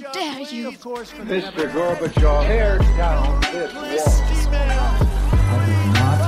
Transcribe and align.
dare 0.00 0.40
you? 0.52 0.70
Mr. 0.72 1.70
Gorbachev, 1.72 2.46
tear 2.46 2.78
down 2.96 3.40
this 3.52 3.72
wall. 3.74 4.50
I 4.52 5.66
did 5.66 5.86
not 5.94 6.18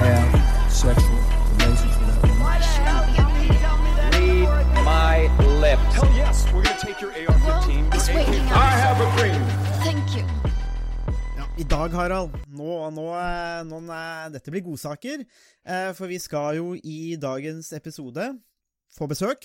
have 0.00 0.72
sexual 0.72 1.20
relations 1.58 1.94
with 1.98 2.08
that 2.08 2.22
woman. 2.22 2.52
Read 4.48 4.84
my 4.84 5.16
lips. 5.60 5.94
Hell 5.94 6.10
yes, 6.16 6.46
we're 6.52 6.62
gonna 6.62 6.78
take 6.80 7.00
your 7.00 7.10
AR-15. 7.12 7.94
It's 7.94 8.08
your 8.08 8.16
waiting 8.16 8.46
AK. 8.46 8.52
I 8.52 8.70
have 8.84 8.98
a 9.00 9.08
dream. 9.18 9.42
Thank 9.82 10.16
you. 10.16 10.24
I 11.58 11.62
dag, 11.64 11.92
Harald, 11.92 12.32
nå, 12.50 12.90
nå, 12.90 13.04
eh, 13.14 13.62
nå 13.68 13.78
eh, 13.92 14.28
Dette 14.32 14.50
blir 14.50 14.62
godsaker. 14.64 15.24
eh, 15.64 15.92
For 15.92 16.06
vi 16.06 16.18
skal 16.18 16.56
jo 16.56 16.72
i 16.82 17.16
dagens 17.20 17.72
episode 17.72 18.38
få 18.96 19.06
besøk 19.06 19.44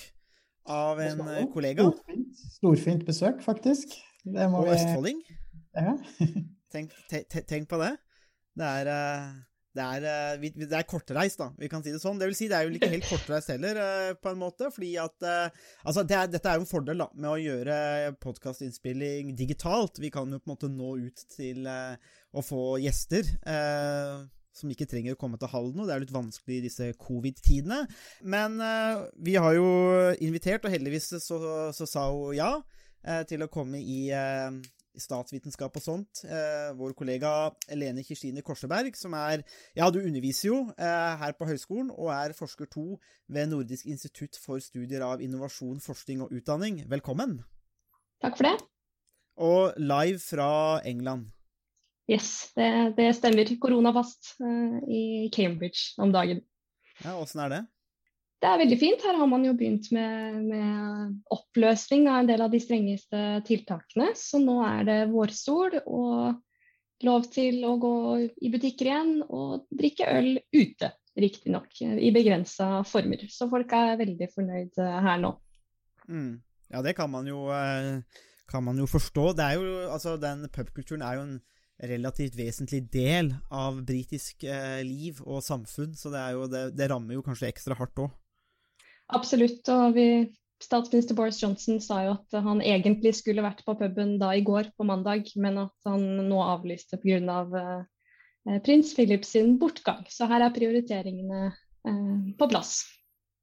av 0.69 0.99
en 1.03 1.21
eh, 1.27 1.43
kollega. 1.53 1.87
Storfint, 1.89 2.45
storfint 2.57 3.03
besøk, 3.07 3.41
faktisk. 3.45 3.97
Og 4.27 4.71
østfolding. 4.73 5.23
ja. 5.77 5.97
Tenk, 6.67 6.91
te, 7.07 7.21
te, 7.31 7.39
tenk 7.47 7.69
på 7.71 7.77
det. 7.79 7.93
Det 8.59 8.65
er, 8.67 8.89
eh, 8.91 9.27
det, 9.77 9.83
er, 9.85 10.07
eh, 10.35 10.57
det 10.59 10.75
er 10.75 10.83
kortreist, 10.89 11.39
da. 11.39 11.47
Vi 11.55 11.69
kan 11.71 11.79
si 11.85 11.93
det 11.93 12.01
sånn. 12.03 12.19
Det 12.19 12.27
vil 12.27 12.35
si, 12.35 12.49
det 12.51 12.57
er 12.57 12.67
jo 12.67 12.75
ikke 12.75 12.89
helt 12.91 13.07
kortreist 13.07 13.53
heller, 13.53 13.79
på 14.19 14.33
en 14.33 14.41
måte. 14.41 14.67
Fordi 14.75 14.89
at 14.99 15.27
Altså, 15.29 16.03
det 16.03 16.17
er, 16.17 16.27
dette 16.33 16.51
er 16.51 16.59
jo 16.59 16.65
en 16.65 16.69
fordel 16.69 16.99
da, 17.05 17.07
med 17.15 17.29
å 17.31 17.39
gjøre 17.39 17.77
podkastinnspilling 18.19 19.31
digitalt. 19.39 20.01
Vi 20.03 20.11
kan 20.11 20.27
jo 20.35 20.41
på 20.41 20.49
en 20.51 20.55
måte 20.57 20.71
nå 20.73 20.97
ut 21.07 21.23
til 21.37 21.63
å 21.67 22.43
få 22.43 22.65
gjester. 22.83 23.31
eh, 23.47 24.27
som 24.57 24.71
ikke 24.73 24.87
trenger 24.89 25.15
å 25.15 25.19
komme 25.19 25.39
til 25.39 25.51
Halden, 25.51 25.83
og 25.83 25.89
det 25.89 25.95
er 25.95 26.03
litt 26.03 26.15
vanskelig 26.15 26.57
i 26.59 26.65
disse 26.65 26.89
covid-tidene. 27.01 27.83
Men 28.25 28.57
uh, 28.61 29.05
vi 29.23 29.37
har 29.37 29.57
jo 29.57 29.67
invitert, 30.23 30.65
og 30.65 30.73
heldigvis 30.73 31.13
så, 31.23 31.37
så 31.75 31.87
sa 31.89 32.07
hun 32.11 32.35
ja 32.37 32.55
uh, 32.57 33.21
til 33.29 33.45
å 33.45 33.51
komme 33.51 33.81
i 33.81 34.07
uh, 34.11 34.49
statsvitenskap 34.97 35.75
og 35.77 35.83
sånt. 35.83 36.23
Eh, 36.25 36.71
vår 36.73 36.95
kollega 36.97 37.51
Lene 37.77 38.01
Kirstine 38.01 38.41
Korseberg, 38.41 38.95
som 38.97 39.13
er 39.13 39.43
Ja, 39.77 39.91
du 39.93 39.99
underviser 40.01 40.47
jo 40.47 40.57
her 40.77 41.35
på 41.37 41.45
høyskolen, 41.45 41.91
og 41.93 42.09
er 42.15 42.33
forsker 42.33 42.65
to 42.65 42.97
ved 43.29 43.51
Nordisk 43.51 43.85
institutt 43.85 44.39
for 44.41 44.57
studier 44.57 45.05
av 45.05 45.21
innovasjon, 45.21 45.77
forskning 45.85 46.25
og 46.25 46.33
utdanning. 46.33 46.81
Velkommen. 46.89 47.43
Takk 48.25 48.41
for 48.41 48.49
det. 48.49 48.57
Og 49.37 49.77
live 49.77 50.17
fra 50.17 50.81
England. 50.81 51.29
Yes, 52.07 52.53
det, 52.55 52.69
det 52.97 53.09
stemmer. 53.17 53.49
Koronafast 53.59 54.37
uh, 54.39 54.77
i 54.87 55.27
Cambridge 55.33 55.97
om 56.01 56.13
dagen. 56.15 56.39
Ja, 57.03 57.17
Åssen 57.19 57.43
er 57.43 57.51
det? 57.51 57.63
Det 58.37 58.47
er 58.47 58.59
veldig 58.61 58.77
fint. 58.79 59.03
Her 59.03 59.17
har 59.17 59.29
man 59.29 59.45
jo 59.45 59.55
begynt 59.57 59.89
med, 59.95 60.41
med 60.45 61.15
oppløsning 61.33 62.05
av 62.07 62.21
en 62.21 62.29
del 62.29 62.43
av 62.45 62.53
de 62.53 62.61
strengeste 62.61 63.23
tiltakene. 63.47 64.11
Så 64.15 64.39
nå 64.41 64.59
er 64.65 64.85
det 64.87 64.97
vårsol 65.09 65.79
og 65.83 66.37
lov 67.05 67.27
til 67.33 67.59
å 67.65 67.75
gå 67.81 67.95
i 68.41 68.51
butikker 68.53 68.89
igjen 68.89 69.11
og 69.25 69.67
drikke 69.73 70.07
øl 70.13 70.31
ute, 70.53 70.91
riktignok. 71.17 71.81
I 71.81 72.13
begrensa 72.13 72.83
former. 72.87 73.25
Så 73.33 73.49
folk 73.51 73.73
er 73.73 73.99
veldig 73.99 74.29
fornøyd 74.33 74.81
eh, 74.85 74.97
her 75.09 75.21
nå. 75.21 75.33
Mm. 76.07 76.37
Ja, 76.73 76.83
det 76.85 76.93
kan 76.97 77.09
man 77.11 77.27
jo, 77.29 77.47
eh, 77.53 78.21
kan 78.51 78.65
man 78.65 78.77
jo 78.77 78.87
forstå. 78.89 79.31
Det 79.37 79.45
er 79.49 79.57
jo, 79.57 79.77
altså, 79.89 80.17
den 80.21 80.45
pubkulturen 80.53 81.05
er 81.05 81.17
jo 81.17 81.25
en 81.25 81.37
relativt 81.77 82.37
vesentlig 82.37 82.81
del 82.93 83.33
av 83.53 83.83
britisk 83.85 84.43
eh, 84.47 84.81
liv 84.85 85.19
og 85.25 85.43
samfunn, 85.45 85.93
så 85.97 86.11
det, 86.13 86.23
jo, 86.33 86.47
det, 86.49 86.63
det 86.77 86.89
rammer 86.91 87.17
jo 87.17 87.25
kanskje 87.25 87.51
ekstra 87.51 87.77
hardt 87.77 88.01
òg. 88.01 88.15
Absolutt. 89.13 89.61
Og 89.71 89.93
vi, 89.95 90.07
statsminister 90.63 91.15
Boris 91.17 91.39
Johnson 91.43 91.79
sa 91.83 92.01
jo 92.05 92.15
at 92.17 92.39
han 92.43 92.63
egentlig 92.65 93.13
skulle 93.19 93.45
vært 93.45 93.63
på 93.67 93.77
puben 93.79 94.17
da 94.21 94.33
i 94.35 94.43
går, 94.45 94.73
på 94.75 94.87
mandag, 94.89 95.29
men 95.37 95.61
at 95.67 95.89
han 95.89 96.03
nå 96.27 96.41
avlyste 96.43 96.99
pga. 97.03 97.43
Uh, 97.53 98.59
prins 98.63 98.93
Philip 98.95 99.25
sin 99.27 99.57
bortgang. 99.61 100.05
Så 100.09 100.27
her 100.31 100.45
er 100.45 100.53
prioriteringene 100.55 101.49
eh, 101.51 102.13
på 102.39 102.47
plass. 102.47 102.79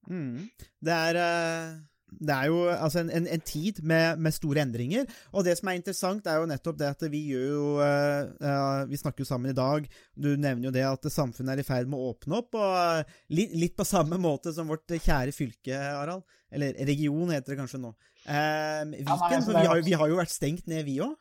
Mm. 0.09 0.49
Det 0.84 0.94
er 1.11 1.19
eh, 1.21 1.75
det 2.21 2.35
er 2.35 2.51
jo 2.51 2.61
altså 2.69 3.03
en, 3.03 3.11
en, 3.15 3.27
en 3.37 3.43
tid 3.45 3.81
med, 3.83 4.21
med, 4.23 4.35
store 4.35 4.63
endringer. 4.65 5.09
Og 5.33 5.45
det 5.47 5.57
som 5.59 5.71
er 5.71 5.79
interessant, 5.79 6.27
er 6.27 6.41
jo 6.41 6.49
nettopp 6.51 6.79
det 6.81 6.91
at 6.93 7.05
vi 7.13 7.23
gjør 7.31 7.47
jo 7.49 7.65
uh, 7.81 8.31
uh, 8.45 8.85
Vi 8.91 9.01
snakker 9.01 9.25
jo 9.25 9.29
sammen 9.29 9.53
i 9.53 9.57
dag. 9.57 9.89
Du 10.15 10.31
nevner 10.35 10.69
jo 10.69 10.75
det 10.75 10.85
at 10.89 11.11
samfunnet 11.13 11.57
er 11.57 11.65
i 11.65 11.67
ferd 11.67 11.91
med 11.91 11.99
å 11.99 12.13
åpne 12.13 12.41
opp. 12.41 12.59
og 12.59 12.79
uh, 12.79 13.19
litt, 13.35 13.57
litt, 13.57 13.77
på 13.79 13.87
samme 13.89 14.21
måte 14.21 14.55
som 14.55 14.71
vårt 14.71 14.95
kjære 14.95 15.35
fylke, 15.35 15.75
Harald. 15.75 16.25
Eller 16.55 16.77
region, 16.87 17.33
heter 17.35 17.55
det 17.55 17.61
kanskje 17.65 17.83
nå. 17.83 17.91
Viken. 18.25 18.95
Ja, 19.05 19.17
nei, 19.19 19.35
altså, 19.37 19.53
vi, 19.53 19.67
har, 19.67 19.85
vi, 19.85 19.99
har, 19.99 20.09
jo 20.09 20.21
vært 20.21 20.33
stengt 20.33 20.69
ned, 20.71 20.85
vi 20.87 21.01
òg. 21.05 21.17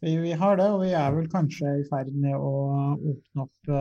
Vi, 0.00 0.14
vi, 0.22 0.30
har 0.38 0.54
det, 0.56 0.70
og 0.72 0.80
vi 0.80 0.94
er 0.96 1.10
vel 1.12 1.26
kanskje 1.28 1.74
i 1.82 1.82
ferd 1.90 2.14
med 2.16 2.32
å 2.32 2.52
åpne 2.94 3.44
opp 3.44 3.72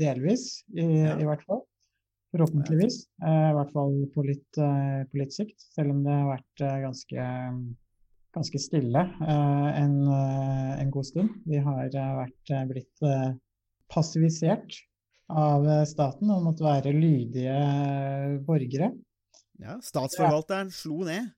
delvis, 0.00 0.64
i, 0.74 0.88
ja. 1.04 1.14
i 1.20 1.28
hvert 1.28 1.44
fall. 1.46 1.62
Forhåpentligvis. 2.34 2.96
I 3.22 3.54
hvert 3.54 3.70
fall 3.70 3.92
på 4.14 4.24
litt, 4.26 4.58
på 4.58 5.20
litt, 5.20 5.34
sikt. 5.34 5.68
Selv 5.76 5.94
om 5.94 6.00
det 6.02 6.16
har 6.16 6.32
vært 6.32 6.64
ganske, 6.82 7.26
ganske 8.34 8.60
stille 8.62 9.04
en, 9.22 9.94
en, 10.10 10.90
god 10.90 11.06
stund. 11.06 11.36
Vi 11.46 11.62
har 11.62 11.94
vært 11.94 12.52
blitt 12.72 13.06
passivisert 13.94 14.80
av 15.30 15.68
staten 15.86 16.34
og 16.34 16.42
måtte 16.48 16.66
være 16.66 16.96
lydige 16.96 17.54
borgere. 18.48 18.90
Ja, 19.62 19.78
statsforvalteren 19.86 20.74
slo 20.74 21.04
ned. 21.06 21.30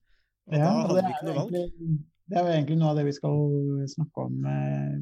Og 0.49 0.57
ja, 0.57 0.65
da 0.65 0.85
hadde 0.89 1.05
vi 1.05 1.13
ikke 1.13 1.29
noe 1.29 1.39
valg. 1.43 1.57
Egentlig, 1.61 2.01
det 2.27 2.35
er 2.35 2.43
jo 2.43 2.53
egentlig 2.57 2.77
noe 2.81 2.91
av 2.91 2.97
det 2.99 3.07
vi 3.07 3.15
skal 3.15 3.41
snakke 3.93 4.25
om 4.25 4.47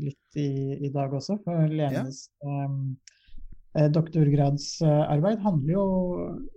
litt 0.04 0.40
i, 0.44 0.50
i 0.76 0.92
dag 0.94 1.14
også. 1.16 1.40
For 1.46 1.72
Lenes 1.72 2.26
ja. 2.44 2.66
um, 2.68 2.98
doktorgradsarbeid 3.76 5.42
handler 5.44 5.74
jo 5.74 5.86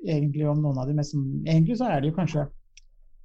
egentlig 0.07 0.47
om 0.47 0.63
noen 0.63 0.79
av 0.79 0.87
de 0.87 0.95
mest 0.99 1.17
Egentlig 1.19 1.79
så 1.81 1.89
er 1.91 2.03
det 2.03 2.13
jo 2.13 2.19
kanskje 2.19 2.47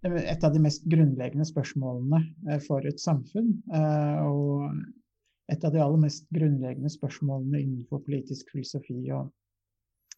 et 0.03 0.43
av 0.43 0.51
de 0.53 0.59
mest 0.59 0.83
grunnleggende 0.89 1.45
spørsmålene 1.47 2.57
for 2.65 2.83
et 2.89 2.99
samfunn. 2.99 3.53
Og 3.71 5.53
et 5.53 5.63
av 5.63 5.71
de 5.75 5.81
aller 5.83 6.01
mest 6.01 6.25
grunnleggende 6.33 6.91
spørsmålene 6.91 7.61
innenfor 7.61 8.03
politisk 8.03 8.51
filosofi 8.51 8.99
og 9.15 9.29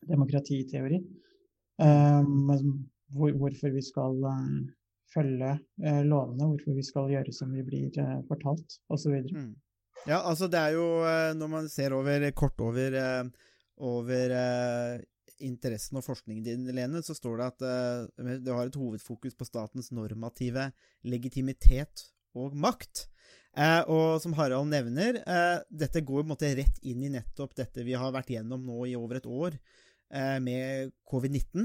demokratiteori. 0.09 1.01
Hvorfor 3.15 3.75
vi 3.75 3.83
skal 3.85 4.17
følge 5.13 5.51
lovene, 6.07 6.49
hvorfor 6.49 6.79
vi 6.79 6.85
skal 6.85 7.11
gjøre 7.13 7.33
som 7.35 7.53
vi 7.53 7.65
blir 7.65 7.91
fortalt, 8.29 8.79
osv. 8.89 9.19
Mm. 9.29 9.53
Ja, 10.05 10.21
altså 10.21 10.47
det 10.51 10.59
er 10.59 10.75
jo 10.75 10.87
Når 11.37 11.47
man 11.49 11.69
ser 11.69 11.93
over 11.93 12.31
kort 12.31 12.59
over 12.61 12.97
over 13.83 14.31
eh, 14.35 15.03
interessen 15.45 15.99
og 15.99 16.05
forskningen 16.05 16.45
din, 16.45 16.67
Lene, 16.75 17.01
så 17.03 17.15
står 17.15 17.39
det 17.39 17.47
at 17.49 17.65
eh, 17.67 18.35
du 18.43 18.51
har 18.53 18.69
et 18.69 18.79
hovedfokus 18.79 19.35
på 19.35 19.47
statens 19.47 19.91
normative 19.95 20.69
legitimitet 21.07 22.07
og 22.35 22.55
makt. 22.55 23.07
Eh, 23.55 23.81
og 23.91 24.19
som 24.23 24.35
Harald 24.35 24.71
nevner, 24.71 25.21
dette 25.69 26.03
går 26.03 26.23
på 26.23 26.27
en 26.27 26.33
måte 26.33 26.53
rett 26.57 26.79
inn 26.83 27.03
i 27.03 27.13
nettopp 27.13 27.55
dette 27.55 27.85
vi 27.87 27.95
har 27.95 28.13
vært 28.15 28.33
gjennom 28.35 28.63
nå 28.67 28.85
i 28.91 28.95
over 28.99 29.21
et 29.21 29.27
år 29.27 29.57
med 30.39 30.91
covid-19. 31.09 31.63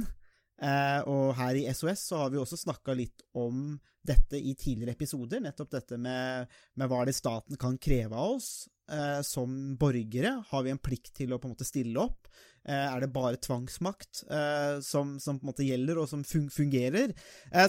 og 1.13 1.27
her 1.37 1.59
i 1.61 1.67
SOS 1.77 2.07
så 2.09 2.23
har 2.23 2.31
vi 2.33 2.39
også 2.41 2.57
snakka 2.57 2.95
litt 2.97 3.21
om 3.37 3.75
dette 4.01 4.39
i 4.41 4.55
tidligere 4.57 4.97
episoder. 4.97 5.43
Nettopp 5.45 5.75
dette 5.77 5.99
med, 6.01 6.49
med 6.75 6.91
hva 6.91 7.05
det 7.05 7.15
staten 7.15 7.61
kan 7.61 7.77
kreve 7.79 8.17
av 8.17 8.39
oss. 8.39 8.65
Eh, 8.91 9.23
som 9.23 9.77
borgere? 9.77 10.43
Har 10.49 10.63
vi 10.67 10.75
en 10.75 10.83
plikt 10.83 11.13
til 11.21 11.31
å 11.33 11.39
på 11.39 11.47
en 11.47 11.55
måte 11.55 11.69
stille 11.69 12.01
opp? 12.03 12.27
Eh, 12.67 12.75
er 12.75 13.01
det 13.01 13.13
bare 13.15 13.39
tvangsmakt 13.41 14.25
eh, 14.29 14.81
som, 14.85 15.15
som, 15.23 15.39
på 15.39 15.47
en 15.47 15.51
måte 15.53 15.65
gjelder, 15.65 16.01
og 16.03 16.09
som 16.11 16.25
fun 16.27 16.49
fungerer? 16.53 17.15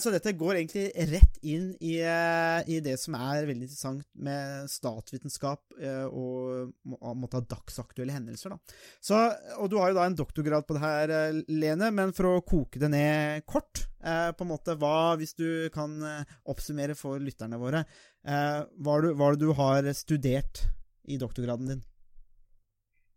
så 0.02 0.12
dette 0.12 0.34
går 0.38 0.58
egentlig 0.58 0.88
rett 1.12 1.38
inn 1.48 1.70
i, 1.80 1.94
i, 2.02 2.80
det 2.84 2.98
som 3.00 3.16
er 3.18 3.45
veldig 3.48 3.68
interessant 3.68 4.07
med 4.13 4.68
statsvitenskap 4.69 5.78
og 6.12 6.74
må, 6.86 7.13
måtte 7.18 7.40
ha 7.40 7.45
dagsaktuelle 7.54 8.13
hendelser. 8.13 8.54
Da. 8.54 8.75
Så, 9.01 9.22
og 9.57 9.72
du 9.72 9.78
har 9.80 9.92
jo 9.92 9.98
da 9.98 10.10
en 10.10 10.18
doktorgrad 10.18 10.68
på 10.68 10.78
det 10.78 10.84
her, 10.84 11.16
Lene, 11.50 11.90
men 11.95 12.13
for 12.18 12.30
å 12.30 12.44
koke 12.45 12.81
det 12.81 12.92
ned 12.94 13.48
kort, 13.50 13.86
på 14.01 14.45
en 14.45 14.51
måte, 14.51 14.75
hva, 14.81 15.16
hvis 15.22 15.34
du 15.40 15.48
kan 15.74 15.95
oppsummere 16.50 16.98
for 17.00 17.22
lytterne 17.22 17.60
våre, 17.62 17.86
hva 18.22 19.00
er 19.00 19.10
det 19.10 19.42
du 19.42 19.50
har 19.57 19.92
studert 19.98 20.66
i 21.12 21.19
doktorgraden 21.22 21.74
din? 21.74 21.81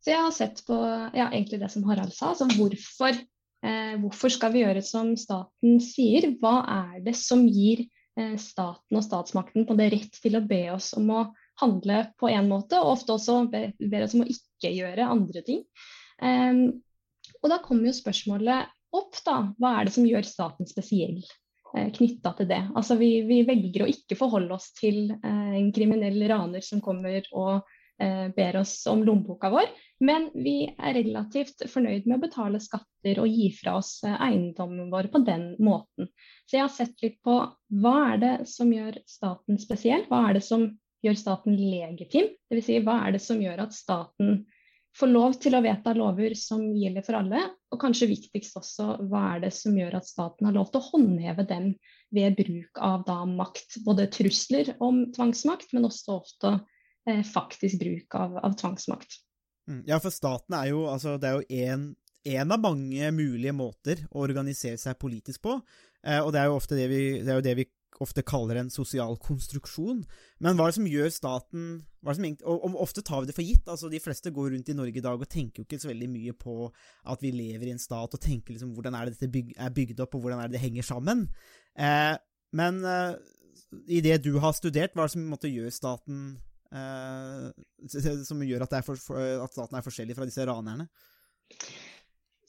Så 0.05 0.13
jeg 0.13 0.21
har 0.21 0.35
sett 0.37 0.61
på 0.67 0.77
ja, 1.17 1.31
egentlig 1.31 1.63
det 1.63 1.71
som 1.73 1.85
Harald 1.89 2.13
sa. 2.13 2.35
Altså 2.35 2.49
hvorfor, 2.53 3.17
eh, 3.65 3.95
hvorfor 4.03 4.33
skal 4.33 4.53
vi 4.53 4.65
gjøre 4.65 4.83
som 4.85 5.15
staten 5.17 5.79
sier? 5.81 6.29
Hva 6.43 6.59
er 6.69 6.99
det 7.07 7.17
som 7.17 7.47
gir 7.49 7.87
eh, 8.21 8.35
staten 8.41 9.01
og 9.01 9.07
statsmakten 9.07 9.65
på 9.69 9.79
det 9.81 9.89
rett 9.95 10.21
til 10.21 10.37
å 10.37 10.45
be 10.45 10.67
oss 10.75 10.93
om 10.99 11.09
å 11.15 11.25
handle 11.63 12.03
på 12.21 12.29
en 12.29 12.51
måte, 12.51 12.81
og 12.83 12.99
ofte 12.99 13.15
også 13.15 13.45
ber 13.49 14.03
oss 14.03 14.17
om 14.17 14.25
å 14.25 14.29
ikke 14.29 14.75
gjøre 14.75 15.09
andre 15.09 15.45
ting. 15.47 15.63
Eh, 16.21 16.67
og 17.41 17.53
da 17.53 17.61
kommer 17.65 17.89
jo 17.89 17.97
spørsmålet 17.97 18.75
opp, 18.95 19.17
da. 19.25 19.39
Hva 19.57 19.79
er 19.79 19.89
det 19.89 19.97
som 19.97 20.07
gjør 20.07 20.29
staten 20.29 20.69
spesiell? 20.69 21.23
eh, 21.77 21.91
knytta 21.93 22.33
til 22.39 22.49
det. 22.51 22.61
Altså 22.77 22.97
vi, 23.01 23.11
vi, 23.29 23.43
velger 23.47 23.85
å 23.85 23.91
ikke 23.91 24.19
forholde 24.19 24.57
oss 24.57 24.71
til 24.79 25.11
eh, 25.17 25.55
en 25.59 25.71
kriminell 25.75 26.21
raner 26.31 26.65
som 26.65 26.83
kommer 26.85 27.27
og 27.33 27.74
ber 28.35 28.57
oss 28.59 28.73
om 28.91 29.05
lommeboka 29.07 29.53
vår, 29.53 29.69
men 30.05 30.31
vi 30.35 30.65
er 30.67 30.97
relativt 30.97 31.65
fornøyd 31.71 32.09
med 32.09 32.19
å 32.19 32.23
betale 32.25 32.61
skatter 32.63 33.21
og 33.23 33.31
gi 33.31 33.51
fra 33.55 33.77
oss 33.81 33.99
eh, 34.07 34.17
eiendommen 34.29 34.91
vår 34.93 35.11
på 35.13 35.23
den 35.27 35.53
måten. 35.63 36.11
Så 36.45 36.59
jeg 36.59 36.65
har 36.65 36.73
sett 36.75 37.05
litt 37.05 37.21
på 37.25 37.37
hva 37.81 37.95
er 38.11 38.19
det 38.23 38.35
som 38.51 38.73
gjør 38.75 38.99
staten 39.09 39.61
spesiell, 39.63 40.05
hva 40.11 40.27
er 40.29 40.39
det 40.39 40.45
som 40.47 40.67
gjør 41.05 41.21
staten 41.21 41.57
legitim? 41.61 42.33
Dvs. 42.51 42.67
Si, 42.67 42.83
hva 42.83 42.99
er 43.07 43.17
det 43.17 43.23
som 43.23 43.41
gjør 43.43 43.67
at 43.67 43.77
staten 43.77 44.45
får 44.95 45.11
lov 45.11 45.39
til 45.43 45.57
å 45.57 45.63
vedta 45.63 45.95
lover 45.97 46.37
som 46.39 46.63
gjelder 46.75 47.03
for 47.07 47.19
alle, 47.19 47.41
og 47.75 47.81
kanskje 47.83 48.11
viktigst 48.13 48.59
også, 48.59 48.93
hva 49.11 49.25
er 49.33 49.47
det 49.47 49.55
som 49.57 49.75
gjør 49.79 49.99
at 49.99 50.07
staten 50.07 50.47
har 50.47 50.55
lov 50.55 50.71
til 50.71 50.83
å 50.83 50.89
håndheve 50.93 51.47
dem 51.49 51.73
ved 52.15 52.37
bruk 52.39 52.79
av 52.79 53.03
da 53.09 53.23
makt, 53.27 53.81
både 53.87 54.07
trusler 54.15 54.75
om 54.83 55.07
tvangsmakt, 55.15 55.75
men 55.75 55.89
også 55.91 56.21
ofte 56.21 56.55
eh, 56.55 56.63
faktisk 57.29 57.81
bruk 57.83 58.17
av, 58.19 58.39
av 58.41 58.57
tvangsmakt. 58.61 59.21
Mm. 59.71 59.85
Ja, 59.89 60.01
for 60.03 60.13
staten 60.13 60.57
er 60.57 60.71
jo, 60.73 60.85
altså, 60.91 61.17
det 61.21 61.31
er 61.31 61.41
jo 61.41 61.63
en, 61.71 62.53
av 62.53 62.61
mange 62.61 63.11
mulige 63.17 63.55
måter 63.57 64.05
å 64.11 64.25
organisere 64.25 64.81
seg 64.81 64.99
politisk 65.01 65.45
på, 65.45 65.59
eh, 66.05 66.21
og 66.21 66.33
det 66.35 66.43
er 66.43 66.51
jo 66.51 66.59
ofte 66.59 66.79
det 66.79 66.89
vi, 66.93 67.03
det 67.25 67.39
jo 67.39 67.45
det 67.45 67.57
vi 67.61 67.69
ofte 68.03 68.25
kaller 68.27 68.59
en 68.59 68.71
sosial 68.73 69.17
konstruksjon. 69.23 70.03
Men 70.43 70.57
hva 70.57 70.67
er 70.67 70.73
det 70.73 70.79
som 70.79 70.89
gjør 70.91 71.13
staten 71.15 71.67
som, 72.05 72.27
og, 72.43 72.79
ofte 72.83 73.05
tar 73.07 73.23
vi 73.23 73.31
det 73.31 73.37
for 73.37 73.47
gitt. 73.47 73.69
altså 73.71 73.91
De 73.93 74.01
fleste 74.03 74.33
går 74.35 74.51
rundt 74.55 74.71
i 74.71 74.77
Norge 74.77 75.01
i 75.01 75.05
dag 75.05 75.21
og 75.21 75.31
tenker 75.31 75.63
jo 75.63 75.69
ikke 75.69 75.81
så 75.83 75.91
veldig 75.93 76.09
mye 76.11 76.35
på 76.37 76.57
at 77.13 77.23
vi 77.25 77.33
lever 77.35 77.69
i 77.71 77.75
en 77.75 77.83
stat, 77.83 78.15
og 78.15 78.23
tenker 78.23 78.57
liksom 78.57 78.75
hvordan 78.77 78.99
er 78.99 79.09
det 79.09 79.17
dette 79.17 79.31
byg, 79.33 79.55
er 79.57 79.77
bygd 79.79 80.03
opp, 80.05 80.17
og 80.17 80.27
hvordan 80.27 80.43
er 80.43 80.51
det 80.51 80.59
det 80.59 80.65
henger 80.65 80.87
sammen. 80.87 81.29
Eh, 81.79 82.17
men 82.55 82.83
eh, 82.87 83.15
i 83.89 84.03
det 84.05 84.21
du 84.27 84.35
har 84.43 84.57
studert, 84.57 84.95
hva 84.95 85.05
er 85.05 85.13
det 85.13 85.17
som 85.17 85.31
måtte 85.31 85.53
gjøre 85.53 85.75
staten 85.75 86.27
eh, 86.35 86.54
Som 86.75 88.43
gjør 88.43 88.65
at, 88.67 88.79
for, 88.87 88.99
at 89.21 89.55
staten 89.55 89.79
er 89.79 89.85
forskjellig 89.85 90.17
fra 90.19 90.27
disse 90.27 90.47
ranerne? 90.49 90.89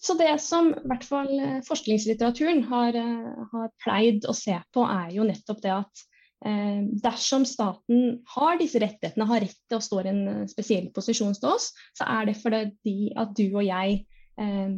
Så 0.06 0.14
det 0.20 0.34
som 0.44 0.70
i 0.70 0.90
hvert 0.90 1.06
fall 1.08 1.32
eh, 1.40 1.62
forskningslitteraturen 1.66 2.66
har, 2.70 2.98
eh, 3.00 3.46
har, 3.54 3.72
pleid 3.82 4.28
å 4.30 4.36
se 4.38 4.58
på, 4.76 4.84
er 4.86 5.16
jo 5.16 5.26
nettopp 5.26 5.64
det 5.64 5.72
at 5.74 6.04
eh, 6.46 6.84
dersom 7.06 7.46
staten 7.50 8.20
har 8.36 8.60
disse 8.62 8.82
rettighetene, 8.84 9.30
har 9.32 9.42
rett 9.46 9.58
til 9.66 9.80
å 9.80 9.86
stå 9.88 10.04
i 10.04 10.12
en 10.12 10.22
eh, 10.34 10.44
spesiell 10.52 10.92
posisjon 10.96 11.34
til 11.40 11.56
oss, 11.56 11.72
så 11.98 12.10
er 12.20 12.30
det 12.30 12.38
fordi 12.42 13.14
at 13.18 13.34
du 13.38 13.48
og 13.48 13.64
jeg 13.66 14.04
eh, 14.42 14.78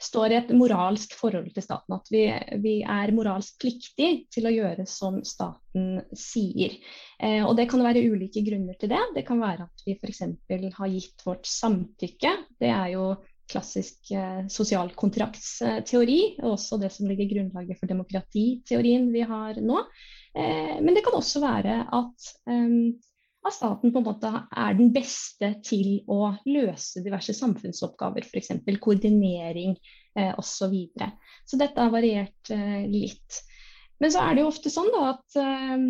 står 0.00 0.32
i 0.32 0.38
et 0.38 0.50
moralsk 0.56 1.14
forhold 1.18 1.50
til 1.54 1.64
staten. 1.64 1.96
At 1.96 2.10
vi, 2.12 2.24
vi, 2.62 2.74
er 2.82 3.12
moralsk 3.14 3.58
pliktig 3.62 4.10
til 4.34 4.48
å 4.48 4.54
gjøre 4.54 4.86
som 4.90 5.20
staten 5.26 6.00
sier. 6.18 6.74
Eh, 7.20 7.42
og 7.44 7.54
Det 7.58 7.68
kan 7.70 7.84
være 7.84 8.04
ulike 8.04 8.44
grunner 8.46 8.78
til 8.80 8.92
det. 8.92 9.02
Det 9.16 9.26
kan 9.28 9.42
være 9.42 9.68
at 9.68 9.86
vi 9.86 9.96
f.eks. 9.98 10.24
har 10.78 10.92
gitt 10.92 11.24
vårt 11.26 11.46
samtykke. 11.48 12.34
Det 12.60 12.72
er 12.72 12.90
jo 12.96 13.14
klassisk 13.50 14.10
eh, 14.14 14.44
sosial 14.52 14.92
kontraktsteori, 14.96 16.20
og 16.42 16.54
også 16.54 16.78
det 16.80 16.90
som 16.94 17.08
ligger 17.08 17.30
grunnlaget 17.30 17.80
for 17.80 17.90
demokratiteorien 17.90 19.10
vi 19.12 19.24
har 19.28 19.60
nå. 19.60 19.82
Eh, 20.34 20.76
men 20.80 20.94
det 20.96 21.04
kan 21.06 21.16
også 21.18 21.42
være 21.44 21.82
at, 21.94 22.30
eh, 22.50 22.94
at, 23.44 23.54
staten 23.54 23.92
på 23.92 24.00
en 24.00 24.06
måte 24.06 24.30
er 24.32 24.78
den 24.78 24.90
beste 24.94 25.50
til 25.66 26.00
å 26.10 26.34
løse 26.48 27.02
diverse 27.04 27.34
samfunnsoppgaver, 27.36 28.26
f.eks. 28.26 28.52
koordinering 28.80 29.76
eh, 30.18 30.32
osv. 30.32 30.50
Så, 30.54 30.70
videre. 30.72 31.12
så 31.44 31.60
dette 31.60 31.80
har 31.84 31.92
variert 31.92 32.52
eh, 32.54 32.84
litt. 32.88 33.40
Men 34.00 34.12
så 34.12 34.24
er 34.24 34.34
det 34.34 34.44
jo 34.44 34.50
ofte 34.50 34.72
sånn 34.72 34.90
da 34.94 35.06
at 35.12 35.40
eh, 35.40 35.88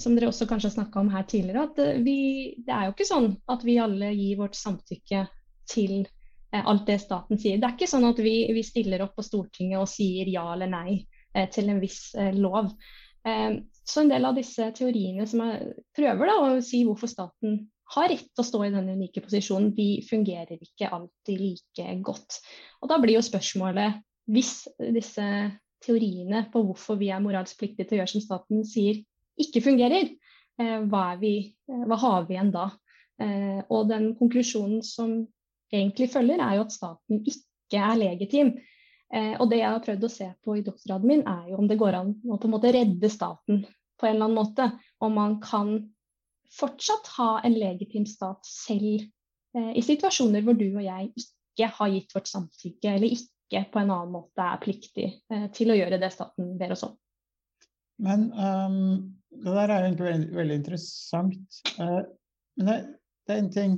som 0.00 0.14
dere 0.14 0.30
også 0.30 0.46
kanskje 0.50 0.74
har 0.76 1.02
om 1.02 1.10
her 1.10 1.26
tidligere, 1.30 1.66
at 1.70 1.82
eh, 1.82 2.00
vi, 2.04 2.18
det 2.66 2.74
er 2.74 2.88
jo 2.88 2.96
ikke 2.96 3.10
sånn 3.10 3.32
at 3.50 3.66
vi 3.66 3.80
alle 3.82 4.14
gir 4.14 4.40
vårt 4.42 4.58
samtykke 4.58 5.26
til 5.70 6.02
Eh, 6.52 6.66
alt 6.66 6.86
det 6.86 6.98
staten 6.98 7.38
sier. 7.38 7.58
Det 7.58 7.68
er 7.68 7.76
ikke 7.76 7.90
sånn 7.90 8.08
at 8.08 8.18
vi, 8.22 8.34
vi 8.54 8.62
stiller 8.66 9.04
opp 9.04 9.14
på 9.18 9.24
Stortinget 9.26 9.78
og 9.78 9.90
sier 9.90 10.28
ja 10.30 10.48
eller 10.54 10.70
nei 10.70 10.96
eh, 11.34 11.46
til 11.52 11.70
en 11.70 11.82
viss 11.82 12.10
lov. 12.34 12.72
Så 13.90 14.04
en 14.04 14.10
del 14.12 14.26
av 14.28 14.36
disse 14.38 14.68
teoriene 14.76 15.26
som 15.26 15.42
jeg 15.42 15.72
prøver 15.96 16.30
da, 16.30 16.36
å 16.38 16.64
si 16.64 16.84
hvorfor 16.86 17.10
staten 17.10 17.64
har 17.90 18.10
rett 18.12 18.28
til 18.28 18.42
å 18.42 18.46
stå 18.46 18.60
i 18.62 18.70
denne 18.70 18.94
unike 18.94 19.22
posisjonen, 19.24 19.72
de 19.74 19.88
fungerer 20.06 20.60
ikke 20.62 20.92
alltid 20.94 21.42
like 21.42 21.96
godt. 22.06 22.38
Og 22.82 22.92
Da 22.92 23.00
blir 23.02 23.16
jo 23.16 23.24
spørsmålet, 23.26 23.98
hvis 24.30 24.68
disse 24.94 25.26
teoriene 25.82 26.44
på 26.52 26.62
hvorfor 26.68 27.00
vi 27.00 27.10
er 27.10 27.22
moralsk 27.24 27.58
pliktige 27.58 27.88
til 27.88 27.98
å 27.98 28.02
gjøre 28.02 28.12
som 28.12 28.22
staten 28.22 28.62
sier, 28.68 29.00
ikke 29.40 29.64
fungerer, 29.64 30.12
hva, 30.60 31.16
vi, 31.18 31.34
hva 31.66 31.98
har 31.98 32.28
vi 32.28 32.36
igjen 32.36 32.52
da? 32.54 32.68
Og 33.72 33.88
den 33.88 34.12
konklusjonen 34.18 34.84
som 34.86 35.16
egentlig 35.72 36.10
følger, 36.12 36.38
er 36.38 36.58
jo 36.58 36.66
at 36.66 36.76
staten 36.76 37.24
ikke 37.24 37.80
er 37.80 37.98
legitim. 37.98 38.54
Eh, 39.10 39.34
og 39.42 39.48
det 39.50 39.58
jeg 39.58 39.72
har 39.72 39.82
prøvd 39.82 40.06
å 40.06 40.12
se 40.12 40.28
på 40.44 40.54
i 40.58 40.64
doktorgraden 40.66 41.10
min, 41.10 41.22
er 41.26 41.50
jo 41.50 41.58
om 41.58 41.68
det 41.70 41.78
går 41.80 41.96
an 41.98 42.12
å 42.30 42.38
på 42.38 42.46
en 42.46 42.54
måte 42.54 42.70
redde 42.74 43.10
staten 43.10 43.64
på 44.00 44.08
en 44.08 44.16
eller 44.16 44.28
annen 44.28 44.38
måte. 44.38 44.70
Om 44.98 45.14
man 45.16 45.36
kan 45.44 45.74
fortsatt 46.54 47.12
ha 47.18 47.30
en 47.46 47.54
legitim 47.58 48.06
stat 48.08 48.46
selv 48.46 49.04
eh, 49.56 49.72
i 49.76 49.84
situasjoner 49.84 50.44
hvor 50.46 50.58
du 50.58 50.66
og 50.70 50.82
jeg 50.84 51.12
ikke 51.22 51.70
har 51.76 51.92
gitt 51.92 52.16
vårt 52.16 52.30
samtykke, 52.30 52.94
eller 52.96 53.14
ikke 53.14 53.64
på 53.70 53.82
en 53.82 53.92
annen 53.92 54.14
måte 54.14 54.46
er 54.46 54.60
pliktig 54.62 55.08
eh, 55.30 55.46
til 55.54 55.72
å 55.72 55.78
gjøre 55.78 56.00
det 56.02 56.12
staten 56.14 56.56
ber 56.58 56.74
oss 56.76 56.86
om. 56.88 56.96
Men 58.00 58.30
um, 58.32 58.76
det 59.30 59.52
der 59.52 59.68
er 59.68 59.84
egentlig 59.84 60.06
veldig, 60.06 60.28
veldig 60.36 60.60
interessant. 60.62 61.58
Uh, 61.76 62.02
men 62.56 62.70
det, 62.70 62.76
det, 63.28 63.34
er 63.34 63.42
en 63.42 63.50
ting 63.52 63.74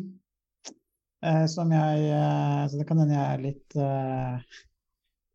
uh, 1.26 1.46
som 1.50 1.72
jeg 1.74 2.04
uh, 2.14 2.62
Så 2.70 2.78
det 2.78 2.86
kan 2.86 3.02
hende 3.02 3.16
jeg 3.18 3.24
er 3.26 3.42
litt, 3.42 3.78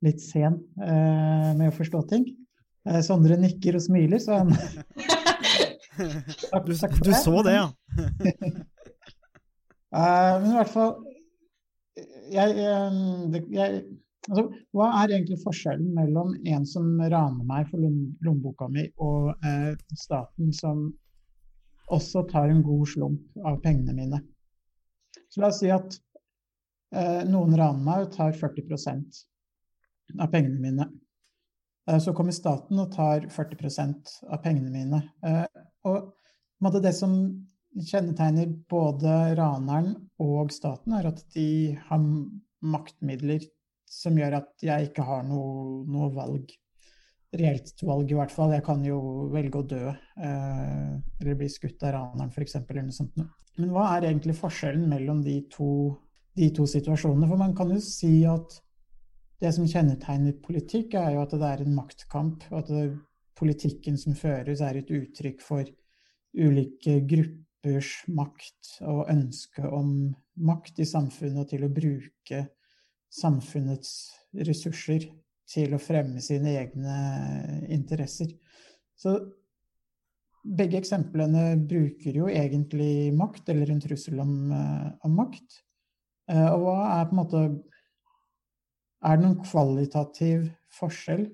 litt 0.06 0.22
sen 0.22 0.60
eh, 0.84 1.52
med 1.58 1.72
å 1.72 1.76
forstå 1.76 2.04
ting. 2.12 2.28
Eh, 2.88 3.02
Sondre 3.06 3.38
nikker 3.40 3.78
og 3.78 3.84
smiler, 3.84 4.22
så 4.24 4.42
han 4.42 4.54
Du, 5.98 6.74
du 6.74 7.14
så 7.18 7.42
det, 7.44 7.56
ja. 7.58 7.68
Eh, 9.96 10.34
men 10.42 10.50
i 10.52 10.56
hvert 10.58 10.72
fall 10.74 10.90
jeg, 12.28 12.56
jeg 13.56 13.78
altså, 14.28 14.44
hva 14.76 14.88
er 15.00 15.14
egentlig 15.16 15.38
forskjellen 15.40 15.94
mellom 15.96 16.34
en 16.44 16.66
som 16.68 16.90
raner 17.00 17.48
meg 17.48 17.70
for 17.70 17.80
lommeboka 17.80 18.68
mi, 18.74 18.84
og 19.00 19.32
eh, 19.48 19.72
staten 19.96 20.52
som 20.56 20.90
også 21.96 22.26
tar 22.28 22.52
en 22.52 22.60
god 22.68 22.84
slump 22.92 23.48
av 23.48 23.62
pengene 23.64 23.96
mine? 23.96 24.22
Så 25.32 25.42
la 25.42 25.54
oss 25.54 25.62
si 25.64 25.72
at 25.72 25.96
eh, 26.92 27.24
noen 27.32 27.56
raner 27.56 27.84
meg 27.88 28.10
og 28.10 28.14
tar 28.20 28.36
40% 28.36 29.24
av 30.20 30.32
pengene 30.36 30.60
mine. 30.68 30.92
Eh, 31.88 32.00
så 32.00 32.14
kommer 32.14 32.36
staten 32.36 32.80
og 32.82 32.92
tar 32.96 33.28
40% 33.32 34.18
av 34.28 34.42
pengene 34.44 34.72
mine. 34.74 35.02
Eh, 35.26 35.46
og 35.88 36.82
det 36.84 36.94
som 36.98 37.14
kjennetegner 37.78 38.50
både 38.70 39.36
raneren 39.38 39.94
og 40.24 40.52
staten, 40.52 40.96
er 40.98 41.12
at 41.12 41.22
de 41.36 41.78
har 41.90 42.02
maktmidler 42.66 43.46
som 43.88 44.18
gjør 44.18 44.42
at 44.42 44.66
jeg 44.66 44.90
ikke 44.90 45.06
har 45.08 45.24
noe, 45.28 45.84
noe 45.88 46.10
valg. 46.16 46.50
Reelt 47.38 47.84
valg, 47.84 48.12
i 48.12 48.18
hvert 48.18 48.34
fall. 48.34 48.54
Jeg 48.56 48.66
kan 48.66 48.84
jo 48.88 49.00
velge 49.32 49.62
å 49.62 49.68
dø, 49.68 49.84
eh, 49.92 50.94
eller 51.22 51.40
bli 51.40 51.50
skutt 51.52 51.84
av 51.86 51.94
raneren, 51.96 52.32
f.eks. 52.34 52.58
Eller 52.64 52.88
noe 52.88 52.96
sånt. 52.96 53.20
Men 53.58 53.72
hva 53.74 53.90
er 53.96 54.10
egentlig 54.10 54.38
forskjellen 54.38 54.88
mellom 54.90 55.22
de 55.26 55.40
to, 55.52 55.70
de 56.38 56.50
to 56.56 56.68
situasjonene? 56.70 57.30
For 57.30 57.40
man 57.40 57.56
kan 57.58 57.72
jo 57.74 57.80
si 57.84 58.22
at 58.30 58.60
det 59.42 59.54
som 59.54 59.68
kjennetegner 59.70 60.38
politikk, 60.44 60.96
er 60.98 61.14
jo 61.16 61.24
at 61.24 61.36
det 61.36 61.50
er 61.50 61.64
en 61.64 61.76
maktkamp. 61.78 62.46
og 62.52 62.64
At 62.64 62.72
det, 62.72 62.86
politikken 63.38 63.98
som 64.02 64.16
føres, 64.18 64.64
er 64.66 64.80
et 64.80 64.90
uttrykk 64.90 65.44
for 65.46 65.68
ulike 66.38 67.00
gruppers 67.10 67.92
makt 68.10 68.80
og 68.82 69.12
ønske 69.14 69.62
om 69.70 69.92
makt 70.48 70.82
i 70.82 70.88
samfunnet, 70.90 71.44
og 71.44 71.52
til 71.52 71.66
å 71.68 71.74
bruke 71.74 72.44
samfunnets 73.14 73.92
ressurser 74.48 75.08
til 75.48 75.74
å 75.74 75.82
fremme 75.82 76.22
sine 76.22 76.58
egne 76.60 76.98
interesser. 77.74 78.34
Så 78.98 79.16
begge 80.58 80.80
eksemplene 80.82 81.56
bruker 81.70 82.18
jo 82.22 82.28
egentlig 82.32 83.14
makt, 83.16 83.50
eller 83.54 83.72
en 83.72 83.82
trussel 83.84 84.20
om, 84.24 84.52
eh, 84.52 84.92
om 85.06 85.16
makt. 85.16 85.62
Eh, 86.30 86.50
og 86.54 86.66
hva 86.66 86.78
er 87.00 87.06
på 87.06 87.16
en 87.16 87.22
måte 87.22 87.44
Er 89.06 89.18
det 89.18 89.26
noen 89.26 89.42
kvalitativ 89.46 90.48
forskjell 90.74 91.28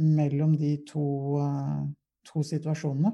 mellom 0.00 0.56
de 0.58 0.76
to, 0.88 1.04
eh, 1.42 1.82
to 2.24 2.42
situasjonene? 2.42 3.12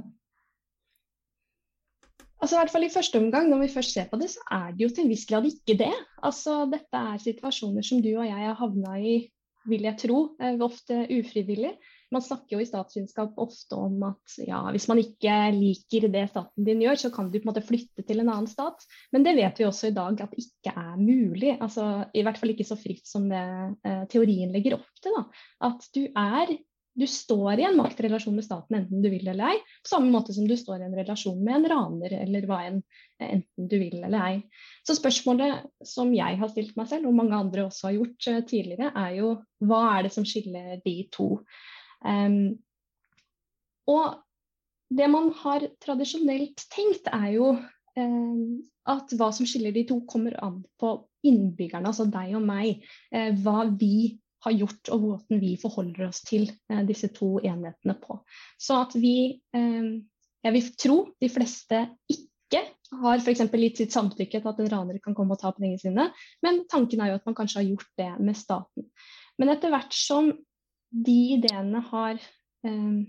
Altså, 2.41 2.57
i 2.57 2.61
hvert 2.61 2.73
fall 2.73 2.87
i 2.87 2.95
første 2.95 3.19
omgang, 3.19 3.51
Når 3.51 3.59
vi 3.59 3.75
først 3.75 3.93
ser 3.93 4.07
på 4.09 4.17
det, 4.17 4.31
så 4.31 4.41
er 4.51 4.73
det 4.73 4.81
jo 4.81 4.89
til 4.89 5.05
en 5.05 5.11
viss 5.11 5.27
grad 5.27 5.45
ikke 5.45 5.77
det. 5.77 5.93
Altså, 6.23 6.65
Dette 6.71 6.97
er 6.97 7.19
situasjoner 7.19 7.83
som 7.83 8.01
du 8.01 8.17
og 8.17 8.25
jeg 8.25 8.47
har 8.47 8.55
havna 8.55 8.97
i, 8.97 9.31
vil 9.69 9.83
jeg 9.83 9.99
tro, 9.99 10.37
ofte 10.41 11.07
ufrivillig. 11.11 11.75
Man 12.11 12.25
snakker 12.25 12.57
jo 12.57 12.63
i 12.63 12.69
statsvitenskap 12.69 13.37
ofte 13.41 13.79
om 13.79 14.01
at 14.09 14.39
ja, 14.43 14.63
hvis 14.75 14.89
man 14.91 15.01
ikke 15.03 15.35
liker 15.55 16.09
det 16.11 16.25
staten 16.33 16.67
din 16.67 16.83
gjør, 16.83 16.99
så 17.05 17.13
kan 17.15 17.31
du 17.31 17.39
på 17.39 17.45
en 17.45 17.53
måte 17.53 17.65
flytte 17.67 18.05
til 18.07 18.23
en 18.23 18.33
annen 18.33 18.51
stat. 18.51 18.83
Men 19.15 19.27
det 19.27 19.37
vet 19.39 19.61
vi 19.61 19.69
også 19.69 19.91
i 19.91 19.97
dag 19.97 20.25
at 20.25 20.35
ikke 20.39 20.75
er 20.75 20.97
mulig. 20.99 21.55
Altså, 21.59 22.07
I 22.15 22.25
hvert 22.27 22.41
fall 22.41 22.55
ikke 22.55 22.67
så 22.69 22.79
fritt 22.81 23.07
som 23.07 23.29
det 23.31 23.45
eh, 23.87 24.03
teorien 24.11 24.51
legger 24.55 24.81
opp 24.81 24.91
til. 25.05 25.15
Da. 25.17 25.47
At 25.71 25.87
du 25.95 26.05
er 26.09 26.57
du 27.01 27.07
står 27.07 27.61
i 27.61 27.65
en 27.65 27.79
maktrelasjon 27.79 28.35
med 28.37 28.45
staten 28.45 28.77
enten 28.81 29.03
du 29.03 29.09
vil 29.13 29.29
eller 29.31 29.53
ei, 29.53 29.59
på 29.85 29.93
samme 29.93 30.11
måte 30.13 30.35
som 30.37 30.47
du 30.49 30.57
står 30.59 30.83
i 30.83 30.89
en 30.89 30.97
relasjon 30.99 31.39
med 31.39 31.61
en 31.61 31.69
raner 31.73 32.17
eller 32.19 32.47
hva 32.51 32.61
enn, 32.67 32.81
enten 33.23 33.69
du 33.71 33.77
vil 33.79 34.01
eller 34.03 34.27
ei. 34.27 34.41
Så 34.87 34.99
spørsmålet 34.99 35.71
som 35.87 36.11
jeg 36.15 36.41
har 36.41 36.51
stilt 36.53 36.75
meg 36.79 36.91
selv, 36.91 37.09
og 37.09 37.17
mange 37.17 37.39
andre 37.39 37.69
også 37.69 37.89
har 37.89 37.99
gjort 38.01 38.29
uh, 38.29 38.41
tidligere, 38.43 38.91
er 38.91 39.21
jo 39.21 39.35
hva 39.65 39.83
er 39.95 40.09
det 40.09 40.15
som 40.17 40.27
skiller 40.29 40.81
de 40.85 40.97
to? 41.15 41.37
Um, 42.05 42.59
og 43.91 44.21
det 44.91 45.07
man 45.11 45.31
har 45.43 45.67
tradisjonelt 45.83 46.65
tenkt, 46.73 47.11
er 47.13 47.29
jo 47.37 47.53
um, 47.55 48.43
at 48.91 49.13
hva 49.19 49.31
som 49.35 49.47
skiller 49.49 49.75
de 49.75 49.85
to, 49.89 50.01
kommer 50.11 50.35
an 50.43 50.63
på 50.81 50.97
innbyggerne, 51.27 51.91
altså 51.91 52.09
deg 52.11 52.35
og 52.39 52.47
meg. 52.47 52.83
Uh, 53.15 53.31
hva 53.45 53.69
vi 53.71 54.19
har 54.45 54.57
gjort, 54.57 54.89
og 54.95 55.05
måten 55.05 55.43
vi 55.43 55.55
forholder 55.61 56.09
oss 56.09 56.23
til 56.27 56.49
uh, 56.73 56.83
disse 56.89 57.13
to 57.17 57.37
enhetene 57.45 57.97
på. 58.01 58.19
Så 58.61 58.81
at 58.87 58.97
vi, 58.99 59.41
um, 59.57 60.01
jeg 60.45 60.57
vil 60.57 60.75
tro 60.81 60.99
de 61.21 61.31
fleste 61.33 61.85
ikke 62.11 62.65
har 63.01 63.21
f.eks. 63.23 63.45
gitt 63.47 63.79
sitt 63.79 63.95
samtykke 63.95 64.41
til 64.41 64.51
at 64.51 64.61
en 64.63 64.71
raner 64.73 64.99
kan 65.03 65.15
komme 65.15 65.37
og 65.37 65.43
ta 65.43 65.53
pengene 65.55 65.79
sine, 65.79 66.09
men 66.43 66.65
tanken 66.71 67.03
er 67.03 67.13
jo 67.13 67.21
at 67.21 67.29
man 67.29 67.37
kanskje 67.39 67.61
har 67.61 67.69
gjort 67.69 67.91
det 68.01 68.11
med 68.19 68.39
staten. 68.39 68.89
Men 69.39 69.53
etter 69.53 69.71
hvert 69.71 69.95
som 69.95 70.33
de 70.91 71.19
ideene 71.37 71.83
har 71.91 72.19
eh, 72.67 73.01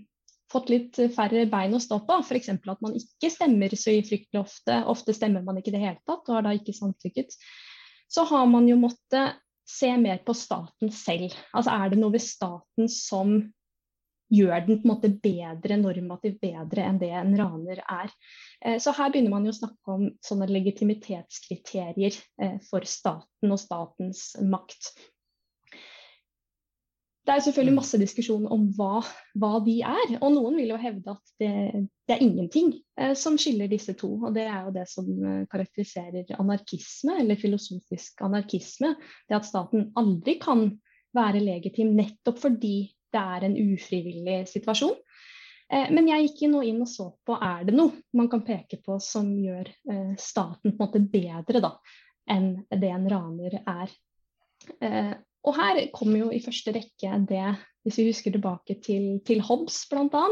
fått 0.52 0.72
litt 0.72 0.98
færre 1.16 1.46
bein 1.50 1.74
å 1.74 1.80
stå 1.82 2.02
på, 2.06 2.18
f.eks. 2.22 2.50
at 2.54 2.84
man 2.84 2.98
ikke 2.98 3.30
stemmer 3.32 3.74
så 3.78 3.94
fryktelig 4.06 4.42
ofte, 4.42 4.82
ofte 4.90 5.14
stemmer 5.16 5.44
man 5.46 5.58
ikke 5.58 5.72
i 5.72 5.76
det 5.76 5.84
hele 5.84 6.02
tatt 6.06 6.28
og 6.28 6.36
har 6.36 6.46
da 6.46 6.52
ikke 6.56 6.76
samtykket, 6.76 7.34
så 8.12 8.26
har 8.28 8.46
man 8.50 8.68
jo 8.68 8.76
måttet 8.80 9.40
se 9.68 9.88
mer 9.96 10.20
på 10.26 10.34
staten 10.36 10.92
selv. 10.92 11.32
Altså 11.54 11.72
Er 11.72 11.92
det 11.92 12.00
noe 12.00 12.12
ved 12.12 12.24
staten 12.24 12.90
som 12.92 13.38
gjør 14.32 14.66
den 14.66 14.80
på 14.80 14.86
en 14.86 14.92
måte 14.92 15.10
bedre, 15.22 15.76
normativt 15.80 16.40
bedre 16.42 16.86
enn 16.88 17.00
det 17.00 17.10
en 17.16 17.34
raner 17.36 17.82
er. 17.82 18.12
Eh, 18.64 18.78
så 18.80 18.94
her 18.96 19.12
begynner 19.12 19.34
man 19.34 19.46
jo 19.46 19.52
å 19.52 19.58
snakke 19.58 19.96
om 19.96 20.06
sånne 20.24 20.48
legitimitetskriterier 20.50 22.16
eh, 22.40 22.56
for 22.68 22.86
staten 22.88 23.52
og 23.52 23.60
statens 23.60 24.30
makt. 24.40 24.94
Det 27.22 27.30
er 27.30 27.42
selvfølgelig 27.44 27.72
mm. 27.72 27.78
masse 27.78 27.98
diskusjon 28.00 28.46
om 28.50 28.64
hva, 28.74 29.02
hva, 29.38 29.52
de 29.62 29.76
er. 29.86 30.14
Og 30.18 30.32
noen 30.34 30.56
vil 30.58 30.72
jo 30.72 30.78
hevde 30.82 31.12
at 31.14 31.34
det, 31.38 31.52
det 32.08 32.16
er 32.16 32.24
ingenting 32.24 32.72
eh, 32.98 33.12
som 33.18 33.36
skiller 33.38 33.70
disse 33.70 33.94
to. 33.98 34.10
Og 34.18 34.34
det 34.34 34.48
er 34.48 34.64
jo 34.66 34.74
det 34.74 34.88
som 34.90 35.06
eh, 35.06 35.44
karakteriserer 35.52 36.34
anarkisme, 36.42 37.20
eller 37.22 37.38
filosofisk 37.38 38.24
anarkisme. 38.26 38.96
Det 39.30 39.38
at 39.38 39.46
staten 39.46 39.92
aldri 40.02 40.36
kan 40.42 40.66
være 41.14 41.44
legitim 41.44 41.94
nettopp 41.94 42.42
fordi 42.42 42.76
det 43.12 43.22
er 43.36 43.46
en 43.46 43.58
ufrivillig 43.70 44.40
situasjon. 44.50 44.98
Eh, 45.70 45.88
men 45.94 46.10
jeg 46.10 46.26
gikk 46.26 46.46
nå 46.50 46.66
inn 46.66 46.82
og 46.82 46.90
så 46.90 47.12
på 47.22 47.38
er 47.38 47.68
det 47.68 47.78
noe 47.78 48.02
man 48.18 48.30
kan 48.32 48.42
peke 48.42 48.82
på 48.82 48.98
som 48.98 49.30
gjør 49.38 49.70
eh, 49.70 50.14
staten 50.18 50.74
på 50.74 50.74
en 50.74 50.80
måte 50.82 51.06
bedre 51.12 51.62
da, 51.62 51.76
enn 52.34 52.56
det 52.66 52.90
en 52.90 53.12
raner 53.14 53.62
er. 53.62 54.00
Og 55.42 55.56
her 55.58 55.80
kommer 55.94 56.22
jo 56.22 56.30
i 56.34 56.42
første 56.42 56.74
rekke 56.74 57.16
det, 57.28 57.46
hvis 57.82 57.98
vi 57.98 58.08
husker 58.10 58.34
tilbake 58.34 58.76
til, 58.84 59.16
til 59.26 59.42
Hobbes 59.42 59.80
bl.a., 59.90 60.26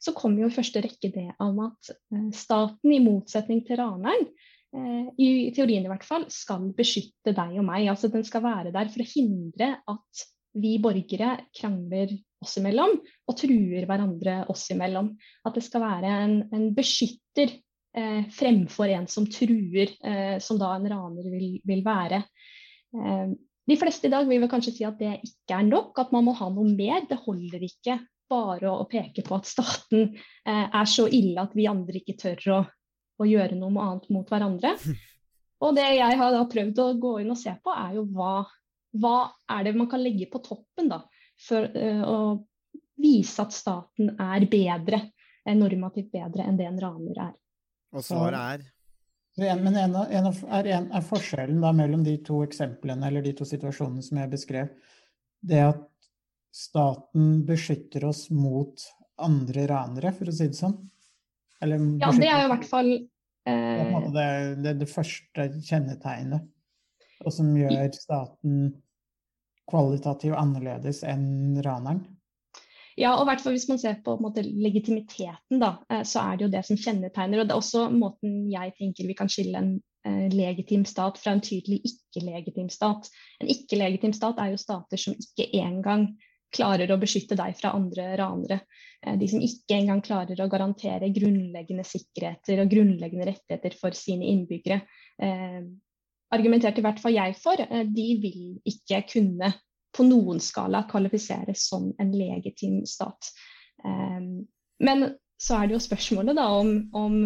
så 0.00 0.12
kommer 0.16 0.44
jo 0.44 0.50
i 0.50 0.54
første 0.54 0.80
rekke 0.84 1.10
det 1.12 1.28
om 1.42 1.58
at 1.66 1.90
eh, 1.92 2.30
staten, 2.36 2.92
i 2.92 3.02
motsetning 3.04 3.62
til 3.66 3.80
raneren, 3.80 4.28
eh, 4.76 5.10
i 5.20 5.28
teorien 5.56 5.84
i 5.84 5.90
hvert 5.90 6.06
fall, 6.06 6.26
skal 6.32 6.70
beskytte 6.76 7.34
deg 7.36 7.58
og 7.60 7.66
meg. 7.68 7.88
Altså 7.92 8.12
den 8.12 8.24
skal 8.28 8.44
være 8.44 8.72
der 8.76 8.92
for 8.92 9.04
å 9.04 9.10
hindre 9.12 9.70
at 9.92 10.26
vi 10.56 10.76
borgere 10.80 11.34
krangler 11.56 12.12
oss 12.40 12.56
imellom 12.60 12.94
og 12.96 13.36
truer 13.36 13.86
hverandre 13.88 14.42
oss 14.52 14.66
imellom. 14.72 15.12
At 15.48 15.56
det 15.58 15.64
skal 15.66 15.84
være 15.84 16.12
en, 16.24 16.36
en 16.54 16.70
beskytter 16.76 17.52
eh, 17.96 18.22
fremfor 18.32 18.92
en 18.92 19.08
som 19.10 19.28
truer, 19.32 19.92
eh, 20.00 20.36
som 20.44 20.60
da 20.60 20.74
en 20.76 20.88
raner 20.92 21.28
vil, 21.32 21.50
vil 21.66 21.84
være. 21.86 22.22
Eh, 22.96 23.28
de 23.66 23.76
fleste 23.78 24.06
i 24.06 24.12
dag 24.12 24.28
vil 24.28 24.42
vel 24.42 24.50
kanskje 24.50 24.74
si 24.76 24.84
at 24.86 24.98
det 25.00 25.16
ikke 25.26 25.58
er 25.58 25.66
nok, 25.66 25.96
at 25.98 26.12
man 26.14 26.26
må 26.28 26.36
ha 26.38 26.48
noe 26.52 26.68
mer. 26.70 27.02
Det 27.08 27.18
holder 27.24 27.64
ikke 27.66 27.98
bare 28.30 28.70
å 28.70 28.86
peke 28.90 29.24
på 29.26 29.36
at 29.38 29.48
staten 29.48 30.12
eh, 30.12 30.66
er 30.66 30.90
så 30.90 31.06
ille 31.10 31.42
at 31.42 31.54
vi 31.56 31.68
andre 31.70 32.00
ikke 32.00 32.16
tør 32.20 32.46
å, 32.54 32.60
å, 33.22 33.26
gjøre 33.26 33.58
noe 33.58 33.74
annet 33.82 34.08
mot 34.14 34.30
hverandre. 34.30 34.74
Og 35.64 35.74
det 35.74 35.86
jeg 35.96 36.20
har 36.20 36.38
prøvd 36.52 36.82
å 36.82 36.88
gå 37.00 37.12
inn 37.22 37.32
og 37.32 37.40
se 37.40 37.54
på, 37.64 37.72
er 37.72 37.96
jo 37.96 38.04
hva, 38.14 38.44
hva 39.00 39.16
er 39.56 39.66
det 39.66 39.74
man 39.78 39.88
kan 39.90 40.02
legge 40.04 40.28
på 40.30 40.42
toppen 40.44 40.90
da, 40.92 41.00
for 41.40 41.66
eh, 41.66 42.02
å 42.04 42.46
vise 43.02 43.42
at 43.42 43.54
staten 43.56 44.14
er 44.20 44.46
bedre, 44.50 45.00
normativt 45.46 46.10
bedre 46.10 46.46
enn 46.46 46.56
det 46.58 46.66
en 46.66 46.80
raner 46.82 47.20
er. 47.28 47.34
Og 47.94 48.02
svaret 48.04 48.38
er? 48.38 48.64
Men 49.36 49.76
en, 49.76 49.94
en, 49.94 50.26
er, 50.48 50.66
en, 50.72 50.86
er, 50.96 51.02
forskjellen 51.04 51.60
da 51.60 51.72
mellom 51.76 52.04
de 52.06 52.14
to 52.24 52.40
eksemplene 52.46 53.10
eller 53.10 53.24
de 53.24 53.34
to 53.36 53.44
situasjonene 53.44 54.04
som 54.04 54.20
jeg 54.22 54.32
beskrev, 54.32 54.70
det 55.44 55.60
at 55.60 55.82
staten 56.56 57.42
beskytter 57.44 58.06
oss 58.08 58.30
mot 58.32 58.80
andre 59.20 59.66
ranere, 59.68 60.14
for 60.16 60.32
å 60.32 60.34
si 60.34 60.48
det 60.48 60.56
sånn? 60.56 60.78
Eller, 61.60 61.84
ja, 62.00 62.10
det 62.16 62.30
er 62.30 62.40
jo 62.40 62.48
i 62.48 62.52
hvert 62.54 62.66
fall 62.68 62.90
eh... 62.94 64.08
det, 64.14 64.26
det, 64.64 64.74
det, 64.80 64.88
første 64.88 65.46
kjennetegnet, 65.68 66.48
og 67.24 67.32
som 67.32 67.52
gjør 67.56 67.92
staten 67.96 68.66
kvalitativt 69.68 70.36
annerledes 70.38 71.02
enn 71.04 71.60
raneren. 71.64 72.04
Ja, 72.96 73.12
og 73.20 73.26
hvert 73.28 73.44
hvis 73.44 73.68
man 73.68 73.80
ser 73.80 73.98
på 74.04 74.14
måte, 74.24 74.40
legitimiteten, 74.42 75.60
da, 75.60 75.76
eh, 75.92 76.02
så 76.08 76.22
er 76.22 76.36
det 76.36 76.46
jo 76.46 76.52
det 76.54 76.62
som 76.68 76.78
kjennetegner. 76.80 77.42
Og 77.42 77.48
det 77.48 77.52
er 77.52 77.60
også 77.60 77.88
måten 77.92 78.46
jeg 78.52 78.72
tenker 78.78 79.08
vi 79.08 79.16
kan 79.18 79.28
skille 79.32 79.60
en 79.60 79.74
eh, 80.08 80.28
legitim 80.32 80.86
stat 80.88 81.20
fra 81.20 81.34
en 81.36 81.44
tydelig 81.44 81.82
ikke-legitim 81.90 82.70
stat. 82.72 83.10
En 83.42 83.52
ikke-legitim 83.52 84.16
stat 84.16 84.40
er 84.40 84.54
jo 84.54 84.62
stater 84.62 85.00
som 85.00 85.16
ikke 85.16 85.50
engang 85.60 86.08
klarer 86.56 86.90
å 86.92 86.98
beskytte 87.00 87.36
deg 87.38 87.56
fra 87.58 87.74
andre 87.76 88.12
ranere. 88.18 88.60
Eh, 89.04 89.16
de 89.20 89.28
som 89.28 89.44
ikke 89.44 89.76
engang 89.76 90.02
klarer 90.04 90.40
å 90.40 90.50
garantere 90.50 91.12
grunnleggende 91.14 91.84
sikkerheter 91.86 92.62
og 92.62 92.70
grunnleggende 92.72 93.28
rettigheter 93.28 93.76
for 93.80 93.96
sine 93.98 94.28
innbyggere. 94.32 94.80
Eh, 95.22 95.60
argumenterte 96.34 96.82
i 96.82 96.86
hvert 96.86 97.02
fall 97.02 97.16
jeg 97.16 97.36
for. 97.40 97.60
Eh, 97.60 97.84
de 97.86 98.08
vil 98.22 98.72
ikke 98.72 99.02
kunne 99.12 99.52
på 99.96 100.04
noen 100.04 100.40
skala 100.42 100.84
kvalifiseres 100.90 101.68
som 101.70 101.88
en 102.02 102.12
legitim 102.12 102.82
stat. 102.88 103.30
Um, 103.84 104.46
men 104.78 105.08
så 105.40 105.58
er 105.58 105.68
det 105.68 105.76
jo 105.76 105.84
spørsmålet 105.84 106.36
da 106.36 106.46
om, 106.58 106.72
om 106.96 107.18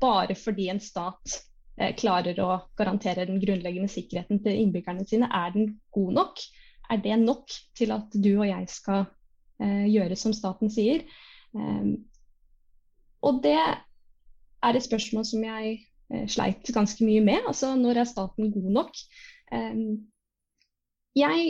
bare 0.00 0.36
fordi 0.38 0.68
en 0.72 0.80
stat 0.80 1.38
eh, 1.80 1.94
klarer 1.98 2.38
å 2.40 2.60
garantere 2.78 3.26
den 3.28 3.40
grunnleggende 3.42 3.90
sikkerheten 3.92 4.42
til 4.44 4.62
innbyggerne 4.62 5.06
sine, 5.08 5.28
er 5.28 5.52
den 5.54 5.74
god 5.94 6.14
nok? 6.20 6.44
Er 6.88 7.02
det 7.04 7.18
nok 7.20 7.52
til 7.76 7.92
at 7.92 8.14
du 8.14 8.30
og 8.38 8.46
jeg 8.48 8.70
skal 8.72 9.04
eh, 9.60 9.84
gjøre 9.90 10.16
som 10.16 10.36
staten 10.36 10.72
sier? 10.72 11.04
Og 13.18 13.40
det 13.42 13.56
er 13.58 14.76
et 14.76 14.84
spørsmål 14.84 15.24
som 15.26 15.44
jeg 15.44 15.74
eh, 16.12 16.26
sleit 16.30 16.72
ganske 16.74 17.04
mye 17.04 17.24
med. 17.24 17.42
Altså 17.50 17.74
når 17.76 18.04
er 18.04 18.08
staten 18.08 18.52
god 18.54 18.70
nok? 18.80 19.00
Jeg 21.16 21.44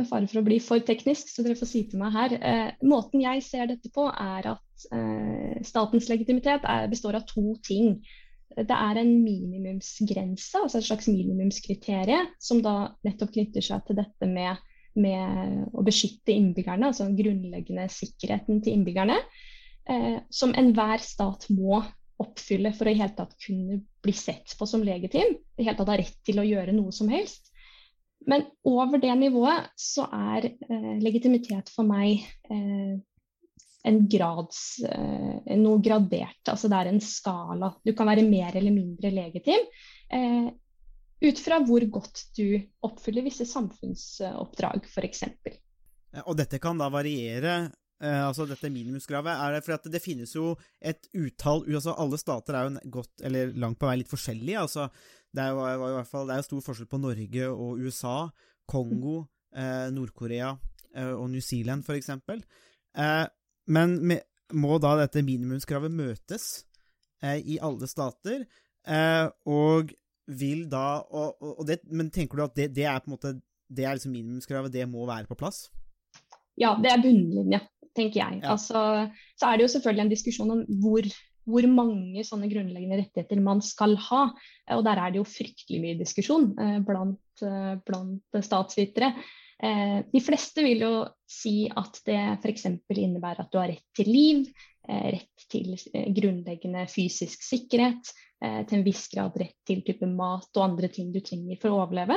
med 0.00 0.08
fare 0.08 0.28
for 0.30 0.40
å 0.40 0.46
bli 0.46 0.58
for 0.62 0.82
teknisk, 0.84 1.30
så 1.30 1.44
dere 1.44 1.58
får 1.58 1.70
si 1.70 1.84
til 1.90 2.00
meg 2.00 2.14
her. 2.16 2.34
Eh, 2.38 2.72
måten 2.86 3.22
jeg 3.22 3.44
ser 3.46 3.70
dette 3.70 3.92
på, 3.94 4.06
er 4.10 4.48
at 4.54 4.88
eh, 4.96 5.60
statens 5.66 6.08
legitimitet 6.10 6.66
er, 6.68 6.88
består 6.92 7.18
av 7.20 7.28
to 7.28 7.54
ting. 7.66 7.98
Det 8.50 8.74
er 8.74 8.98
en 8.98 9.12
minimumsgrense, 9.22 10.64
altså 10.64 10.80
et 10.80 10.88
slags 10.88 11.06
minimumskriterium, 11.10 12.32
som 12.42 12.64
da 12.64 12.74
nettopp 13.06 13.36
knytter 13.36 13.64
seg 13.64 13.84
til 13.86 14.00
dette 14.00 14.28
med, 14.28 14.58
med 14.98 15.70
å 15.70 15.84
beskytte 15.86 16.34
innbyggerne, 16.34 16.90
altså 16.90 17.06
den 17.06 17.18
grunnleggende 17.20 17.86
sikkerheten 17.94 18.58
til 18.64 18.74
innbyggerne, 18.74 19.20
eh, 19.86 20.18
som 20.34 20.56
enhver 20.58 21.04
stat 21.04 21.46
må 21.54 21.84
oppfylle 22.20 22.72
for 22.76 22.88
å 22.88 22.92
i 22.92 22.98
hele 22.98 23.14
tatt 23.16 23.36
kunne 23.40 23.80
bli 24.04 24.12
sett 24.16 24.56
på 24.58 24.66
som 24.68 24.82
legitim, 24.84 25.38
i 25.56 25.64
hele 25.64 25.78
tatt 25.78 25.92
ha 25.92 26.00
rett 26.00 26.18
til 26.26 26.42
å 26.42 26.46
gjøre 26.46 26.74
noe 26.76 26.92
som 26.94 27.08
helst. 27.12 27.49
Men 28.28 28.44
over 28.68 29.00
det 29.00 29.14
nivået 29.16 29.70
så 29.80 30.04
er 30.12 30.50
eh, 30.50 30.96
legitimitet 31.00 31.70
for 31.72 31.88
meg 31.88 32.20
eh, 32.52 32.98
en 33.88 34.00
grads, 34.12 34.80
eh, 34.84 35.56
noe 35.56 35.80
gradert. 35.80 36.42
Altså 36.48 36.68
det 36.68 36.80
er 36.80 36.90
en 36.90 37.00
skala. 37.04 37.72
Du 37.84 37.94
kan 37.96 38.10
være 38.10 38.26
mer 38.28 38.56
eller 38.60 38.74
mindre 38.74 39.12
legitim 39.14 39.64
eh, 40.12 40.50
ut 41.20 41.40
fra 41.40 41.60
hvor 41.64 41.84
godt 41.92 42.26
du 42.36 42.60
oppfyller 42.86 43.24
visse 43.26 43.46
samfunnsoppdrag, 43.48 44.88
f.eks. 44.88 45.24
Og 46.24 46.34
dette 46.36 46.60
kan 46.62 46.80
da 46.80 46.90
variere 46.92 47.54
eh, 48.02 48.20
altså 48.24 48.46
dette 48.48 48.72
minimumskravet, 48.72 49.32
er 49.32 49.56
det 49.56 49.62
fordi 49.64 49.78
at 49.78 49.88
det 49.96 50.02
finnes 50.04 50.34
jo 50.36 50.54
et 50.80 51.08
utall 51.14 51.64
altså 51.68 51.96
Alle 52.00 52.20
stater 52.20 52.56
er 52.56 52.68
jo 52.68 52.92
godt, 52.98 53.14
eller 53.24 53.54
langt 53.60 53.80
på 53.80 53.88
vei 53.88 54.00
litt 54.00 54.12
forskjellige. 54.12 54.66
altså 54.66 54.88
Det 55.30 55.42
er 55.42 55.52
jo, 55.52 55.60
var 55.62 55.92
i 55.92 55.98
hvert 55.98 56.10
fall, 56.10 56.26
det 56.28 56.36
er 56.36 56.46
stor 56.46 56.64
forskjell 56.64 56.88
på 56.90 56.98
Norge 57.02 57.50
og 57.50 57.84
USA, 57.84 58.16
Kongo, 58.70 59.20
eh, 59.54 59.86
Nord-Korea 59.94 60.56
eh, 60.94 61.12
og 61.12 61.28
New 61.30 61.44
Zealand, 61.44 61.86
eksempel. 61.94 62.42
Eh, 62.98 63.26
men 63.70 63.94
med, 64.06 64.26
må 64.52 64.78
da 64.82 64.96
dette 64.98 65.22
minimumskravet 65.22 65.94
møtes 65.94 66.64
eh, 67.22 67.38
i 67.38 67.60
alle 67.62 67.86
stater? 67.90 68.42
Eh, 68.86 69.26
og 69.46 69.92
vil 70.30 70.64
da 70.70 71.02
og, 71.10 71.42
og 71.42 71.66
det, 71.68 71.80
Men 71.90 72.08
tenker 72.14 72.38
du 72.38 72.44
at 72.44 72.54
det, 72.56 72.70
det, 72.76 72.84
er 72.86 73.00
på 73.02 73.10
en 73.10 73.16
måte 73.16 73.32
det 73.70 73.84
er 73.84 73.94
liksom 73.94 74.14
minimumskravet, 74.14 74.72
det 74.72 74.86
må 74.90 75.06
være 75.06 75.28
på 75.30 75.38
plass? 75.38 75.68
Ja, 76.58 76.74
det 76.82 76.90
er 76.90 77.02
bunnlinje, 77.02 77.60
tenker 77.94 78.18
jeg. 78.18 78.40
Ja. 78.42 78.56
Altså, 78.56 78.80
så 79.38 79.46
er 79.46 79.56
det 79.56 79.68
jo 79.68 79.72
selvfølgelig 79.76 80.04
en 80.04 80.10
diskusjon 80.10 80.50
om 80.56 80.64
hvor, 80.82 81.06
hvor 81.50 81.66
mange 81.70 82.24
sånne 82.26 82.48
grunnleggende 82.50 83.00
rettigheter 83.02 83.42
man 83.44 83.62
skal 83.64 83.96
ha. 84.08 84.22
Og 84.76 84.82
der 84.86 85.00
er 85.02 85.12
det 85.12 85.20
jo 85.20 85.28
fryktelig 85.28 85.82
mye 85.82 85.98
diskusjon 86.00 86.50
eh, 86.60 86.78
blant, 86.86 87.44
eh, 87.46 87.76
blant 87.86 88.40
statsvitere. 88.46 89.12
Eh, 89.60 89.98
de 90.08 90.22
fleste 90.24 90.64
vil 90.64 90.86
jo 90.86 90.92
si 91.28 91.68
at 91.68 92.00
det 92.06 92.20
f.eks. 92.38 92.66
innebærer 92.96 93.44
at 93.44 93.52
du 93.52 93.60
har 93.60 93.68
rett 93.72 93.86
til 93.96 94.08
liv, 94.08 94.46
eh, 94.88 95.10
rett 95.18 95.48
til 95.52 95.74
eh, 95.76 96.08
grunnleggende 96.16 96.86
fysisk 96.90 97.44
sikkerhet, 97.44 98.14
eh, 98.40 98.62
til 98.64 98.80
en 98.80 98.86
viss 98.86 99.04
grad 99.12 99.36
rett 99.40 99.58
til 99.68 99.84
type 99.86 100.08
mat 100.08 100.48
og 100.56 100.64
andre 100.64 100.88
ting 100.92 101.12
du 101.12 101.20
trenger 101.20 101.60
for 101.60 101.74
å 101.74 101.84
overleve. 101.84 102.16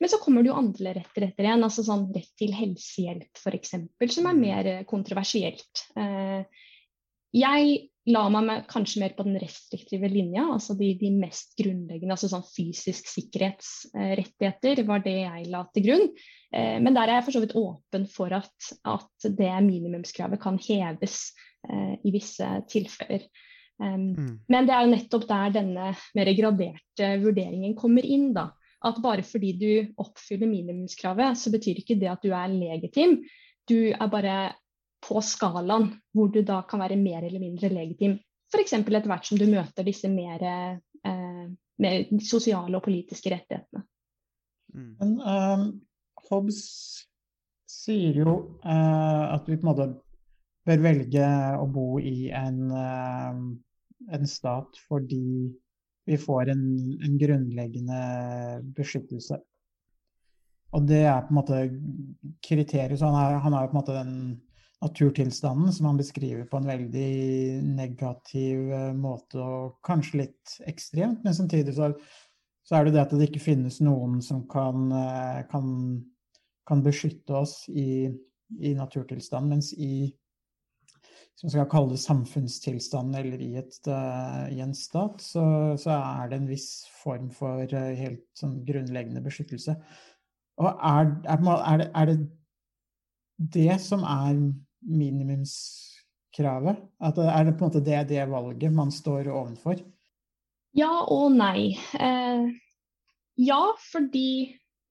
Men 0.00 0.12
så 0.12 0.18
kommer 0.20 0.44
det 0.44 0.50
jo 0.50 0.58
andre 0.58 0.92
retter 0.98 1.26
etter 1.26 1.46
igjen, 1.46 1.64
altså 1.64 1.84
sånn 1.86 2.08
rett 2.14 2.32
til 2.38 2.52
helsehjelp 2.54 3.40
f.eks., 3.40 3.74
som 4.12 4.30
er 4.30 4.38
mer 4.38 4.70
eh, 4.70 4.86
kontroversielt. 4.88 5.86
Eh, 5.96 6.64
jeg 7.36 7.76
la 8.06 8.22
meg 8.30 8.44
med, 8.46 8.66
kanskje 8.70 9.02
mer 9.02 9.14
på 9.16 9.24
den 9.26 9.38
restriktive 9.42 10.08
linja, 10.10 10.44
altså 10.54 10.76
de, 10.78 10.92
de 11.00 11.10
mest 11.16 11.56
grunnleggende, 11.58 12.14
altså 12.14 12.30
sånn 12.30 12.46
fysisk 12.46 13.08
sikkerhetsrettigheter 13.10 14.84
var 14.86 15.02
det 15.04 15.16
jeg 15.24 15.48
la 15.50 15.64
til 15.74 15.86
grunn. 15.88 16.06
Eh, 16.54 16.76
men 16.82 16.94
der 16.94 17.10
er 17.10 17.18
jeg 17.18 17.26
for 17.26 17.36
så 17.36 17.42
vidt 17.42 17.56
åpen 17.58 18.06
for 18.12 18.36
at, 18.36 18.70
at 18.86 19.28
det 19.40 19.50
minimumskravet 19.66 20.42
kan 20.42 20.60
heves 20.68 21.18
eh, 21.68 21.94
i 22.06 22.14
visse 22.14 22.50
tilfeller. 22.70 23.26
Um, 23.26 24.14
Mm. 24.16 24.38
Men 24.48 24.64
det 24.64 24.72
er 24.72 24.86
jo 24.86 24.92
nettopp 24.94 25.24
der 25.28 25.50
denne 25.52 25.90
mer 26.16 26.28
graderte 26.38 27.08
vurderingen 27.20 27.74
kommer 27.76 28.06
inn. 28.06 28.30
da. 28.32 28.46
At 28.86 29.02
bare 29.04 29.24
fordi 29.26 29.50
du 29.52 29.92
oppfyller 30.00 30.48
minimumskravet, 30.48 31.36
så 31.36 31.52
betyr 31.52 31.82
ikke 31.82 31.98
det 32.00 32.08
at 32.08 32.22
du 32.24 32.30
er 32.32 32.48
legitim. 32.52 33.18
Du 33.68 33.90
er 33.90 34.08
bare 34.08 34.54
på 35.04 35.20
skalaen 35.24 35.90
hvor 36.14 36.30
du 36.32 36.40
da 36.46 36.62
kan 36.68 36.82
være 36.82 36.98
mer 37.00 37.26
eller 37.26 37.42
mindre 37.42 37.70
legitim. 37.72 38.16
F.eks. 38.52 38.76
etter 38.78 39.10
hvert 39.10 39.26
som 39.26 39.38
du 39.38 39.46
møter 39.50 39.86
disse 39.86 40.08
mer, 40.10 40.42
eh, 41.04 41.44
mer 41.82 42.22
sosiale 42.24 42.78
og 42.78 42.84
politiske 42.86 43.32
rettighetene. 43.34 43.84
Mm. 44.74 44.90
Men 45.00 45.12
um, 45.22 45.66
Hobbes 46.28 46.60
sier 47.70 48.18
jo 48.22 48.34
uh, 48.64 49.24
at 49.34 49.46
vi 49.48 49.58
på 49.58 49.66
en 49.66 49.70
måte 49.70 49.88
bør 50.66 50.82
velge 50.82 51.28
å 51.60 51.66
bo 51.70 52.00
i 52.02 52.30
en, 52.34 52.60
uh, 52.70 54.10
en 54.14 54.26
stat 54.30 54.80
fordi 54.86 55.52
vi 56.06 56.18
får 56.22 56.52
en, 56.52 56.64
en 57.02 57.18
grunnleggende 57.18 58.00
beskyttelse. 58.76 59.38
Og 60.76 60.84
det 60.86 61.02
er 61.08 61.24
på 61.24 61.32
en 61.32 61.38
måte 61.40 61.60
kriteriet. 62.44 62.98
Så 62.98 63.08
han 63.10 63.16
er, 63.18 63.38
han 63.42 63.54
er 63.54 63.64
jo 63.64 63.70
på 63.72 63.76
en 63.76 63.80
måte 63.80 63.96
den 63.96 64.12
naturtilstanden 64.84 65.72
som 65.72 65.86
han 65.86 65.96
beskriver 65.96 66.44
på 66.50 66.60
en 66.60 66.68
veldig 66.68 67.10
negativ 67.76 68.72
eh, 68.72 68.92
måte, 68.96 69.40
og 69.40 69.78
kanskje 69.86 70.24
litt 70.24 70.58
ekstremt. 70.68 71.24
Men 71.24 71.36
samtidig 71.36 71.76
så, 71.78 71.92
så 72.66 72.78
er 72.78 72.86
det 72.86 72.96
det 72.96 73.04
at 73.06 73.16
det 73.16 73.30
ikke 73.30 73.46
finnes 73.46 73.80
noen 73.84 74.20
som 74.24 74.44
kan, 74.50 74.90
eh, 74.92 75.40
kan, 75.50 75.72
kan 76.68 76.84
beskytte 76.84 77.40
oss 77.40 77.62
i, 77.72 78.06
i 78.60 78.76
naturtilstanden, 78.76 79.56
mens 79.56 79.72
i 79.74 80.12
som 81.36 81.52
skal 81.52 81.66
kalle 81.68 81.92
det 81.92 82.00
samfunnstilstanden 82.00 83.18
eller 83.20 83.40
i, 83.44 83.50
et, 83.60 83.74
uh, 83.92 84.46
i 84.48 84.62
en 84.64 84.72
stat, 84.72 85.20
så, 85.20 85.42
så 85.76 85.92
er 85.92 86.30
det 86.30 86.38
en 86.38 86.48
viss 86.48 86.70
form 87.02 87.26
for 87.28 87.60
uh, 87.76 87.90
helt 87.98 88.24
sånn 88.40 88.62
grunnleggende 88.64 89.20
beskyttelse. 89.20 89.74
Og 90.56 90.70
er, 90.70 91.10
er, 91.28 91.44
er, 91.58 91.82
det, 91.82 91.88
er 91.92 92.08
det 92.08 92.16
det 93.36 93.76
som 93.84 94.06
er 94.08 94.40
minimumskravet? 94.82 96.82
At 97.00 97.18
er 97.22 97.48
det 97.48 97.56
på 97.56 97.64
en 97.64 97.70
måte 97.70 97.84
det, 97.84 98.02
det 98.10 98.26
valget 98.30 98.74
man 98.74 98.92
står 98.94 99.30
ovenfor? 99.32 99.80
Ja 100.76 100.92
og 101.08 101.32
nei. 101.36 101.72
Eh, 101.96 102.48
ja, 103.40 103.62
fordi 103.92 104.30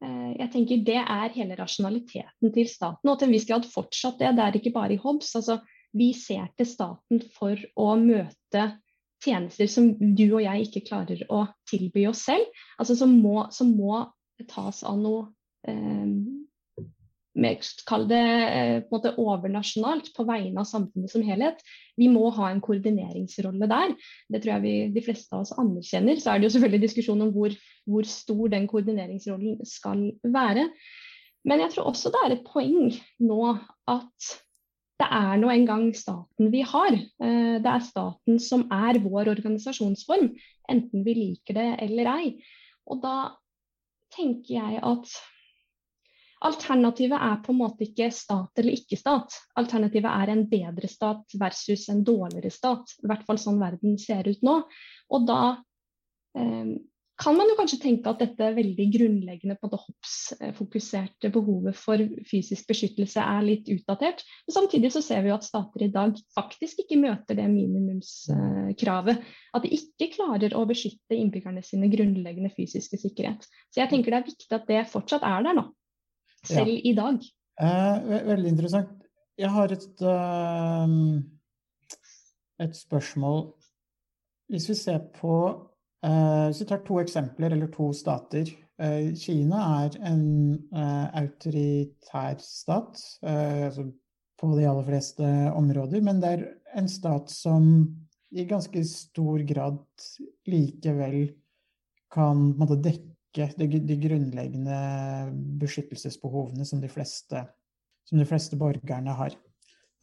eh, 0.02 0.32
jeg 0.40 0.50
tenker 0.54 0.86
det 0.86 1.02
er 1.02 1.36
hele 1.36 1.58
rasjonaliteten 1.60 2.54
til 2.54 2.70
staten, 2.70 3.10
og 3.10 3.20
til 3.20 3.30
en 3.30 3.36
viss 3.36 3.48
grad 3.50 3.68
fortsatt 3.70 4.20
det. 4.22 4.36
Det 4.38 4.46
er 4.46 4.60
ikke 4.60 4.76
bare 4.76 4.98
i 4.98 5.02
Hobbes. 5.02 5.36
Altså, 5.38 5.60
vi 5.96 6.12
ser 6.18 6.50
til 6.58 6.68
staten 6.68 7.22
for 7.38 7.60
å 7.80 7.94
møte 8.00 8.66
tjenester 9.26 9.70
som 9.72 9.94
du 9.98 10.26
og 10.28 10.42
jeg 10.44 10.68
ikke 10.68 10.86
klarer 10.90 11.22
å 11.32 11.46
tilby 11.70 12.04
oss 12.10 12.26
selv. 12.28 12.50
Altså 12.82 12.98
som 13.00 13.16
må, 13.22 13.46
som 13.56 13.72
må 13.78 14.04
tas 14.52 14.84
av 14.86 15.00
noe 15.00 15.30
eh, 15.68 16.10
mer, 17.36 17.58
Kall 17.88 18.06
det 18.10 18.20
eh, 18.20 18.78
på 18.86 18.96
en 18.96 18.96
måte 18.96 19.14
overnasjonalt 19.22 20.12
på 20.16 20.26
vegne 20.28 20.62
av 20.62 20.70
samfunnet 20.70 21.12
som 21.12 21.24
helhet. 21.26 21.60
Vi 22.00 22.08
må 22.12 22.30
ha 22.36 22.50
en 22.52 22.62
koordineringsrolle 22.64 23.68
der. 23.72 23.96
Det 24.32 24.42
tror 24.44 24.56
jeg 24.56 24.66
vi, 24.66 24.76
de 24.96 25.04
fleste 25.06 25.36
av 25.36 25.44
oss 25.44 25.54
anerkjenner. 25.60 26.22
Så 26.22 26.32
er 26.32 26.40
det 26.40 26.50
jo 26.50 26.56
selvfølgelig 26.56 26.86
diskusjon 26.88 27.26
om 27.28 27.34
hvor, 27.36 27.56
hvor 27.90 28.08
stor 28.10 28.48
den 28.56 28.70
koordineringsrollen 28.72 29.60
skal 29.68 30.08
være. 30.24 30.70
Men 31.46 31.62
jeg 31.62 31.76
tror 31.76 31.92
også 31.92 32.12
det 32.14 32.24
er 32.24 32.38
et 32.38 32.48
poeng 32.48 32.90
nå 33.22 33.54
at 33.92 34.34
det 34.96 35.08
er 35.12 35.40
nå 35.42 35.50
engang 35.52 35.90
staten 35.98 36.52
vi 36.54 36.64
har. 36.64 36.96
Eh, 36.96 37.56
Det 37.60 37.72
er 37.72 37.84
staten 37.84 38.40
som 38.40 38.68
er 38.72 39.02
vår 39.04 39.34
organisasjonsform, 39.36 40.32
enten 40.72 41.04
vi 41.04 41.20
liker 41.20 41.60
det 41.60 41.70
eller 41.84 42.12
ei. 42.16 42.36
Og 42.88 43.02
da 43.04 43.36
tenker 44.16 44.56
jeg 44.56 44.80
at 44.80 45.10
alternativet 46.46 47.18
er 47.18 47.38
på 47.46 47.54
en 47.54 47.62
måte 47.62 47.88
ikke 47.88 48.10
stat 48.14 48.62
eller 48.62 48.78
ikke 48.78 49.00
stat. 49.00 49.38
Alternativet 49.60 50.10
er 50.12 50.34
en 50.34 50.44
bedre 50.50 50.90
stat 50.92 51.38
versus 51.42 51.88
en 51.94 52.04
dårligere 52.06 52.54
stat. 52.54 52.98
I 53.04 53.10
hvert 53.12 53.24
fall 53.28 53.42
sånn 53.42 53.62
verden 53.62 53.98
ser 54.02 54.28
ut 54.30 54.44
nå. 54.46 54.60
Og 55.16 55.26
da 55.30 55.40
eh, 56.38 56.76
kan 57.16 57.38
man 57.38 57.48
jo 57.48 57.56
kanskje 57.56 57.80
tenke 57.80 58.12
at 58.12 58.20
dette 58.20 58.50
veldig 58.58 58.86
grunnleggende 58.92 59.56
på 59.56 59.70
det 59.70 59.78
måte 59.78 59.84
Hobbes-fokuserte 59.86 61.30
behovet 61.32 61.78
for 61.80 62.02
fysisk 62.28 62.68
beskyttelse 62.68 63.24
er 63.24 63.46
litt 63.46 63.70
utdatert. 63.72 64.24
Men 64.48 64.58
samtidig 64.58 64.92
så 64.92 65.02
ser 65.06 65.24
vi 65.24 65.32
jo 65.32 65.38
at 65.38 65.48
stater 65.48 65.86
i 65.86 65.92
dag 65.94 66.18
faktisk 66.36 66.84
ikke 66.84 67.00
møter 67.00 67.40
det 67.40 67.48
minimumskravet. 67.54 69.24
At 69.56 69.64
de 69.64 69.72
ikke 69.80 70.12
klarer 70.18 70.58
å 70.58 70.66
beskytte 70.68 71.16
innbyggerne 71.16 71.64
sine 71.64 71.88
grunnleggende 71.94 72.52
fysiske 72.56 73.00
sikkerhet. 73.00 73.48
Så 73.72 73.82
jeg 73.82 73.94
tenker 73.94 74.12
det 74.12 74.22
er 74.22 74.30
viktig 74.30 74.60
at 74.60 74.70
det 74.70 74.84
fortsatt 74.92 75.24
er 75.24 75.48
der 75.48 75.60
nå. 75.62 75.70
Selv 76.46 76.68
Ja. 76.70 76.82
i 76.84 76.94
dag. 76.94 77.20
Eh, 77.62 78.26
veldig 78.28 78.50
interessant. 78.52 78.90
Jeg 79.38 79.50
har 79.50 79.72
et, 79.72 80.02
eh, 80.02 80.88
et 82.66 82.76
spørsmål. 82.76 83.54
Hvis 84.50 84.70
vi 84.70 84.76
ser 84.76 85.00
på 85.14 85.72
eh, 86.04 86.48
Hvis 86.48 86.62
vi 86.62 86.66
tar 86.66 86.84
to 86.86 87.00
eksempler, 87.02 87.52
eller 87.52 87.68
to 87.68 87.92
stater. 87.94 88.46
Eh, 88.80 89.16
Kina 89.16 89.86
er 89.86 89.90
en 90.06 90.60
autoritær 91.16 92.40
stat 92.40 93.00
altså 93.24 93.92
på 94.38 94.58
de 94.60 94.68
aller 94.68 94.84
fleste 94.84 95.24
områder, 95.56 96.02
men 96.04 96.20
det 96.20 96.30
er 96.30 96.46
en 96.76 96.88
stat 96.88 97.30
som 97.30 97.96
i 98.36 98.44
ganske 98.44 98.84
stor 98.86 99.40
grad 99.48 99.80
likevel 100.46 101.34
kan 102.12 102.54
måte, 102.60 102.82
dekke 102.84 103.15
de, 103.36 103.68
de 103.88 103.98
grunnleggende 104.00 104.78
beskyttelsesbehovene 105.62 106.66
som 106.68 106.82
de 106.82 106.90
fleste, 106.92 107.44
som 108.08 108.22
de 108.22 108.28
fleste 108.30 108.58
borgerne 108.60 109.16
har. 109.18 109.36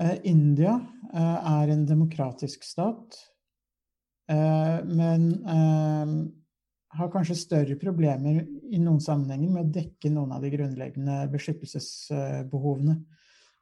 Eh, 0.03 0.19
India 0.25 0.77
eh, 1.15 1.53
er 1.53 1.73
en 1.73 1.85
demokratisk 1.87 2.65
stat, 2.67 3.19
eh, 4.31 4.79
men 4.89 5.29
har 6.93 7.09
kanskje 7.13 7.39
større 7.39 7.77
problemer 7.81 8.43
i 8.69 8.81
noen 8.81 9.01
sammenhenger 9.01 9.53
med 9.53 9.65
å 9.65 9.75
dekke 9.79 10.11
noen 10.13 10.35
av 10.37 10.43
de 10.45 10.51
grunnleggende 10.53 11.23
beskyttelsesbehovene. 11.33 12.99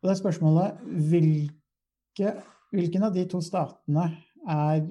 Og 0.00 0.09
det 0.09 0.14
er 0.14 0.18
spørsmålet 0.18 0.80
hvilke, 1.12 2.33
hvilken 2.74 3.06
av 3.06 3.14
de 3.14 3.26
to 3.30 3.42
statene 3.44 4.09
er 4.50 4.83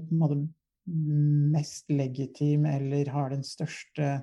mest 0.87 1.91
legitim 1.91 2.63
eller 2.69 3.11
har 3.11 3.33
den 3.33 3.43
største, 3.43 4.21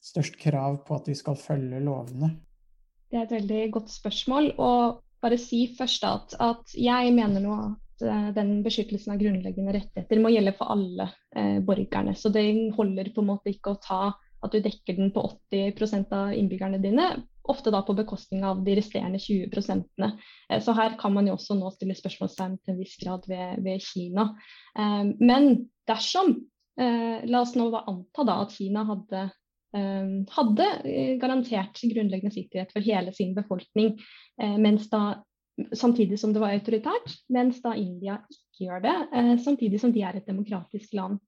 størst 0.00 0.38
krav 0.40 0.80
på 0.86 0.96
at 0.96 1.08
vi 1.10 1.16
skal 1.18 1.36
følge 1.38 1.82
lovene? 1.84 2.34
Det 3.10 3.18
er 3.18 3.26
et 3.26 3.38
veldig 3.40 3.62
godt 3.74 3.92
spørsmål. 3.92 4.52
Og 4.62 5.00
bare 5.22 5.38
si 5.40 5.64
først 5.78 6.04
at, 6.08 6.34
at 6.40 6.74
jeg 6.78 7.14
mener 7.16 7.42
nå 7.44 7.56
at 7.56 8.04
eh, 8.06 8.28
den 8.36 8.60
beskyttelsen 8.64 9.14
av 9.14 9.20
grunnleggende 9.20 9.74
rettigheter 9.76 10.22
må 10.22 10.32
gjelde 10.32 10.54
for 10.58 10.72
alle 10.72 11.10
eh, 11.36 11.58
borgerne. 11.64 12.14
Så 12.16 12.32
det 12.32 12.46
holder 12.76 13.12
på 13.14 13.24
en 13.24 13.32
måte 13.34 13.52
ikke 13.52 13.74
å 13.74 13.80
ta 13.82 14.02
at 14.40 14.54
du 14.54 14.62
dekker 14.64 14.96
den 14.96 15.10
på 15.12 15.26
80% 15.52 16.14
av 16.16 16.30
innbyggerne 16.32 16.78
dine, 16.80 17.10
ofte 17.50 17.72
da 17.74 17.82
på 17.84 17.92
bekostning 17.98 18.44
av 18.46 18.62
de 18.64 18.72
resterende 18.78 19.20
20 19.20 19.58
eh, 19.60 20.62
Så 20.64 20.72
her 20.78 20.96
kan 21.00 21.12
man 21.12 21.28
jo 21.28 21.34
også 21.36 21.58
nå 21.58 21.74
stille 21.74 21.98
spørsmålstegn 21.98 22.56
til 22.62 22.72
en 22.72 22.80
viss 22.80 22.96
grad 23.02 23.28
ved, 23.28 23.60
ved 23.66 23.84
Kina. 23.84 24.30
Men 25.18 25.66
dersom, 25.90 26.38
la 26.78 27.42
oss 27.42 27.52
nå 27.58 27.66
anta 27.76 28.24
da 28.24 28.38
at 28.46 28.54
Kina 28.56 28.86
hadde 28.88 29.26
hadde 29.70 30.66
garantert 31.22 31.78
grunnleggende 31.92 32.34
sikkerhet 32.34 32.72
for 32.74 32.82
hele 32.82 33.12
sin 33.14 33.36
befolkning, 33.36 33.92
mens 34.58 34.88
da, 34.90 35.20
samtidig 35.76 36.18
som 36.18 36.32
det 36.34 36.42
var 36.42 36.56
autoritært, 36.56 37.12
mens 37.30 37.60
da 37.62 37.76
India 37.78 38.16
ikke 38.26 38.66
gjør 38.66 38.82
det, 38.82 38.96
samtidig 39.44 39.78
som 39.78 39.94
de 39.94 40.02
er 40.02 40.18
et 40.18 40.26
demokratisk 40.26 40.96
land. 40.98 41.20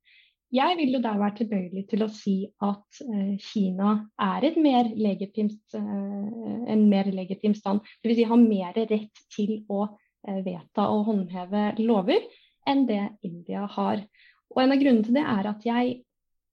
Jeg 0.52 0.76
vil 0.76 0.92
jo 0.92 1.00
der 1.00 1.16
være 1.16 1.36
tilbøyelig 1.38 1.86
til 1.88 2.04
å 2.04 2.10
si 2.12 2.34
at 2.60 3.00
eh, 3.06 3.36
Kina 3.40 3.94
er 4.20 4.44
et 4.44 4.58
mer 4.60 4.90
legitimt, 5.00 5.62
eh, 5.78 6.64
en 6.74 6.82
mer 6.90 7.08
legitim 7.08 7.54
stand. 7.56 7.80
Dvs. 8.04 8.18
Si 8.18 8.26
har 8.28 8.40
mer 8.40 8.76
rett 8.76 9.22
til 9.32 9.54
å 9.72 9.86
eh, 9.86 10.42
vedta 10.44 10.90
og 10.92 11.06
håndheve 11.08 11.70
lover 11.80 12.26
enn 12.68 12.84
det 12.90 13.00
India 13.24 13.64
har. 13.78 14.04
Og 14.52 14.60
En 14.60 14.76
av 14.76 14.82
grunnene 14.82 15.08
til 15.08 15.16
det 15.16 15.24
er 15.24 15.48
at 15.54 15.64
jeg, 15.64 15.94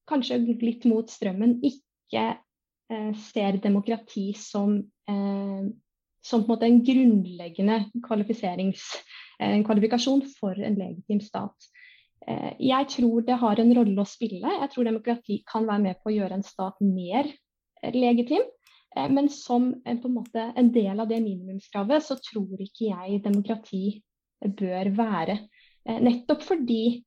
kanskje 0.09 0.41
litt 0.61 0.87
mot 0.89 1.09
strømmen, 1.09 1.59
ikke 1.65 2.25
eh, 2.91 3.11
ser 3.29 3.59
demokrati 3.63 4.31
som, 4.37 4.77
eh, 5.09 5.67
som 6.25 6.45
en, 6.45 6.65
en 6.67 6.79
grunnleggende 6.85 7.81
eh, 8.03 9.59
kvalifikasjon 9.65 10.25
for 10.39 10.57
en 10.57 10.79
legitim 10.81 11.21
stat. 11.23 11.69
Eh, 12.27 12.53
jeg 12.59 12.87
tror 12.93 13.21
det 13.25 13.37
har 13.41 13.59
en 13.61 13.75
rolle 13.77 14.03
å 14.03 14.07
spille. 14.07 14.55
Jeg 14.61 14.71
tror 14.73 14.87
demokrati 14.87 15.41
kan 15.49 15.67
være 15.69 15.85
med 15.87 16.01
på 16.01 16.11
å 16.11 16.15
gjøre 16.17 16.39
en 16.39 16.45
stat 16.45 16.79
mer 16.83 17.29
eh, 17.29 17.95
legitim. 17.95 18.43
Eh, 18.95 19.07
men 19.09 19.29
som 19.33 19.71
en, 19.85 19.97
en, 19.97 20.13
måte, 20.13 20.49
en 20.59 20.71
del 20.75 20.99
av 20.99 21.09
det 21.09 21.21
minimumskravet, 21.23 22.05
så 22.05 22.19
tror 22.21 22.61
ikke 22.65 22.91
jeg 22.91 23.23
demokrati 23.25 23.83
bør 24.59 24.93
være. 24.95 25.39
Nettopp 25.89 26.43
fordi, 26.45 27.01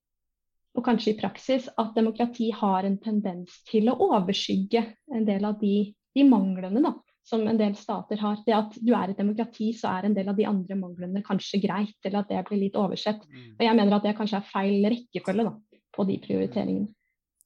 og 0.72 0.84
kanskje 0.86 1.12
i 1.12 1.18
praksis, 1.18 1.68
at 1.78 1.96
demokrati 1.96 2.50
har 2.56 2.86
en 2.88 2.98
tendens 3.02 3.58
til 3.68 3.90
å 3.92 3.96
overskygge 4.08 4.84
en 5.12 5.26
del 5.28 5.44
av 5.44 5.58
de, 5.60 5.92
de 6.16 6.24
manglene 6.28 6.80
da, 6.84 6.94
som 7.28 7.44
en 7.46 7.60
del 7.60 7.76
stater 7.78 8.20
har. 8.22 8.40
Det 8.46 8.56
at 8.56 8.78
du 8.80 8.94
er 8.96 9.12
et 9.12 9.20
demokrati, 9.20 9.72
så 9.76 9.92
er 9.98 10.08
en 10.08 10.16
del 10.16 10.32
av 10.32 10.38
de 10.38 10.48
andre 10.48 10.78
manglene 10.78 11.24
kanskje 11.26 11.60
greit, 11.62 11.98
eller 12.04 12.22
at 12.22 12.32
det 12.32 12.40
blir 12.48 12.64
litt 12.64 12.78
oversett. 12.80 13.20
Mm. 13.28 13.52
Og 13.58 13.62
jeg 13.66 13.78
mener 13.78 13.98
at 13.98 14.08
det 14.08 14.16
kanskje 14.18 14.40
er 14.40 14.48
feil 14.48 14.88
rekkefølge 14.94 15.46
da, 15.50 15.54
på 15.92 16.08
de 16.08 16.18
prioriteringene. 16.24 16.90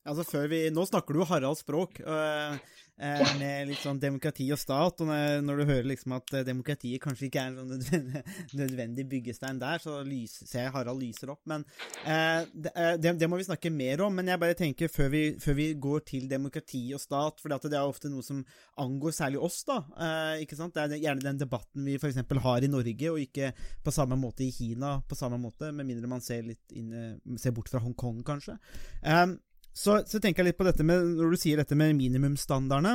Altså 0.07 0.27
før 0.27 0.51
vi, 0.53 0.65
Nå 0.75 0.87
snakker 0.89 1.17
du 1.17 1.25
Haralds 1.27 1.65
språk. 1.65 2.01
Øh, 2.01 2.59
øh, 3.03 3.33
med 3.41 3.71
litt 3.71 3.83
sånn 3.83 4.01
demokrati 4.01 4.47
og 4.55 4.61
stat. 4.61 5.03
Og 5.03 5.11
når, 5.45 5.61
du 5.61 5.71
hører 5.71 5.89
liksom 5.91 6.17
at 6.17 6.33
eh, 6.37 6.45
demokratiet 6.47 7.03
kanskje 7.03 7.29
ikke 7.29 7.43
er 7.43 7.51
en 7.51 7.59
sånn 7.61 7.73
nødvendig, 7.75 8.23
nødvendig 8.61 9.07
byggestein 9.11 9.61
der, 9.61 9.83
så 9.83 9.99
lys, 10.07 10.39
ser 10.49 10.67
jeg 10.67 10.75
Harald 10.75 11.03
lyser 11.03 11.33
opp. 11.35 11.43
Men 11.51 11.67
øh, 11.67 12.47
det, 12.53 12.73
eh, 12.73 12.93
det, 13.03 13.17
det, 13.21 13.31
må 13.31 13.41
vi 13.41 13.49
snakke 13.49 13.73
mer 13.75 14.05
om. 14.07 14.17
Men 14.17 14.33
jeg 14.33 14.43
bare 14.43 14.59
tenker 14.59 14.93
før 14.93 15.11
vi, 15.13 15.25
før 15.43 15.59
vi 15.59 15.69
går 15.89 16.07
til 16.13 16.29
demokrati 16.31 16.85
og 16.97 17.03
stat, 17.03 17.43
for 17.43 17.53
det 17.53 17.73
er 17.73 17.83
ofte 17.83 18.13
noe 18.13 18.25
som 18.27 18.43
angår 18.83 19.17
særlig 19.17 19.43
oss, 19.43 19.63
da. 19.69 19.81
Eh, 19.97 20.45
ikke 20.47 20.59
sant? 20.59 20.77
Det 20.77 20.87
er 20.87 21.05
gjerne 21.09 21.25
den 21.25 21.43
debatten 21.43 21.87
vi 21.87 21.99
f.eks. 22.01 22.23
har 22.47 22.65
i 22.65 22.73
Norge, 22.73 23.13
og 23.13 23.21
ikke 23.23 23.53
på 23.85 23.95
samme 23.95 24.19
måte 24.21 24.47
i 24.47 24.53
Kina 24.55 24.97
på 25.07 25.19
samme 25.19 25.39
måte, 25.41 25.73
med 25.75 25.89
mindre 25.89 26.09
man 26.11 26.25
ser, 26.25 26.45
litt 26.47 26.73
inn, 26.77 27.19
ser 27.41 27.55
bort 27.57 27.71
fra 27.71 27.81
Hongkong, 27.83 28.23
kanskje. 28.27 28.57
Um, 29.03 29.37
så, 29.77 29.99
så, 30.09 30.21
tenker 30.21 30.43
jeg 30.43 30.53
litt 30.53 30.59
på 30.59 30.67
dette 30.67 30.85
med 30.87 31.17
Når 31.19 31.35
du 31.35 31.41
sier 31.41 31.61
dette 31.61 31.77
med 31.77 31.97
minimumsstandardene 31.99 32.95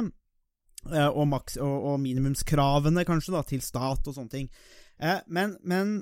eh, 0.89 1.09
og, 1.09 1.27
maks, 1.29 1.59
og, 1.61 1.75
og, 1.91 1.99
minimumskravene, 2.01 3.05
kanskje, 3.07 3.35
da, 3.35 3.43
til 3.45 3.61
stat 3.65 4.09
og 4.09 4.17
sånne 4.17 4.33
ting. 4.33 4.49
Eh, 4.97 5.19
men, 5.29 5.53
men, 5.61 5.99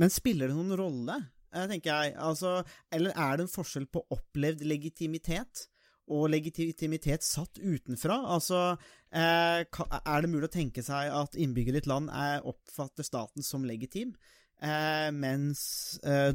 men, 0.00 0.10
spiller 0.10 0.50
det 0.50 0.58
noen 0.58 0.74
rolle, 0.80 1.20
eh, 1.54 1.68
tenker 1.70 1.92
jeg? 1.92 2.16
Altså, 2.18 2.56
eller 2.90 3.14
er 3.14 3.38
det 3.38 3.46
en 3.46 3.54
forskjell 3.54 3.86
på 3.94 4.02
opplevd 4.16 4.66
legitimitet 4.66 5.68
og 6.10 6.26
legitimitet 6.34 7.24
satt 7.24 7.62
utenfra? 7.62 8.18
Altså, 8.34 8.74
er 9.14 9.64
det 9.70 10.28
mulig 10.28 10.50
å 10.50 10.56
tenke 10.58 10.82
seg 10.84 11.14
at 11.14 11.38
innbyggere 11.38 11.78
i 11.78 11.84
et 11.84 11.88
land 11.88 12.10
er, 12.12 12.42
oppfatter 12.44 13.06
staten 13.06 13.46
som 13.46 13.64
legitim, 13.64 14.10
mens 15.16 15.62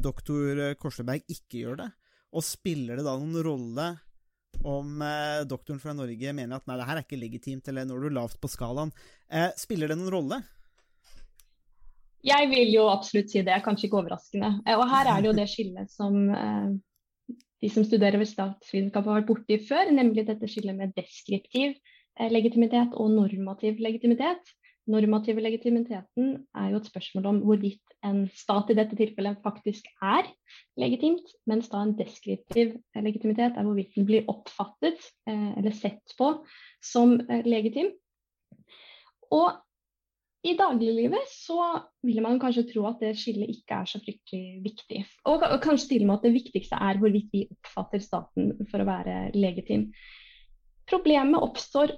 doktor 0.02 0.64
Korsleberg 0.82 1.28
ikke 1.30 1.62
gjør 1.62 1.84
det? 1.84 1.90
Og 2.36 2.46
spiller 2.46 3.00
det 3.00 3.08
da 3.08 3.16
noen 3.18 3.42
rolle 3.46 3.88
om 4.66 5.02
eh, 5.06 5.42
doktoren 5.48 5.80
fra 5.82 5.94
Norge 5.96 6.34
mener 6.36 6.60
at 6.60 6.68
nei, 6.68 6.78
det 6.80 6.88
her 6.88 7.00
er 7.00 7.06
ikke 7.06 7.20
legitimt, 7.22 7.68
eller 7.70 7.88
når 7.88 8.02
du 8.02 8.08
er 8.10 8.18
lavt 8.18 8.40
på 8.42 8.52
skalaen. 8.52 8.92
Eh, 9.32 9.50
spiller 9.60 9.92
det 9.92 9.98
noen 10.00 10.14
rolle? 10.14 10.42
Jeg 12.26 12.50
vil 12.52 12.74
jo 12.74 12.90
absolutt 12.92 13.32
si 13.32 13.42
det, 13.48 13.62
kanskje 13.64 13.88
ikke 13.88 14.02
overraskende. 14.02 14.52
Eh, 14.66 14.76
og 14.76 14.90
her 14.92 15.14
er 15.14 15.22
det 15.22 15.32
jo 15.32 15.38
det 15.38 15.48
skillet 15.52 15.94
som 15.94 16.18
eh, 16.36 16.74
de 17.60 17.72
som 17.72 17.86
studerer 17.88 18.20
ved 18.20 18.30
statsvitenskap 18.30 19.08
har 19.08 19.22
vært 19.22 19.30
borti 19.32 19.60
før, 19.70 19.92
nemlig 19.96 20.28
dette 20.28 20.50
skillet 20.52 20.76
med 20.76 20.94
deskriptiv 20.98 21.76
eh, 21.76 22.30
legitimitet 22.32 22.96
og 23.00 23.14
normativ 23.16 23.80
legitimitet 23.84 24.54
normative 24.90 25.42
legitimiteten 25.44 26.34
er 26.58 26.72
jo 26.72 26.80
et 26.80 26.90
spørsmål 26.90 27.30
om 27.30 27.40
hvorvidt 27.46 27.96
en 28.06 28.24
stat 28.34 28.72
i 28.72 28.78
dette 28.78 28.98
tilfellet 28.98 29.42
faktisk 29.44 29.88
er 30.02 30.28
legitimt, 30.80 31.34
mens 31.50 31.70
da 31.72 31.84
en 31.84 31.96
deskriptiv 32.00 32.76
legitimitet 32.98 33.58
er 33.58 33.68
hvorvidt 33.68 33.96
den 33.98 34.08
blir 34.10 34.30
oppfattet 34.32 35.02
eh, 35.30 35.58
eller 35.60 35.76
sett 35.76 36.16
på 36.20 36.34
som 36.84 37.18
eh, 37.22 37.46
legitim. 37.46 37.92
Og 39.36 39.52
i 40.48 40.54
dagliglivet 40.56 41.28
så 41.28 41.60
vil 42.08 42.22
man 42.24 42.40
kanskje 42.40 42.70
tro 42.70 42.86
at 42.88 43.02
det 43.04 43.12
skillet 43.20 43.52
ikke 43.52 43.82
er 43.82 43.90
så 43.92 44.00
fryktelig 44.00 44.62
viktig. 44.64 45.02
Og, 45.28 45.44
og 45.44 45.60
kanskje 45.64 45.94
til 45.94 46.06
og 46.06 46.10
med 46.10 46.20
at 46.20 46.28
det 46.30 46.36
viktigste 46.38 46.80
er 46.80 47.02
hvorvidt 47.02 47.34
vi 47.36 47.48
oppfatter 47.52 48.04
staten 48.04 48.54
for 48.72 48.80
å 48.80 48.88
være 48.88 49.18
legitim. 49.36 49.90
Problemet 50.90 51.44
oppstår 51.44 51.92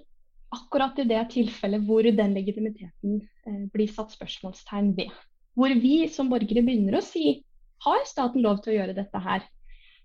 akkurat 0.56 1.00
i 1.00 1.08
det 1.08 1.22
tilfellet 1.34 1.84
hvor 1.88 2.04
den 2.04 2.36
legitimiteten 2.36 3.22
eh, 3.48 3.64
blir 3.74 3.92
satt 3.92 4.14
spørsmålstegn 4.16 4.94
ved. 4.98 5.12
Hvor 5.56 5.74
vi 5.84 5.96
som 6.12 6.30
borgere 6.32 6.64
begynner 6.66 7.00
å 7.00 7.06
si 7.06 7.42
har 7.86 8.04
staten 8.08 8.44
lov 8.44 8.62
til 8.62 8.74
å 8.74 8.78
gjøre 8.80 8.98
dette 8.98 9.22
her? 9.24 9.46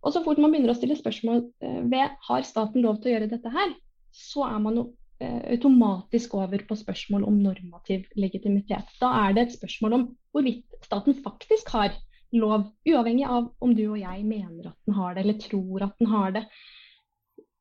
Og 0.06 0.14
så 0.14 0.22
fort 0.22 0.38
man 0.38 0.52
begynner 0.54 0.72
å 0.72 0.78
stille 0.78 0.98
spørsmål 0.98 1.42
eh, 1.64 1.82
ved 1.90 2.14
har 2.28 2.46
staten 2.46 2.84
lov 2.84 3.00
til 3.00 3.10
å 3.10 3.16
gjøre 3.16 3.30
dette 3.32 3.52
her, 3.52 3.74
så 4.14 4.46
er 4.48 4.62
man 4.62 4.80
eh, 4.82 5.40
automatisk 5.56 6.36
over 6.38 6.62
på 6.68 6.78
spørsmål 6.78 7.26
om 7.26 7.42
normativ 7.42 8.06
legitimitet. 8.18 8.90
Da 9.02 9.12
er 9.26 9.36
det 9.36 9.46
et 9.46 9.56
spørsmål 9.58 9.98
om 9.98 10.08
hvorvidt 10.34 10.78
staten 10.86 11.18
faktisk 11.24 11.74
har 11.74 11.94
lov, 12.36 12.70
uavhengig 12.86 13.26
av 13.26 13.50
om 13.62 13.74
du 13.74 13.84
og 13.88 14.00
jeg 14.00 14.24
mener 14.26 14.70
at 14.70 14.78
den 14.86 14.96
har 14.98 15.14
det 15.14 15.24
eller 15.24 15.40
tror 15.42 15.86
at 15.86 15.98
den 16.00 16.10
har 16.10 16.34
det. 16.38 16.46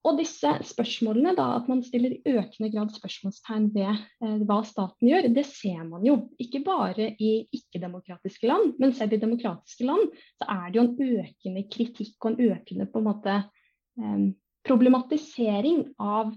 Og 0.06 0.20
disse 0.20 0.52
spørsmålene, 0.70 1.34
da, 1.38 1.48
at 1.58 1.70
man 1.72 1.82
stiller 1.86 2.14
i 2.14 2.36
økende 2.38 2.70
grad 2.74 2.92
spørsmålstegn 2.94 3.72
ved 3.74 3.90
eh, 3.90 4.38
hva 4.46 4.60
staten 4.68 5.10
gjør, 5.10 5.32
det 5.34 5.46
ser 5.50 5.82
man 5.88 6.06
jo. 6.06 6.20
Ikke 6.42 6.62
bare 6.66 7.10
i 7.18 7.32
ikke-demokratiske 7.56 8.50
land, 8.50 8.76
men 8.82 8.94
selv 8.94 9.16
i 9.18 9.22
demokratiske 9.22 9.88
land 9.88 10.12
så 10.38 10.50
er 10.54 10.66
det 10.70 10.80
jo 10.80 10.86
en 10.86 11.22
økende 11.24 11.66
kritikk 11.74 12.28
og 12.28 12.34
en 12.36 12.52
økende 12.54 12.86
på 12.92 13.02
en 13.02 13.08
måte 13.08 13.38
eh, 13.42 14.26
problematisering 14.66 15.88
av 16.02 16.36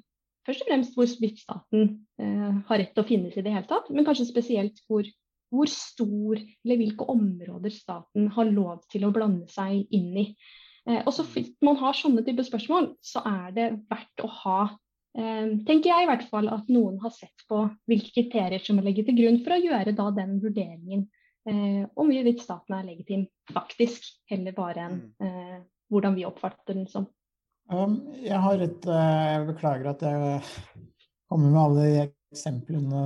først 0.48 0.64
og 0.64 0.70
fremst 0.70 0.96
hvorvidt 0.96 1.42
staten 1.42 1.90
eh, 2.20 2.54
har 2.70 2.80
rett 2.80 2.94
til 2.96 3.04
å 3.04 3.08
finnes 3.08 3.36
i 3.36 3.44
det 3.44 3.52
hele 3.52 3.68
tatt, 3.68 3.90
men 3.92 4.06
kanskje 4.08 4.30
spesielt 4.30 4.80
hvor, 4.88 5.04
hvor 5.52 5.68
stor 5.68 6.40
eller 6.40 6.80
hvilke 6.80 7.04
områder 7.12 7.74
staten 7.74 8.30
har 8.32 8.48
lov 8.48 8.80
til 8.92 9.04
å 9.04 9.12
blande 9.12 9.48
seg 9.52 9.84
inn 9.92 10.14
i. 10.24 10.26
Eh, 10.88 11.02
og 11.04 11.12
så 11.14 11.24
fint 11.26 11.56
man 11.64 11.78
har 11.80 11.96
sånne 11.96 12.24
type 12.26 12.44
spørsmål, 12.46 12.92
så 13.04 13.22
er 13.28 13.54
det 13.56 13.68
verdt 13.90 14.24
å 14.24 14.30
ha 14.42 14.58
eh, 15.18 15.54
tenker 15.68 15.90
jeg 15.90 16.06
i 16.06 16.08
hvert 16.10 16.26
fall 16.30 16.48
at 16.54 16.70
noen 16.72 16.98
har 17.02 17.12
sett 17.14 17.46
på 17.50 17.66
hvilke 17.90 18.14
kriterier 18.16 18.62
som 18.64 18.78
må 18.78 18.86
legge 18.86 19.04
til 19.06 19.18
grunn 19.18 19.40
for 19.44 19.56
å 19.56 19.62
gjøre 19.62 19.96
da 19.98 20.08
den 20.16 20.38
vurderingen 20.42 21.04
eh, 21.48 21.84
om 21.94 22.12
hvorvidt 22.12 22.44
staten 22.44 22.78
er 22.78 22.88
legitim, 22.88 23.26
faktisk, 23.52 24.08
heller 24.32 24.56
bare 24.56 24.88
enn 24.88 24.98
mm. 25.04 25.28
eh, 25.28 25.58
hvordan 25.92 26.16
vi 26.16 26.26
oppfatter 26.28 26.76
den 26.76 26.88
som. 26.90 27.08
Um, 27.68 27.98
jeg 28.24 28.36
har 28.40 28.62
et 28.64 28.86
Jeg 28.88 29.44
beklager 29.44 29.90
at 29.90 30.02
jeg 30.04 30.40
kommer 31.28 31.50
med 31.52 31.60
alle 31.60 31.84
de 31.84 32.04
eksemplene 32.32 33.02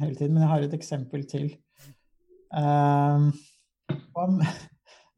hele 0.00 0.16
tiden, 0.18 0.34
men 0.34 0.42
jeg 0.42 0.50
har 0.50 0.66
et 0.66 0.74
eksempel 0.74 1.22
til. 1.30 1.52
Um, 2.50 3.30
om, 4.18 4.40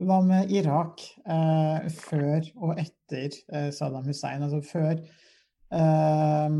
hva 0.02 0.18
med 0.26 0.50
Irak 0.52 1.02
eh, 1.30 1.90
før 1.94 2.48
og 2.56 2.78
etter 2.80 3.30
eh, 3.52 3.70
Saddam 3.74 4.08
Hussein? 4.08 4.42
Altså 4.42 4.60
før 4.66 4.94
eh, 4.98 6.56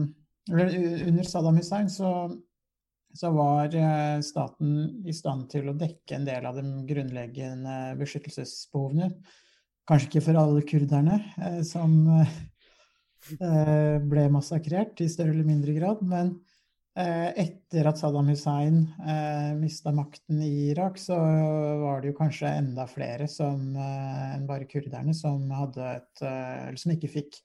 Under 0.54 1.26
Saddam 1.28 1.58
Hussein 1.58 1.90
så 1.90 2.28
så 3.14 3.30
var 3.30 3.74
eh, 3.74 4.20
staten 4.26 5.04
i 5.06 5.14
stand 5.14 5.46
til 5.52 5.70
å 5.70 5.76
dekke 5.78 6.16
en 6.16 6.26
del 6.26 6.46
av 6.48 6.58
de 6.58 6.64
grunnleggende 6.88 7.94
beskyttelsesbehovene. 8.00 9.10
Kanskje 9.86 10.08
ikke 10.08 10.24
for 10.26 10.40
alle 10.40 10.64
kurderne 10.66 11.20
eh, 11.38 11.60
som 11.66 11.94
eh, 12.10 12.34
ble 14.02 14.26
massakrert 14.34 15.02
i 15.04 15.08
større 15.12 15.34
eller 15.36 15.46
mindre 15.46 15.76
grad, 15.76 16.02
men 16.02 16.34
etter 16.94 17.88
at 17.90 17.98
Saddam 17.98 18.28
Hussein 18.30 18.76
eh, 19.02 19.50
mista 19.58 19.90
makten 19.94 20.38
i 20.46 20.70
Irak, 20.70 21.00
så 21.02 21.16
var 21.80 22.02
det 22.02 22.12
jo 22.12 22.18
kanskje 22.20 22.52
enda 22.60 22.84
flere 22.86 23.26
som, 23.30 23.72
enn 23.74 24.46
bare 24.46 24.68
kurderne 24.70 25.14
som, 25.16 25.42
hadde 25.50 25.88
et, 25.96 26.22
eller 26.22 26.78
som 26.78 26.94
ikke 26.94 27.10
fikk 27.16 27.40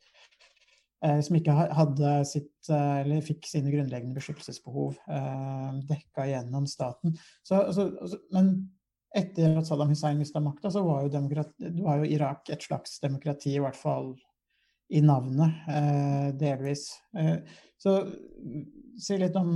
Eh, 1.05 1.19
som 1.23 1.37
ikke 1.37 1.53
hadde 1.55 2.15
sitt, 2.27 2.57
eh, 2.67 2.95
eller 3.05 3.23
fikk 3.23 3.47
sine 3.47 3.71
grunnleggende 3.71 4.17
beskyttelsesbehov 4.17 4.97
eh, 5.07 5.77
dekka 5.87 6.25
gjennom 6.27 6.65
staten. 6.67 7.13
Så, 7.39 7.55
altså, 7.61 7.85
altså, 8.03 8.19
men 8.35 8.49
etter 9.15 9.55
at 9.57 9.69
Saddam 9.69 9.93
Hussein 9.93 10.19
mista 10.19 10.41
makta, 10.43 10.71
så 10.73 10.83
var 10.83 11.05
jo, 11.05 11.21
var 11.85 12.01
jo, 12.01 12.09
Irak 12.09 12.51
et 12.51 12.67
slags 12.67 12.99
demokrati, 12.99 13.55
i 13.55 13.63
hvert 13.63 13.79
fall 13.79 14.11
i 14.91 14.99
navnet, 15.05 15.63
eh, 15.71 16.27
delvis. 16.35 16.89
Eh, 17.15 17.37
så 17.79 18.01
si 18.99 19.17
litt 19.19 19.37
om 19.39 19.53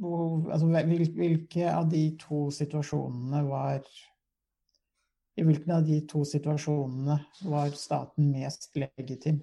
hvor, 0.00 0.50
altså, 0.50 0.66
hvilke 1.14 1.70
av 1.70 1.88
de 1.90 2.02
to 2.18 2.48
situasjonene 2.54 3.44
var 3.46 3.84
I 5.38 5.42
hvilken 5.46 5.72
av 5.76 5.86
de 5.86 6.00
to 6.10 6.22
situasjonene 6.26 7.18
var 7.50 7.74
staten 7.78 8.30
mest 8.34 8.74
legitim? 8.78 9.40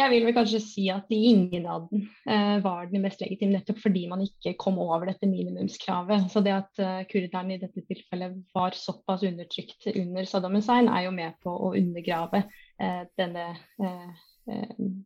Jeg 0.00 0.12
vil 0.12 0.24
vel 0.24 0.34
kanskje 0.36 0.60
si 0.62 0.84
at 0.92 1.10
ingen 1.12 1.66
av 1.68 1.88
den 1.90 2.06
uh, 2.28 2.60
var 2.64 2.86
den 2.88 3.02
mest 3.04 3.20
legitime, 3.20 3.52
nettopp 3.56 3.80
fordi 3.82 4.06
man 4.08 4.22
ikke 4.24 4.54
kom 4.60 4.78
over 4.80 5.10
dette 5.10 5.28
minimumskravet. 5.28 6.28
Så 6.32 6.40
det 6.44 6.54
at 6.56 6.80
uh, 6.80 7.00
kurderne 7.10 7.56
i 7.56 7.60
dette 7.60 7.82
tilfellet 7.88 8.38
var 8.56 8.76
såpass 8.78 9.24
undertrykt 9.28 9.90
under 9.92 10.28
Saddam 10.28 10.56
Hussein, 10.56 10.88
er 10.88 11.08
jo 11.08 11.12
med 11.16 11.36
på 11.44 11.52
å 11.52 11.72
undergrave 11.76 12.44
uh, 12.46 13.02
denne, 13.20 13.50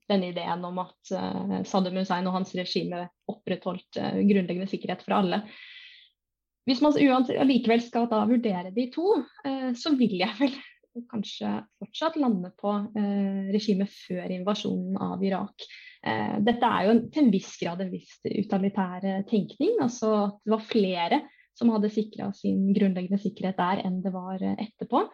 denne, 0.09 0.30
ideen 0.30 0.64
om 0.66 0.83
at 0.83 1.12
Saddam 1.68 2.00
Hussein 2.00 2.26
og 2.30 2.37
hans 2.37 2.54
regime 2.57 3.07
opprettholdt 3.30 3.98
grunnleggende 3.98 4.68
sikkerhet 4.70 5.04
for 5.04 5.18
alle. 5.18 5.42
Hvis 6.68 6.80
man 6.80 6.96
likevel 7.48 7.83
skal 7.85 8.09
da 8.09 8.22
vurdere 8.28 8.72
de 8.72 8.87
to, 8.94 9.18
så 9.76 9.92
vil 9.98 10.16
jeg 10.22 10.33
vel 10.38 10.54
kanskje 11.11 11.50
fortsatt 11.80 12.16
lande 12.20 12.50
på 12.61 12.72
eh, 12.98 13.50
regimet 13.54 13.92
før 13.92 14.33
invasjonen 14.33 14.98
av 15.02 15.22
Irak. 15.24 15.66
Eh, 16.07 16.37
dette 16.44 16.68
er 16.68 16.87
jo 16.87 16.94
en, 16.94 17.04
til 17.12 17.24
en 17.24 17.33
viss 17.35 17.54
grad 17.61 17.83
en 17.83 17.92
viss 17.92 18.18
utalitær 18.24 19.07
tenkning. 19.30 19.78
altså 19.83 20.12
at 20.26 20.37
Det 20.44 20.54
var 20.54 20.68
flere 20.68 21.22
som 21.59 21.70
hadde 21.74 21.92
sikra 21.94 22.30
sin 22.35 22.66
grunnleggende 22.74 23.20
sikkerhet 23.22 23.59
der 23.59 23.85
enn 23.87 24.00
det 24.04 24.14
var 24.14 24.42
eh, 24.42 24.59
etterpå. 24.66 25.07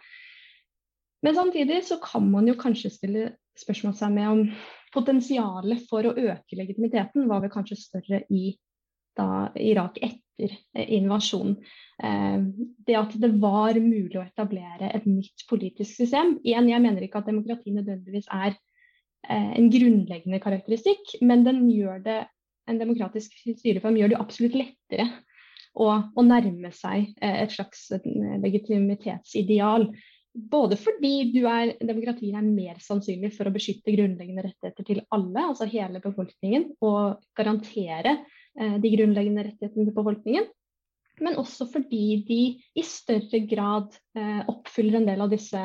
Men 1.24 1.36
samtidig 1.36 1.82
så 1.84 2.00
kan 2.00 2.28
man 2.32 2.48
jo 2.48 2.56
kanskje 2.60 2.92
stille 2.94 3.26
spørsmål 3.60 3.94
seg 3.98 4.14
med 4.16 4.30
om 4.30 4.42
potensialet 4.94 5.86
for 5.90 6.08
å 6.08 6.16
øke 6.16 6.58
legitimiteten 6.58 7.28
var 7.30 7.44
vel 7.44 7.52
kanskje 7.52 7.78
større 7.78 8.24
i 8.34 8.50
da 9.18 9.50
Irak 9.58 9.98
etter 10.02 10.54
eh, 10.74 10.88
invasjonen. 10.98 11.56
Eh, 12.02 12.40
det 12.86 12.98
at 12.98 13.14
det 13.20 13.32
var 13.42 13.78
mulig 13.82 14.18
å 14.18 14.24
etablere 14.24 14.90
et 14.94 15.06
nytt 15.08 15.46
politisk 15.50 16.02
system. 16.02 16.38
Igjen, 16.44 16.70
jeg 16.70 16.84
mener 16.84 17.06
ikke 17.06 17.22
at 17.22 17.30
demokrati 17.30 17.74
nødvendigvis 17.74 18.30
er 18.34 18.52
eh, 18.54 19.50
en 19.58 19.70
grunnleggende 19.72 20.42
karakteristikk, 20.42 21.16
men 21.22 21.44
den 21.46 21.64
gjør 21.70 22.04
det, 22.06 22.20
en 22.70 22.78
demokratisk 22.78 23.34
styreform 23.58 23.98
gjør 23.98 24.12
det 24.12 24.20
absolutt 24.20 24.56
lettere 24.58 25.08
å, 25.74 25.90
å 25.90 26.22
nærme 26.22 26.70
seg 26.74 27.12
et 27.24 27.50
slags 27.54 27.88
legitimitetsideal. 28.42 29.88
Både 30.30 30.76
fordi 30.78 31.32
er, 31.42 31.72
demokratiet 31.82 32.36
er 32.38 32.46
mer 32.46 32.78
sannsynlig 32.82 33.32
for 33.34 33.50
å 33.50 33.54
beskytte 33.54 33.94
grunnleggende 33.96 34.44
rettigheter 34.46 34.86
til 34.86 35.00
alle, 35.10 35.48
altså 35.48 35.66
hele 35.66 36.02
befolkningen, 36.04 36.68
og 36.86 37.18
garantere 37.38 38.20
Eh, 38.58 38.76
de 38.82 38.90
grunnleggende 38.96 39.46
rettighetene 39.46 39.86
til 39.86 39.96
befolkningen. 39.96 40.50
Men 41.20 41.38
også 41.38 41.66
fordi 41.70 42.04
de 42.26 42.42
i 42.80 42.84
større 42.86 43.42
grad 43.48 43.96
eh, 44.16 44.42
oppfyller 44.48 44.98
en 44.98 45.08
del 45.08 45.22
av 45.22 45.30
disse, 45.32 45.60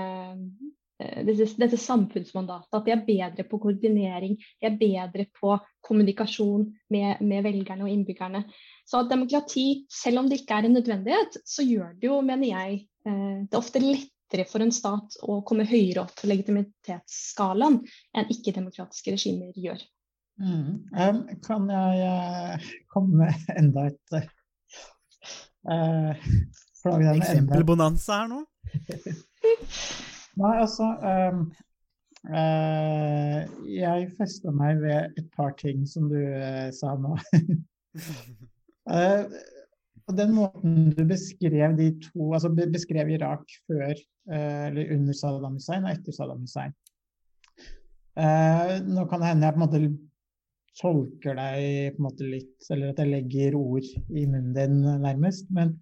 eh, 1.01 1.21
disse, 1.28 1.56
dette 1.62 1.80
samfunnsmandatet. 1.82 2.69
At 2.75 2.88
de 2.88 2.93
er 2.93 3.06
bedre 3.08 3.45
på 3.47 3.62
koordinering, 3.63 4.36
de 4.38 4.69
er 4.69 4.80
bedre 4.80 5.28
på 5.39 5.56
kommunikasjon 5.88 6.67
med, 6.93 7.23
med 7.23 7.47
velgerne 7.47 7.88
og 7.88 7.93
innbyggerne. 7.93 8.43
Så 8.86 9.01
at 9.01 9.10
demokrati, 9.10 9.86
selv 9.89 10.21
om 10.21 10.30
det 10.30 10.43
ikke 10.43 10.60
er 10.60 10.69
en 10.69 10.78
nødvendighet, 10.78 11.39
så 11.47 11.65
gjør 11.65 11.95
det 11.95 12.12
jo, 12.12 12.19
mener 12.21 12.51
jeg, 12.51 12.84
det 13.06 13.54
er 13.54 13.62
ofte 13.62 13.82
lettere 14.25 14.45
for 14.49 14.61
en 14.61 14.71
stat 14.71 15.17
å 15.23 15.41
komme 15.45 15.65
høyere 15.65 16.01
opp 16.03 16.15
på 16.19 16.27
legitimitetsskalaen 16.27 17.79
enn 18.17 18.31
ikke-demokratiske 18.31 19.11
regimer 19.13 19.53
gjør. 19.55 19.77
Mm. 20.39 20.83
Um, 20.91 21.21
kan 21.45 21.69
jeg 21.69 22.09
uh, 22.09 22.59
komme 22.91 23.23
med 23.23 23.33
enda 23.55 23.85
et 23.88 24.15
uh, 25.69 26.13
Eksempelbonanza 26.85 28.19
her 28.19 28.27
nå? 28.33 28.41
Nei, 30.41 30.51
altså 30.59 30.89
um, 30.99 31.45
uh, 32.27 33.39
Jeg 33.71 34.09
festa 34.17 34.51
meg 34.51 34.83
ved 34.83 35.15
et 35.15 35.29
par 35.38 35.55
ting 35.61 35.88
som 35.88 36.09
du 36.11 36.19
sa 36.75 36.97
nå. 36.99 37.15
på 40.05 40.15
den 40.17 40.33
måten 40.37 40.89
du 40.93 41.03
beskrev 41.09 41.77
de 41.77 41.91
to 42.03 42.31
Altså 42.35 42.51
beskrev 42.53 43.09
Irak 43.15 43.45
før 43.65 43.93
eller 44.25 44.91
under 44.95 45.13
Saddam 45.13 45.59
Hussein 45.59 45.85
og 45.85 45.91
etter 45.91 46.15
Saddam 46.15 46.41
Hussein. 46.41 46.71
nå 48.87 49.03
kan 49.09 49.21
det 49.21 49.29
hende 49.29 49.45
jeg 49.45 49.53
på 49.53 49.59
en 49.59 49.63
måte 49.65 49.81
tolker 50.79 51.37
deg 51.37 51.95
på 51.95 52.01
en 52.01 52.07
måte 52.09 52.27
litt, 52.27 52.67
eller 52.73 52.91
at 52.91 53.01
jeg 53.01 53.11
legger 53.11 53.57
ord 53.59 53.87
i 53.87 54.25
munnen 54.27 54.53
din 54.55 54.81
nærmest. 55.03 55.47
Men 55.55 55.75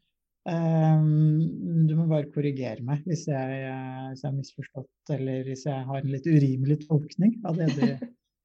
um, 0.45 1.41
du 1.87 1.95
må 1.97 2.07
bare 2.11 2.29
korrigere 2.33 2.83
meg 2.85 3.03
hvis 3.09 3.25
jeg, 3.29 3.63
uh, 3.65 4.11
hvis 4.11 4.23
jeg, 4.23 4.29
har 4.29 4.37
misforstått, 4.37 5.13
eller 5.17 5.47
hvis 5.49 5.65
jeg 5.69 5.87
har 5.89 6.01
en 6.01 6.13
litt 6.13 6.29
urimelig 6.29 6.83
tolkning 6.85 7.39
av 7.49 7.59
det 7.59 7.71
du, 7.77 7.85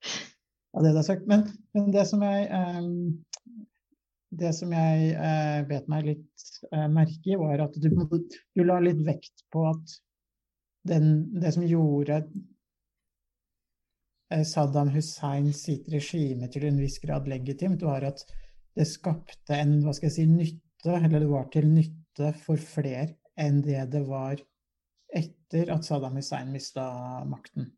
av 0.76 0.86
det 0.86 0.94
du 0.94 1.00
har 1.02 1.08
sagt. 1.10 1.28
Men, 1.30 1.46
men 1.76 1.92
det 1.94 2.06
som 2.10 2.24
jeg 2.24 2.48
um, 2.52 2.94
det 4.30 4.52
som 4.56 4.72
jeg 4.74 5.14
eh, 5.14 5.62
bet 5.68 5.88
meg 5.88 6.04
litt 6.10 6.48
eh, 6.72 6.86
merke 6.92 7.32
i, 7.32 7.38
var 7.40 7.64
at 7.64 7.78
du, 7.80 7.88
du, 7.88 8.62
la 8.64 8.78
litt 8.84 9.00
vekt 9.06 9.46
på 9.52 9.64
at 9.70 9.98
den, 10.88 11.28
det 11.40 11.52
som 11.56 11.64
gjorde 11.66 12.22
Eh, 14.30 14.44
Saddam 14.44 14.88
Hussein 14.92 15.52
sitt 15.56 15.88
regime 15.92 16.50
til 16.52 16.66
en 16.68 16.80
viss 16.82 16.98
grad 17.00 17.28
legitimt, 17.30 17.82
var 17.82 18.04
at 18.10 18.24
det 18.76 18.86
skapte 18.88 19.56
en 19.56 19.78
hva 19.84 19.94
skal 19.96 20.10
jeg 20.10 20.16
si, 20.18 20.26
nytte, 20.28 20.92
eller 20.92 21.24
det 21.24 21.30
var 21.30 21.48
til 21.52 21.68
nytte 21.72 22.34
for 22.44 22.60
flere 22.60 23.16
enn 23.38 23.62
det 23.64 23.86
det 23.92 24.04
var 24.06 24.36
etter 25.16 25.72
at 25.72 25.86
Saddam 25.86 26.18
Hussein 26.20 26.52
mista 26.52 26.84
makten. 27.24 27.72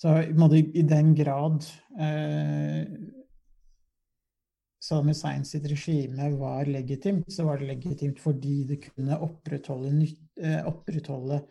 Så 0.00 0.14
i 0.22 0.84
den 0.88 1.10
grad 1.18 1.66
eh, 1.98 2.86
Saddam 4.80 5.10
Hussein 5.12 5.44
sitt 5.44 5.66
regime 5.68 6.30
var 6.40 6.64
legitimt, 6.64 7.28
så 7.32 7.44
var 7.44 7.60
det 7.60 7.68
legitimt 7.74 8.20
fordi 8.22 8.62
det 8.64 8.78
kunne 8.86 9.18
opprettholde, 9.20 9.92
eh, 10.40 10.62
opprettholde 10.66 11.42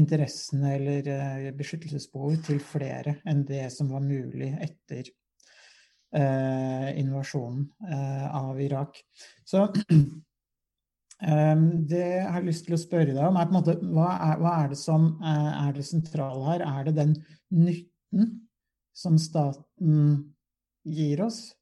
interessene 0.00 0.74
eller 0.78 1.52
beskyttelsesbehovet 1.58 2.46
til 2.48 2.62
flere 2.64 3.18
enn 3.28 3.44
det 3.48 3.66
som 3.74 3.92
var 3.92 4.00
mulig 4.00 4.54
etter 4.64 5.10
eh, 6.14 6.98
invasjonen 7.00 7.68
eh, 7.90 8.36
av 8.36 8.60
Irak. 8.62 9.02
Så 9.44 9.66
eh, 11.28 11.56
det 11.92 12.04
jeg 12.06 12.32
har 12.38 12.46
lyst 12.46 12.66
til 12.68 12.78
å 12.78 12.80
spørre 12.80 13.12
deg 13.12 13.22
om, 13.24 13.36
er 13.36 13.50
på 13.50 13.54
en 13.54 13.60
måte 13.60 13.76
hva 13.82 14.10
er, 14.30 14.40
hva 14.42 14.56
er 14.62 14.72
det 14.72 14.80
som 14.80 15.10
eh, 15.20 15.52
er 15.66 15.76
det 15.76 15.86
sentrale 15.88 16.48
her? 16.52 16.66
Er 16.72 16.88
det 16.88 16.96
den 17.02 17.14
nytten 17.52 18.34
som 18.96 19.20
staten 19.20 20.32
gir 20.88 21.26
oss? 21.28 21.57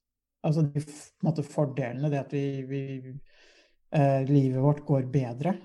Altså 0.47 0.67
de 0.71 0.83
måte, 1.27 1.45
fordelene, 1.47 2.11
det 2.13 2.23
at 2.23 2.35
vi, 2.35 2.63
vi 2.69 2.83
eh, 3.11 4.23
livet 4.29 4.63
vårt 4.63 4.85
går 4.87 5.09
bedre 5.13 5.57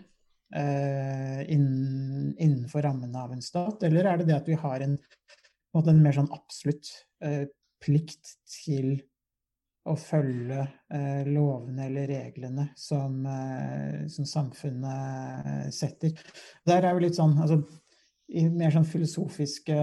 eh, 0.55 1.41
innen, 1.53 2.33
innenfor 2.37 2.85
rammene 2.87 3.21
av 3.21 3.35
en 3.35 3.45
stat, 3.45 3.83
eller 3.87 4.09
er 4.09 4.21
det 4.21 4.31
det 4.31 4.39
at 4.39 4.49
vi 4.49 4.57
har 4.59 4.85
en, 4.87 4.97
en, 4.97 5.87
en 5.93 6.03
mer 6.03 6.17
sånn 6.17 6.31
absolutt 6.33 6.91
eh, 7.23 7.45
plikt 7.81 8.35
til 8.49 8.95
å 9.89 9.95
følge 9.97 10.59
eh, 10.93 11.23
lovene 11.25 11.87
eller 11.87 12.09
reglene 12.11 12.67
som, 12.77 13.21
eh, 13.25 14.03
som, 14.13 14.27
samfunnet 14.29 15.73
setter. 15.73 16.13
Der 16.67 16.85
er 16.85 16.93
jo 16.93 17.01
litt 17.01 17.17
sånn 17.17 17.33
altså, 17.41 17.63
I 18.31 18.45
mer 18.53 18.71
sånn 18.71 18.85
filosofiske 18.87 19.77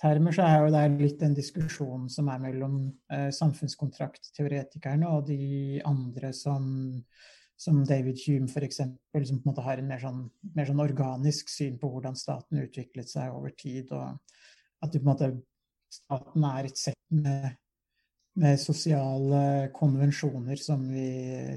termer 0.00 0.34
så 0.34 0.46
er 0.46 0.62
jo 0.62 0.72
det 0.72 0.84
litt 1.00 1.20
den 1.20 1.34
diskusjonen 1.36 2.08
som 2.12 2.30
er 2.32 2.40
mellom 2.42 2.76
eh, 3.12 3.28
samfunnskontraktteoretikerne 3.36 5.08
og 5.10 5.28
de 5.28 5.80
andre 5.88 6.32
som, 6.36 6.64
som 7.60 7.82
David 7.88 8.22
Hume 8.24 8.48
f.eks., 8.48 8.80
som 8.80 8.94
på 9.12 9.20
en 9.20 9.42
måte 9.50 9.64
har 9.66 9.80
en 9.80 9.90
mer 9.90 10.00
sånn, 10.02 10.22
mer 10.56 10.70
sånn, 10.70 10.84
organisk 10.84 11.52
syn 11.52 11.76
på 11.80 11.90
hvordan 11.92 12.16
staten 12.18 12.62
utviklet 12.62 13.10
seg 13.12 13.34
over 13.36 13.52
tid. 13.56 13.92
og 13.92 14.16
At 14.80 14.96
på 14.96 15.02
en 15.02 15.10
måte, 15.10 15.32
staten 15.92 16.48
er 16.48 16.70
et 16.70 16.80
sett 16.80 17.00
med, 17.12 17.50
med 18.40 18.60
sosiale 18.62 19.68
konvensjoner 19.76 20.60
som 20.60 20.86
vi, 20.88 21.10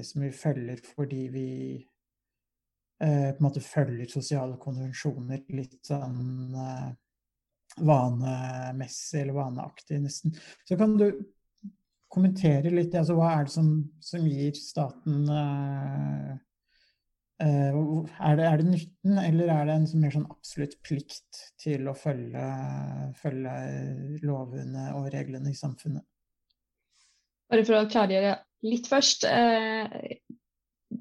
som 0.04 0.26
vi 0.26 0.32
følger 0.36 0.84
fordi 0.84 1.22
vi 1.32 1.48
eh, 1.80 3.30
på 3.30 3.38
en 3.38 3.46
måte 3.46 3.64
følger 3.64 4.10
sosiale 4.12 4.60
konvensjoner 4.60 5.46
litt 5.54 5.80
sånn 5.88 6.60
eh, 6.60 6.92
vanemessig 7.76 9.20
eller 9.20 9.36
vaneaktig, 9.36 10.00
nesten. 10.02 10.34
Så 10.68 10.78
kan 10.78 10.96
du 10.98 11.08
kommentere 12.14 12.70
litt 12.70 12.94
altså, 12.94 13.16
hva 13.18 13.32
er 13.34 13.46
det 13.48 13.54
som, 13.56 13.70
som 14.02 14.26
gir 14.28 14.54
staten 14.54 15.24
uh, 15.26 16.32
uh, 17.42 17.78
er, 18.20 18.38
det, 18.38 18.46
er, 18.46 18.62
det, 18.62 18.68
nytten, 18.68 19.18
eller 19.18 19.50
er 19.50 19.68
det 19.68 19.78
en 19.80 19.88
mer 20.04 20.14
sånn 20.14 20.28
absolutt 20.30 20.78
plikt 20.86 21.42
til 21.60 21.90
å 21.90 21.96
følge, 21.98 22.48
følge 23.18 23.54
lovene 24.22 24.90
og 24.94 25.10
reglene 25.14 25.50
i 25.50 25.58
samfunnet? 25.58 26.06
Bare 27.50 27.66
for 27.66 27.80
å 27.80 27.88
klargjøre 27.90 28.36
litt 28.64 28.86
først. 28.88 29.26
Uh, 29.28 29.90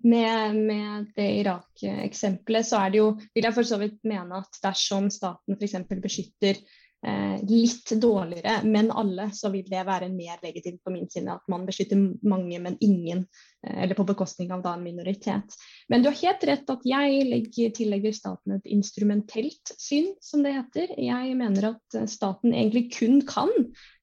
med, 0.04 0.56
med, 0.56 1.12
det 1.16 1.30
Irak-eksempelet, 1.39 2.68
så 2.68 2.84
er 2.84 2.94
det 2.94 3.02
jo, 3.02 3.10
vil 3.34 3.48
jeg 3.48 3.56
for 3.56 3.68
så 3.68 3.80
vidt 3.82 4.00
mene 4.08 4.42
at 4.44 4.63
dersom 4.63 5.10
staten 5.13 5.56
f.eks. 5.56 5.78
beskytter 6.04 6.60
eh, 7.08 7.38
litt 7.48 7.94
dårligere, 8.02 8.58
men 8.68 8.92
alle, 8.92 9.30
så 9.36 9.52
vil 9.54 9.66
det 9.70 9.86
være 9.88 10.12
mer 10.12 10.44
legitimt 10.44 10.84
på 10.84 10.94
min 10.94 11.10
side 11.12 11.32
at 11.32 11.48
man 11.52 11.66
beskytter 11.68 12.00
mange, 12.28 12.60
men 12.63 12.78
ingen, 12.84 13.26
eh, 13.66 13.84
eller 13.86 13.96
på 13.96 14.08
bekostning 14.12 14.52
av 14.56 14.63
da 14.66 14.76
en 14.76 14.86
minoritet. 14.86 15.58
Men 15.88 16.04
du 16.04 16.12
har 16.12 16.20
helt 16.20 16.48
rett 16.52 16.76
at 16.76 16.88
jeg 16.88 17.26
legger, 17.30 17.76
tillegger 17.80 18.16
staten 18.16 18.58
et 18.58 18.72
instrumentelt 18.76 19.76
syn, 19.78 20.13
som 20.24 20.44
det 20.44 20.56
heter. 20.58 20.96
Jeg 21.00 21.36
mener 21.39 21.74
at 21.74 22.00
eh, 22.00 22.10
staten 22.12 22.56
egentlig 22.56 22.89
kun 22.98 23.22
kan 23.28 23.52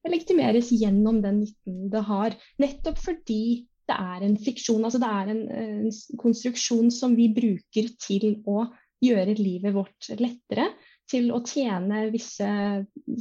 legitimeres 0.07 0.73
gjennom 0.73 1.21
den 1.21 1.43
nytten 1.43 1.91
det 1.93 2.07
har, 2.09 2.37
nettopp 2.61 2.97
fordi 3.01 3.43
det 3.91 3.97
er 3.99 4.25
en 4.25 4.37
fiksjon. 4.39 4.85
Altså 4.87 5.01
det 5.01 5.11
er 5.11 5.33
en, 5.33 5.43
en, 5.51 5.91
konstruksjon 6.21 6.91
som 6.93 7.15
vi 7.17 7.29
bruker 7.35 7.91
til 8.01 8.41
å 8.49 8.65
gjøre 9.03 9.37
livet 9.39 9.75
vårt 9.75 10.11
lettere. 10.21 10.71
Til 11.11 11.31
å 11.35 11.41
tjene 11.43 12.05
visse 12.13 12.47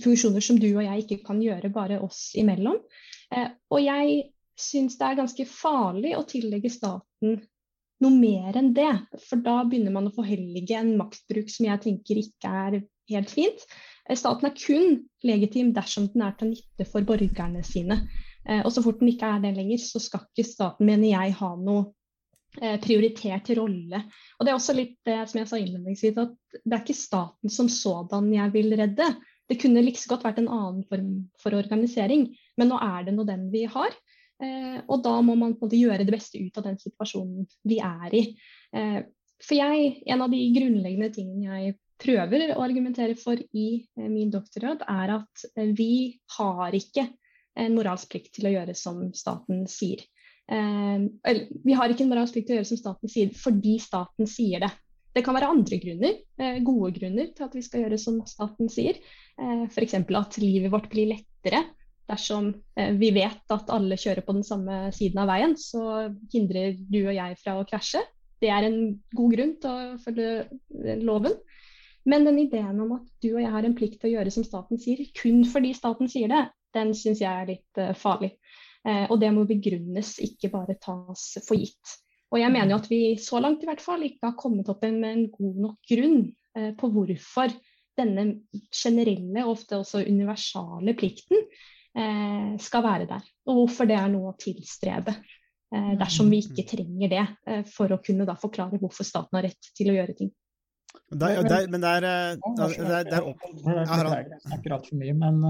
funksjoner 0.04 0.44
som 0.44 0.58
du 0.60 0.68
og 0.70 0.84
jeg 0.84 1.04
ikke 1.04 1.22
kan 1.26 1.40
gjøre, 1.42 1.72
bare 1.74 1.98
oss 2.04 2.28
imellom. 2.38 2.78
Eh, 3.34 3.48
og 3.72 3.82
jeg 3.82 4.20
syns 4.60 4.98
det 5.00 5.08
er 5.08 5.18
ganske 5.22 5.46
farlig 5.48 6.14
å 6.18 6.26
tillegge 6.28 6.70
staten 6.70 7.40
noe 8.00 8.16
mer 8.16 8.56
enn 8.60 8.72
det. 8.76 8.92
For 9.26 9.42
da 9.42 9.60
begynner 9.64 9.94
man 9.94 10.08
å 10.10 10.14
forhellige 10.14 10.78
en 10.78 10.94
maktbruk 11.00 11.50
som 11.52 11.66
jeg 11.68 11.84
tenker 11.86 12.20
ikke 12.22 12.54
er 12.64 12.80
helt 13.10 13.32
fint. 13.32 13.66
Eh, 14.06 14.16
staten 14.18 14.48
er 14.48 14.56
kun 14.56 15.00
legitim 15.26 15.74
dersom 15.76 16.08
den 16.12 16.26
er 16.28 16.36
til 16.38 16.54
nytte 16.54 16.86
for 16.88 17.06
borgerne 17.06 17.64
sine. 17.66 18.02
Eh, 18.48 18.60
og 18.64 18.72
så 18.72 18.82
fort 18.84 19.00
den 19.00 19.12
ikke 19.12 19.28
er 19.28 19.42
det 19.42 19.54
lenger, 19.56 19.80
så 19.82 20.02
skal 20.02 20.24
ikke 20.28 20.46
staten, 20.48 20.88
mener 20.88 21.10
jeg, 21.10 21.34
ha 21.40 21.50
noe 21.60 21.82
eh, 22.60 22.78
prioritert 22.82 23.50
rolle. 23.58 24.04
Og 24.38 24.46
Det 24.46 24.52
er 24.52 24.58
også 24.58 24.76
litt 24.76 24.96
det 25.06 25.18
som 25.30 25.42
jeg 25.42 25.50
sa 25.50 25.60
innledningsvis, 25.60 26.20
at 26.20 26.62
det 26.62 26.72
er 26.72 26.80
ikke 26.84 26.98
staten 26.98 27.52
som 27.52 27.68
sådan 27.72 28.32
jeg 28.34 28.54
vil 28.56 28.72
redde. 28.80 29.10
Det 29.50 29.58
kunne 29.60 29.82
like 29.82 30.06
godt 30.08 30.24
vært 30.24 30.40
en 30.40 30.50
annen 30.52 30.86
form 30.88 31.12
for 31.42 31.58
organisering, 31.58 32.28
men 32.56 32.70
nå 32.70 32.78
er 32.86 33.06
det 33.08 33.16
nå 33.16 33.26
den 33.28 33.48
vi 33.52 33.66
har. 33.70 33.94
Eh, 34.40 34.80
og 34.86 35.04
da 35.04 35.18
må 35.20 35.36
man 35.36 35.56
på 35.56 35.66
en 35.66 35.68
måte 35.68 35.80
gjøre 35.80 36.06
det 36.06 36.14
beste 36.14 36.40
ut 36.40 36.56
av 36.56 36.70
den 36.70 36.80
situasjonen 36.80 37.48
vi 37.68 37.80
er 37.84 38.16
i. 38.16 38.24
For 39.40 39.56
jeg, 39.56 39.94
en 40.12 40.20
av 40.22 40.30
de 40.32 40.38
grunnleggende 40.54 41.08
tingene 41.14 41.62
jeg 41.64 41.74
prøver 42.00 42.52
å 42.54 42.62
argumentere 42.62 43.16
for 43.18 43.40
i 43.40 43.82
min 43.96 44.30
doktorgrad, 44.32 44.84
er 44.84 45.14
at 45.16 45.44
vi 45.76 46.20
har 46.36 46.76
ikke 46.76 47.06
en 47.58 47.74
moralsk 47.76 48.12
plikt 48.12 48.34
til 48.36 48.48
å 48.48 48.54
gjøre 48.54 48.76
som 48.78 49.08
staten 49.16 49.64
sier. 49.70 50.04
Eh, 50.50 51.08
vi 51.64 51.76
har 51.78 51.90
ikke 51.90 52.06
en 52.06 52.12
moralsk 52.12 52.36
plikt 52.36 52.50
til 52.50 52.56
å 52.56 52.60
gjøre 52.60 52.70
som 52.70 52.80
staten 52.80 53.12
sier 53.12 53.34
fordi 53.38 53.78
staten 53.82 54.30
sier 54.30 54.66
det. 54.66 54.70
Det 55.14 55.24
kan 55.26 55.34
være 55.34 55.50
andre 55.50 55.80
grunner, 55.82 56.20
eh, 56.38 56.60
gode 56.62 56.92
grunner 56.98 57.32
til 57.34 57.48
at 57.48 57.54
vi 57.56 57.64
skal 57.66 57.84
gjøre 57.84 57.98
som 57.98 58.20
staten 58.30 58.70
sier. 58.70 59.00
Eh, 59.38 59.66
F.eks. 59.66 59.94
at 59.94 60.38
livet 60.38 60.70
vårt 60.70 60.90
blir 60.92 61.10
lettere 61.10 61.64
dersom 62.10 62.52
eh, 62.76 62.92
vi 62.98 63.10
vet 63.14 63.54
at 63.54 63.70
alle 63.74 63.98
kjører 63.98 64.24
på 64.26 64.34
den 64.36 64.46
samme 64.46 64.88
siden 64.94 65.22
av 65.22 65.30
veien. 65.30 65.56
Så 65.58 65.82
hindrer 66.32 66.78
du 66.78 67.02
og 67.04 67.14
jeg 67.14 67.38
fra 67.42 67.58
å 67.58 67.66
krasje. 67.68 68.02
Det 68.40 68.48
er 68.48 68.66
en 68.66 68.78
god 69.16 69.34
grunn 69.34 69.56
til 69.60 69.70
å 69.70 69.98
følge 70.04 70.30
eh, 70.44 71.02
loven. 71.02 71.36
Men 72.08 72.24
den 72.24 72.38
ideen 72.40 72.80
om 72.80 72.94
at 72.96 73.08
du 73.20 73.34
og 73.34 73.42
jeg 73.42 73.52
har 73.52 73.66
en 73.66 73.76
plikt 73.76 74.00
til 74.00 74.10
å 74.10 74.14
gjøre 74.14 74.32
som 74.32 74.46
staten 74.46 74.80
sier, 74.80 75.02
kun 75.18 75.42
fordi 75.48 75.74
staten 75.76 76.08
sier 76.08 76.30
det, 76.32 76.46
den 76.76 76.92
syns 76.96 77.22
jeg 77.22 77.30
er 77.30 77.48
litt 77.48 77.80
uh, 77.80 77.92
farlig. 77.98 78.34
Uh, 78.86 79.06
og 79.10 79.18
det 79.22 79.32
må 79.34 79.46
begrunnes, 79.48 80.14
ikke 80.24 80.52
bare 80.52 80.78
tas 80.80 81.32
for 81.46 81.58
gitt. 81.58 81.96
Og 82.30 82.38
jeg 82.40 82.52
mener 82.54 82.74
jo 82.74 82.78
at 82.78 82.88
vi 82.90 83.00
så 83.20 83.40
langt 83.42 83.64
i 83.64 83.68
hvert 83.68 83.82
fall 83.82 84.04
ikke 84.06 84.30
har 84.30 84.38
kommet 84.38 84.70
opp 84.70 84.84
med 84.86 85.08
en 85.08 85.26
god 85.34 85.58
nok 85.66 85.90
grunn 85.90 86.22
uh, 86.56 86.70
på 86.78 86.92
hvorfor 86.94 87.52
denne 87.98 88.46
generelle 88.72 89.42
og 89.44 89.56
ofte 89.56 89.80
også 89.80 90.06
universale 90.06 90.94
plikten 90.96 91.42
skal 92.62 92.84
være 92.86 93.08
der. 93.10 93.24
Og 93.50 93.56
hvorfor 93.58 93.88
det 93.90 93.96
er 93.98 94.06
noe 94.08 94.30
å 94.30 94.36
tilstrebe. 94.38 95.10
dersom 95.98 96.30
vi 96.30 96.38
ikke 96.38 96.64
trenger 96.70 97.10
det 97.10 97.64
for 97.74 97.90
å 97.92 97.98
kunne 97.98 98.24
da 98.24 98.36
forklare 98.40 98.78
hvorfor 98.78 99.04
staten 99.04 99.36
har 99.36 99.44
rett 99.48 99.68
til 99.76 99.90
å 99.90 99.96
gjøre 99.98 100.14
ting. 100.16 100.30
Der, 101.10 101.42
der, 101.42 101.66
men 101.68 101.82
det 101.82 101.90
er, 101.98 102.06
der, 102.06 102.76
der, 102.78 103.10
der 103.10 103.26
opp... 103.26 103.42
Jeg 103.58 104.40
snakker 104.46 104.78
altfor 104.78 105.02
mye, 105.02 105.18
men 105.18 105.42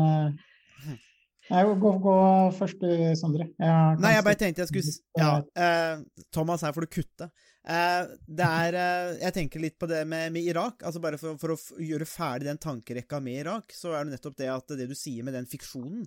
Nei, 1.50 1.62
gå, 1.82 1.92
gå 2.04 2.16
først, 2.56 2.82
Sondre. 3.18 3.50
Jeg 3.58 4.00
Nei, 4.02 4.14
jeg 4.16 4.26
bare 4.26 4.38
tenkte 4.38 4.64
jeg 4.64 4.70
skulle 4.70 4.96
Ja, 5.18 5.30
eh, 5.58 6.24
Thomas, 6.34 6.62
her 6.66 6.74
får 6.76 6.86
du 6.86 6.92
kutte. 6.94 7.30
Eh, 7.60 8.12
det 8.24 8.46
er 8.46 8.76
eh, 8.80 9.16
Jeg 9.26 9.36
tenker 9.36 9.60
litt 9.60 9.78
på 9.78 9.88
det 9.90 10.04
med, 10.08 10.30
med 10.32 10.46
Irak. 10.46 10.84
altså 10.86 11.02
Bare 11.02 11.18
for, 11.20 11.38
for, 11.42 11.56
å 11.56 11.82
gjøre 11.84 12.08
ferdig 12.08 12.48
den 12.48 12.62
tankerekka 12.62 13.20
med 13.24 13.42
Irak, 13.44 13.74
så 13.76 13.96
er 13.96 14.06
det 14.06 14.16
nettopp 14.16 14.38
det 14.38 14.52
at 14.52 14.76
det 14.78 14.88
du 14.90 14.96
sier 14.98 15.26
med 15.26 15.36
den 15.36 15.50
fiksjonen 15.50 16.06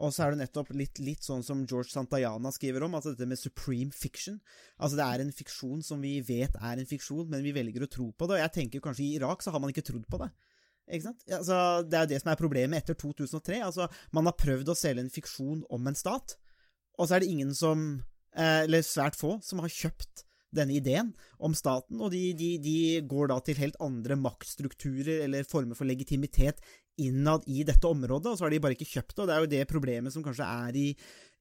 og 0.00 0.12
så 0.14 0.24
er 0.24 0.32
det 0.32 0.40
nettopp 0.40 0.70
litt, 0.74 1.00
litt, 1.04 1.20
sånn 1.24 1.42
som 1.44 1.66
George 1.68 1.92
Santayana 1.92 2.50
skriver 2.54 2.86
om, 2.86 2.94
altså 2.96 3.12
dette 3.12 3.28
med 3.28 3.40
supreme 3.40 3.92
fiction. 3.92 4.38
Altså 4.78 4.98
det 4.98 5.04
er 5.04 5.24
en 5.24 5.34
fiksjon 5.36 5.82
som 5.84 6.00
vi 6.02 6.14
vet 6.24 6.56
er 6.56 6.80
en 6.80 6.88
fiksjon, 6.88 7.26
men 7.30 7.44
vi 7.44 7.52
velger 7.54 7.84
å 7.84 7.90
tro 7.92 8.08
på 8.08 8.28
det. 8.28 8.38
Og 8.38 8.42
jeg 8.42 8.54
tenker 8.56 8.84
kanskje 8.84 9.04
i 9.04 9.12
Irak 9.18 9.44
så 9.44 9.52
har 9.52 9.60
man 9.62 9.72
ikke 9.72 9.84
trodd 9.90 10.08
på 10.08 10.22
det. 10.22 10.30
Altså, 10.90 11.56
det 11.86 11.98
er 11.98 12.06
jo 12.06 12.12
det 12.12 12.20
som 12.22 12.32
er 12.32 12.40
problemet 12.40 12.82
etter 12.82 12.98
2003. 12.98 13.60
Altså, 13.62 13.88
man 14.12 14.28
har 14.28 14.38
prøvd 14.38 14.72
å 14.72 14.78
selge 14.78 15.04
en 15.04 15.12
fiksjon 15.12 15.62
om 15.72 15.88
en 15.88 15.98
stat, 15.98 16.36
og 16.98 17.08
så 17.08 17.16
er 17.16 17.24
det 17.24 17.32
ingen 17.32 17.54
som 17.56 17.86
eh, 18.36 18.64
Eller 18.66 18.84
svært 18.84 19.16
få 19.16 19.38
som 19.44 19.62
har 19.64 19.72
kjøpt 19.72 20.26
denne 20.52 20.76
ideen 20.76 21.14
om 21.40 21.54
staten, 21.56 22.00
og 22.04 22.12
de, 22.12 22.34
de, 22.36 22.50
de, 22.60 22.76
går 23.08 23.30
da 23.32 23.38
til 23.44 23.56
helt 23.62 23.78
andre 23.80 24.18
maktstrukturer 24.20 25.24
eller 25.24 25.48
former 25.48 25.78
for 25.78 25.88
legitimitet 25.88 26.60
innad 27.00 27.46
i 27.48 27.64
dette 27.64 27.88
området, 27.88 28.28
og 28.28 28.36
så 28.36 28.46
har 28.46 28.52
de 28.52 28.60
bare 28.60 28.76
ikke 28.76 28.90
kjøpt 28.90 29.16
det. 29.16 29.22
og 29.22 29.28
Det 29.28 29.34
er 29.34 29.44
jo 29.44 29.52
det 29.54 29.70
problemet 29.70 30.12
som 30.12 30.24
kanskje 30.24 30.44
er 30.44 30.76
i, 30.76 30.88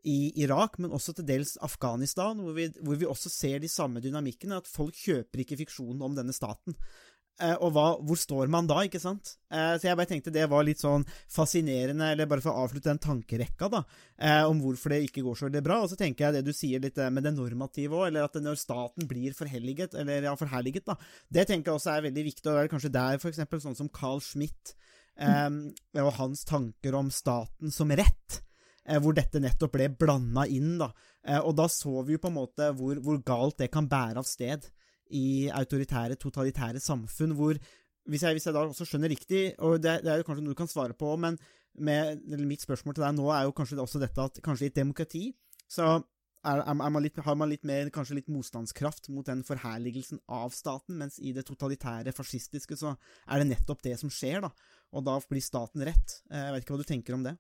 i 0.08 0.18
Irak, 0.46 0.80
men 0.80 0.96
også 0.96 1.18
til 1.18 1.28
dels 1.28 1.58
Afghanistan, 1.62 2.40
hvor 2.40 2.56
vi, 2.56 2.70
hvor 2.80 3.00
vi 3.02 3.10
også 3.10 3.30
ser 3.30 3.60
de 3.60 3.70
samme 3.72 4.02
dynamikkene, 4.04 4.62
at 4.64 4.72
folk 4.72 4.96
kjøper 4.96 5.44
ikke 5.44 5.60
fiksjonen 5.66 6.02
om 6.08 6.16
denne 6.16 6.36
staten. 6.36 6.78
Eh, 7.42 7.56
og 7.64 7.72
hva, 7.74 7.86
hvor 8.06 8.20
står 8.20 8.50
man 8.54 8.68
da, 8.70 8.78
ikke 8.86 9.02
sant? 9.02 9.34
Eh, 9.52 9.74
så 9.80 9.88
jeg 9.88 9.98
bare 9.98 10.10
tenkte 10.10 10.34
det 10.34 10.46
var 10.52 10.66
litt 10.66 10.82
sånn 10.82 11.06
fascinerende, 11.32 12.12
eller 12.14 12.30
bare 12.30 12.44
for 12.44 12.54
å 12.54 12.66
avslutte 12.66 12.92
den 12.92 13.02
tankerekka, 13.02 13.70
da, 13.72 13.82
eh, 14.22 14.44
om 14.46 14.62
hvorfor 14.62 14.94
det 14.94 15.02
ikke 15.08 15.24
går 15.26 15.40
så 15.40 15.48
veldig 15.48 15.64
bra. 15.66 15.80
Og 15.82 15.90
så 15.92 15.98
tenker 16.00 16.28
jeg 16.28 16.38
det 16.38 16.44
du 16.46 16.54
sier 16.56 16.84
litt 16.84 17.00
med 17.02 17.26
det 17.26 17.34
normative 17.36 17.98
òg, 17.98 18.10
eller 18.10 18.28
at 18.28 18.38
når 18.42 18.60
staten 18.62 19.10
blir 19.10 19.34
forhelliget, 19.38 19.98
eller 19.98 20.30
ja, 20.30 20.36
forherliget, 20.38 20.86
da, 20.92 20.98
det 21.34 21.48
tenker 21.50 21.72
jeg 21.72 21.82
også 21.82 21.96
er 21.96 22.08
veldig 22.10 22.28
viktig, 22.30 22.46
og 22.46 22.54
det 22.54 22.66
er 22.66 22.74
kanskje 22.76 22.96
der 23.00 23.24
for 23.24 23.32
eksempel 23.32 23.64
sånn 23.64 23.80
som 23.80 23.90
Carl 23.94 24.22
Schmitt 24.24 24.76
mm. 25.22 25.58
og 26.02 26.14
hans 26.18 26.46
tanker 26.48 26.96
om 26.98 27.10
staten 27.14 27.74
som 27.74 27.92
rett 27.94 28.42
hvor 29.02 29.14
dette 29.14 29.40
nettopp 29.40 29.76
ble 29.76 29.88
blanda 29.94 30.46
inn. 30.50 30.78
da, 30.82 30.88
Og 31.46 31.54
da 31.56 31.68
så 31.70 32.02
vi 32.06 32.16
jo 32.16 32.22
på 32.24 32.32
en 32.32 32.38
måte 32.40 32.72
hvor, 32.78 32.98
hvor 33.04 33.20
galt 33.26 33.60
det 33.62 33.70
kan 33.74 33.90
bære 33.90 34.24
av 34.24 34.28
sted 34.28 34.66
i 35.16 35.50
autoritære, 35.54 36.18
totalitære 36.20 36.82
samfunn 36.84 37.36
hvor 37.38 37.60
hvis 38.10 38.24
jeg, 38.26 38.34
hvis 38.34 38.48
jeg 38.48 38.56
da 38.56 38.64
også 38.66 38.88
skjønner 38.88 39.12
riktig, 39.14 39.42
og 39.62 39.78
det, 39.82 40.00
det, 40.02 40.10
er 40.10 40.22
jo 40.22 40.26
kanskje 40.28 40.44
noe 40.46 40.56
du 40.56 40.58
kan 40.58 40.70
svare 40.70 40.96
på, 40.98 41.14
men 41.22 41.38
med, 41.78 42.24
mitt 42.42 42.64
spørsmål 42.64 42.98
til 42.98 43.06
deg 43.06 43.14
nå 43.18 43.28
er 43.32 43.46
jo 43.46 43.54
kanskje 43.56 43.78
også 43.80 44.02
dette 44.02 44.26
at 44.26 44.42
kanskje 44.44 44.68
i 44.68 44.72
et 44.72 44.80
demokrati 44.80 45.28
så 45.72 46.00
er, 46.42 46.64
er 46.66 46.76
man 46.82 47.04
litt, 47.04 47.20
har 47.22 47.38
man 47.38 47.52
litt 47.52 47.64
mer, 47.68 47.92
kanskje 47.94 48.18
litt 48.18 48.32
motstandskraft 48.34 49.12
mot 49.14 49.28
den 49.28 49.44
forherligelsen 49.46 50.22
av 50.34 50.54
staten, 50.56 50.98
mens 50.98 51.20
i 51.22 51.34
det 51.36 51.46
totalitære, 51.48 52.14
fascistiske, 52.18 52.78
så 52.80 52.96
er 53.28 53.42
det 53.42 53.52
nettopp 53.52 53.84
det 53.86 53.94
som 54.02 54.12
skjer, 54.12 54.42
da. 54.48 54.50
Og 54.92 55.06
da 55.06 55.20
blir 55.30 55.44
staten 55.46 55.86
rett. 55.86 56.18
Eh, 56.32 56.42
jeg 56.42 56.56
vet 56.56 56.66
ikke 56.66 56.76
hva 56.76 56.82
du 56.82 56.90
tenker 56.90 57.16
om 57.16 57.28
det? 57.28 57.36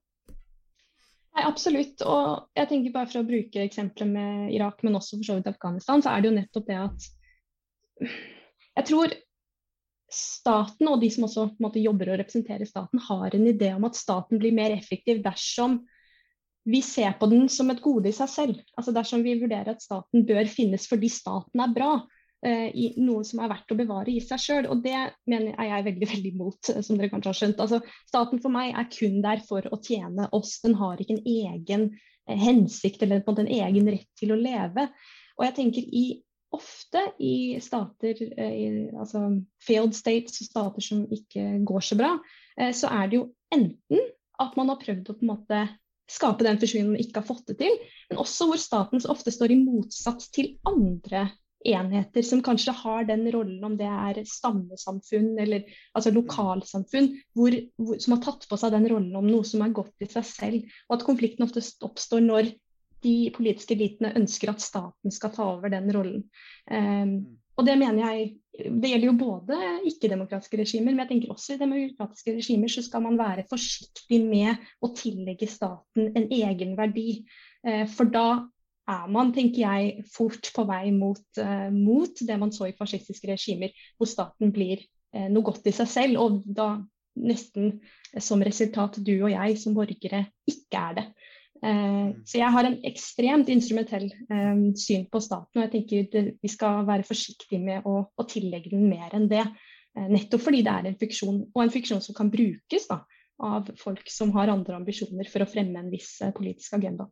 Nei, 1.32 1.48
Absolutt. 1.48 2.04
Og 2.06 2.52
jeg 2.60 2.70
tenker 2.70 2.94
bare 2.94 3.10
for 3.10 3.24
å 3.24 3.28
bruke 3.28 3.66
eksempelet 3.66 4.14
med 4.14 4.54
Irak, 4.54 4.86
men 4.86 5.00
også 5.00 5.18
for 5.18 5.32
så 5.32 5.40
vidt 5.40 5.50
Afghanistan, 5.52 6.04
så 6.04 6.14
er 6.14 6.22
det 6.22 6.32
jo 6.32 6.38
nettopp 6.38 6.70
det 6.70 6.80
at 6.86 7.10
jeg 8.02 8.88
tror 8.89 9.14
staten 10.12 10.89
og 10.91 10.99
de 11.02 11.10
som 11.14 11.26
også 11.28 11.47
måte, 11.64 11.82
jobber 11.82 12.12
og 12.12 12.20
representerer 12.22 12.68
staten, 12.68 13.02
har 13.08 13.36
en 13.36 13.47
idé 13.47 13.72
om 13.76 13.88
at 13.88 13.97
staten 13.99 14.41
blir 14.41 14.56
mer 14.56 14.74
effektiv 14.76 15.22
dersom 15.24 15.80
vi 16.68 16.82
ser 16.86 17.16
på 17.18 17.30
den 17.32 17.47
som 17.49 17.72
et 17.74 17.82
gode 17.82 18.12
i 18.12 18.16
seg 18.16 18.30
selv. 18.30 18.58
Altså 18.78 18.93
Dersom 18.93 19.24
vi 19.26 19.39
vurderer 19.39 19.74
at 19.74 19.82
staten 19.82 20.26
bør 20.28 20.49
finnes 20.52 20.86
fordi 20.89 21.10
staten 21.10 21.64
er 21.64 21.74
bra, 21.74 21.93
eh, 22.45 22.68
i 22.70 22.91
noe 23.02 23.24
som 23.26 23.41
er 23.41 23.49
verdt 23.49 23.74
å 23.74 23.78
bevare 23.80 24.14
i 24.14 24.22
seg 24.22 24.43
sjøl. 24.43 24.70
Og 24.70 24.84
det 24.86 24.97
mener, 25.32 25.56
er 25.56 25.72
jeg 25.72 25.88
veldig 25.89 26.10
veldig 26.14 26.34
imot, 26.36 26.74
eh, 26.74 26.84
som 26.86 26.99
dere 26.99 27.10
kanskje 27.14 27.34
har 27.34 27.39
skjønt. 27.39 27.64
Altså, 27.66 27.82
staten 28.12 28.43
for 28.43 28.54
meg 28.54 28.76
er 28.76 28.89
kun 28.93 29.22
der 29.26 29.41
for 29.47 29.66
å 29.72 29.82
tjene 29.82 30.30
oss. 30.38 30.60
Den 30.66 30.78
har 30.82 31.02
ikke 31.02 31.18
en 31.18 31.26
egen 31.56 31.88
eh, 32.28 32.38
hensikt 32.38 33.02
eller 33.02 33.24
på 33.24 33.32
en, 33.34 33.39
måte, 33.39 33.47
en 33.47 33.72
egen 33.72 33.89
rett 33.95 34.10
til 34.22 34.36
å 34.36 34.41
leve. 34.41 34.89
Og 35.39 35.47
jeg 35.47 35.58
tenker 35.58 35.88
i 35.88 36.06
ofte 36.56 37.04
i 37.24 37.60
stater, 37.64 38.18
eh, 38.38 38.56
i, 38.56 38.70
altså 38.91 39.24
failed 39.64 39.95
states, 39.95 40.41
stater 40.45 40.84
som 40.84 41.06
ikke 41.12 41.62
går 41.68 41.86
så 41.86 41.97
bra, 41.99 42.16
eh, 42.58 42.74
så 42.76 42.91
er 42.91 43.12
det 43.12 43.22
jo 43.22 43.28
enten 43.54 44.10
at 44.41 44.58
man 44.58 44.72
har 44.74 44.82
prøvd 44.82 45.12
å 45.12 45.18
på 45.18 45.26
en 45.26 45.34
måte 45.34 45.62
skape 46.12 46.43
den 46.43 46.60
forsyningen 46.60 46.95
man 46.95 47.04
ikke 47.04 47.22
har 47.22 47.28
fått 47.28 47.45
det 47.52 47.60
til, 47.62 47.78
men 48.10 48.20
også 48.20 48.49
hvor 48.49 48.60
staten 48.60 49.04
ofte 49.12 49.32
står 49.32 49.54
i 49.54 49.62
motsats 49.62 50.32
til 50.36 50.58
andre 50.68 51.30
enheter 51.68 52.26
som 52.26 52.41
kanskje 52.43 52.74
har 52.74 53.06
den 53.06 53.28
rollen, 53.34 53.62
om 53.64 53.76
det 53.78 53.88
er 53.88 54.22
stammesamfunn 54.28 55.36
eller 55.39 55.68
altså 55.97 56.14
lokalsamfunn, 56.16 57.12
hvor, 57.38 57.56
hvor, 57.78 57.99
som 58.02 58.16
har 58.16 58.24
tatt 58.26 58.47
på 58.49 58.60
seg 58.60 58.74
den 58.76 58.89
rollen 58.91 59.16
om 59.18 59.30
noe 59.30 59.45
som 59.47 59.64
er 59.64 59.76
godt 59.76 60.04
i 60.04 60.10
seg 60.10 60.28
selv. 60.28 60.76
Og 60.89 60.97
at 60.97 61.06
konflikten 61.08 61.45
ofte 61.45 61.64
oppstår 61.86 62.26
når 62.26 62.52
de 63.04 63.16
politiske 63.36 63.76
elitene 63.76 64.14
ønsker 64.20 64.52
at 64.52 64.64
staten 64.64 65.14
skal 65.14 65.34
ta 65.36 65.47
over 65.56 65.72
den 65.74 65.89
rollen. 65.95 66.24
Um, 66.70 67.16
og 67.60 67.68
det 67.68 67.76
mener 67.78 68.06
jeg 68.08 68.38
Det 68.52 68.89
gjelder 68.89 69.08
jo 69.08 69.18
både 69.18 69.58
ikke-demokratiske 69.88 70.58
regimer, 70.60 70.91
men 70.91 70.99
jeg 70.99 71.10
tenker 71.10 71.30
også 71.32 71.54
i 71.54 71.60
demokratiske 71.62 72.34
regimer 72.36 72.70
så 72.70 72.82
skal 72.84 73.02
man 73.06 73.16
være 73.18 73.45
forsiktig 73.49 74.20
med 74.26 74.60
å 74.84 74.89
tillegge 74.91 75.47
staten 75.47 76.10
en 76.20 76.28
egen 76.28 76.76
verdi. 76.78 77.24
Uh, 77.64 77.88
for 77.88 78.12
da 78.12 78.43
er 78.91 79.08
man, 79.08 79.32
tenker 79.32 79.64
jeg, 79.64 80.04
fort 80.12 80.52
på 80.54 80.66
vei 80.68 80.91
mot, 80.91 81.24
uh, 81.39 81.72
mot, 81.72 82.12
det 82.28 82.38
man 82.43 82.52
så 82.52 82.68
i 82.68 82.76
fascistiske 82.78 83.32
regimer, 83.32 83.72
hvor 83.95 84.12
staten 84.12 84.52
blir 84.52 84.84
uh, 85.16 85.30
noe 85.32 85.47
godt 85.47 85.72
i 85.72 85.76
seg 85.80 85.89
selv, 85.95 86.20
og 86.20 86.43
da 86.45 86.74
nesten 87.16 87.78
som 88.20 88.43
resultat 88.43 88.99
du 89.04 89.14
og 89.16 89.32
jeg 89.32 89.58
som 89.64 89.76
borgere 89.76 90.26
ikke 90.49 90.84
er 90.89 90.99
det. 90.99 91.08
Eh, 91.62 92.09
så 92.26 92.39
jeg 92.39 92.53
har 92.55 92.68
en 92.68 92.80
ekstremt 92.89 93.49
instrumentell 93.53 94.07
eh, 94.09 94.62
syn 94.82 95.05
på 95.12 95.22
staten, 95.22 95.59
og 95.59 95.66
jeg 95.68 95.72
tenker 95.76 96.32
vi 96.41 96.51
skal 96.51 96.86
være 96.88 97.05
forsiktige 97.05 97.62
med 97.62 97.86
å, 97.86 97.99
å, 98.09 98.28
tillegge 98.30 98.74
den 98.74 98.88
mer 98.89 99.14
enn 99.18 99.30
det. 99.32 99.45
Eh, 99.97 100.07
nettopp 100.09 100.47
fordi 100.47 100.64
det 100.66 100.74
er 100.74 100.89
en 100.89 100.99
fiksjon, 101.01 101.41
og 101.53 101.64
en 101.64 101.74
fiksjon 101.74 102.03
som 102.03 102.18
kan 102.18 102.32
brukes 102.34 102.89
da, 102.89 103.03
av 103.41 103.70
folk 103.82 104.09
som 104.09 104.34
har 104.38 104.53
andre 104.53 104.78
ambisjoner 104.80 105.30
for 105.30 105.45
å 105.45 105.49
fremme 105.49 105.82
en 105.82 105.91
viss 105.93 106.16
politisk 106.38 106.78
agenda. 106.80 107.09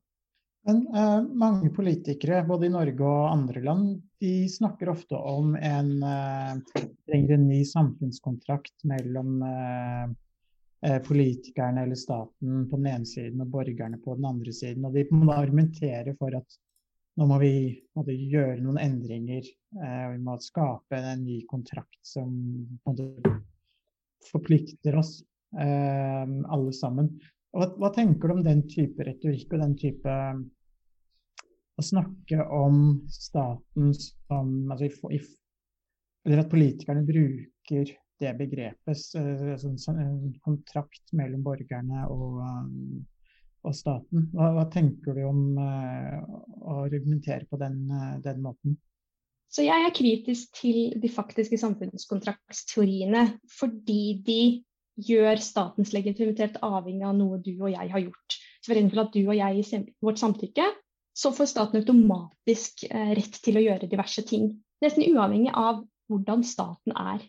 Men 0.67 0.81
eh, 0.91 1.19
mange 1.39 1.69
politikere, 1.75 2.41
både 2.47 2.67
i 2.67 2.73
Norge 2.73 3.05
og 3.05 3.29
andre 3.29 3.61
land, 3.63 3.91
de 4.19 4.33
snakker 4.51 4.91
ofte 4.91 5.15
om 5.15 5.53
en, 5.55 5.93
eh, 6.03 6.81
en 7.15 7.45
ny 7.45 7.61
samfunnskontrakt 7.69 8.83
mellom 8.89 9.37
Eh, 9.45 10.09
politikerne 10.79 11.81
eller 11.83 11.97
staten 11.99 12.61
på 12.71 12.77
den 12.79 12.85
ene 12.87 13.07
siden 13.07 13.41
og 13.43 13.49
borgerne 13.51 13.97
på 13.99 14.13
den 14.15 14.27
andre 14.29 14.53
siden. 14.55 14.85
Og 14.87 14.93
de 14.95 15.03
må 15.11 15.33
argumentere 15.35 16.13
for 16.15 16.37
at 16.37 16.59
nå 17.19 17.25
må 17.27 17.39
vi 17.41 17.53
måtte, 17.97 18.13
gjøre 18.15 18.61
noen 18.63 18.79
endringer. 18.79 19.43
Eh, 19.75 20.03
og 20.07 20.13
vi 20.15 20.21
må 20.23 20.37
skape 20.43 20.99
en 20.99 21.25
ny 21.25 21.41
kontrakt 21.49 21.99
som 22.05 22.31
måtte, 22.87 23.09
forplikter 24.29 24.95
oss 24.99 25.17
eh, 25.59 26.23
alle 26.23 26.71
sammen. 26.75 27.11
Hva, 27.55 27.67
hva, 27.81 27.91
tenker 27.95 28.29
du 28.29 28.37
om 28.37 28.45
den 28.45 28.63
type 28.69 29.03
retorikk 29.03 29.55
og 29.55 29.63
den 29.63 29.75
type 29.79 30.15
Å 31.79 31.83
snakke 31.83 32.43
om 32.53 32.99
staten 33.09 33.93
som 33.95 34.51
altså, 34.69 34.89
i, 35.15 35.19
Eller 36.27 36.43
at 36.43 36.51
politikerne 36.51 37.01
bruker 37.07 37.93
det 38.19 38.33
begrepet, 38.39 38.99
som 38.99 39.77
sånn, 39.79 40.01
en 40.03 40.35
kontrakt 40.45 41.13
mellom 41.15 41.43
borgerne 41.45 42.05
og, 42.11 42.41
eh, 42.45 43.31
og 43.67 43.75
staten. 43.75 44.29
Hva, 44.33 44.51
hva, 44.57 44.67
tenker 44.71 45.17
du 45.17 45.23
om 45.27 45.41
uh, 45.59 46.19
å 46.63 46.77
argumentere 46.85 47.47
på 47.49 47.59
den, 47.59 47.81
den, 48.23 48.39
måten? 48.43 48.77
Så 49.51 49.65
jeg 49.65 49.83
er 49.83 49.95
kritisk 49.95 50.53
til 50.61 50.93
de 51.01 51.09
faktiske 51.11 51.57
samfunnskontraktsteoriene, 51.59 53.25
fordi 53.51 54.03
de 54.23 54.41
gjør 55.09 55.39
statens 55.43 55.91
legitimitet 55.95 56.59
avhengig 56.65 57.07
av 57.07 57.17
noe 57.17 57.39
du 57.43 57.53
og 57.55 57.71
jeg 57.71 57.91
har 57.91 58.03
gjort. 58.03 58.37
Så 58.59 58.73
for 58.73 59.01
at 59.03 59.13
du 59.15 59.21
og 59.23 59.35
jeg 59.37 59.63
i 59.63 59.81
vårt 60.03 60.21
samtykke, 60.21 60.65
så 61.19 61.31
får 61.35 61.49
staten 61.51 61.81
automatisk 61.81 62.85
eh, 62.89 63.13
rett 63.17 63.39
til 63.43 63.59
å 63.59 63.63
gjøre 63.63 63.89
diverse 63.91 64.23
ting. 64.27 64.51
Nesten 64.83 65.07
uavhengig 65.09 65.51
av 65.57 65.81
hvordan 66.09 66.45
staten 66.47 66.95
er. 66.95 67.23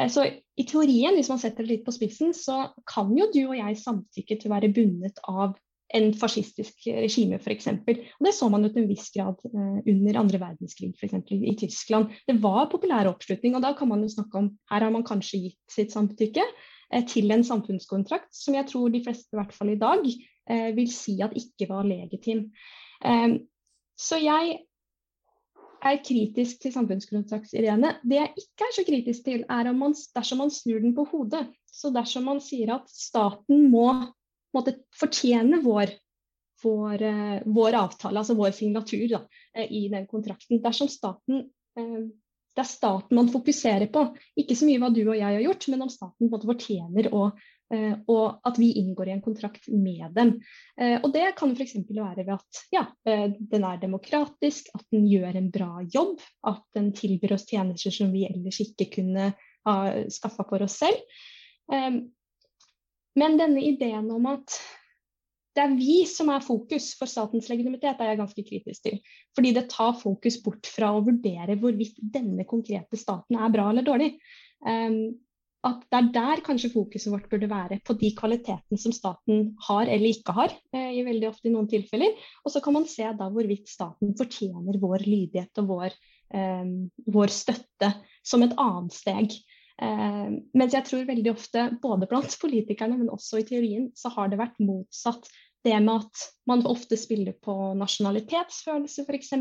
Eh, 0.00 0.10
så 0.10 0.26
i 0.26 0.66
teorien, 0.68 1.14
hvis 1.18 1.30
man 1.32 1.40
setter 1.42 1.64
det 1.64 1.72
litt 1.76 1.86
på 1.86 1.94
spissen, 1.94 2.34
så 2.36 2.68
kan 2.88 3.12
jo 3.16 3.28
du 3.32 3.42
og 3.46 3.56
jeg 3.58 3.80
samtykke 3.80 4.38
til 4.40 4.50
å 4.50 4.56
være 4.56 4.72
bundet 4.74 5.22
av 5.30 5.54
en 5.94 6.08
fascistisk 6.18 6.88
regime, 6.88 7.38
f.eks. 7.38 7.68
Og 7.86 8.26
det 8.26 8.32
så 8.34 8.48
man 8.50 8.64
jo 8.66 8.72
til 8.72 8.82
en 8.82 8.90
viss 8.90 9.10
grad 9.14 9.42
eh, 9.46 9.80
under 9.92 10.20
andre 10.24 10.40
verdenskrig, 10.42 10.94
f.eks. 10.98 11.18
i 11.34 11.56
Tyskland. 11.60 12.14
Det 12.26 12.38
var 12.42 12.70
populær 12.72 13.10
oppslutning, 13.12 13.54
og 13.54 13.62
da 13.66 13.74
kan 13.78 13.92
man 13.92 14.02
jo 14.02 14.10
snakke 14.16 14.40
om 14.40 14.52
her 14.72 14.86
har 14.86 14.94
man 14.94 15.06
kanskje 15.06 15.44
gitt 15.48 15.76
sitt 15.76 15.94
samtykke 15.94 16.42
eh, 16.42 17.04
til 17.10 17.30
en 17.34 17.46
samfunnskontrakt 17.46 18.32
som 18.34 18.58
jeg 18.58 18.70
tror 18.72 18.90
de 18.90 19.04
fleste, 19.06 19.30
i 19.34 19.42
hvert 19.42 19.54
fall 19.54 19.74
i 19.74 19.80
dag, 19.80 20.06
vil 20.76 20.90
si 20.92 21.14
at 21.24 21.32
ikke 21.40 21.70
var 21.70 21.86
legitim. 21.88 22.42
Så 23.96 24.18
jeg 24.20 24.58
er 25.84 26.00
kritisk 26.04 26.62
til 26.62 26.72
samfunnskontraktsidéene. 26.74 27.94
Det 28.02 28.18
jeg 28.18 28.32
ikke 28.42 28.66
er 28.66 28.74
så 28.76 28.84
kritisk 28.86 29.26
til, 29.26 29.44
er 29.50 29.70
man, 29.76 29.94
dersom 30.16 30.42
man 30.42 30.52
snur 30.54 30.80
den 30.82 30.94
på 30.96 31.06
hodet. 31.10 31.44
Så 31.68 31.90
dersom 31.94 32.28
man 32.30 32.40
sier 32.44 32.74
at 32.76 32.90
staten 32.90 33.68
må 33.72 33.88
måtte 34.54 34.76
fortjene 34.96 35.60
vår, 35.64 35.94
vår, 36.62 37.02
uh, 37.02 37.38
vår, 37.56 37.78
avtale, 37.80 38.20
altså 38.20 38.36
vår 38.38 38.54
signatur 38.56 39.06
da, 39.16 39.24
uh, 39.58 39.64
i 39.66 39.86
den 39.92 40.06
kontrakten. 40.10 40.62
Dersom 40.64 40.90
staten 40.92 41.48
uh, 41.78 42.04
det 42.54 42.62
er 42.62 42.70
staten 42.70 43.18
man 43.18 43.32
fokuserer 43.32 43.88
på, 43.90 44.04
ikke 44.38 44.54
så 44.54 44.68
mye 44.68 44.78
hva 44.78 44.92
du 44.94 45.00
og 45.02 45.16
jeg 45.18 45.26
har 45.26 45.42
gjort, 45.42 45.64
men 45.72 45.88
om 45.88 45.90
staten 45.90 46.30
fortjener 46.30 47.10
å 47.10 47.24
Eh, 47.26 47.53
og 48.10 48.44
at 48.48 48.58
vi 48.60 48.70
inngår 48.80 49.08
i 49.08 49.14
en 49.16 49.22
kontrakt 49.24 49.68
med 49.68 50.14
dem. 50.16 50.34
Eh, 50.80 50.96
og 51.00 51.12
det 51.14 51.26
kan 51.38 51.54
f.eks. 51.54 51.76
være 51.88 52.24
ved 52.24 52.34
at 52.36 52.60
ja, 52.74 52.84
eh, 53.08 53.26
den 53.38 53.66
er 53.66 53.80
demokratisk, 53.82 54.70
at 54.74 54.84
den 54.94 55.08
gjør 55.10 55.38
en 55.40 55.50
bra 55.54 55.84
jobb, 55.94 56.22
at 56.46 56.62
den 56.76 56.92
tilbyr 56.96 57.36
oss 57.38 57.46
tjenester 57.50 57.94
som 57.94 58.12
vi 58.14 58.26
ellers 58.28 58.60
ikke 58.64 58.90
kunne 58.98 59.32
ha 59.64 59.76
skaffa 60.12 60.44
for 60.44 60.64
oss 60.66 60.76
selv. 60.82 60.98
Men 63.16 63.38
denne 63.40 63.62
ideen 63.64 64.10
om 64.12 64.26
at 64.28 64.58
det 65.54 65.62
er 65.62 65.76
vi 65.78 66.00
som 66.10 66.28
er 66.34 66.42
fokus 66.44 66.90
for 66.98 67.08
statens 67.08 67.46
legitimitet, 67.48 68.00
er 68.02 68.10
jeg 68.10 68.18
ganske 68.18 68.44
kritisk 68.44 68.84
til. 68.84 68.98
Fordi 69.36 69.52
det 69.54 69.68
tar 69.72 69.94
fokus 69.96 70.40
bort 70.44 70.68
fra 70.68 70.90
å 70.92 71.02
vurdere 71.06 71.56
hvorvidt 71.62 72.00
denne 72.12 72.44
konkrete 72.50 72.98
staten 72.98 73.38
er 73.38 73.54
bra 73.54 73.70
eller 73.70 73.86
dårlig 73.86 74.10
at 75.64 75.84
det 75.88 75.98
er 75.98 76.08
der 76.12 76.42
kanskje 76.44 76.72
fokuset 76.74 77.12
vårt 77.12 77.28
burde 77.32 77.48
være, 77.48 77.80
på 77.86 77.96
de 77.96 78.10
kvalitetene 78.16 78.80
som 78.80 78.92
staten 78.92 79.54
har 79.66 79.88
eller 79.88 80.10
ikke 80.10 80.34
har, 80.36 80.52
eh, 80.76 80.90
i 80.98 81.04
veldig 81.06 81.30
ofte 81.30 81.48
i 81.48 81.54
noen 81.54 81.68
tilfeller. 81.70 82.12
Og 82.44 82.52
så 82.52 82.60
kan 82.64 82.76
man 82.76 82.86
se 82.90 83.06
da 83.16 83.30
hvorvidt 83.32 83.70
staten 83.70 84.12
fortjener 84.18 84.80
vår 84.82 85.06
lydighet 85.06 85.62
og 85.62 85.70
vår, 85.72 85.96
eh, 86.34 86.68
vår 87.16 87.32
støtte 87.32 87.94
som 88.22 88.42
et 88.42 88.52
annet 88.58 88.92
steg. 88.92 89.32
Eh, 89.82 90.28
mens 90.54 90.76
jeg 90.76 90.84
tror 90.84 91.08
veldig 91.08 91.32
ofte, 91.32 91.66
både 91.80 92.08
blant 92.10 92.38
politikerne, 92.40 92.98
men 92.98 93.08
også 93.08 93.40
i 93.40 93.48
teorien, 93.48 93.90
så 93.96 94.12
har 94.12 94.28
det 94.28 94.38
vært 94.38 94.60
motsatt. 94.60 95.28
Det 95.64 95.72
med 95.80 96.04
at 96.04 96.28
man 96.46 96.66
ofte 96.68 96.96
spiller 97.00 97.32
på 97.40 97.72
nasjonalitetsfølelse, 97.80 99.06
f.eks. 99.08 99.32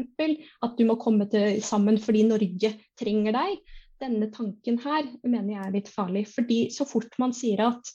At 0.63 0.77
du 0.77 0.85
må 0.87 0.95
komme 0.95 1.27
til 1.27 1.59
sammen 1.61 1.99
fordi 1.99 2.23
Norge 2.23 2.77
trenger 2.95 3.35
deg 3.35 3.59
denne 4.03 4.29
tanken 4.33 4.79
her 4.83 5.07
mener 5.23 5.55
jeg 5.55 5.65
er 5.65 5.75
litt 5.77 5.91
farlig. 5.91 6.27
fordi 6.29 6.67
så 6.75 6.85
fort 6.89 7.15
man 7.21 7.33
sier 7.35 7.63
at 7.65 7.93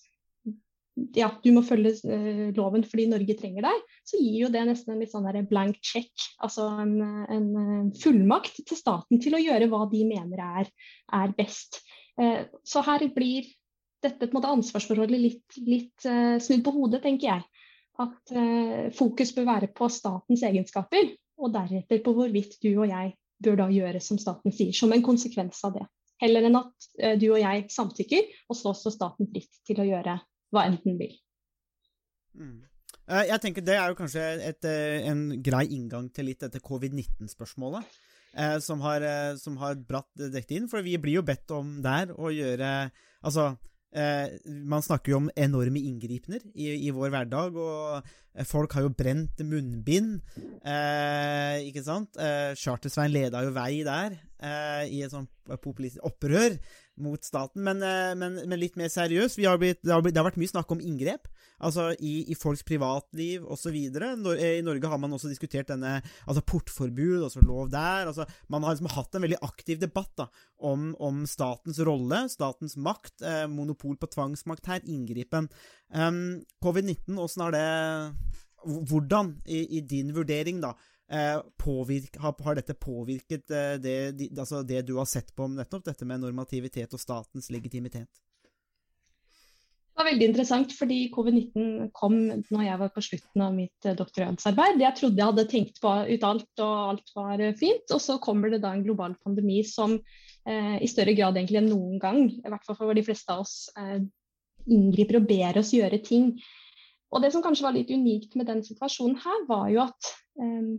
ja, 1.14 1.28
du 1.42 1.50
må 1.54 1.62
følge 1.66 1.92
uh, 2.08 2.48
loven 2.56 2.84
fordi 2.86 3.06
Norge 3.10 3.36
trenger 3.38 3.66
deg, 3.68 3.84
så 4.06 4.18
gir 4.20 4.40
jo 4.44 4.50
det 4.54 4.64
nesten 4.68 4.94
en 4.94 5.02
litt 5.02 5.12
sånn 5.12 5.28
der 5.28 5.46
blank 5.48 5.78
check, 5.84 6.10
altså 6.42 6.66
en, 6.82 6.96
en 7.30 7.92
fullmakt 7.98 8.60
til 8.66 8.78
staten 8.78 9.22
til 9.22 9.36
å 9.36 9.42
gjøre 9.42 9.70
hva 9.70 9.84
de 9.92 10.02
mener 10.08 10.42
er, 10.42 10.72
er 11.20 11.36
best. 11.38 11.82
Uh, 12.18 12.48
så 12.66 12.82
her 12.86 13.06
blir 13.14 13.46
dette 14.02 14.28
på 14.30 14.42
ansvarsforholdet 14.42 15.22
litt, 15.22 15.60
litt 15.66 16.08
uh, 16.08 16.36
snudd 16.42 16.64
på 16.66 16.74
hodet, 16.76 17.02
tenker 17.06 17.34
jeg. 17.34 17.64
At 17.98 18.30
fokus 18.94 19.32
bør 19.34 19.48
være 19.48 19.68
på 19.74 19.88
statens 19.90 20.44
egenskaper, 20.46 21.08
og 21.42 21.50
deretter 21.50 21.98
på 22.04 22.12
hvorvidt 22.14 22.52
du 22.62 22.68
og 22.76 22.84
jeg 22.86 23.08
bør 23.42 23.56
da 23.58 23.66
gjøre 23.74 23.98
som 23.98 24.20
staten 24.22 24.54
sier, 24.54 24.70
som 24.70 24.94
en 24.94 25.02
konsekvens 25.02 25.58
av 25.66 25.74
det. 25.74 25.86
Heller 26.22 26.48
enn 26.48 26.58
at 26.58 26.88
eh, 26.98 27.14
du 27.20 27.28
og 27.30 27.40
jeg 27.40 27.68
samtykker, 27.72 28.32
og 28.50 28.58
så 28.58 28.74
står 28.74 28.96
staten 28.96 29.30
fritt 29.30 29.60
til 29.68 29.82
å 29.82 29.86
gjøre 29.86 30.18
hva 30.54 30.64
enn 30.66 30.78
den 30.82 30.98
vil. 31.00 31.14
Mm. 32.38 32.58
Eh, 33.08 33.24
Jeg 33.30 33.40
tenker 33.42 33.64
Det 33.64 33.76
er 33.76 33.88
jo 33.90 33.98
kanskje 33.98 34.26
et, 34.50 34.64
eh, 34.68 35.08
en 35.08 35.42
grei 35.42 35.66
inngang 35.74 36.12
til 36.12 36.28
litt 36.30 36.44
dette 36.44 36.60
covid-19-spørsmålet. 36.60 37.98
Eh, 38.38 38.58
som, 38.60 38.82
som 39.40 39.56
har 39.56 39.78
bratt 39.88 40.10
dekket 40.14 40.56
inn. 40.58 40.68
For 40.68 40.84
vi 40.84 40.98
blir 41.00 41.20
jo 41.20 41.26
bedt 41.26 41.50
om 41.50 41.78
der 41.82 42.12
å 42.14 42.32
gjøre 42.32 42.90
Altså, 43.18 43.56
eh, 43.94 44.38
man 44.46 44.84
snakker 44.84 45.12
jo 45.12 45.20
om 45.22 45.30
enorme 45.36 45.80
inngripener 45.80 46.42
i, 46.54 46.70
i 46.88 46.94
vår 46.94 47.12
hverdag, 47.14 47.56
og 47.56 48.48
folk 48.48 48.74
har 48.76 48.86
jo 48.86 48.94
brent 48.94 49.40
munnbind. 49.46 50.18
Eh, 50.62 51.68
ikke 51.68 51.84
sant? 51.86 52.18
Eh, 52.20 52.52
Charter-Svein 52.58 53.14
leda 53.14 53.44
jo 53.46 53.54
vei 53.56 53.84
der, 53.86 54.18
eh, 54.38 54.84
i 54.92 55.02
et 55.06 55.14
sånt 55.14 55.32
populistisk 55.62 56.04
opprør 56.06 56.58
mot 57.02 57.24
staten. 57.24 57.62
Men, 57.64 57.82
eh, 57.82 58.14
men, 58.18 58.40
men 58.48 58.60
litt 58.60 58.76
mer 58.78 58.90
har 58.90 59.58
blitt, 59.60 59.82
det, 59.82 59.92
har 59.92 60.02
blitt, 60.02 60.14
det 60.14 60.20
har 60.20 60.28
vært 60.28 60.40
mye 60.40 60.52
snakk 60.52 60.72
om 60.74 60.82
inngrep. 60.82 61.28
Altså 61.58 61.88
i, 61.98 62.22
i 62.30 62.36
folks 62.38 62.62
privatliv 62.66 63.46
osv. 63.50 63.74
I 63.74 64.60
Norge 64.62 64.90
har 64.90 65.00
man 65.02 65.14
også 65.16 65.30
diskutert 65.30 65.70
denne 65.72 65.96
altså 66.26 66.42
portforbud, 66.46 67.24
altså 67.26 67.42
lov 67.42 67.72
der. 67.72 68.06
Altså, 68.10 68.28
man 68.52 68.66
har 68.66 68.76
liksom 68.76 68.92
hatt 68.94 69.18
en 69.18 69.26
veldig 69.26 69.40
aktiv 69.46 69.80
debatt 69.82 70.12
da, 70.20 70.28
om, 70.70 70.92
om 71.02 71.24
statens 71.28 71.80
rolle, 71.86 72.24
statens 72.30 72.78
makt, 72.78 73.16
eh, 73.22 73.46
monopol 73.50 73.98
på 73.98 74.10
tvangsmakt 74.14 74.70
her, 74.70 74.84
inngripen. 74.86 75.50
Um, 75.94 76.44
Covid-19, 76.64 77.18
åssen 77.18 77.46
har 77.46 77.56
det 77.56 77.68
Hvordan, 78.58 79.36
i, 79.46 79.60
i 79.78 79.80
din 79.86 80.10
vurdering, 80.12 80.58
da, 80.60 80.72
eh, 80.74 80.97
påvirk, 81.56 82.16
har, 82.20 82.54
dette 82.58 82.74
påvirket 82.76 83.50
eh, 83.50 83.74
det, 83.80 83.96
de, 84.18 84.28
altså 84.36 84.62
det 84.62 84.82
du 84.88 84.98
har 84.98 85.06
sett 85.08 85.34
på 85.34 85.46
om 85.48 85.54
nettopp 85.56 85.86
dette 85.86 86.04
med 86.04 86.20
normativitet 86.20 86.92
og 86.92 87.00
statens 87.00 87.48
legitimitet? 87.50 88.10
Det 89.98 90.04
var 90.04 90.12
veldig 90.12 90.26
interessant, 90.28 90.72
fordi 90.78 90.96
covid-19 91.10 91.88
kom 91.96 92.12
når 92.54 92.60
jeg 92.62 92.78
var 92.78 92.90
på 92.94 93.02
slutten 93.02 93.42
av 93.42 93.56
mitt 93.56 93.88
eh, 93.88 93.96
doktorgradsarbeid. 93.98 94.76
Jeg 94.84 94.94
trodde 95.00 95.18
jeg 95.18 95.30
hadde 95.32 95.44
tenkt 95.50 95.80
på 95.82 95.94
ut 96.06 96.26
alt, 96.28 96.52
og 96.62 96.74
alt 96.92 97.10
var 97.16 97.42
eh, 97.42 97.56
fint. 97.58 97.82
Og 97.96 98.04
så 98.04 98.20
kommer 98.22 98.52
det 98.52 98.60
da 98.62 98.70
en 98.76 98.84
global 98.84 99.16
pandemi 99.24 99.64
som 99.66 99.96
eh, 99.98 100.76
i 100.78 100.90
større 100.92 101.16
grad 101.18 101.40
egentlig 101.40 101.58
enn 101.64 101.72
noen 101.72 101.98
gang, 102.04 102.20
i 102.30 102.46
hvert 102.46 102.68
fall 102.68 102.78
for 102.78 102.94
de 102.94 103.02
fleste 103.08 103.34
av 103.34 103.42
oss, 103.42 103.56
eh, 103.80 103.98
inngriper 104.70 105.18
og 105.18 105.26
ber 105.32 105.58
oss 105.64 105.74
gjøre 105.74 105.98
ting. 106.06 106.30
Og 107.10 107.24
det 107.24 107.32
som 107.34 107.42
kanskje 107.42 107.66
var 107.66 107.74
litt 107.74 107.90
unikt 107.90 108.38
med 108.38 108.46
den 108.52 108.62
situasjonen 108.62 109.18
her, 109.24 109.44
var 109.50 109.66
jo 109.72 109.82
at 109.88 110.12
eh, 110.38 110.72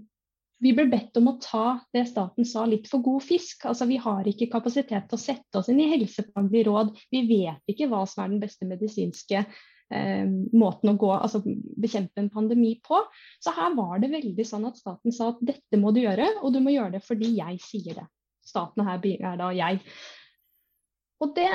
vi 0.60 0.74
ble 0.76 0.86
bedt 0.92 1.18
om 1.20 1.32
å 1.32 1.38
ta 1.40 1.80
det 1.96 2.04
staten 2.10 2.48
sa 2.48 2.66
litt 2.68 2.90
for 2.92 3.04
god 3.04 3.24
fisk. 3.24 3.64
Altså 3.70 3.88
Vi 3.88 4.00
har 4.02 4.28
ikke 4.28 4.50
kapasitet 4.52 5.08
til 5.08 5.16
å 5.16 5.22
sette 5.22 5.62
oss 5.62 5.72
inn 5.72 5.80
i 5.80 5.90
helsefaglige 5.94 6.68
råd. 6.68 6.94
Vi 7.14 7.24
vet 7.30 7.72
ikke 7.72 7.88
hva 7.92 8.04
som 8.10 8.26
er 8.26 8.34
den 8.34 8.42
beste 8.44 8.68
medisinske 8.68 9.40
eh, 9.40 10.28
måten 10.52 10.92
å 10.92 10.98
gå, 11.00 11.12
altså 11.16 11.42
bekjempe 11.46 12.20
en 12.20 12.32
pandemi 12.34 12.76
på. 12.84 13.00
Så 13.40 13.56
her 13.56 13.76
var 13.78 14.04
det 14.04 14.12
veldig 14.12 14.46
sånn 14.48 14.68
at 14.68 14.80
staten 14.82 15.16
sa 15.16 15.32
at 15.34 15.44
dette 15.48 15.80
må 15.80 15.94
du 15.96 16.04
gjøre, 16.04 16.28
og 16.44 16.54
du 16.56 16.60
må 16.64 16.76
gjøre 16.76 16.98
det 16.98 17.06
fordi 17.08 17.38
jeg 17.40 17.60
sier 17.64 18.02
det. 18.02 18.08
Staten 18.46 18.88
her 18.88 19.04
er 19.16 19.40
da 19.40 19.52
jeg. 19.56 19.80
Og 21.24 21.36
det 21.38 21.52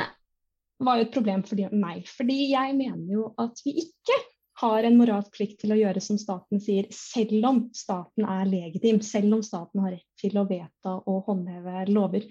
var 0.85 0.99
jo 0.99 1.05
et 1.07 1.15
problem 1.15 1.45
for 1.47 1.77
meg, 1.77 2.09
fordi 2.09 2.39
jeg 2.55 2.77
mener 2.77 3.13
jo 3.13 3.29
at 3.41 3.61
vi 3.67 3.77
ikke 3.85 4.17
har 4.61 4.87
en 4.87 4.99
moralsk 4.99 5.33
plikt 5.35 5.63
til 5.63 5.75
å 5.75 5.79
gjøre 5.79 6.03
som 6.05 6.19
staten 6.21 6.61
sier, 6.63 6.87
selv 6.95 7.47
om 7.49 7.61
staten 7.75 8.27
er 8.29 8.47
legitim, 8.47 9.01
selv 9.03 9.39
om 9.39 9.43
staten 9.43 9.83
har 9.83 9.97
rett 9.97 10.21
til 10.21 10.39
å 10.39 10.47
vedta 10.47 10.99
og 11.11 11.31
håndheve 11.31 11.87
lover. 11.91 12.29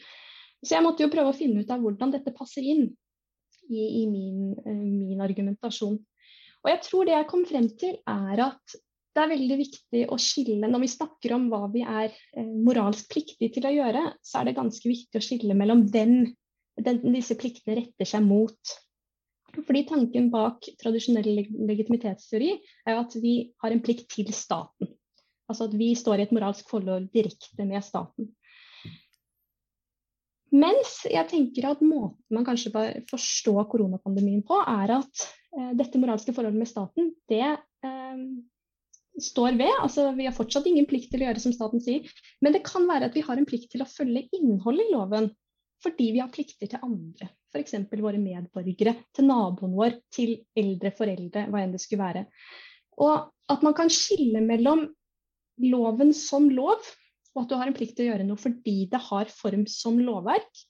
Så 0.64 0.78
jeg 0.78 0.86
måtte 0.86 1.04
jo 1.04 1.12
prøve 1.12 1.34
å 1.34 1.36
finne 1.36 1.64
ut 1.64 1.74
av 1.74 1.84
hvordan 1.84 2.14
dette 2.14 2.32
passer 2.36 2.64
inn 2.64 2.86
i, 3.68 3.84
i 3.84 4.06
min, 4.08 4.54
min, 4.64 5.22
argumentasjon. 5.24 6.00
Og 6.64 6.72
jeg 6.72 6.82
tror 6.86 7.08
det 7.08 7.18
jeg 7.18 7.30
kom 7.32 7.44
frem 7.48 7.68
til, 7.80 7.98
er 8.08 8.46
at 8.46 8.78
det 9.14 9.22
er 9.22 9.30
veldig 9.30 9.58
viktig 9.60 10.00
å 10.10 10.16
skille 10.18 10.66
Når 10.72 10.82
vi 10.82 10.88
snakker 10.90 11.36
om 11.36 11.44
hva 11.52 11.68
vi 11.70 11.84
er 11.86 12.16
moralsk 12.66 13.12
pliktige 13.12 13.60
til 13.60 13.68
å 13.70 13.74
gjøre, 13.76 14.08
så 14.26 14.40
er 14.40 14.48
det 14.48 14.56
ganske 14.58 14.90
viktig 14.90 15.20
å 15.20 15.26
skille 15.26 15.58
mellom 15.60 15.84
hvem 15.92 16.16
den, 16.82 17.04
disse 17.14 17.38
pliktene 17.38 17.84
retter 17.84 18.10
seg 18.10 18.26
mot. 18.26 18.74
Fordi 19.54 19.84
Tanken 19.86 20.32
bak 20.34 20.66
tradisjonell 20.82 21.28
legitimitetsteori 21.70 22.52
er 22.88 22.96
jo 22.96 23.02
at 23.04 23.18
vi 23.22 23.34
har 23.62 23.74
en 23.74 23.84
plikt 23.86 24.08
til 24.16 24.32
staten. 24.34 24.90
Altså 25.50 25.68
at 25.68 25.76
vi 25.78 25.92
står 25.98 26.22
i 26.22 26.26
et 26.26 26.34
moralsk 26.34 26.70
forhold 26.72 27.12
direkte 27.14 27.68
med 27.68 27.86
staten. 27.86 28.32
Mens 30.54 31.00
jeg 31.10 31.26
tenker 31.32 31.72
at 31.72 31.82
måten 31.82 32.38
man 32.38 32.46
kanskje 32.46 32.72
bør 32.74 32.98
forstå 33.10 33.56
koronapandemien 33.72 34.44
på, 34.46 34.58
er 34.62 34.98
at 35.00 35.24
eh, 35.58 35.72
dette 35.78 36.02
moralske 36.02 36.34
forholdet 36.34 36.62
med 36.62 36.70
staten, 36.70 37.10
det 37.30 37.46
eh, 37.46 38.26
står 39.18 39.58
ved. 39.58 39.74
Altså, 39.82 40.12
vi 40.18 40.28
har 40.30 40.38
fortsatt 40.38 40.70
ingen 40.70 40.86
plikt 40.90 41.10
til 41.12 41.24
å 41.24 41.30
gjøre 41.30 41.42
som 41.42 41.56
staten 41.56 41.82
sier, 41.82 42.06
men 42.42 42.54
det 42.54 42.66
kan 42.68 42.86
være 42.90 43.10
at 43.10 43.18
vi 43.18 43.26
har 43.26 43.42
en 43.42 43.50
plikt 43.50 43.72
til 43.74 43.86
å 43.86 43.90
følge 43.90 44.28
innholdet 44.38 44.90
i 44.90 44.94
loven 44.94 45.32
fordi 45.84 46.14
vi 46.16 46.22
har 46.22 46.32
plikter 46.32 46.70
til 46.70 46.86
andre. 46.86 47.28
F.eks. 47.54 47.76
våre 48.02 48.18
medborgere, 48.18 48.96
til 49.14 49.28
naboen 49.30 49.76
vår, 49.78 50.00
til 50.14 50.36
eldre 50.58 50.92
foreldre, 50.98 51.46
hva 51.52 51.62
enn 51.62 51.76
det 51.76 51.82
skulle 51.84 52.04
være. 52.04 52.26
Og 53.04 53.30
at 53.54 53.64
man 53.66 53.76
kan 53.78 53.92
skille 53.94 54.42
mellom 54.42 54.88
loven 55.62 56.14
som 56.18 56.50
lov, 56.50 56.82
og 57.34 57.44
at 57.44 57.50
du 57.50 57.58
har 57.58 57.70
en 57.70 57.78
plikt 57.78 57.98
til 57.98 58.08
å 58.08 58.12
gjøre 58.12 58.28
noe 58.28 58.42
fordi 58.42 58.78
det 58.90 59.02
har 59.10 59.32
form 59.34 59.66
som 59.70 60.00
lovverk, 60.02 60.64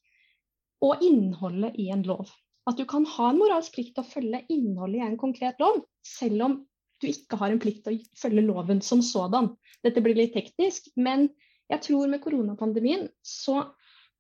og 0.84 1.04
innholdet 1.06 1.80
i 1.80 1.88
en 1.96 2.04
lov. 2.04 2.28
At 2.68 2.80
du 2.80 2.86
kan 2.88 3.06
ha 3.08 3.30
en 3.32 3.40
moralsk 3.40 3.76
plikt 3.76 3.96
til 3.96 4.04
å 4.04 4.10
følge 4.10 4.44
innholdet 4.52 5.00
i 5.00 5.06
en 5.08 5.20
konkret 5.20 5.60
lov, 5.64 5.82
selv 6.04 6.48
om 6.48 6.58
du 7.04 7.10
ikke 7.10 7.40
har 7.40 7.52
en 7.52 7.60
plikt 7.60 7.84
til 7.86 7.98
å 8.00 8.20
følge 8.20 8.46
loven 8.46 8.80
som 8.84 9.02
sådan. 9.04 9.52
Dette 9.84 10.04
blir 10.04 10.16
litt 10.16 10.36
teknisk, 10.36 10.88
men 10.96 11.28
jeg 11.72 11.84
tror 11.88 12.12
med 12.12 12.24
koronapandemien 12.24 13.08
så 13.26 13.60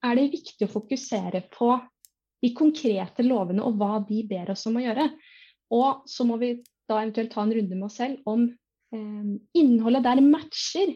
er 0.03 0.20
det 0.20 0.34
viktig 0.34 0.68
å 0.68 0.74
fokusere 0.74 1.45
på 1.53 1.76
de 2.44 2.52
konkrete 2.58 3.26
lovene 3.26 3.64
og 3.64 3.80
hva 3.80 4.02
de 4.08 4.22
ber 4.28 4.52
oss 4.54 4.68
om 4.70 4.78
å 4.80 4.84
gjøre. 4.84 5.08
Og 5.74 6.04
så 6.10 6.28
må 6.28 6.38
vi 6.41 6.58
da 6.89 7.00
eventuelt 7.00 7.32
ta 7.34 7.46
en 7.46 7.56
runde 7.56 7.78
med 7.78 7.88
oss 7.88 7.98
selv 8.02 8.30
om 8.30 8.46
eh, 8.46 9.34
innholdet 9.60 10.06
der 10.06 10.22
matcher 10.26 10.94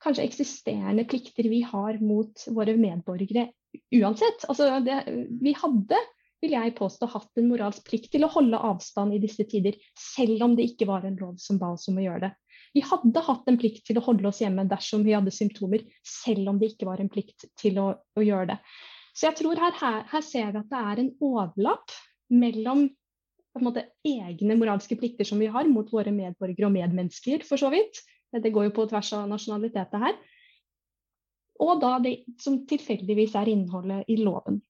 kanskje 0.00 0.24
eksisterende 0.24 1.04
plikter 1.08 1.48
vi 1.50 1.60
har 1.66 1.98
mot 2.00 2.46
våre 2.54 2.76
medborgere 2.78 3.50
uansett. 3.94 4.46
Altså 4.48 4.78
det, 4.84 5.02
vi 5.42 5.52
hadde, 5.56 5.98
vil 6.40 6.54
jeg 6.56 6.76
påstå, 6.78 7.08
hatt 7.12 7.40
en 7.40 7.50
moralsk 7.50 7.84
plikt 7.88 8.12
til 8.14 8.24
å 8.24 8.30
holde 8.32 8.60
avstand 8.70 9.14
i 9.14 9.20
disse 9.22 9.44
tider, 9.50 9.76
selv 9.98 10.46
om 10.46 10.56
det 10.56 10.70
ikke 10.70 10.88
var 10.88 11.04
en 11.04 11.18
lov 11.20 11.36
som 11.42 11.60
ba 11.60 11.74
oss 11.74 11.88
om 11.92 12.00
å 12.00 12.06
gjøre 12.06 12.28
det. 12.28 12.32
Vi 12.74 12.84
hadde 12.86 13.24
hatt 13.26 13.48
en 13.50 13.58
plikt 13.58 13.82
til 13.88 13.98
å 13.98 14.04
holde 14.06 14.28
oss 14.30 14.40
hjemme 14.40 14.64
dersom 14.70 15.02
vi 15.04 15.16
hadde 15.16 15.34
symptomer, 15.34 15.82
selv 16.06 16.52
om 16.52 16.60
det 16.60 16.72
ikke 16.72 16.88
var 16.88 17.02
en 17.02 17.10
plikt 17.10 17.48
til 17.60 17.80
å, 17.82 17.90
å 17.98 18.24
gjøre 18.24 18.54
det. 18.54 18.58
Så 19.14 19.28
jeg 19.28 19.40
tror 19.40 19.60
her, 19.60 19.76
her, 19.80 20.00
her, 20.10 20.24
ser 20.24 20.52
vi 20.54 20.62
at 20.62 20.70
det 20.70 20.80
er 20.80 21.02
en 21.02 21.12
overlapp 21.24 21.94
mellom 22.30 22.86
en 23.58 23.66
måte, 23.66 23.84
egne 24.06 24.56
moralske 24.58 24.96
plikter 24.98 25.26
som 25.26 25.40
vi 25.42 25.50
har 25.50 25.68
mot 25.68 25.88
våre 25.92 26.12
medborgere 26.14 26.68
og 26.68 26.74
medmennesker, 26.76 27.42
for 27.46 27.60
så 27.60 27.70
vidt. 27.72 27.98
Det 28.30 28.52
går 28.54 28.68
jo 28.68 28.76
på 28.76 28.86
tvers 28.90 29.10
av 29.18 29.26
nasjonalitetet 29.30 30.04
her. 30.04 30.18
Og 31.60 31.80
da 31.82 31.96
det 32.02 32.20
som 32.40 32.60
tilfeldigvis 32.68 33.34
er 33.36 33.50
innholdet 33.52 34.08
i 34.08 34.20
loven. 34.22 34.60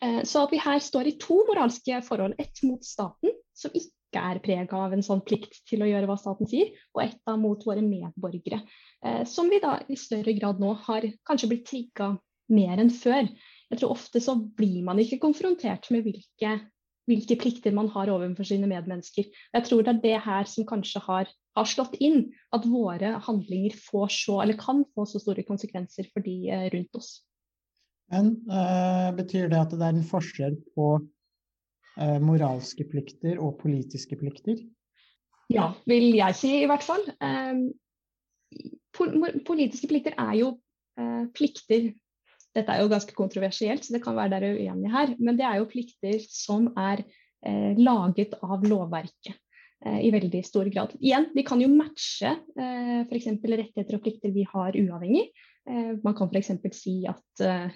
Eh, 0.00 0.22
så 0.26 0.46
at 0.46 0.54
vi 0.54 0.62
her 0.62 0.80
står 0.82 1.10
i 1.10 1.18
to 1.20 1.42
moralske 1.48 2.00
forhold. 2.06 2.34
Ett 2.40 2.62
mot 2.66 2.84
staten, 2.84 3.34
som 3.54 3.74
ikke 3.76 4.22
er 4.24 4.40
prega 4.42 4.80
av 4.80 4.94
en 4.94 5.04
sånn 5.04 5.22
plikt 5.26 5.60
til 5.68 5.84
å 5.84 5.90
gjøre 5.90 6.08
hva 6.08 6.16
staten 6.18 6.48
sier, 6.50 6.72
og 6.96 7.04
ett 7.04 7.20
da 7.28 7.36
mot 7.38 7.62
våre 7.66 7.84
medborgere. 7.84 8.62
Eh, 9.04 9.22
som 9.28 9.50
vi 9.52 9.60
da 9.62 9.78
i 9.86 9.98
større 10.00 10.34
grad 10.38 10.62
nå 10.62 10.72
har 10.88 11.06
kanskje 11.28 11.52
blitt 11.52 11.68
trigga 11.68 12.14
mer 12.48 12.80
enn 12.80 12.90
før. 12.94 13.28
Jeg 13.68 13.80
tror 13.80 13.94
ofte 13.94 14.20
så 14.24 14.34
blir 14.38 14.80
man 14.86 15.00
ikke 15.02 15.20
konfrontert 15.20 15.90
med 15.92 16.06
hvilke, 16.06 16.54
hvilke 17.08 17.36
plikter 17.40 17.74
man 17.76 17.90
har 17.92 18.10
overfor 18.12 18.48
sine 18.48 18.68
medmennesker. 18.70 19.28
Jeg 19.54 19.66
tror 19.66 19.84
det 19.84 19.94
er 19.96 20.02
det 20.04 20.16
her 20.24 20.48
som 20.48 20.66
kanskje 20.68 21.02
har, 21.04 21.28
har 21.58 21.68
slått 21.68 21.98
inn, 22.00 22.30
at 22.56 22.64
våre 22.68 23.16
handlinger 23.26 23.76
får 23.76 24.14
så, 24.14 24.38
eller 24.44 24.60
kan 24.60 24.84
få 24.94 25.04
så 25.08 25.20
store 25.20 25.44
konsekvenser 25.48 26.08
for 26.14 26.24
de 26.24 26.38
eh, 26.48 26.68
rundt 26.74 27.00
oss. 27.00 27.10
Men 28.08 28.32
øh, 28.48 29.12
betyr 29.18 29.50
det 29.52 29.60
at 29.60 29.76
det 29.76 29.84
er 29.84 29.96
en 29.98 30.10
forskjell 30.10 30.56
på 30.72 30.88
øh, 32.00 32.18
moralske 32.24 32.88
plikter 32.88 33.36
og 33.36 33.58
politiske 33.60 34.16
plikter? 34.16 34.56
Ja, 35.52 35.72
vil 35.88 36.12
jeg 36.16 36.36
si 36.36 36.54
i 36.62 36.68
hvert 36.68 36.84
fall. 36.84 37.04
Eh, 37.20 37.68
politiske 39.48 39.88
plikter 39.88 40.16
er 40.16 40.34
jo 40.40 40.54
eh, 41.00 41.24
plikter 41.36 41.92
Dette 42.58 42.74
er 42.74 42.82
jo 42.82 42.90
ganske 42.92 43.14
kontroversielt, 43.16 43.86
så 43.86 43.94
det 43.94 44.02
kan 44.04 44.16
være 44.18 44.34
dere 44.36 44.54
uenige 44.56 44.92
her. 44.92 45.14
Men 45.18 45.38
det 45.38 45.46
er 45.46 45.60
jo 45.60 45.68
plikter 45.70 46.18
som 46.26 46.70
er 46.78 47.04
eh, 47.46 47.78
laget 47.78 48.34
av 48.42 48.66
lovverket 48.66 49.34
eh, 49.34 50.00
i 50.08 50.12
veldig 50.14 50.42
stor 50.46 50.70
grad. 50.74 50.96
Igjen, 50.98 51.30
de 51.36 51.46
kan 51.46 51.62
jo 51.62 51.70
matche 51.72 52.34
eh, 52.34 53.00
f.eks. 53.06 53.30
rettigheter 53.44 53.98
og 53.98 54.04
plikter 54.04 54.34
vi 54.34 54.46
har 54.50 54.78
uavhengig. 54.78 55.28
Eh, 55.68 55.94
man 56.04 56.18
kan 56.18 56.32
f.eks. 56.32 56.54
si 56.76 57.00
at 57.08 57.46
eh, 57.46 57.68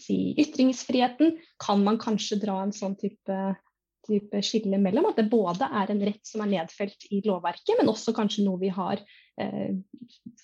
si 0.00 0.18
ytringsfriheten 0.40 1.36
kan 1.62 1.84
man 1.84 2.00
kanskje 2.00 2.40
dra 2.42 2.62
en 2.62 2.74
sånn 2.76 2.96
type 3.00 3.42
type 4.06 4.40
skille 4.44 4.80
mellom. 4.82 5.10
At 5.10 5.20
det 5.20 5.30
både 5.32 5.68
er 5.68 5.92
en 5.92 6.02
rett 6.06 6.26
som 6.26 6.44
er 6.44 6.52
nedfelt 6.56 7.06
i 7.10 7.22
lovverket, 7.26 7.76
men 7.78 7.90
også 7.92 8.14
kanskje 8.16 8.46
noe 8.46 8.60
vi 8.62 8.72
har 8.74 9.02
eh, 9.40 9.78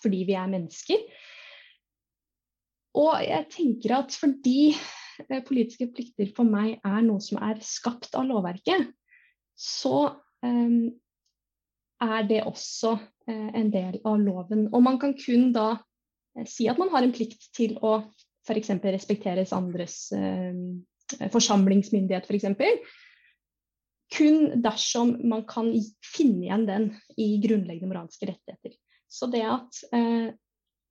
fordi 0.02 0.24
vi 0.28 0.36
er 0.38 0.52
mennesker. 0.52 1.02
Og 2.96 3.18
jeg 3.20 3.46
tenker 3.52 3.96
at 3.98 4.14
fordi 4.16 4.72
eh, 4.72 5.42
politiske 5.46 5.90
plikter 5.92 6.30
for 6.36 6.48
meg 6.48 6.78
er 6.86 7.02
noe 7.04 7.20
som 7.22 7.40
er 7.44 7.60
skapt 7.64 8.16
av 8.18 8.26
lovverket, 8.28 8.88
så 9.58 10.06
um, 10.44 10.86
er 11.98 12.28
det 12.30 12.44
også 12.46 12.94
uh, 12.94 13.50
en 13.58 13.72
del 13.74 13.98
av 14.06 14.20
loven. 14.22 14.68
Og 14.72 14.84
man 14.84 15.00
kan 15.02 15.16
kun 15.18 15.50
da 15.54 15.72
eh, 15.74 16.46
si 16.48 16.68
at 16.70 16.78
man 16.80 16.92
har 16.94 17.04
en 17.04 17.14
plikt 17.14 17.50
til 17.56 17.76
å 17.82 17.98
f.eks. 18.48 18.72
respekteres 18.86 19.52
andres 19.52 20.06
uh, 20.16 20.54
forsamlingsmyndighet, 21.34 22.30
f.eks. 22.30 22.48
For 22.56 22.96
kun 24.16 24.62
dersom 24.64 25.18
man 25.28 25.42
kan 25.44 25.68
finne 26.00 26.46
igjen 26.46 26.64
den 26.64 26.86
i 27.20 27.34
grunnleggende 27.42 27.90
moralske 27.90 28.30
rettigheter. 28.30 28.72
Så 29.04 29.28
det 29.28 29.42
at 29.44 29.82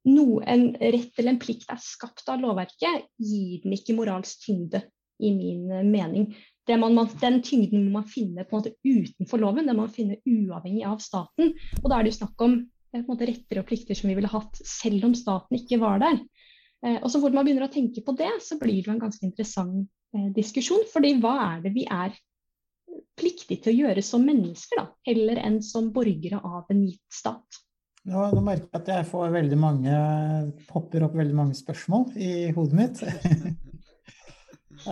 eh, 0.05 0.11
no, 0.11 0.41
en 0.45 0.69
rett 0.75 1.19
eller 1.19 1.33
en 1.33 1.41
plikt 1.41 1.71
er 1.73 1.81
skapt 1.81 2.29
av 2.29 2.43
lovverket, 2.43 3.09
gir 3.17 3.63
den 3.63 3.75
ikke 3.77 3.97
moralsk 3.97 4.45
tyngde, 4.45 4.83
i 5.19 5.33
min 5.33 5.71
eh, 5.71 5.83
mening. 5.83 6.35
Man, 6.67 6.93
man, 6.93 7.07
den 7.21 7.41
tyngden 7.41 7.85
må 7.85 8.01
man 8.01 8.09
finne 8.11 8.43
på 8.43 8.55
en 8.55 8.59
måte 8.59 8.73
utenfor 8.83 9.39
loven, 9.39 9.69
den 9.69 9.77
må 9.77 9.85
man 9.85 9.93
finne 9.93 10.19
uavhengig 10.27 10.83
av 10.87 10.99
staten. 10.99 11.53
Og 11.81 11.87
da 11.87 11.97
er 11.97 12.03
det 12.03 12.11
jo 12.11 12.19
snakk 12.19 12.43
om 12.43 12.57
eh, 12.59 13.03
måte, 13.07 13.27
retter 13.29 13.61
og 13.61 13.69
plikter 13.69 13.97
som 13.97 14.11
vi 14.11 14.17
ville 14.17 14.31
hatt 14.31 14.59
selv 14.67 15.07
om 15.07 15.15
staten 15.17 15.59
ikke 15.59 15.79
var 15.81 16.01
der. 16.03 16.19
Eh, 16.85 16.99
og 16.99 17.09
så 17.11 17.21
fort 17.23 17.35
man 17.35 17.47
begynner 17.47 17.69
å 17.69 17.73
tenke 17.73 18.03
på 18.05 18.15
det, 18.19 18.33
så 18.43 18.59
blir 18.59 18.81
det 18.81 18.91
jo 18.91 18.97
en 18.97 19.05
ganske 19.05 19.25
interessant 19.25 19.87
eh, 20.17 20.27
diskusjon. 20.35 20.83
fordi 20.91 21.15
hva 21.23 21.37
er 21.53 21.63
det 21.65 21.73
vi 21.77 21.87
er 21.87 22.15
pliktig 23.17 23.61
til 23.63 23.73
å 23.73 23.87
gjøre 23.87 24.03
som 24.05 24.25
mennesker, 24.25 24.81
da, 24.81 24.89
heller 25.07 25.39
enn 25.41 25.61
som 25.65 25.89
borgere 25.95 26.41
av 26.43 26.67
en 26.73 26.83
gitt 26.85 27.05
stat. 27.13 27.63
Nå, 28.07 28.21
nå 28.31 28.39
merker 28.39 28.69
jeg 28.69 28.79
at 28.79 28.89
jeg 28.91 29.05
får 29.09 29.31
veldig 29.33 29.57
mange, 29.59 29.95
popper 30.69 31.03
opp 31.03 31.15
veldig 31.19 31.35
mange 31.35 31.55
spørsmål 31.57 32.13
i 32.15 32.51
hodet 32.55 32.77
mitt. 32.79 33.01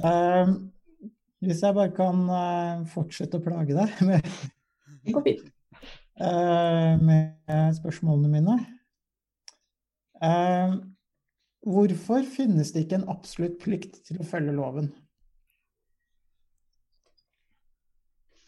uh, 0.02 0.52
hvis 1.46 1.62
jeg 1.64 1.78
bare 1.78 1.94
kan 1.96 2.26
uh, 2.28 2.84
fortsette 2.92 3.40
å 3.40 3.46
plage 3.46 3.78
deg 3.78 4.02
med, 4.10 4.28
uh, 6.20 6.92
med 7.00 7.56
spørsmålene 7.80 8.34
mine. 8.36 8.58
hvorfor 11.66 12.24
finnes 12.36 12.72
det 12.74 12.84
ikke 12.84 13.00
en 13.00 13.10
absolutt 13.16 13.60
plikt 13.64 14.02
til 14.10 14.20
å 14.20 14.28
følge 14.28 14.60
loven? 14.60 14.92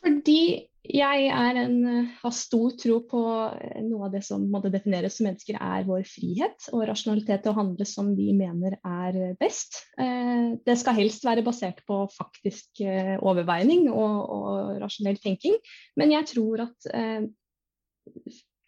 Fordi 0.03 0.41
jeg 0.87 1.27
en, 1.31 1.75
eh, 1.87 2.09
har 2.21 2.33
stor 2.35 2.73
tro 2.79 2.99
på 3.09 3.21
eh, 3.51 3.81
noe 3.85 4.07
av 4.07 4.13
det 4.13 4.23
som 4.25 4.43
måtte 4.51 4.71
defineres 4.73 5.17
som 5.17 5.27
mennesker 5.27 5.57
er 5.59 5.85
vår 5.87 6.03
frihet 6.07 6.69
og 6.71 6.85
rasjonalitet 6.89 7.43
til 7.43 7.53
å 7.53 7.59
handle 7.59 7.87
som 7.87 8.13
vi 8.17 8.31
mener 8.37 8.77
er 8.81 9.35
best. 9.39 9.81
Eh, 9.99 10.57
det 10.65 10.77
skal 10.79 10.97
helst 10.99 11.27
være 11.27 11.45
basert 11.45 11.83
på 11.87 12.03
faktisk 12.13 12.83
overveining 13.21 13.87
og, 13.91 14.21
og 14.37 14.77
rasjonell 14.83 15.19
tenking, 15.23 15.57
men 15.99 16.13
jeg 16.15 16.31
tror 16.33 16.67
at 16.67 16.91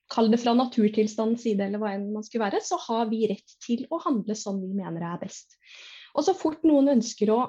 Kall 0.10 0.32
det 0.34 0.40
fra 0.42 0.56
naturtilstandens 0.58 1.44
side 1.46 1.68
eller 1.68 1.80
hva 1.80 1.92
enn 1.94 2.08
man 2.12 2.24
skulle 2.26 2.48
være, 2.48 2.64
så 2.66 2.80
har 2.88 3.06
vi 3.12 3.28
rett 3.30 3.54
til 3.62 3.86
å 3.94 4.02
handle 4.02 4.34
som 4.36 4.58
vi 4.58 4.72
mener 4.74 5.06
er 5.06 5.20
best. 5.22 5.54
Og 6.18 6.26
så 6.26 6.34
fort 6.34 6.66
noen 6.66 6.90
ønsker 6.96 7.30
å 7.30 7.44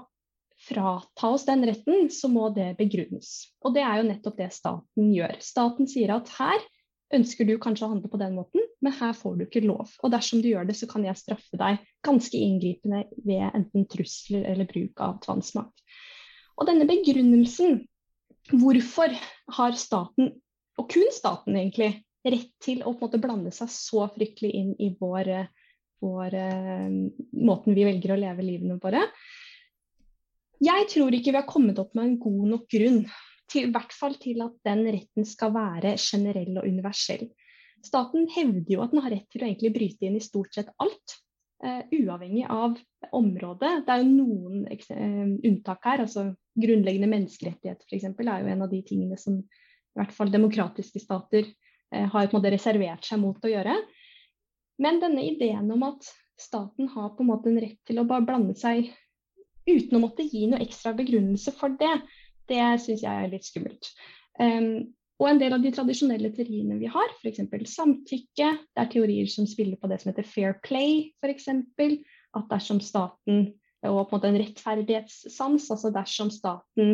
frata 0.61 1.31
oss 1.33 1.47
den 1.49 1.65
retten, 1.67 2.11
så 2.13 2.29
må 2.29 2.51
det 2.55 2.75
begrunnes. 2.79 3.51
Og 3.65 3.75
det 3.77 3.85
er 3.87 4.01
jo 4.01 4.11
nettopp 4.11 4.37
det 4.39 4.51
staten 4.55 5.09
gjør. 5.15 5.39
Staten 5.45 5.89
sier 5.91 6.13
at 6.17 6.31
her 6.37 6.61
ønsker 7.17 7.49
du 7.49 7.57
kanskje 7.59 7.87
å 7.87 7.93
handle 7.95 8.11
på 8.11 8.21
den 8.21 8.37
måten, 8.39 8.63
men 8.85 8.95
her 9.01 9.15
får 9.17 9.39
du 9.39 9.47
ikke 9.47 9.65
lov. 9.65 9.91
Og 10.05 10.13
dersom 10.13 10.43
du 10.45 10.51
gjør 10.53 10.69
det, 10.69 10.77
så 10.79 10.87
kan 10.91 11.05
jeg 11.07 11.19
straffe 11.19 11.59
deg 11.59 11.81
ganske 12.07 12.39
inngripende 12.39 13.03
ved 13.27 13.49
enten 13.49 13.89
trusler 13.91 14.47
eller 14.53 14.69
bruk 14.71 15.03
av 15.03 15.19
tvangsmakt. 15.25 15.83
Og 16.61 16.69
denne 16.69 16.87
begrunnelsen, 16.89 17.83
hvorfor 18.53 19.17
har 19.57 19.77
staten, 19.81 20.35
og 20.79 20.89
kun 20.93 21.11
staten 21.15 21.57
egentlig, 21.59 21.93
rett 22.21 22.53
til 22.61 22.83
å 22.85 22.93
på 22.93 22.99
en 22.99 23.07
måte 23.09 23.21
blande 23.23 23.51
seg 23.55 23.71
så 23.73 24.05
fryktelig 24.13 24.51
inn 24.53 24.73
i 24.77 24.91
vår, 25.01 25.31
vår 26.05 26.35
uh, 26.37 26.99
måten 27.41 27.77
vi 27.77 27.87
velger 27.89 28.13
å 28.13 28.19
leve 28.21 28.45
livene 28.45 28.77
våre, 28.83 29.07
jeg 30.61 30.89
tror 30.93 31.15
ikke 31.17 31.33
vi 31.33 31.41
har 31.41 31.49
kommet 31.49 31.79
opp 31.81 31.95
med 31.97 32.07
en 32.07 32.19
god 32.21 32.47
nok 32.55 32.67
grunn, 32.73 33.05
til, 33.51 33.67
i 33.67 33.73
hvert 33.75 33.95
fall 33.97 34.15
til 34.21 34.43
at 34.45 34.57
den 34.67 34.85
retten 34.87 35.27
skal 35.27 35.55
være 35.55 35.97
generell 35.99 36.61
og 36.61 36.69
universell. 36.69 37.27
Staten 37.85 38.29
hevder 38.35 38.75
jo 38.75 38.83
at 38.85 38.93
den 38.93 39.03
har 39.03 39.15
rett 39.15 39.27
til 39.33 39.43
å 39.43 39.49
egentlig 39.49 39.73
bryte 39.75 40.07
inn 40.07 40.19
i 40.19 40.23
stort 40.23 40.55
sett 40.55 40.71
alt, 40.83 41.17
uh, 41.65 41.81
uavhengig 41.97 42.45
av 42.53 42.77
området. 43.17 43.73
Det 43.87 43.95
er 43.95 44.05
jo 44.05 44.13
noen 44.13 44.67
uh, 44.69 45.33
unntak 45.49 45.89
her. 45.89 46.05
altså 46.05 46.29
Grunnleggende 46.61 47.09
menneskerettigheter 47.09 47.89
f.eks. 47.89 48.07
er 48.11 48.45
jo 48.45 48.53
en 48.53 48.67
av 48.67 48.71
de 48.71 48.83
tingene 48.87 49.19
som 49.21 49.41
i 49.41 49.99
hvert 49.99 50.15
fall 50.15 50.33
demokratiske 50.33 51.03
stater 51.03 51.49
uh, 51.49 52.07
har 52.13 52.29
på 52.29 52.37
en 52.37 52.39
måte 52.39 52.53
reservert 52.55 53.09
seg 53.09 53.23
mot 53.23 53.41
å 53.41 53.55
gjøre. 53.55 53.79
Men 54.81 55.01
denne 55.01 55.25
ideen 55.27 55.73
om 55.73 55.89
at 55.89 56.07
staten 56.41 56.89
har 56.93 57.15
på 57.17 57.25
en 57.25 57.33
måte 57.33 57.51
en 57.51 57.61
rett 57.61 57.81
til 57.89 58.01
å 58.01 58.09
bare 58.09 58.29
blande 58.29 58.55
seg 58.57 58.93
uten 59.69 59.99
å 59.99 60.03
måtte 60.03 60.27
gi 60.27 60.47
noe 60.51 60.63
ekstra 60.65 60.95
begrunnelse 60.97 61.53
for 61.59 61.77
det, 61.81 61.93
det 62.51 62.65
syns 62.83 63.05
jeg 63.05 63.11
er 63.11 63.31
litt 63.31 63.47
skummelt. 63.47 63.93
Um, 64.41 64.91
og 65.21 65.29
en 65.29 65.41
del 65.43 65.53
av 65.53 65.61
de 65.61 65.73
tradisjonelle 65.75 66.31
teoriene 66.33 66.79
vi 66.81 66.89
har, 66.89 67.11
f.eks. 67.21 67.43
samtykke, 67.75 68.51
det 68.57 68.83
er 68.83 68.93
teorier 68.93 69.29
som 69.29 69.49
spiller 69.49 69.77
på 69.77 69.91
det 69.91 70.01
som 70.01 70.11
heter 70.11 70.27
fair 70.27 70.57
play, 70.65 71.11
f.eks. 71.21 71.51
At 72.39 72.47
dersom 72.49 72.81
staten 72.81 73.51
og 73.89 74.11
på 74.11 74.13
en 74.13 74.19
måte 74.19 74.29
en 74.29 74.39
rettferdighetssans, 74.41 75.71
altså 75.73 75.91
dersom 75.95 76.29
staten 76.33 76.91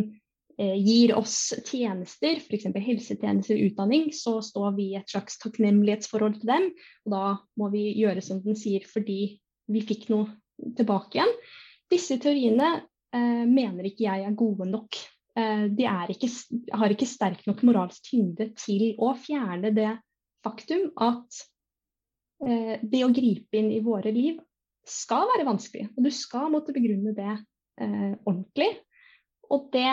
eh, 0.59 0.77
gir 0.79 1.17
oss 1.19 1.51
tjenester, 1.67 2.39
f.eks. 2.39 2.69
helsetjenester, 2.75 3.59
utdanning, 3.67 4.12
så 4.14 4.39
står 4.45 4.77
vi 4.79 4.91
i 4.93 4.99
et 5.01 5.11
slags 5.11 5.41
takknemlighetsforhold 5.43 6.39
til 6.41 6.53
dem. 6.53 6.69
Og 7.07 7.14
da 7.14 7.25
må 7.59 7.71
vi 7.75 7.89
gjøre 7.99 8.23
som 8.23 8.43
den 8.45 8.59
sier 8.59 8.87
fordi 8.91 9.37
vi 9.71 9.83
fikk 9.87 10.09
noe 10.12 10.31
tilbake 10.79 11.19
igjen. 11.19 11.35
Disse 11.91 12.18
teoriene 12.22 12.70
eh, 13.14 13.45
mener 13.47 13.87
ikke 13.89 14.07
jeg 14.07 14.24
er 14.26 14.39
gode 14.39 14.66
nok. 14.70 14.99
Eh, 15.37 15.66
de 15.76 15.87
ikke, 16.14 16.30
har 16.72 16.95
ikke 16.95 17.09
sterk 17.09 17.45
nok 17.47 17.62
moralsk 17.68 18.11
tyngde 18.11 18.51
til 18.59 18.89
å 18.99 19.12
fjerne 19.20 19.72
det 19.76 19.93
faktum 20.47 20.91
at 21.03 21.43
eh, 22.47 22.76
det 22.82 23.05
å 23.05 23.12
gripe 23.14 23.61
inn 23.61 23.72
i 23.74 23.84
våre 23.84 24.12
liv 24.14 24.41
skal 24.87 25.26
være 25.34 25.47
vanskelig. 25.49 25.89
Og 25.97 26.07
du 26.07 26.12
skal 26.14 26.51
måtte 26.53 26.74
begrunne 26.74 27.14
det 27.16 27.32
eh, 27.32 28.12
ordentlig. 28.24 28.72
Og 29.51 29.70
det 29.74 29.91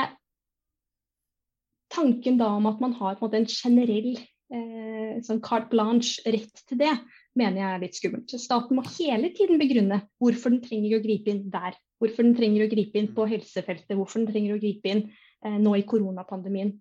Tanken 1.94 2.40
da 2.40 2.48
om 2.58 2.66
at 2.66 2.80
man 2.82 2.96
har 2.98 3.20
en, 3.22 3.34
en 3.38 3.44
generell 3.46 4.16
eh, 4.18 5.20
sånn 5.22 5.44
carte 5.46 5.70
blanche 5.70 6.24
rett 6.26 6.64
til 6.66 6.80
det, 6.80 6.94
mener 7.40 7.60
jeg 7.60 7.70
er 7.70 7.82
litt 7.82 7.98
skummelt. 7.98 8.32
Så 8.32 8.40
staten 8.42 8.78
må 8.78 8.86
hele 8.96 9.32
tiden 9.36 9.62
begrunne 9.62 10.02
hvorfor 10.22 10.54
den 10.54 10.64
trenger 10.64 10.98
å 10.98 11.04
gripe 11.04 11.34
inn 11.34 11.46
der. 11.54 11.78
Hvorfor 12.02 12.26
den 12.26 12.36
trenger 12.38 12.66
å 12.66 12.72
gripe 12.72 13.00
inn 13.00 13.12
på 13.16 13.28
helsefeltet, 13.30 13.96
hvorfor 13.98 14.22
den 14.22 14.32
trenger 14.32 14.56
å 14.56 14.62
gripe 14.62 14.92
inn 14.92 15.06
eh, 15.46 15.60
nå 15.62 15.76
i 15.80 15.86
koronapandemien. 15.88 16.76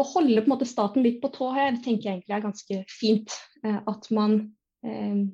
Å 0.00 0.06
holde 0.14 0.40
på 0.40 0.48
en 0.48 0.54
måte 0.54 0.68
staten 0.68 1.04
litt 1.04 1.20
på 1.22 1.30
tå 1.34 1.50
her, 1.56 1.76
tenker 1.84 2.08
jeg 2.08 2.18
egentlig 2.18 2.36
er 2.36 2.44
ganske 2.44 2.80
fint. 2.92 3.38
Eh, 3.64 3.80
at 3.92 4.10
man, 4.16 4.40
eh, 4.86 5.24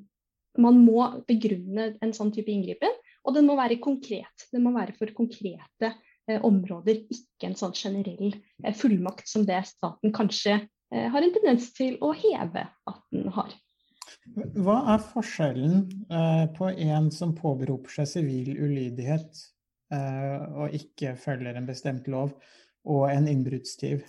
man 0.63 0.81
må 0.83 1.11
begrunne 1.27 1.93
en 2.03 2.15
sånn 2.15 2.33
type 2.35 2.51
inngripen. 2.53 2.95
Og 3.27 3.35
den 3.35 3.47
må 3.49 3.57
være 3.59 3.79
konkret. 3.83 4.47
Den 4.53 4.63
må 4.63 4.71
være 4.75 4.95
for 4.95 5.11
konkrete 5.15 5.91
eh, 5.91 6.39
områder, 6.39 7.03
ikke 7.11 7.49
en 7.49 7.59
sånn 7.59 7.75
generell 7.75 8.31
eh, 8.31 8.75
fullmakt 8.75 9.27
som 9.27 9.43
det 9.47 9.59
staten 9.67 10.15
kanskje 10.15 10.55
eh, 10.61 11.07
har 11.11 11.23
en 11.23 11.33
tendens 11.35 11.73
til 11.75 11.97
å 11.99 12.13
heve 12.15 12.67
at 12.67 13.01
den 13.11 13.27
har. 13.35 13.51
Hva 14.35 14.77
er 14.93 15.01
forskjellen 15.01 15.77
eh, 16.13 16.45
på 16.57 16.69
en 16.69 17.09
som 17.13 17.33
påberoper 17.37 17.93
seg 17.99 18.09
sivil 18.11 18.51
ulydighet 18.59 19.39
eh, 19.93 20.43
og 20.61 20.75
ikke 20.77 21.15
følger 21.19 21.57
en 21.57 21.69
bestemt 21.69 22.09
lov, 22.11 22.35
og 22.87 23.07
en 23.11 23.27
innbruddstyv? 23.27 24.03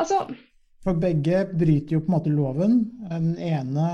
Altså, 0.00 0.24
For 0.84 0.96
begge 0.96 1.44
bryter 1.52 1.96
jo 1.96 2.02
på 2.02 2.10
en 2.10 2.16
måte 2.16 2.32
loven. 2.32 2.76
Den 3.10 3.34
ene 3.36 3.86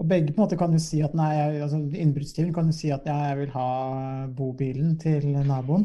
Og 0.00 0.06
begge 0.08 0.32
på 0.32 0.40
en 0.40 0.44
måte 0.46 0.56
kan 0.56 0.72
jo 0.72 0.80
si 0.80 1.02
at 1.04 1.12
nei, 1.12 1.34
altså 1.60 1.82
innbruddstyven 1.84 2.54
kan 2.56 2.70
jo 2.72 2.76
si 2.76 2.88
at 2.94 3.04
ja, 3.04 3.18
jeg 3.28 3.42
vil 3.42 3.50
ha 3.52 3.66
bobilen 4.32 4.94
til 4.98 5.26
naboen. 5.44 5.84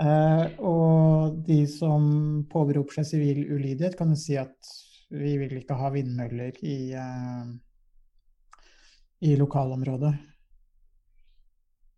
Eh, 0.00 0.44
og 0.64 1.40
de 1.44 1.64
som 1.68 2.04
påberoper 2.48 3.00
seg 3.00 3.08
sivil 3.10 3.42
ulydighet, 3.52 3.98
kan 3.98 4.14
jo 4.14 4.18
si 4.18 4.38
at 4.40 4.70
vi 5.10 5.34
vil 5.40 5.58
ikke 5.58 5.76
ha 5.76 5.90
vindmøller 5.92 6.56
i, 6.64 6.92
eh, 6.96 7.50
i 9.28 9.34
lokalområdet. 9.36 10.14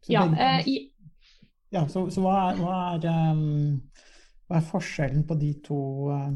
Så 0.03 0.17
ja. 0.17 0.25
begge- 0.27 0.49
eh, 0.49 0.69
i, 0.69 0.77
ja, 1.73 1.87
så, 1.89 2.09
så 2.11 2.25
hva, 2.25 2.39
er, 2.51 2.59
hva, 2.59 2.79
er, 2.97 3.05
um, 3.33 3.77
hva 4.49 4.59
er 4.59 4.67
forskjellen 4.67 5.23
på 5.29 5.37
de 5.41 5.53
to 5.65 5.79
uh, 6.13 6.33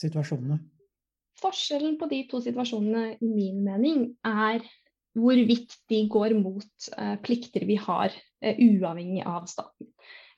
situasjonene? 0.00 0.60
Forskjellen 1.40 1.98
på 2.00 2.08
de 2.08 2.22
to 2.30 2.40
situasjonene, 2.44 3.18
i 3.20 3.28
min 3.28 3.60
mening, 3.66 4.06
er 4.24 4.62
hvorvidt 5.18 5.76
de 5.90 6.04
går 6.10 6.34
mot 6.38 6.90
eh, 6.96 7.16
plikter 7.24 7.66
vi 7.66 7.76
har, 7.80 8.14
eh, 8.42 8.58
uavhengig 8.58 9.24
av 9.26 9.46
staten. 9.50 9.90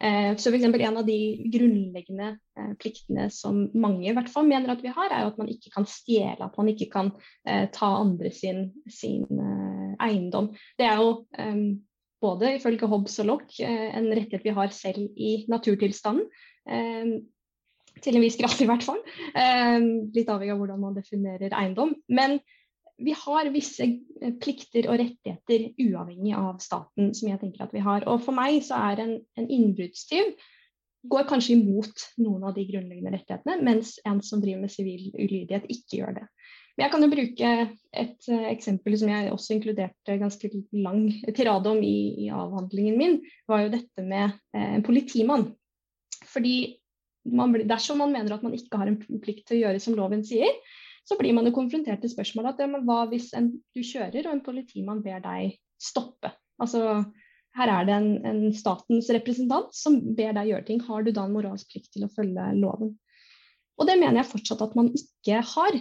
Eh, 0.02 0.36
så 0.36 0.50
for 0.50 0.56
eksempel 0.58 0.82
En 0.82 0.96
av 0.98 1.06
de 1.06 1.18
grunnleggende 1.52 2.32
eh, 2.58 2.72
pliktene 2.80 3.28
som 3.30 3.68
mange 3.74 4.08
i 4.08 4.14
hvert 4.16 4.30
fall 4.32 4.48
mener 4.48 4.72
at 4.72 4.82
vi 4.82 4.90
har, 4.90 5.12
er 5.12 5.22
jo 5.22 5.30
at 5.30 5.38
man 5.38 5.50
ikke 5.52 5.70
kan 5.74 5.86
stjele, 5.86 6.42
at 6.42 6.56
man 6.58 6.70
ikke 6.72 6.88
kan 6.90 7.12
eh, 7.46 7.68
ta 7.70 7.92
andre 8.00 8.32
sin, 8.34 8.72
sin 8.90 9.28
eh, 9.30 9.92
eiendom. 10.08 10.50
Det 10.78 10.88
er 10.88 10.98
jo 10.98 11.12
både 12.22 12.56
ifølge 12.56 12.88
Hobbes 12.90 13.18
og 13.22 13.28
Lock 13.28 13.54
en 13.60 14.08
rettighet 14.14 14.44
vi 14.46 14.54
har 14.54 14.70
selv 14.74 15.08
i 15.18 15.44
naturtilstanden. 15.50 16.26
Til 18.02 18.16
en 18.16 18.22
viss 18.22 18.38
grad, 18.38 18.54
i 18.62 18.68
hvert 18.70 18.84
fall. 18.86 19.00
Litt 20.14 20.30
avhengig 20.30 20.54
av 20.54 20.60
hvordan 20.62 20.80
man 20.80 20.94
definerer 20.94 21.54
eiendom. 21.58 21.96
Men 22.08 22.38
vi 23.02 23.14
har 23.18 23.50
visse 23.54 23.84
eh, 23.84 24.32
plikter 24.42 24.88
og 24.90 24.98
rettigheter 25.00 25.68
uavhengig 25.82 26.34
av 26.38 26.58
staten, 26.62 27.12
som 27.16 27.30
jeg 27.30 27.40
tenker 27.42 27.66
at 27.66 27.74
vi 27.74 27.84
har. 27.84 28.06
Og 28.10 28.22
for 28.24 28.36
meg 28.36 28.60
så 28.66 28.80
er 28.92 29.04
en, 29.04 29.14
en 29.38 29.48
innbruddstyv 29.48 30.34
går 31.10 31.26
kanskje 31.26 31.56
imot 31.56 32.04
noen 32.22 32.44
av 32.46 32.54
de 32.56 32.64
grunnleggende 32.68 33.14
rettighetene, 33.16 33.58
mens 33.66 33.96
en 34.06 34.20
som 34.22 34.42
driver 34.42 34.62
med 34.62 34.72
sivil 34.72 35.08
ulydighet, 35.16 35.66
ikke 35.66 35.98
gjør 35.98 36.20
det. 36.20 36.26
Men 36.72 36.84
jeg 36.86 36.92
kan 36.92 37.04
jo 37.04 37.08
bruke 37.12 37.48
et 38.02 38.28
uh, 38.30 38.44
eksempel 38.48 38.94
som 39.00 39.10
jeg 39.10 39.32
også 39.32 39.56
inkluderte 39.56 40.18
ganske 40.20 40.50
lang 40.72 41.02
tirade 41.36 41.72
om 41.72 41.82
i, 41.84 41.96
i 42.24 42.28
avhandlingen 42.32 43.00
min, 43.00 43.18
var 43.50 43.64
jo 43.64 43.74
dette 43.74 44.06
med 44.06 44.30
uh, 44.54 44.68
en 44.78 44.86
politimann. 44.86 45.50
Fordi 46.32 46.54
man 47.28 47.52
dersom 47.68 48.00
man 48.02 48.14
mener 48.14 48.34
at 48.34 48.46
man 48.46 48.54
ikke 48.56 48.78
har 48.80 48.88
en 48.88 48.98
plikt 49.22 49.44
til 49.48 49.58
å 49.58 49.62
gjøre 49.66 49.82
som 49.82 49.98
loven 49.98 50.24
sier, 50.26 50.54
så 51.08 51.18
blir 51.18 51.34
man 51.34 51.48
jo 51.48 51.54
konfrontert 51.56 52.02
til 52.02 52.12
spørsmålet 52.12 52.54
at 52.54 52.62
ja, 52.62 52.70
men 52.70 52.86
hva 52.86 53.02
hvis 53.10 53.32
en, 53.38 53.50
du 53.74 53.82
kjører 53.82 54.28
og 54.28 54.36
en 54.36 54.44
politimann 54.44 55.02
ber 55.04 55.22
deg 55.24 55.56
stoppe? 55.82 56.30
Altså, 56.62 57.02
her 57.58 57.72
er 57.72 57.88
det 57.88 57.96
en, 57.96 58.10
en, 58.28 58.42
statens 58.56 59.10
representant 59.12 59.72
som 59.76 59.98
ber 60.16 60.36
deg 60.36 60.52
gjøre 60.52 60.66
ting. 60.68 60.82
Har 60.86 61.04
du 61.04 61.10
da 61.12 61.26
en 61.26 61.34
moralsk 61.34 61.74
plikt 61.74 61.90
til 61.96 62.06
å 62.06 62.12
følge 62.12 62.46
loven? 62.60 62.94
Og 63.80 63.88
det 63.88 63.98
mener 63.98 64.22
jeg 64.22 64.30
fortsatt 64.30 64.62
at 64.64 64.76
man 64.78 64.92
ikke 64.94 65.42
har. 65.54 65.80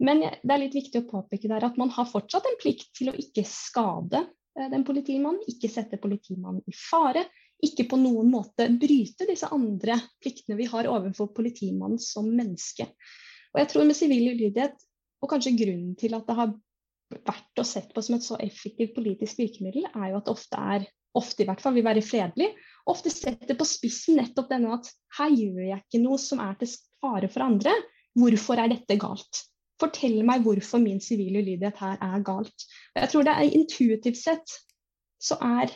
Men 0.00 0.22
det 0.24 0.54
er 0.54 0.62
litt 0.62 0.76
viktig 0.76 1.02
å 1.02 1.08
påpeke 1.10 1.50
der 1.50 1.66
at 1.66 1.76
man 1.80 1.90
har 1.92 2.08
fortsatt 2.08 2.46
en 2.48 2.60
plikt 2.60 2.88
til 2.96 3.10
å 3.10 3.16
ikke 3.20 3.44
skade 3.48 4.22
den 4.70 4.84
politimannen, 4.86 5.42
ikke 5.48 5.70
sette 5.70 6.00
politimannen 6.00 6.62
i 6.68 6.74
fare, 6.74 7.26
ikke 7.64 7.86
på 7.90 7.98
noen 8.00 8.30
måte 8.32 8.66
bryte 8.80 9.26
disse 9.28 9.48
andre 9.52 9.98
pliktene 10.22 10.56
vi 10.58 10.68
har 10.70 10.88
overfor 10.90 11.30
politimannen 11.36 12.00
som 12.00 12.28
menneske. 12.32 12.88
Og 13.54 13.62
jeg 13.62 13.70
tror 13.72 13.86
med 13.88 13.98
sivil 13.98 14.30
ulydighet, 14.32 14.76
og 15.20 15.30
kanskje 15.32 15.56
grunnen 15.58 15.94
til 16.00 16.14
at 16.16 16.26
det 16.28 16.36
har 16.38 16.52
vært 17.10 17.60
og 17.60 17.66
sett 17.66 17.90
på 17.94 18.02
som 18.04 18.16
et 18.16 18.24
så 18.26 18.38
effektivt 18.42 18.94
politisk 18.96 19.40
virkemiddel, 19.40 19.88
er 19.90 20.12
jo 20.12 20.20
at 20.20 20.28
det 20.28 20.34
ofte 20.36 20.62
er, 20.74 20.86
ofte 21.18 21.42
i 21.42 21.48
hvert 21.48 21.62
fall 21.62 21.74
vil 21.74 21.86
være 21.86 22.04
fredelig, 22.06 22.52
ofte 22.90 23.10
setter 23.12 23.58
på 23.58 23.66
spissen 23.66 24.20
nettopp 24.20 24.50
denne 24.52 24.76
at 24.76 24.90
her 25.18 25.34
gjør 25.34 25.64
jeg 25.66 25.82
ikke 25.82 26.02
noe 26.04 26.20
som 26.22 26.42
er 26.44 26.54
til 26.60 26.72
fare 27.02 27.30
for 27.32 27.46
andre, 27.46 27.74
hvorfor 28.18 28.62
er 28.62 28.70
dette 28.72 28.98
galt? 29.00 29.44
Fortell 29.80 30.20
meg 30.28 30.44
hvorfor 30.44 30.82
min 30.82 31.00
sivile 31.02 31.40
ulydighet 31.40 31.78
her 31.80 32.00
er 32.04 32.24
galt. 32.24 32.66
Og 32.94 33.00
jeg 33.02 33.12
tror 33.12 33.26
det 33.26 33.36
er 33.36 33.54
intuitivt 33.58 34.20
sett 34.20 34.58
så 35.20 35.36
er 35.44 35.72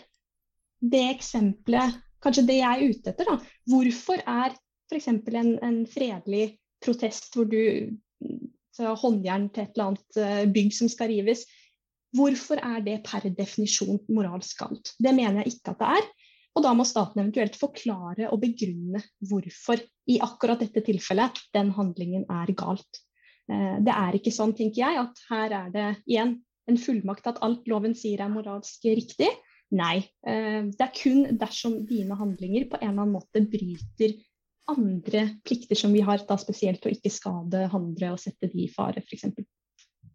det 0.85 1.03
eksempelet 1.15 1.97
kanskje 2.25 2.47
det 2.49 2.59
jeg 2.59 2.69
er 2.69 2.93
ute 2.93 3.13
etter. 3.13 3.29
da. 3.29 3.39
Hvorfor 3.69 4.21
er 4.21 4.55
f.eks. 4.91 5.09
En, 5.09 5.51
en 5.65 5.81
fredelig 5.89 6.47
protest 6.85 7.33
hvor 7.35 7.49
du 7.51 7.61
håndjern 8.75 9.49
til 9.55 9.65
et 9.65 9.77
eller 9.77 9.93
annet 9.93 10.51
bygg 10.55 10.73
som 10.75 10.91
skal 10.91 11.13
rives, 11.13 11.45
hvorfor 12.15 12.61
er 12.63 12.83
det 12.87 13.01
per 13.07 13.27
definisjon 13.31 14.01
moralsk 14.15 14.61
galt? 14.63 14.95
Det 14.99 15.15
mener 15.15 15.43
jeg 15.43 15.57
ikke 15.57 15.75
at 15.75 15.83
det 15.83 15.91
er. 15.99 16.09
Og 16.55 16.63
da 16.63 16.71
må 16.77 16.87
staten 16.87 17.19
eventuelt 17.23 17.57
forklare 17.59 18.29
og 18.31 18.39
begrunne 18.43 19.01
hvorfor 19.27 19.81
i 20.11 20.21
akkurat 20.23 20.61
dette 20.63 20.85
tilfellet 20.87 21.41
den 21.55 21.73
handlingen 21.75 22.27
er 22.31 22.53
galt. 22.55 23.01
Det 23.49 23.95
er 23.95 24.15
ikke 24.17 24.33
sånn, 24.33 24.55
tenker 24.57 24.85
jeg, 24.85 25.01
at 25.03 25.25
her 25.31 25.57
er 25.59 25.73
det 25.75 25.89
igjen 26.07 26.37
en 26.71 26.79
fullmakt 26.81 27.27
at 27.29 27.43
alt 27.45 27.67
loven 27.69 27.97
sier 27.99 28.23
er 28.25 28.31
moralsk 28.33 28.87
riktig. 28.87 29.29
Nei. 29.75 30.05
Det 30.23 30.81
er 30.81 30.95
kun 30.95 31.27
dersom 31.41 31.81
dine 31.89 32.17
handlinger 32.19 32.69
på 32.71 32.79
en 32.79 32.93
eller 32.93 33.03
annen 33.03 33.17
måte 33.19 33.43
bryter 33.51 34.15
andre 34.71 35.27
plikter 35.45 35.79
som 35.79 35.93
vi 35.93 36.03
har, 36.05 36.23
da 36.29 36.37
spesielt 36.41 36.87
å 36.87 36.93
ikke 36.93 37.13
skade 37.13 37.67
andre 37.73 38.13
og 38.15 38.21
sette 38.23 38.49
de 38.53 38.65
i 38.65 38.71
fare, 38.73 39.03
f.eks. 39.05 39.27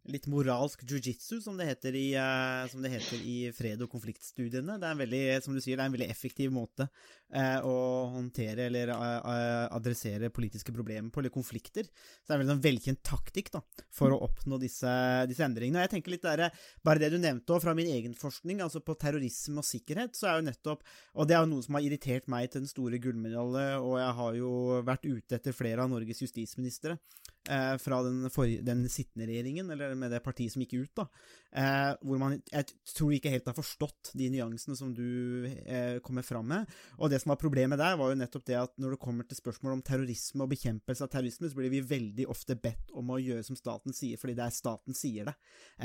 Litt 0.10 0.26
moralsk 0.32 0.82
jiu-jitsu, 0.90 1.38
som, 1.44 1.58
det 1.60 1.68
heter 1.70 1.94
i, 1.94 2.08
uh, 2.18 2.66
som 2.72 2.82
det 2.82 2.90
heter 2.96 3.22
i 3.22 3.52
fred- 3.54 3.82
og 3.86 3.92
konfliktstudiene. 3.92 4.80
Det 4.82 4.88
er 4.88 4.96
en 4.96 5.02
veldig, 5.04 5.22
som 5.46 5.54
du 5.54 5.62
sier, 5.62 5.78
det 5.78 5.84
er 5.84 5.92
en 5.92 5.96
veldig 5.96 6.08
effektiv 6.10 6.54
måte 6.56 6.88
uh, 6.88 7.60
å 7.68 7.76
håndtere 8.16 8.66
eller 8.70 8.90
uh, 8.90 9.68
adressere 9.76 10.32
politiske 10.34 10.74
problemer 10.74 11.12
på, 11.14 11.22
eller 11.22 11.34
konflikter. 11.34 11.86
Så 11.86 12.32
det 12.32 12.38
er 12.38 12.42
en 12.42 12.52
veldig 12.56 12.66
velkjent 12.66 13.04
taktikk 13.06 13.52
da, 13.54 13.62
for 13.94 14.16
å 14.16 14.22
oppnå 14.26 14.58
disse, 14.62 14.96
disse 15.30 15.46
endringene. 15.46 15.84
Og 15.84 15.86
jeg 15.86 15.94
tenker 15.98 16.16
litt 16.16 16.26
der, 16.26 16.48
Bare 16.86 17.02
det 17.02 17.12
du 17.14 17.20
nevnte 17.22 17.54
også, 17.54 17.68
fra 17.68 17.78
min 17.78 17.92
egen 17.94 18.18
forskning, 18.18 18.64
altså 18.66 18.82
på 18.82 18.98
terrorisme 18.98 19.62
og 19.62 19.68
sikkerhet, 19.68 20.18
så 20.18 20.32
er 20.32 20.40
jo 20.40 20.48
nettopp 20.50 20.82
Og 21.20 21.30
det 21.30 21.38
er 21.38 21.44
jo 21.44 21.52
noe 21.54 21.66
som 21.66 21.78
har 21.78 21.86
irritert 21.86 22.30
meg 22.32 22.50
til 22.50 22.64
den 22.64 22.72
store 22.72 22.98
gullmedalje, 23.04 23.68
og 23.78 23.98
jeg 24.00 24.14
har 24.20 24.38
jo 24.40 24.52
vært 24.88 25.06
ute 25.06 25.38
etter 25.38 25.56
flere 25.56 25.86
av 25.86 25.92
Norges 25.92 26.24
justisministre 26.26 26.98
fra 27.82 28.02
den, 28.06 28.28
for, 28.30 28.46
den 28.46 28.84
sittende 28.92 29.26
regjeringen, 29.26 29.72
eller 29.74 29.96
med 30.00 30.14
det 30.14 30.22
partiet 30.24 30.54
som 30.54 30.64
gikk 30.64 30.76
ut, 30.80 30.92
da, 31.00 31.06
eh, 31.52 31.92
hvor 32.06 32.22
man 32.22 32.38
jeg 32.50 32.68
tror 32.94 33.14
ikke 33.16 33.32
helt 33.34 33.50
har 33.50 33.58
forstått 33.58 34.12
de 34.20 34.30
nyansene 34.34 34.78
som 34.78 34.94
du 34.96 35.46
eh, 35.46 36.00
kommer 36.06 36.26
fram 36.26 36.48
med. 36.50 36.70
Og 36.98 37.12
det 37.12 37.22
som 37.24 37.34
var 37.34 37.42
problemet 37.42 37.80
der, 37.82 37.98
var 38.00 38.12
jo 38.12 38.20
nettopp 38.20 38.46
det 38.50 38.58
at 38.60 38.76
når 38.82 38.96
det 38.96 39.02
kommer 39.04 39.28
til 39.28 39.40
spørsmål 39.40 39.78
om 39.78 39.84
terrorisme 39.86 40.46
og 40.46 40.54
bekjempelse 40.54 41.06
av 41.06 41.12
terrorisme, 41.14 41.50
så 41.50 41.60
blir 41.60 41.74
vi 41.74 41.84
veldig 41.86 42.28
ofte 42.32 42.58
bedt 42.60 42.94
om 42.98 43.14
å 43.14 43.22
gjøre 43.22 43.46
som 43.48 43.60
staten 43.60 43.96
sier, 43.96 44.20
fordi 44.22 44.38
det 44.40 44.46
er 44.46 44.56
staten 44.56 44.98
sier 44.98 45.30
det, 45.30 45.36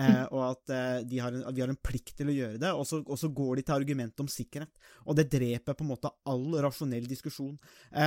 eh, 0.01 0.23
og 0.31 0.45
at 0.51 0.75
de 1.09 1.21
har, 1.21 1.35
en, 1.35 1.47
vi 1.55 1.65
har 1.65 1.73
en 1.73 1.81
plikt 1.81 2.15
til 2.19 2.31
å 2.31 2.37
gjøre 2.37 2.61
det, 2.62 2.73
og 2.73 2.87
så, 2.89 3.01
og 3.03 3.19
så 3.21 3.31
går 3.35 3.59
de 3.59 3.67
til 3.67 3.77
argumentet 3.77 4.23
om 4.25 4.31
sikkerhet. 4.31 4.73
Og 5.05 5.19
det 5.19 5.29
dreper 5.33 5.77
på 5.77 5.85
en 5.85 5.93
måte 5.93 6.12
all 6.31 6.47
rasjonell 6.65 7.07
diskusjon. 7.09 7.57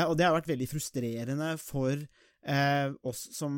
og 0.08 0.14
det 0.18 0.26
har 0.26 0.36
vært 0.36 0.50
veldig 0.50 0.68
frustrerende 0.70 1.50
for 1.62 2.02
Eh, 2.48 2.94
oss 3.04 3.26
som 3.36 3.56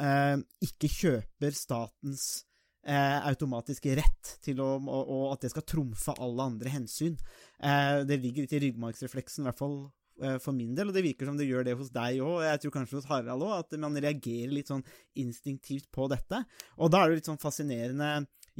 eh, 0.00 0.36
ikke 0.64 0.88
kjøper 0.88 1.52
statens 1.52 2.46
eh, 2.88 3.18
automatiske 3.28 3.92
rett 3.98 4.34
til 4.40 4.62
å 4.64 4.70
og, 4.80 5.00
og 5.02 5.24
at 5.34 5.44
det 5.44 5.52
skal 5.52 5.66
trumfe 5.68 6.16
alle 6.16 6.46
andre 6.48 6.72
hensyn. 6.72 7.18
det 7.60 8.16
ligger 8.16 8.46
litt 8.46 8.54
i 8.56 8.62
ryggmargsrefleksen, 8.64 9.44
i 9.44 9.50
hvert 9.50 9.60
fall 9.60 9.80
for 10.40 10.52
min 10.52 10.74
del, 10.76 10.90
og 10.90 10.96
det 10.96 11.02
virker 11.04 11.28
som 11.28 11.36
det 11.38 11.46
gjør 11.48 11.64
det 11.64 11.74
hos 11.80 11.88
deg 11.94 12.18
òg, 12.20 12.42
jeg 12.44 12.60
tror 12.60 12.72
kanskje 12.74 12.98
hos 12.98 13.06
Harald 13.08 13.44
òg, 13.44 13.52
at 13.62 13.76
man 13.80 13.96
reagerer 13.96 14.52
litt 14.52 14.68
sånn 14.68 14.82
instinktivt 15.16 15.88
på 15.92 16.08
dette. 16.12 16.42
Og 16.76 16.92
da 16.92 17.00
er 17.00 17.08
det 17.08 17.20
litt 17.20 17.30
sånn 17.30 17.40
fascinerende 17.40 18.10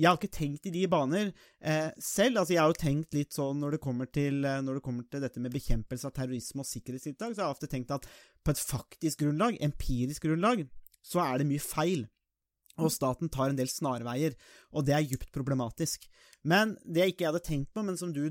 jeg 0.00 0.08
har 0.08 0.16
ikke 0.16 0.32
tenkt 0.32 0.68
i 0.68 0.72
de 0.72 0.86
baner 0.90 1.30
eh, 1.60 1.90
selv. 2.00 2.40
altså 2.40 2.54
Jeg 2.54 2.62
har 2.62 2.70
jo 2.72 2.78
tenkt 2.80 3.16
litt 3.16 3.34
sånn 3.34 3.60
når 3.60 3.76
det, 3.76 3.80
til, 4.14 4.38
når 4.40 4.78
det 4.78 4.84
kommer 4.84 5.06
til 5.10 5.24
dette 5.24 5.42
med 5.42 5.52
bekjempelse 5.54 6.08
av 6.08 6.14
terrorisme 6.16 6.64
og 6.64 6.68
sikkerhetstiltak, 6.70 7.34
så 7.34 7.42
har 7.42 7.50
jeg 7.50 7.58
ofte 7.58 7.70
tenkt 7.70 7.94
at 7.94 8.06
på 8.44 8.54
et 8.54 8.62
faktisk 8.62 9.24
grunnlag, 9.24 9.58
empirisk 9.62 10.26
grunnlag, 10.28 10.64
så 11.04 11.22
er 11.24 11.40
det 11.40 11.50
mye 11.50 11.62
feil. 11.62 12.06
Og 12.80 12.92
staten 12.94 13.28
tar 13.32 13.50
en 13.50 13.58
del 13.58 13.68
snarveier, 13.68 14.36
og 14.72 14.86
det 14.86 14.94
er 14.96 15.04
djupt 15.04 15.28
problematisk. 15.34 16.06
Men 16.48 16.76
det 16.84 17.02
jeg 17.02 17.14
ikke 17.14 17.26
hadde 17.28 17.42
tenkt 17.44 17.74
på, 17.74 17.82
men 17.84 17.98
som 18.00 18.12
du 18.14 18.22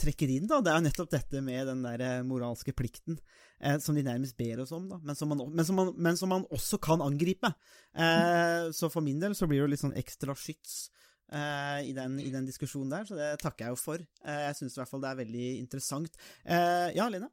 trekker 0.00 0.30
inn, 0.32 0.46
da, 0.48 0.62
det 0.64 0.72
er 0.72 0.78
jo 0.78 0.86
nettopp 0.86 1.10
dette 1.12 1.42
med 1.44 1.68
den 1.68 1.82
der 1.84 2.22
moralske 2.24 2.72
plikten, 2.76 3.18
eh, 3.60 3.76
som 3.84 3.98
de 3.98 4.06
nærmest 4.06 4.38
ber 4.38 4.62
oss 4.64 4.72
om, 4.76 4.86
da, 4.88 5.00
men 5.04 5.18
som 5.18 5.32
man, 5.32 5.42
men 5.52 5.68
som 5.68 5.76
man, 5.76 5.92
men 5.96 6.20
som 6.20 6.32
man 6.32 6.46
også 6.54 6.80
kan 6.80 7.04
angripe. 7.04 7.52
Eh, 7.92 8.70
så 8.72 8.88
for 8.92 9.04
min 9.04 9.20
del 9.20 9.36
så 9.36 9.50
blir 9.50 9.66
det 9.66 9.74
litt 9.74 9.84
sånn 9.84 9.98
ekstra 10.00 10.36
skyts 10.38 10.86
eh, 11.32 11.90
i, 11.90 11.92
den, 11.96 12.16
i 12.22 12.32
den 12.32 12.48
diskusjonen 12.48 12.94
der, 12.94 13.08
så 13.08 13.18
det 13.18 13.34
takker 13.42 13.66
jeg 13.66 13.76
jo 13.76 13.82
for. 13.82 14.06
Eh, 14.24 14.44
jeg 14.46 14.60
syns 14.62 14.78
i 14.78 14.82
hvert 14.82 14.94
fall 14.94 15.04
det 15.04 15.12
er 15.12 15.20
veldig 15.24 15.50
interessant. 15.58 16.16
Eh, 16.46 16.88
ja, 16.96 17.10
Lene? 17.12 17.28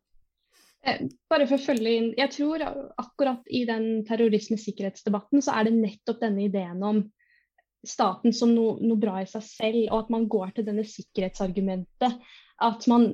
Eh, 0.86 1.06
Bare 1.32 1.48
for 1.50 1.58
å 1.58 1.66
følge 1.66 1.94
inn, 1.98 2.10
jeg 2.18 2.32
tror 2.36 2.64
akkurat 3.02 3.46
i 3.50 3.64
den 3.68 4.04
terrorisme-sikkerhetsdebatten 4.08 5.42
så 5.44 5.56
er 5.58 5.68
det 5.70 5.78
nettopp 5.80 6.22
denne 6.22 6.46
ideen 6.46 6.84
om 6.86 7.02
staten 7.86 8.34
som 8.34 8.54
noe, 8.54 8.78
noe 8.82 8.98
bra 9.02 9.20
i 9.22 9.30
seg 9.30 9.44
selv, 9.46 9.82
og 9.92 10.04
at 10.04 10.14
man 10.14 10.28
går 10.32 10.54
til 10.56 10.68
denne 10.68 10.86
sikkerhetsargumentet. 10.90 12.22
At 12.66 12.88
man, 12.90 13.12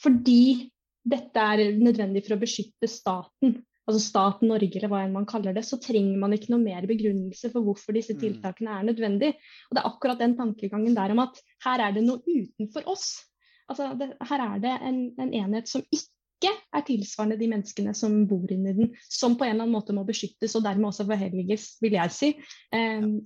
fordi 0.00 0.70
dette 1.10 1.42
er 1.54 1.80
nødvendig 1.80 2.22
for 2.26 2.36
å 2.36 2.40
beskytte 2.40 2.88
staten, 2.88 3.58
altså 3.88 4.00
staten 4.04 4.52
Norge 4.52 4.78
eller 4.78 4.92
hva 4.92 5.02
enn 5.04 5.16
man 5.16 5.26
kaller 5.28 5.56
det, 5.56 5.64
så 5.66 5.80
trenger 5.82 6.20
man 6.20 6.36
ikke 6.36 6.52
noe 6.52 6.62
mer 6.62 6.86
begrunnelse 6.88 7.50
for 7.52 7.64
hvorfor 7.66 7.96
disse 7.96 8.14
Mm. 8.14 8.20
tiltakene 8.20 8.76
er 8.76 8.86
nødvendig. 8.88 9.32
Og 9.68 9.74
det 9.74 9.82
er 9.82 9.90
akkurat 9.90 10.20
den 10.20 10.36
tankegangen 10.38 10.94
der 10.94 11.10
om 11.16 11.24
at 11.24 11.40
her 11.64 11.80
er 11.88 11.92
det 11.96 12.04
noe 12.04 12.20
utenfor 12.24 12.86
oss. 12.86 13.24
Altså, 13.68 13.92
det, 13.98 14.12
her 14.28 14.40
er 14.46 14.58
det 14.62 14.76
en, 14.82 15.02
en 15.18 15.34
enhet 15.34 15.68
som 15.68 15.82
ikke 15.90 16.08
er 16.48 16.86
tilsvarende 16.86 17.36
de 17.40 17.48
menneskene 17.50 17.92
som 17.96 18.14
bor 18.30 18.50
inni 18.52 18.72
den, 18.76 18.94
som 19.04 19.36
på 19.36 19.44
en 19.44 19.54
eller 19.54 19.66
annen 19.66 19.76
måte 19.76 19.96
må 19.96 20.06
beskyttes 20.08 20.56
og 20.56 20.64
dermed 20.64 20.88
også 20.88 21.04
forhelliges, 21.10 21.66
vil 21.84 21.98
jeg 21.98 22.14
si. 22.16 22.30
Em, 22.76 23.18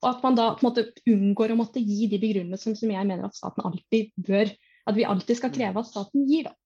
og 0.00 0.08
at 0.12 0.24
man 0.24 0.36
da 0.36 0.50
på 0.54 0.64
en 0.64 0.68
måte 0.70 0.86
unngår 1.08 1.54
å 1.54 1.60
måtte 1.60 1.82
gi 1.84 2.08
de 2.10 2.20
begrunnelsene 2.20 2.76
som 2.76 2.92
jeg 2.92 3.08
mener 3.08 3.26
at 3.28 3.36
staten 3.36 3.64
alltid 3.68 4.12
bør, 4.16 4.52
at 4.88 4.96
vi 4.96 5.08
alltid 5.08 5.40
skal 5.40 5.52
kreve 5.54 5.80
at 5.80 5.88
staten 5.88 6.28
gir. 6.28 6.48
da. 6.48 6.56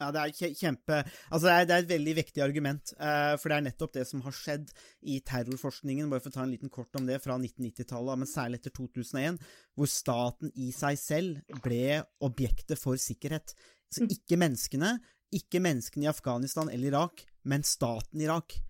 Ja 0.00 0.08
det 0.14 0.20
er 0.20 0.54
kjempe 0.56 1.00
Altså, 1.28 1.44
det 1.46 1.52
er, 1.52 1.66
det 1.68 1.74
er 1.74 1.82
et 1.84 1.90
veldig 1.90 2.14
vektig 2.20 2.44
argument, 2.44 2.92
eh, 2.96 3.34
for 3.40 3.52
det 3.52 3.58
er 3.58 3.66
nettopp 3.66 3.96
det 3.98 4.06
som 4.08 4.22
har 4.24 4.36
skjedd 4.36 4.70
i 5.02 5.18
terrorforskningen, 5.26 6.08
bare 6.10 6.24
for 6.24 6.32
å 6.32 6.38
ta 6.38 6.44
en 6.46 6.54
liten 6.54 6.72
kort 6.72 6.96
om 6.96 7.08
det, 7.08 7.20
fra 7.24 7.36
1990-tallet, 7.36 8.22
men 8.22 8.30
særlig 8.30 8.60
etter 8.60 8.74
2001, 8.78 9.40
hvor 9.76 9.90
staten 9.90 10.52
i 10.56 10.70
seg 10.74 11.00
selv 11.00 11.60
ble 11.64 12.00
objektet 12.24 12.80
for 12.80 13.00
sikkerhet. 13.00 13.54
Så 13.90 14.04
Mm. 14.04 14.10
ikke 14.14 14.38
menneskene, 14.38 15.00
ikke 15.34 15.60
menneskene 15.60 16.04
i 16.04 16.12
Afghanistan 16.12 16.68
eller 16.70 16.92
Irak, 16.92 17.24
men 17.44 17.62
staten 17.62 18.20
Irak. 18.20 18.60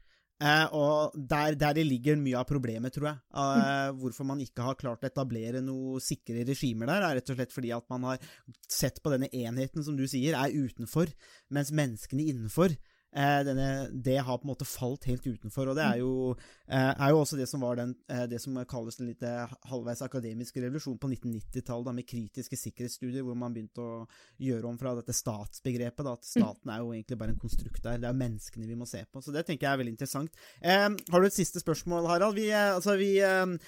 Eh, 0.40 0.66
og 0.72 1.12
der, 1.12 1.54
der 1.54 1.74
det 1.74 1.84
ligger 1.84 2.16
mye 2.16 2.38
av 2.40 2.46
problemet, 2.48 2.94
tror 2.94 3.10
jeg. 3.10 3.18
Eh, 3.36 3.90
hvorfor 4.00 4.24
man 4.24 4.40
ikke 4.40 4.64
har 4.64 4.74
klart 4.80 5.02
å 5.04 5.10
etablere 5.10 5.60
noe 5.60 6.00
sikre 6.00 6.46
regimer 6.48 6.86
der, 6.88 7.02
er 7.04 7.18
rett 7.18 7.28
og 7.28 7.36
slett 7.36 7.52
fordi 7.52 7.74
at 7.76 7.84
man 7.92 8.06
har 8.08 8.18
sett 8.66 9.02
på 9.04 9.12
denne 9.12 9.28
enheten 9.28 9.84
som 9.84 9.98
du 9.98 10.06
sier, 10.08 10.32
er 10.32 10.48
utenfor, 10.56 11.12
mens 11.50 11.70
menneskene 11.70 12.24
innenfor 12.32 12.72
denne, 13.10 13.88
det 13.90 14.18
har 14.22 14.38
på 14.38 14.46
en 14.46 14.52
måte 14.52 14.66
falt 14.68 15.04
helt 15.08 15.26
utenfor. 15.26 15.70
og 15.70 15.76
Det 15.76 15.82
er 15.84 15.98
jo, 15.98 16.36
eh, 16.68 16.92
er 16.94 17.10
jo 17.10 17.20
også 17.20 17.36
det 17.36 17.48
som 17.48 17.60
var 17.60 17.76
den, 17.76 17.94
eh, 18.08 18.26
det 18.26 18.40
som 18.40 18.54
kalles 18.64 18.96
den 18.96 19.08
litt 19.08 19.22
eh, 19.22 19.50
halvveis 19.66 20.02
akademiske 20.02 20.62
revolusjonen 20.62 21.00
på 21.02 21.10
1990-tallet, 21.10 21.94
med 21.94 22.06
kritiske 22.06 22.56
sikkerhetsstudier, 22.56 23.24
hvor 23.26 23.34
man 23.34 23.54
begynte 23.54 23.82
å 23.82 24.06
gjøre 24.38 24.70
om 24.70 24.78
fra 24.78 24.94
dette 24.94 25.16
statsbegrepet. 25.16 26.06
Da, 26.06 26.14
at 26.14 26.24
staten 26.28 26.70
er 26.70 26.84
jo 26.84 26.94
egentlig 26.94 27.18
bare 27.18 27.34
en 27.34 27.42
konstrukt 27.42 27.82
der. 27.82 27.98
Det 27.98 28.08
er 28.08 28.20
menneskene 28.22 28.70
vi 28.70 28.78
må 28.78 28.86
se 28.86 29.02
på. 29.10 29.22
Så 29.22 29.34
det 29.34 29.46
tenker 29.48 29.66
jeg 29.66 29.72
er 29.72 29.82
veldig 29.82 29.96
interessant. 29.96 30.42
Eh, 30.62 30.88
har 30.88 31.20
du 31.20 31.26
et 31.26 31.40
siste 31.40 31.62
spørsmål, 31.62 32.06
Harald? 32.06 32.38
Vi, 32.38 32.48
eh, 32.50 32.74
altså, 32.76 32.96
vi, 33.00 33.16
eh, 33.18 33.58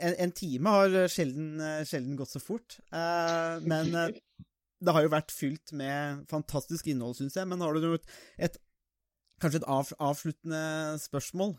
en, 0.00 0.14
en 0.16 0.32
time 0.32 0.76
har 0.78 0.96
sjelden, 1.12 1.60
eh, 1.60 1.84
sjelden 1.84 2.16
gått 2.16 2.32
så 2.32 2.40
fort. 2.40 2.80
Eh, 2.88 3.60
men 3.68 3.94
eh, 3.94 4.16
det 4.82 4.94
har 4.94 5.04
jo 5.04 5.12
vært 5.12 5.34
fylt 5.34 5.72
med 5.76 6.22
fantastisk 6.30 6.88
innhold, 6.90 7.16
syns 7.18 7.36
jeg. 7.38 7.48
Men 7.48 7.62
har 7.62 7.76
du 7.76 7.92
et, 7.94 8.14
et, 8.48 8.58
kanskje 9.42 9.62
et 9.62 9.68
av, 9.70 9.92
avsluttende 10.02 10.62
spørsmål? 11.02 11.54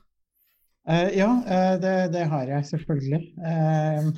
Uh, 0.83 1.09
ja, 1.15 1.29
uh, 1.47 1.75
det, 1.79 1.95
det 2.11 2.25
har 2.27 2.49
jeg 2.51 2.69
selvfølgelig. 2.73 3.21
Uh, 3.39 4.09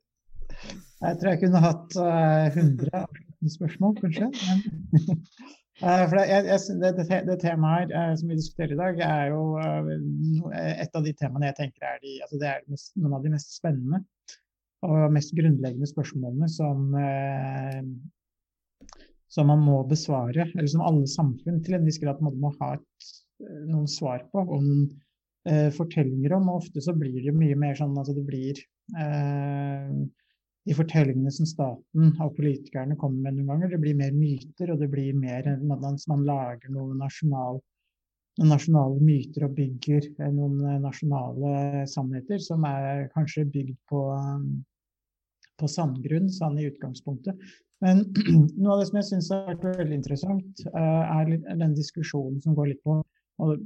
jeg 1.06 1.18
tror 1.20 1.32
jeg 1.32 1.40
kunne 1.42 1.64
hatt 1.64 1.96
eh, 2.00 2.46
100 2.60 2.88
avsluttende 3.02 3.52
spørsmål, 3.54 3.94
kanskje. 4.00 4.28
Men, 4.30 4.62
for 6.10 6.16
det, 6.18 6.24
jeg, 6.28 6.42
det, 6.80 7.20
det, 7.28 7.36
temaet 7.40 7.92
her 7.96 8.16
som 8.20 8.32
vi 8.32 8.36
diskuterer 8.36 8.74
i 8.74 8.80
dag, 8.80 9.00
er 9.06 9.30
jo 9.32 9.42
et 10.52 10.96
av 10.96 11.04
de 11.06 11.14
temaene 11.16 11.48
jeg 11.48 11.56
tenker 11.62 11.86
er, 11.88 12.02
de, 12.04 12.18
altså 12.26 12.40
er 12.50 12.66
mest, 12.68 12.92
noen 13.00 13.16
av 13.16 13.24
de 13.24 13.32
mest 13.32 13.56
spennende 13.56 14.02
og 14.84 15.12
mest 15.12 15.32
grunnleggende 15.36 15.88
spørsmålene 15.88 16.48
som, 16.52 16.92
som 19.30 19.50
man 19.50 19.62
må 19.62 19.80
besvare, 19.88 20.48
eller 20.54 20.70
som 20.70 20.82
alle 20.86 21.06
samfunn 21.10 21.60
til 21.64 21.76
en 21.76 21.86
viss 21.86 22.00
grad 22.02 22.20
må, 22.22 22.50
ha 22.60 22.74
et, 22.76 23.10
eh, 23.44 23.60
noen 23.70 23.86
svar 23.90 24.24
på. 24.32 24.42
og 24.42 24.64
noen 24.66 24.88
eh, 25.48 25.68
fortellinger 25.74 26.34
om, 26.36 26.48
og 26.50 26.64
ofte 26.64 26.82
så 26.84 26.94
blir 26.96 27.20
det 27.20 27.30
jo 27.30 27.36
mye 27.38 27.58
mer 27.58 27.78
sånn 27.78 27.96
altså 27.98 28.16
det 28.16 28.26
blir 28.26 28.58
eh, 28.98 29.92
de 30.68 30.76
fortellingene 30.76 31.32
som 31.32 31.48
staten 31.48 32.10
og 32.20 32.34
politikerne 32.36 32.96
kommer 33.00 33.24
med 33.24 33.38
noen 33.38 33.54
ganger, 33.54 33.72
det 33.72 33.82
blir 33.82 33.98
mer 33.98 34.12
myter, 34.14 34.72
og 34.72 34.82
det 34.82 34.90
blir 34.92 35.16
mer 35.16 35.46
at 35.48 35.62
man, 35.64 36.26
lager 36.26 36.72
noe 36.74 36.96
nasjonal, 36.98 37.60
noen 38.40 38.52
nasjonale 38.54 39.00
myter 39.04 39.46
og 39.46 39.54
bygger 39.56 40.10
eh, 40.10 40.34
noen 40.34 40.82
nasjonale 40.84 41.86
sannheter 41.90 42.42
som 42.44 42.66
er 42.68 43.08
kanskje 43.14 43.48
bygd 43.54 43.78
på, 43.90 44.04
eh, 44.18 44.44
på 45.60 45.68
sandgrunn, 45.70 46.30
sann 46.32 46.58
i 46.58 46.68
utgangspunktet. 46.70 47.38
Men 47.84 48.02
noe 48.60 48.74
av 48.74 48.80
det 48.82 48.88
som 48.90 49.00
jeg 49.00 49.08
syns 49.10 49.30
har 49.32 49.46
vært 49.52 49.80
veldig 49.82 49.98
interessant, 50.00 50.64
eh, 50.72 51.14
er 51.20 51.36
den 51.62 51.76
diskusjonen 51.76 52.40
som 52.44 52.56
går 52.58 52.72
litt 52.72 52.82
på 52.84 53.00
det 53.50 53.60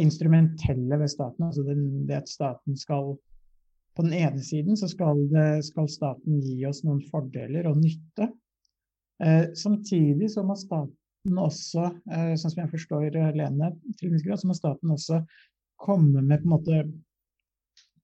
instrumentelle 0.00 0.98
ved 0.98 1.10
staten. 1.12 1.48
Altså 1.48 1.64
den, 1.66 2.06
det 2.08 2.22
at 2.22 2.32
staten 2.32 2.78
skal 2.78 3.16
På 3.92 4.06
den 4.06 4.14
ene 4.16 4.40
siden 4.40 4.72
så 4.80 4.86
skal, 4.88 5.18
det, 5.28 5.66
skal 5.66 5.84
staten 5.92 6.38
gi 6.40 6.62
oss 6.64 6.78
noen 6.80 7.02
fordeler 7.12 7.66
og 7.68 7.76
nytte. 7.76 8.30
Eh, 9.20 9.50
samtidig 9.52 10.30
så 10.32 10.40
må 10.48 10.56
staten 10.56 11.36
også, 11.38 11.90
eh, 12.08 12.30
sånn 12.40 12.54
som 12.54 12.62
jeg 12.62 12.70
forstår 12.72 13.18
eh, 13.20 13.34
Lene, 13.36 13.68
til 13.98 14.08
en 14.08 14.14
viss 14.16 14.24
grad, 14.24 14.40
så 14.40 14.48
må 14.48 14.56
staten 14.56 14.94
også 14.94 15.20
komme 15.76 16.22
med 16.24 16.40
på 16.40 16.48
en 16.48 16.54
måte 16.54 16.80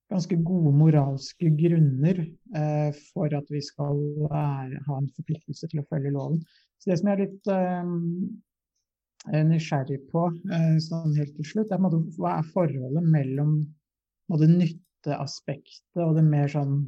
ganske 0.08 0.38
gode 0.40 0.72
moralske 0.76 1.50
grunner 1.58 2.20
eh, 2.56 2.90
for 3.12 3.32
at 3.36 3.48
vi 3.52 3.60
skal 3.64 3.98
være, 4.24 4.80
ha 4.86 4.98
en 4.98 5.10
forpliktelse 5.16 5.68
til 5.68 5.82
å 5.82 5.88
følge 5.90 6.14
loven. 6.14 6.40
Så 6.80 6.92
det 6.92 7.00
som 7.00 7.10
jeg 7.10 7.18
er 7.18 7.24
litt 7.26 7.50
eh, 7.52 7.92
er 9.34 9.48
nysgjerrig 9.48 10.00
på 10.12 10.28
eh, 10.54 10.76
sånn 10.84 11.16
helt 11.18 11.34
til 11.36 11.50
slutt, 11.52 11.74
er 11.74 11.82
hva 11.82 12.38
er 12.38 12.52
forholdet 12.54 13.10
mellom 13.16 13.58
måte, 14.32 14.48
nytteaspektet 14.50 16.04
og 16.04 16.16
det 16.16 16.24
mer 16.26 16.48
sånn 16.52 16.80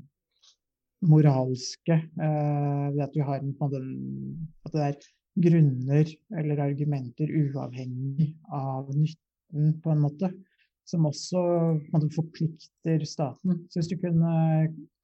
moralske 1.09 1.97
eh, 1.97 2.87
ved 2.93 3.03
at 3.07 3.17
vi 3.17 3.25
har 3.25 3.41
en, 3.41 3.55
måte, 3.61 3.81
at 4.69 4.77
det 4.77 4.87
er 4.87 5.11
grunner 5.41 6.15
eller 6.37 6.63
argumenter 6.67 7.31
uavhengig 7.31 8.33
av 8.53 8.91
nytten, 8.93 9.77
på 9.83 9.93
en 9.93 10.03
måte, 10.05 10.31
som 10.91 11.07
også 11.09 11.45
måte, 11.93 12.11
forplikter 12.17 13.07
staten. 13.09 13.63
Så 13.71 13.81
hvis 13.81 13.93
du 13.93 13.97
kunne 14.03 14.35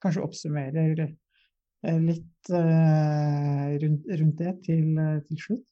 kanskje 0.04 0.24
oppsummere 0.26 0.86
eh, 1.06 2.02
litt 2.02 2.52
eh, 2.52 3.72
rundt, 3.82 4.12
rundt 4.20 4.42
det 4.42 4.58
til, 4.66 4.92
til 5.30 5.42
slutt? 5.46 5.66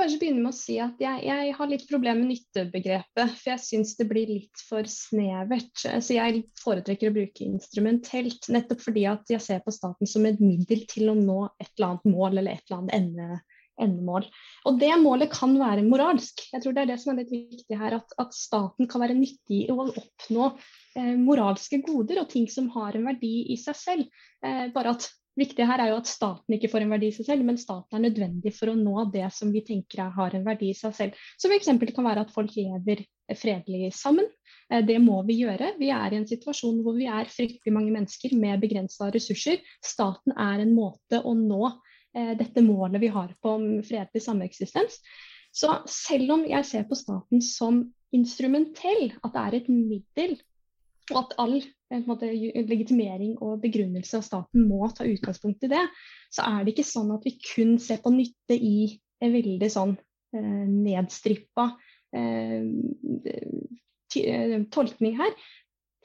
Kanskje 0.00 0.20
begynne 0.20 0.40
med 0.44 0.52
å 0.52 0.56
si 0.56 0.76
at 0.80 1.00
jeg, 1.02 1.22
jeg 1.26 1.54
har 1.58 1.68
litt 1.68 1.82
problemer 1.90 2.22
med 2.22 2.30
nyttebegrepet. 2.32 3.32
For 3.36 3.52
jeg 3.52 3.62
syns 3.64 3.96
det 3.98 4.06
blir 4.08 4.30
litt 4.30 4.62
for 4.68 4.86
snevert. 4.88 5.72
Så 5.82 6.14
jeg 6.14 6.44
foretrekker 6.62 7.10
å 7.10 7.16
bruke 7.16 7.44
instrumentelt. 7.44 8.48
Nettopp 8.54 8.84
fordi 8.86 9.04
at 9.10 9.32
jeg 9.32 9.42
ser 9.44 9.60
på 9.64 9.74
staten 9.74 10.08
som 10.08 10.28
et 10.30 10.40
middel 10.40 10.86
til 10.90 11.10
å 11.10 11.16
nå 11.18 11.40
et 11.58 11.72
eller 11.74 11.90
annet 11.90 12.08
mål 12.14 12.38
eller 12.38 12.54
et 12.54 12.64
eller 12.64 12.78
annet 12.78 12.96
ende, 13.00 13.40
endemål. 13.82 14.26
Og 14.68 14.80
det 14.80 14.90
målet 15.02 15.32
kan 15.32 15.54
være 15.60 15.86
moralsk. 15.86 16.44
Jeg 16.52 16.62
tror 16.64 16.76
det 16.76 16.84
er 16.84 16.92
det 16.92 16.98
som 17.02 17.12
er 17.14 17.22
litt 17.22 17.32
viktig 17.34 17.78
her. 17.80 17.98
At, 18.00 18.16
at 18.22 18.36
staten 18.36 18.88
kan 18.90 19.04
være 19.04 19.18
nyttig 19.18 19.64
i 19.64 19.70
å 19.72 19.88
oppnå 19.88 20.50
eh, 20.96 21.14
moralske 21.20 21.80
goder 21.86 22.22
og 22.22 22.30
ting 22.32 22.48
som 22.50 22.68
har 22.76 22.98
en 22.98 23.08
verdi 23.10 23.34
i 23.54 23.58
seg 23.60 23.78
selv. 23.78 24.22
Eh, 24.44 24.68
bare 24.74 24.94
at 24.96 25.08
viktig 25.38 25.66
her 25.66 25.80
er 25.80 25.92
jo 25.92 26.00
at 26.00 26.10
staten 26.10 26.56
ikke 26.56 26.70
får 26.72 26.84
en 26.84 26.92
verdi 26.92 27.10
i 27.10 27.14
seg 27.16 27.28
selv, 27.28 27.46
men 27.46 27.58
staten 27.60 27.96
er 27.96 28.04
nødvendig 28.08 28.52
for 28.56 28.72
å 28.72 28.76
nå 28.76 29.06
det 29.14 29.28
som 29.34 29.52
vi 29.54 29.62
tenker 29.66 30.02
er- 30.04 30.14
har 30.16 30.34
en 30.36 30.44
verdi 30.44 30.70
i 30.72 30.76
seg 30.76 30.94
selv. 30.96 31.22
Som 31.40 31.54
f.eks. 31.54 31.70
kan 31.94 32.04
være 32.06 32.26
at 32.26 32.34
folk 32.34 32.56
lever 32.56 33.04
fredelig 33.38 33.92
sammen. 33.96 34.26
Eh, 34.70 34.82
Det 34.82 34.98
må 35.00 35.22
vi 35.26 35.40
gjøre. 35.42 35.76
Vi 35.78 35.90
er 35.94 36.12
i 36.12 36.16
en 36.20 36.26
situasjon 36.26 36.82
hvor 36.84 36.98
vi 36.98 37.06
er 37.06 37.30
fryktelig 37.30 37.72
mange 37.72 37.92
mennesker 37.94 38.34
med 38.36 38.60
begrensa 38.60 39.10
ressurser. 39.10 39.62
Staten 39.82 40.36
er 40.36 40.60
en 40.60 40.74
måte 40.74 41.22
å 41.22 41.34
nå 41.34 41.78
dette 42.10 42.62
målet 42.66 42.98
vi 43.02 43.10
har 43.14 43.30
på 43.38 43.52
om 43.54 43.66
fredelig 43.86 44.22
sameksistens. 44.24 44.96
Så 45.54 45.70
selv 45.90 46.32
om 46.34 46.44
jeg 46.46 46.66
ser 46.66 46.86
på 46.88 46.98
staten 46.98 47.42
som 47.42 47.82
instrumentell, 48.14 49.12
at 49.22 49.34
det 49.34 49.42
er 49.42 49.56
et 49.58 49.68
middel, 49.70 50.36
og 51.10 51.24
at 51.24 51.36
all 51.42 51.56
eh, 51.58 52.02
måte, 52.06 52.30
legitimering 52.70 53.36
og 53.42 53.60
begrunnelse 53.64 54.20
av 54.20 54.26
staten 54.26 54.66
må 54.70 54.88
ta 54.94 55.06
utgangspunkt 55.08 55.66
i 55.66 55.72
det, 55.72 55.82
så 56.30 56.46
er 56.46 56.62
det 56.64 56.74
ikke 56.74 56.86
sånn 56.90 57.10
at 57.14 57.26
vi 57.26 57.34
kun 57.42 57.76
ser 57.82 58.02
på 58.02 58.12
nytte 58.14 58.56
i 58.56 58.92
en 59.20 59.34
veldig 59.34 59.70
sånn 59.72 59.96
eh, 59.96 60.66
nedstrippa 60.70 61.66
eh, 62.16 62.68
eh, 64.22 64.56
tolkning 64.74 65.18
her. 65.18 65.34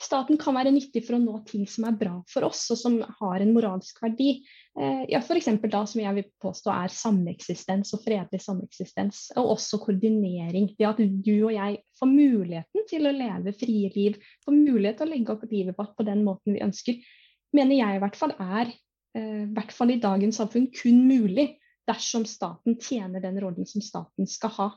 Staten 0.02 0.38
kan 0.40 0.56
være 0.58 0.74
nyttig 0.76 1.06
for 1.06 1.16
å 1.16 1.22
nå 1.22 1.38
ting 1.48 1.64
som 1.70 1.88
er 1.88 1.96
bra 1.98 2.14
for 2.28 2.48
oss, 2.48 2.66
og 2.74 2.80
som 2.80 2.98
har 3.20 3.42
en 3.42 3.54
moralsk 3.56 4.02
verdi. 4.04 4.42
Eh, 4.76 5.04
ja, 5.12 5.22
F.eks. 5.22 5.48
da 5.72 5.84
som 5.88 6.02
jeg 6.02 6.18
vil 6.18 6.28
påstå 6.44 6.72
er 6.74 6.92
sameksistens 6.92 7.94
og 7.96 8.04
fredelig 8.04 8.42
sameksistens. 8.44 9.30
Og 9.40 9.54
også 9.56 9.80
koordinering. 9.86 10.74
Det 10.76 10.90
at 10.90 11.00
du 11.00 11.36
og 11.38 11.54
jeg 11.56 11.80
får 12.00 12.12
muligheten 12.12 12.88
til 12.90 13.08
å 13.08 13.16
leve 13.16 13.56
frie 13.56 13.92
liv, 13.96 14.18
får 14.44 14.58
mulighet 14.58 15.00
til 15.00 15.08
å 15.08 15.14
legge 15.14 15.36
opp 15.36 15.46
livet 15.52 15.80
vårt 15.80 15.96
på 15.96 16.08
den 16.08 16.26
måten 16.28 16.58
vi 16.58 16.66
ønsker, 16.66 17.00
mener 17.56 17.80
jeg 17.80 17.96
i 17.96 18.04
hvert 18.04 18.20
fall 18.20 18.36
er, 18.36 18.74
eh, 19.16 19.46
hvert 19.56 19.72
fall 19.72 19.96
i 19.96 20.02
dagens 20.04 20.42
samfunn, 20.42 20.68
kun 20.76 21.06
mulig 21.08 21.54
dersom 21.88 22.26
staten 22.28 22.76
tjener 22.82 23.22
den 23.24 23.40
rollen 23.40 23.68
som 23.70 23.84
staten 23.84 24.28
skal 24.28 24.54
ha. 24.58 24.70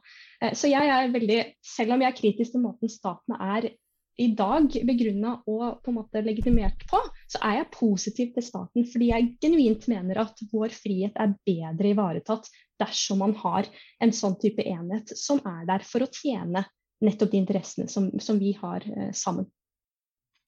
Eh, 0.42 0.54
så 0.54 0.70
jeg 0.70 0.94
er 0.94 1.10
veldig, 1.10 1.42
selv 1.64 1.96
om 1.96 2.04
jeg 2.04 2.12
er 2.12 2.18
kritisk 2.22 2.54
til 2.54 2.62
måten 2.62 2.92
staten 2.92 3.34
er 3.34 3.72
i 4.18 4.28
dag 4.34 4.72
begrunna 4.86 5.36
og 5.46 5.82
på 5.84 5.92
en 5.92 5.98
måte 6.00 6.22
legitimert 6.26 6.80
på, 6.90 6.98
så 7.30 7.40
er 7.46 7.60
jeg 7.60 7.70
positiv 7.74 8.32
til 8.34 8.44
staten. 8.44 8.86
Fordi 8.90 9.10
jeg 9.12 9.28
genuint 9.42 9.86
mener 9.90 10.24
at 10.24 10.42
vår 10.52 10.74
frihet 10.74 11.18
er 11.22 11.36
bedre 11.46 11.92
ivaretatt 11.92 12.50
dersom 12.82 13.22
man 13.22 13.36
har 13.38 13.68
en 14.02 14.14
sånn 14.14 14.34
type 14.42 14.64
enhet 14.66 15.14
som 15.18 15.42
er 15.46 15.64
der 15.70 15.86
for 15.86 16.02
å 16.02 16.10
tjene 16.10 16.64
nettopp 17.04 17.30
de 17.30 17.40
interessene 17.44 17.86
som, 17.90 18.10
som 18.18 18.40
vi 18.42 18.52
har 18.58 18.82
eh, 18.90 19.12
sammen. 19.14 19.46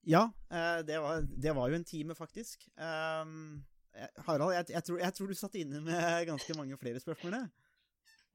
Ja, 0.03 0.27
eh, 0.51 0.81
det, 0.87 0.99
var, 0.99 1.23
det, 1.23 1.55
var, 1.55 1.71
jo 1.71 1.79
en 1.79 1.87
time, 1.87 2.16
faktisk. 2.18 2.66
Um, 2.75 3.61
Harald, 4.27 4.55
jeg, 4.57 4.71
jeg, 4.75 4.87
tror, 4.87 4.99
jeg, 5.03 5.14
tror, 5.14 5.31
du 5.31 5.39
satt 5.39 5.59
inne 5.61 5.83
med 5.85 6.07
ganske 6.33 6.57
mange 6.59 6.79
flere 6.81 7.03
spørsmål? 7.03 7.39
Det. 7.39 7.70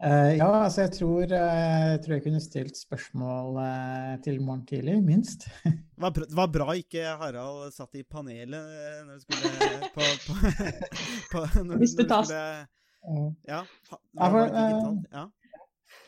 Uh, 0.03 0.35
ja, 0.35 0.47
altså 0.65 0.81
jeg 0.83 0.91
tror, 0.97 1.21
uh, 1.23 1.29
jeg 1.31 1.99
tror, 2.03 2.13
jeg 2.17 2.23
kunne 2.25 2.39
stilt 2.43 2.75
spørsmål 2.75 3.59
uh, 3.63 4.15
til 4.25 4.41
morgen 4.43 4.65
tidlig, 4.67 4.97
minst. 5.03 5.47
Det 5.63 5.71
var, 6.03 6.11
bra, 6.17 6.25
var 6.35 6.49
bra 6.51 6.75
ikke 6.75 7.13
Harald 7.21 7.71
satt 7.71 7.95
i 7.95 8.03
panelet 8.03 9.05
når 9.07 9.13
du 9.13 9.23
skulle 9.23 9.53
på, 9.95 10.09
på, 10.25 10.35
på 11.31 11.45
når, 11.63 11.79
Hvis 11.79 11.95
du 11.95 12.03
tar 12.09 12.27
Ja. 12.27 13.61
Ja, 14.19 14.27
for, 14.33 14.51
ja. 14.51 15.23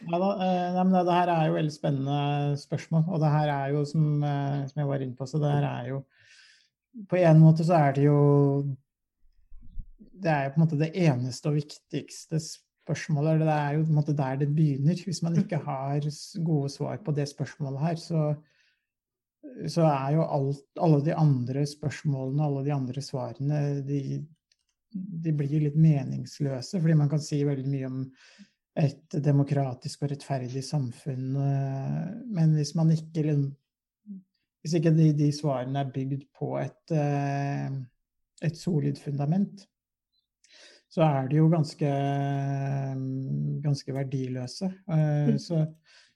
Ja, 0.04 0.20
da, 0.20 0.30
nei, 0.36 0.84
men 0.84 0.94
det, 0.98 1.16
her 1.16 1.32
er 1.32 1.48
jo 1.48 1.56
veldig 1.56 1.74
spennende 1.74 2.20
spørsmål. 2.60 3.08
Og 3.08 3.24
det 3.24 3.32
her 3.32 3.54
er 3.54 3.72
jo, 3.72 3.86
som, 3.88 4.22
som 4.68 4.84
jeg 4.84 4.92
var 4.92 5.06
inne 5.06 5.16
på, 5.16 5.30
så 5.30 5.40
det 5.42 5.56
her 5.56 5.72
er 5.72 5.90
jo 5.94 6.04
På 7.08 7.24
en 7.24 7.40
måte 7.40 7.64
så 7.64 7.80
er 7.80 7.96
det 7.96 8.08
jo 8.10 8.20
Det 9.96 10.32
er 10.34 10.48
jo 10.48 10.56
på 10.56 10.60
en 10.60 10.68
måte 10.68 10.84
det 10.84 10.92
eneste 10.92 11.54
og 11.54 11.62
viktigste 11.62 12.36
spørsmålet 12.36 12.64
spørsmålet. 12.88 13.44
Det 13.44 13.54
er 13.54 13.76
jo 13.76 13.86
måte 13.96 14.16
der 14.16 14.40
det 14.40 14.48
begynner. 14.56 15.04
Hvis 15.04 15.22
man 15.26 15.36
ikke 15.42 15.60
har 15.66 16.08
gode 16.46 16.72
svar 16.72 16.98
på 17.04 17.14
det 17.16 17.28
spørsmålet 17.30 17.84
her, 17.84 18.00
så, 18.00 18.24
så 19.68 19.86
er 19.92 20.16
jo 20.16 20.26
alt, 20.40 20.64
alle 20.80 21.04
de 21.06 21.16
andre 21.16 21.66
spørsmålene, 21.68 22.48
alle 22.48 22.66
de 22.66 22.74
andre 22.74 23.04
svarene, 23.04 23.62
de, 23.88 24.02
de 24.96 25.34
blir 25.36 25.68
litt 25.68 25.78
meningsløse. 25.78 26.80
Fordi 26.80 26.98
man 26.98 27.12
kan 27.12 27.24
si 27.24 27.44
veldig 27.46 27.68
mye 27.68 27.92
om 27.92 28.04
et 28.78 29.20
demokratisk 29.26 30.06
og 30.06 30.12
rettferdig 30.14 30.64
samfunn. 30.64 31.32
Men 32.34 32.54
hvis 32.56 32.76
man 32.78 32.94
ikke 32.94 33.38
Hvis 34.62 34.74
ikke 34.74 34.92
de, 34.92 35.14
de 35.16 35.32
svarene 35.32 35.80
er 35.80 35.92
bygd 35.94 36.24
på 36.36 36.58
et, 36.60 36.92
et 38.44 38.58
solid 38.58 38.98
fundament, 39.00 39.64
så 40.88 41.04
er 41.04 41.28
de 41.30 41.40
jo 41.42 41.48
ganske, 41.52 41.90
ganske 43.64 43.96
verdiløse. 43.96 44.70
Eh, 44.88 45.34
mm. 45.34 45.40
Så, 45.42 45.64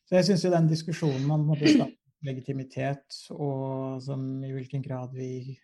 så 0.07 0.17
jeg 0.17 0.30
syns 0.30 0.45
jo 0.47 0.53
den 0.53 0.69
diskusjonen 0.72 1.34
om 1.34 1.51
legitimitet 2.22 3.17
og 3.34 4.01
som 4.05 4.24
i 4.45 4.53
hvilken 4.53 4.84
grad 4.86 5.15
vi 5.17 5.57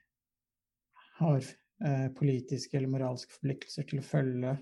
har 1.20 1.39
eh, 1.39 2.08
politiske 2.18 2.78
eller 2.78 2.91
moralske 2.91 3.38
forpliktelser 3.38 3.88
til 3.89 4.01
å 4.01 4.05
følge, 4.05 4.53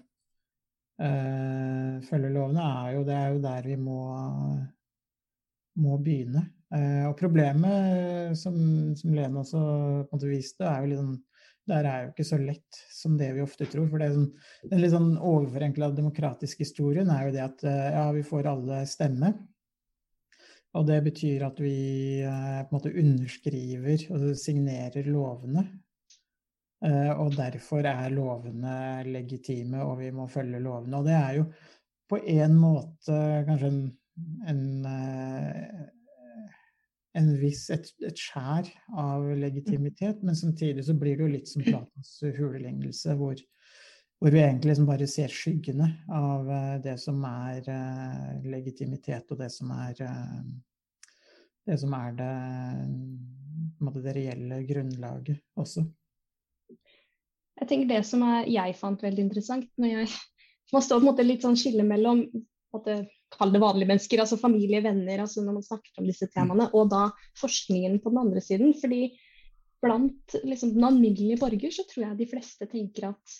eh, 1.02 1.96
følge 2.08 2.32
lovene, 2.32 2.70
er 2.86 2.96
jo, 2.96 3.06
det 3.08 3.18
er 3.18 3.34
jo 3.34 3.44
der 3.44 3.70
vi 3.72 3.80
må, 3.82 4.02
må 5.84 5.98
begynne. 6.04 6.46
Eh, 6.76 7.04
og 7.10 7.18
problemet, 7.20 8.36
som, 8.40 8.58
som 8.98 9.16
Lene 9.16 9.42
også 9.42 9.62
på 9.62 10.06
en 10.06 10.14
måte 10.18 10.32
viste, 10.32 10.68
er 10.68 10.84
jo 10.84 10.92
litt 10.92 11.02
sånn 11.02 11.18
der 11.70 11.88
er 11.90 12.04
jo 12.04 12.12
ikke 12.12 12.28
så 12.28 12.38
lett 12.42 12.80
som 12.94 13.16
det 13.18 13.32
vi 13.36 13.44
ofte 13.44 13.68
tror. 13.70 13.88
For 13.90 14.02
sånn, 14.02 14.30
den 14.70 14.82
litt 14.84 14.94
sånn 14.94 15.16
overforenkla 15.18 15.90
demokratiske 15.98 16.66
historien 16.66 17.10
er 17.14 17.28
jo 17.28 17.36
det 17.36 17.44
at 17.46 17.66
eh, 17.68 17.88
ja, 17.96 18.06
vi 18.14 18.24
får 18.26 18.52
alle 18.52 18.84
stemme. 18.90 19.34
Og 20.76 20.86
det 20.90 21.00
betyr 21.06 21.48
at 21.48 21.62
vi 21.64 21.78
eh, 22.22 22.62
på 22.62 22.70
en 22.70 22.76
måte 22.76 22.94
underskriver 22.94 24.06
og 24.14 24.28
signerer 24.40 25.10
lovene. 25.10 25.66
Eh, 26.86 27.12
og 27.16 27.34
derfor 27.38 27.88
er 27.90 28.14
lovene 28.14 28.78
legitime, 29.10 29.82
og 29.82 30.04
vi 30.04 30.12
må 30.14 30.30
følge 30.30 30.62
lovene. 30.62 31.00
Og 31.00 31.10
det 31.10 31.18
er 31.18 31.40
jo 31.40 31.50
på 32.06 32.22
en 32.22 32.58
måte 32.62 33.20
kanskje 33.48 33.72
en, 33.72 33.86
en 34.52 34.64
en 37.16 37.32
viss, 37.40 37.66
et, 37.74 37.88
et, 38.04 38.20
skjær 38.20 38.70
av 39.00 39.26
legitimitet, 39.40 40.24
men 40.24 40.36
samtidig 40.36 40.84
så 40.88 40.96
blir 41.00 41.18
det 41.18 41.26
jo 41.26 41.34
litt 41.34 41.52
som 41.52 41.64
Platons 41.64 42.14
hulelignelse, 42.38 43.16
hvor, 43.20 43.40
hvor, 44.20 44.34
vi 44.34 44.42
egentlig 44.44 44.74
liksom 44.74 44.90
bare 44.90 45.08
ser 45.10 45.32
skyggene 45.32 45.90
av 46.12 46.50
uh, 46.52 46.76
det 46.84 46.98
som 47.02 47.22
er 47.30 47.68
uh, 47.72 48.32
legitimitet, 48.52 49.32
og 49.32 49.40
det 49.40 49.52
som 49.56 49.72
er 49.76 50.02
uh, 50.04 50.42
det 51.66 51.78
som 51.82 51.94
er 51.98 52.16
det, 52.20 52.32
måte, 53.82 54.04
det 54.06 54.16
reelle 54.18 54.62
grunnlaget 54.68 55.42
også. 55.60 55.86
Jeg 57.56 57.70
tenker 57.70 57.88
Det 57.96 58.02
som 58.06 58.24
er, 58.28 58.50
jeg 58.52 58.76
fant 58.78 59.04
veldig 59.04 59.30
interessant 59.30 59.70
når 59.80 60.00
jeg 60.00 60.16
Man 60.74 60.82
står 60.82 60.98
på 60.98 61.04
en 61.04 61.12
måte 61.12 61.24
litt 61.24 61.44
sånn 61.46 61.58
skille 61.62 61.84
mellom 61.86 62.24
kall 63.36 63.54
det 63.54 63.62
vanlige 63.64 63.90
mennesker, 63.90 64.22
altså 64.22 64.40
familie, 64.40 64.82
venner, 64.84 65.24
altså 65.24 65.44
når 65.44 65.58
man 65.60 65.66
snakker 65.66 66.02
om 66.02 66.10
disse 66.10 66.28
temaene, 66.34 66.70
og 66.74 66.92
da 66.94 67.08
forskningen 67.42 68.00
på 68.04 68.14
den 68.14 68.22
andre 68.26 68.44
siden. 68.44 68.76
fordi 68.82 69.16
blant 69.84 70.38
liksom, 70.44 70.72
den 70.74 70.88
alminnelige 70.88 71.40
borger 71.42 71.74
så 71.74 71.84
tror 71.90 72.08
jeg 72.08 72.20
de 72.22 72.30
fleste 72.32 72.68
tenker 72.72 73.12
at 73.12 73.36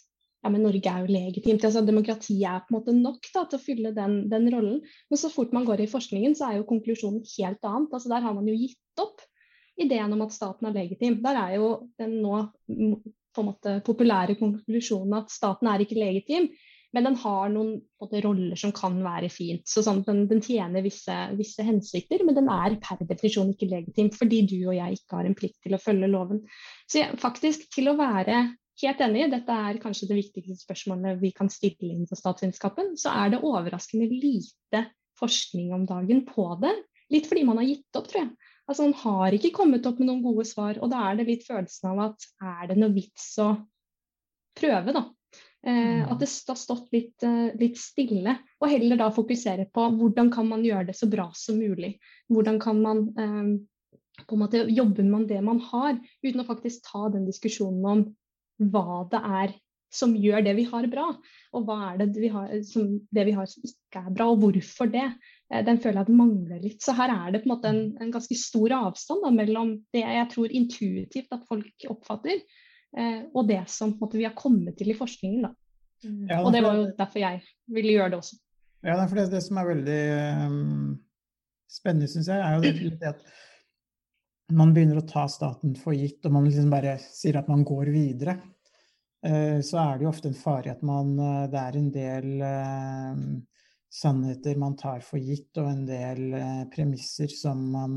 ja, 0.46 0.52
men 0.54 0.62
Norge 0.62 0.92
er 0.92 1.02
jo 1.02 1.10
legitimt. 1.10 1.64
altså 1.66 1.82
Demokrati 1.82 2.36
er 2.46 2.60
på 2.62 2.70
en 2.70 2.76
måte 2.78 2.94
nok 2.94 3.24
da, 3.34 3.48
til 3.50 3.58
å 3.58 3.64
fylle 3.64 3.92
den, 3.96 4.20
den, 4.30 4.46
rollen. 4.54 4.84
Men 5.10 5.18
så 5.18 5.32
fort 5.34 5.56
man 5.58 5.66
går 5.66 5.82
i 5.82 5.90
forskningen, 5.90 6.36
så 6.38 6.52
er 6.52 6.60
jo 6.60 6.68
konklusjonen 6.70 7.24
helt 7.32 7.66
annet. 7.66 7.96
altså 7.98 8.12
Der 8.12 8.22
har 8.22 8.36
man 8.38 8.52
jo 8.52 8.54
gitt 8.54 9.02
opp 9.02 9.24
ideen 9.82 10.14
om 10.14 10.22
at 10.22 10.36
staten 10.36 10.70
er 10.70 10.78
legitim. 10.78 11.18
Der 11.24 11.40
er 11.42 11.56
jo 11.58 11.72
den 11.98 12.20
nå 12.22 12.44
på 12.70 13.42
en 13.42 13.50
måte 13.50 13.74
populære 13.88 14.38
konklusjonen 14.40 15.18
at 15.18 15.34
staten 15.34 15.72
er 15.72 15.82
ikke 15.82 15.98
legitim. 15.98 16.52
Men 16.96 17.10
den 17.10 17.18
har 17.20 17.50
noen 17.52 17.74
måte, 18.00 18.22
roller 18.24 18.60
som 18.60 18.72
kan 18.76 18.96
være 19.04 19.30
fint. 19.34 19.66
så 19.68 19.84
sånn, 19.84 20.02
den, 20.08 20.26
den, 20.30 20.42
tjener 20.46 20.86
visse, 20.86 21.16
visse, 21.36 21.64
hensikter, 21.68 22.24
men 22.24 22.38
den 22.38 22.48
er 22.52 22.78
per 22.84 23.02
definisjon 23.04 23.52
ikke 23.52 23.68
legitim 23.72 24.12
fordi 24.16 24.46
du 24.48 24.58
og 24.70 24.78
jeg 24.78 25.00
ikke 25.00 25.20
har 25.20 25.28
en 25.28 25.36
plikt 25.38 25.60
til 25.66 25.76
å 25.76 25.82
følge 25.82 26.12
loven. 26.12 26.46
Så 26.88 27.02
jeg, 27.02 27.20
faktisk, 27.20 27.68
til 27.76 27.92
å 27.92 27.98
være 28.00 28.46
helt 28.84 29.04
enig, 29.04 29.28
dette 29.32 29.60
er 29.68 29.82
kanskje 29.84 30.10
det 30.10 30.20
viktigste 30.22 30.58
spørsmålet 30.64 31.22
vi 31.22 31.32
kan 31.36 31.52
stille 31.52 31.92
inn 31.94 32.08
for 32.10 32.20
statsvitenskapen, 32.20 32.96
så 33.00 33.14
er 33.24 33.36
det 33.36 33.44
overraskende 33.44 34.08
lite 34.12 34.86
forskning 35.20 35.72
om 35.76 35.86
dagen 35.88 36.26
på 36.28 36.50
det. 36.64 36.74
Litt 37.14 37.28
fordi 37.30 37.46
man 37.48 37.60
har 37.62 37.68
gitt 37.70 38.00
opp, 38.00 38.08
tror 38.10 38.24
jeg. 38.24 38.52
Altså, 38.66 38.88
Man 38.88 38.98
har 39.04 39.36
ikke 39.38 39.54
kommet 39.54 39.86
opp 39.86 40.00
med 40.02 40.10
noen 40.10 40.24
gode 40.26 40.48
svar, 40.50 40.80
og 40.82 40.90
da 40.92 41.04
er 41.10 41.20
det 41.20 41.28
litt 41.28 41.46
følelsen 41.46 41.92
av 41.92 42.02
at 42.08 42.26
er 42.42 42.72
det 42.72 42.80
noe 42.80 42.96
vits 42.96 43.28
å 43.44 43.52
prøve, 44.58 44.96
da? 44.96 45.04
Eh, 45.66 46.02
at 46.06 46.20
det 46.22 46.30
har 46.30 46.58
stått 46.60 46.92
litt, 46.94 47.24
eh, 47.26 47.50
litt, 47.58 47.80
stille, 47.82 48.36
og 48.62 48.70
heller 48.70 49.00
da 49.02 49.08
fokusere 49.14 49.66
på 49.74 49.88
hvordan 49.98 50.30
kan 50.34 50.46
man 50.52 50.66
gjøre 50.66 50.92
det 50.92 50.98
så 50.98 51.10
bra 51.10 51.32
som 51.34 51.58
mulig. 51.58 51.96
Hvordan 52.30 52.60
kan 52.62 52.82
man 52.84 53.02
eh, 53.18 53.56
på 54.22 54.38
en 54.38 54.44
måte 54.44 54.62
jobbe 54.70 55.04
med 55.08 55.26
det 55.32 55.42
man 55.44 55.60
har, 55.72 55.98
uten 56.22 56.44
å 56.44 56.48
faktisk 56.48 56.86
ta 56.86 57.08
den 57.14 57.26
diskusjonen 57.26 57.88
om 57.90 58.04
hva 58.72 59.04
det 59.12 59.22
er 59.42 59.56
som 59.96 60.14
gjør 60.20 60.44
det 60.46 60.54
vi 60.58 60.66
har 60.68 60.86
bra, 60.92 61.08
og 61.56 61.66
hva 61.68 61.78
er 61.94 62.04
det 62.04 62.20
vi 62.20 62.30
har 62.30 62.52
som, 62.68 62.92
det 63.16 63.26
vi 63.28 63.34
har 63.36 63.48
som 63.50 63.66
ikke 63.66 64.02
er 64.02 64.14
bra, 64.14 64.28
og 64.32 64.44
hvorfor 64.44 64.92
det. 64.92 65.08
Eh, 65.50 65.64
den 65.66 65.80
føler 65.82 66.02
jeg 66.02 66.10
at 66.10 66.20
mangler 66.22 66.62
litt. 66.62 66.82
Så 66.84 66.96
her 66.98 67.14
er 67.14 67.34
det 67.34 67.42
på 67.44 67.50
en 67.50 67.56
måte 67.56 67.72
en, 67.72 67.82
en 68.04 68.14
ganske 68.14 68.38
stor 68.38 68.76
avstand 68.84 69.26
da, 69.26 69.34
mellom 69.34 69.76
det 69.96 70.06
jeg 70.06 70.30
tror 70.34 70.56
intuitivt 70.62 71.36
at 71.36 71.50
folk 71.50 71.90
oppfatter, 71.90 72.44
og 72.96 73.48
det 73.50 73.60
som 73.68 73.92
måte, 74.00 74.16
vi 74.16 74.24
har 74.24 74.36
kommet 74.38 74.78
til 74.80 74.94
i 74.94 74.96
forskningen. 74.96 75.42
Da. 75.44 75.50
Mm. 76.06 76.28
Ja, 76.30 76.42
og 76.42 76.54
det 76.54 76.62
var 76.64 76.78
jo 76.78 76.86
derfor 76.98 77.22
jeg 77.22 77.42
ville 77.76 77.96
gjøre 77.98 78.14
det 78.14 78.20
også. 78.22 78.38
Ja, 78.86 79.00
for 79.08 79.18
det, 79.18 79.30
det 79.34 79.42
som 79.42 79.58
er 79.58 79.70
veldig 79.72 80.02
um, 80.46 80.90
spennende, 81.72 82.10
syns 82.12 82.30
jeg, 82.30 82.42
er 82.42 82.56
jo 82.56 82.66
det, 82.66 83.00
det, 83.02 83.14
at 83.16 84.54
man 84.54 84.76
begynner 84.76 85.00
å 85.02 85.08
ta 85.10 85.26
staten 85.32 85.74
for 85.80 85.98
gitt, 85.98 86.22
og 86.28 86.36
man 86.36 86.46
liksom 86.46 86.70
bare 86.74 87.00
sier 87.02 87.40
at 87.40 87.50
man 87.50 87.66
går 87.66 87.90
videre. 87.96 88.38
Uh, 89.26 89.58
så 89.66 89.82
er 89.82 89.98
det 89.98 90.06
jo 90.06 90.12
ofte 90.12 90.30
en 90.30 90.38
fare 90.38 90.70
i 90.70 90.74
at 90.76 90.84
man 90.86 91.16
uh, 91.18 91.48
Det 91.50 91.58
er 91.58 91.78
en 91.80 91.92
del 91.96 92.28
uh, 92.46 93.24
sannheter 93.90 94.60
man 94.62 94.78
tar 94.78 95.02
for 95.08 95.18
gitt, 95.18 95.50
og 95.58 95.72
en 95.72 95.86
del 95.90 96.36
premisser 96.74 97.32
som 97.32 97.64
man 97.74 97.96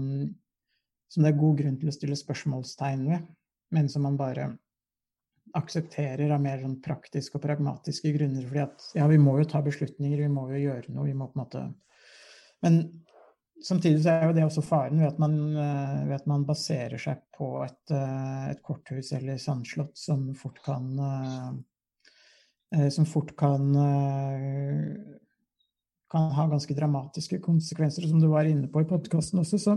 som 1.09 1.25
det 1.25 1.31
er 1.31 1.41
god 1.41 1.57
grunn 1.57 1.77
til 1.81 1.89
å 1.89 1.93
stille 1.95 2.17
spørsmålstegn 2.21 3.07
ved, 3.09 3.29
men 3.73 3.87
som 3.89 4.05
man 4.05 4.17
bare 4.21 4.51
aksepterer 5.57 6.31
av 6.35 6.41
mer 6.43 6.61
sånn 6.63 6.79
praktiske 6.85 7.39
og 7.39 7.45
pragmatiske 7.45 8.13
grunner. 8.15 8.47
fordi 8.47 8.63
at 8.65 8.87
ja, 8.99 9.07
vi 9.11 9.19
må 9.23 9.39
jo 9.39 9.49
ta 9.49 9.63
beslutninger, 9.65 10.23
vi 10.25 10.33
må 10.33 10.49
jo 10.53 10.63
gjøre 10.63 10.95
noe. 10.95 11.07
vi 11.07 11.15
må 11.15 11.29
på 11.29 11.39
en 11.39 11.45
måte... 11.45 11.67
Men 12.65 12.81
samtidig 13.65 14.03
så 14.03 14.11
er 14.11 14.27
jo 14.27 14.37
det 14.37 14.45
også 14.47 14.65
faren 14.67 15.01
ved 15.01 15.09
at 15.13 15.21
man, 15.23 15.37
eh, 15.57 16.09
ved 16.09 16.17
at 16.19 16.27
man 16.31 16.47
baserer 16.47 16.99
seg 16.99 17.23
på 17.37 17.53
et, 17.65 17.95
eh, 17.95 18.51
et 18.51 18.63
korthus 18.67 19.13
eller 19.17 19.39
sandslott 19.39 19.97
som 19.99 20.29
fort 20.35 20.63
kan 20.65 20.93
eh, 21.09 22.91
Som 22.93 23.07
fort 23.09 23.31
kan 23.37 23.63
kan 26.11 26.33
ha 26.37 26.47
ganske 26.49 26.75
dramatiske 26.75 27.39
konsekvenser. 27.41 28.05
Som 28.09 28.21
du 28.21 28.29
var 28.29 28.45
inne 28.45 28.69
på 28.69 28.83
i 28.83 28.89
podkasten 28.89 29.41
også, 29.41 29.59
så 29.59 29.77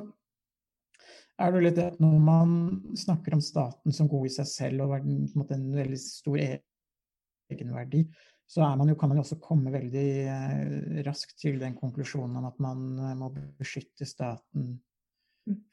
er 1.41 1.55
det 1.55 1.63
litt 1.63 2.01
når 2.01 2.19
man 2.23 2.51
snakker 2.97 3.35
om 3.35 3.41
staten 3.43 3.95
som 3.95 4.09
god 4.11 4.27
i 4.27 4.35
seg 4.35 4.49
selv 4.49 4.85
og 4.85 4.97
en, 4.99 5.25
måte, 5.37 5.57
en 5.57 5.71
veldig 5.75 5.99
stor 6.01 6.37
egenverdi, 6.41 8.05
så 8.51 8.67
man 8.75 8.89
jo, 8.91 8.97
kan 8.99 9.11
man 9.11 9.19
jo 9.19 9.23
også 9.23 9.39
komme 9.39 9.71
veldig 9.71 10.07
eh, 10.27 11.03
raskt 11.07 11.37
til 11.39 11.59
den 11.61 11.75
konklusjonen 11.77 12.39
om 12.41 12.47
at 12.49 12.57
man 12.63 12.87
eh, 12.99 13.13
må 13.15 13.29
beskytte 13.59 14.07
staten 14.07 14.73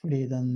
fordi, 0.01 0.21
den, 0.31 0.51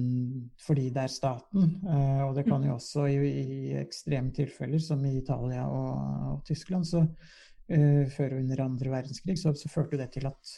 fordi 0.62 0.88
det 0.94 1.02
er 1.04 1.12
staten. 1.12 1.76
Eh, 1.84 2.20
og 2.24 2.36
det 2.36 2.46
kan 2.46 2.64
jo 2.64 2.76
også 2.76 3.06
i, 3.10 3.16
i 3.28 3.72
ekstreme 3.82 4.32
tilfeller, 4.34 4.80
som 4.82 5.02
i 5.06 5.16
Italia 5.18 5.66
og, 5.68 6.28
og 6.32 6.44
Tyskland, 6.48 6.86
så 6.88 7.04
eh, 7.68 8.08
før 8.10 8.36
og 8.36 8.44
under 8.44 8.64
andre 8.64 8.94
verdenskrig, 8.94 9.38
så, 9.38 9.54
så 9.58 9.70
førte 9.72 10.00
det 10.00 10.12
til 10.14 10.30
at 10.30 10.54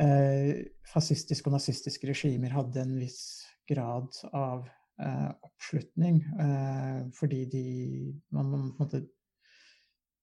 eh, 0.00 0.64
fascistiske 0.92 1.50
og 1.50 1.58
nazistiske 1.58 2.08
regimer 2.10 2.54
hadde 2.54 2.82
en 2.82 2.96
viss 3.02 3.43
grad 3.68 4.08
av 4.32 4.68
eh, 5.02 5.30
oppslutning, 5.46 6.22
fordi 7.16 7.44
de 7.50 7.64
man, 8.34 8.50
man, 8.50 8.72
måtte, 8.78 8.98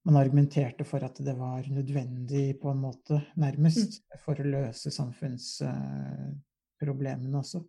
man 0.08 0.16
argumenterte 0.18 0.84
for 0.88 1.04
at 1.06 1.20
det 1.22 1.36
var 1.38 1.68
nødvendig, 1.70 2.60
på 2.62 2.70
en 2.72 2.78
måte, 2.82 3.22
nærmest, 3.40 4.02
mm. 4.02 4.06
for 4.24 4.40
å 4.40 4.44
løse 4.48 4.92
samfunnsproblemene 4.96 7.38
også. 7.38 7.60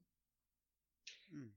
Mm. 1.33 1.51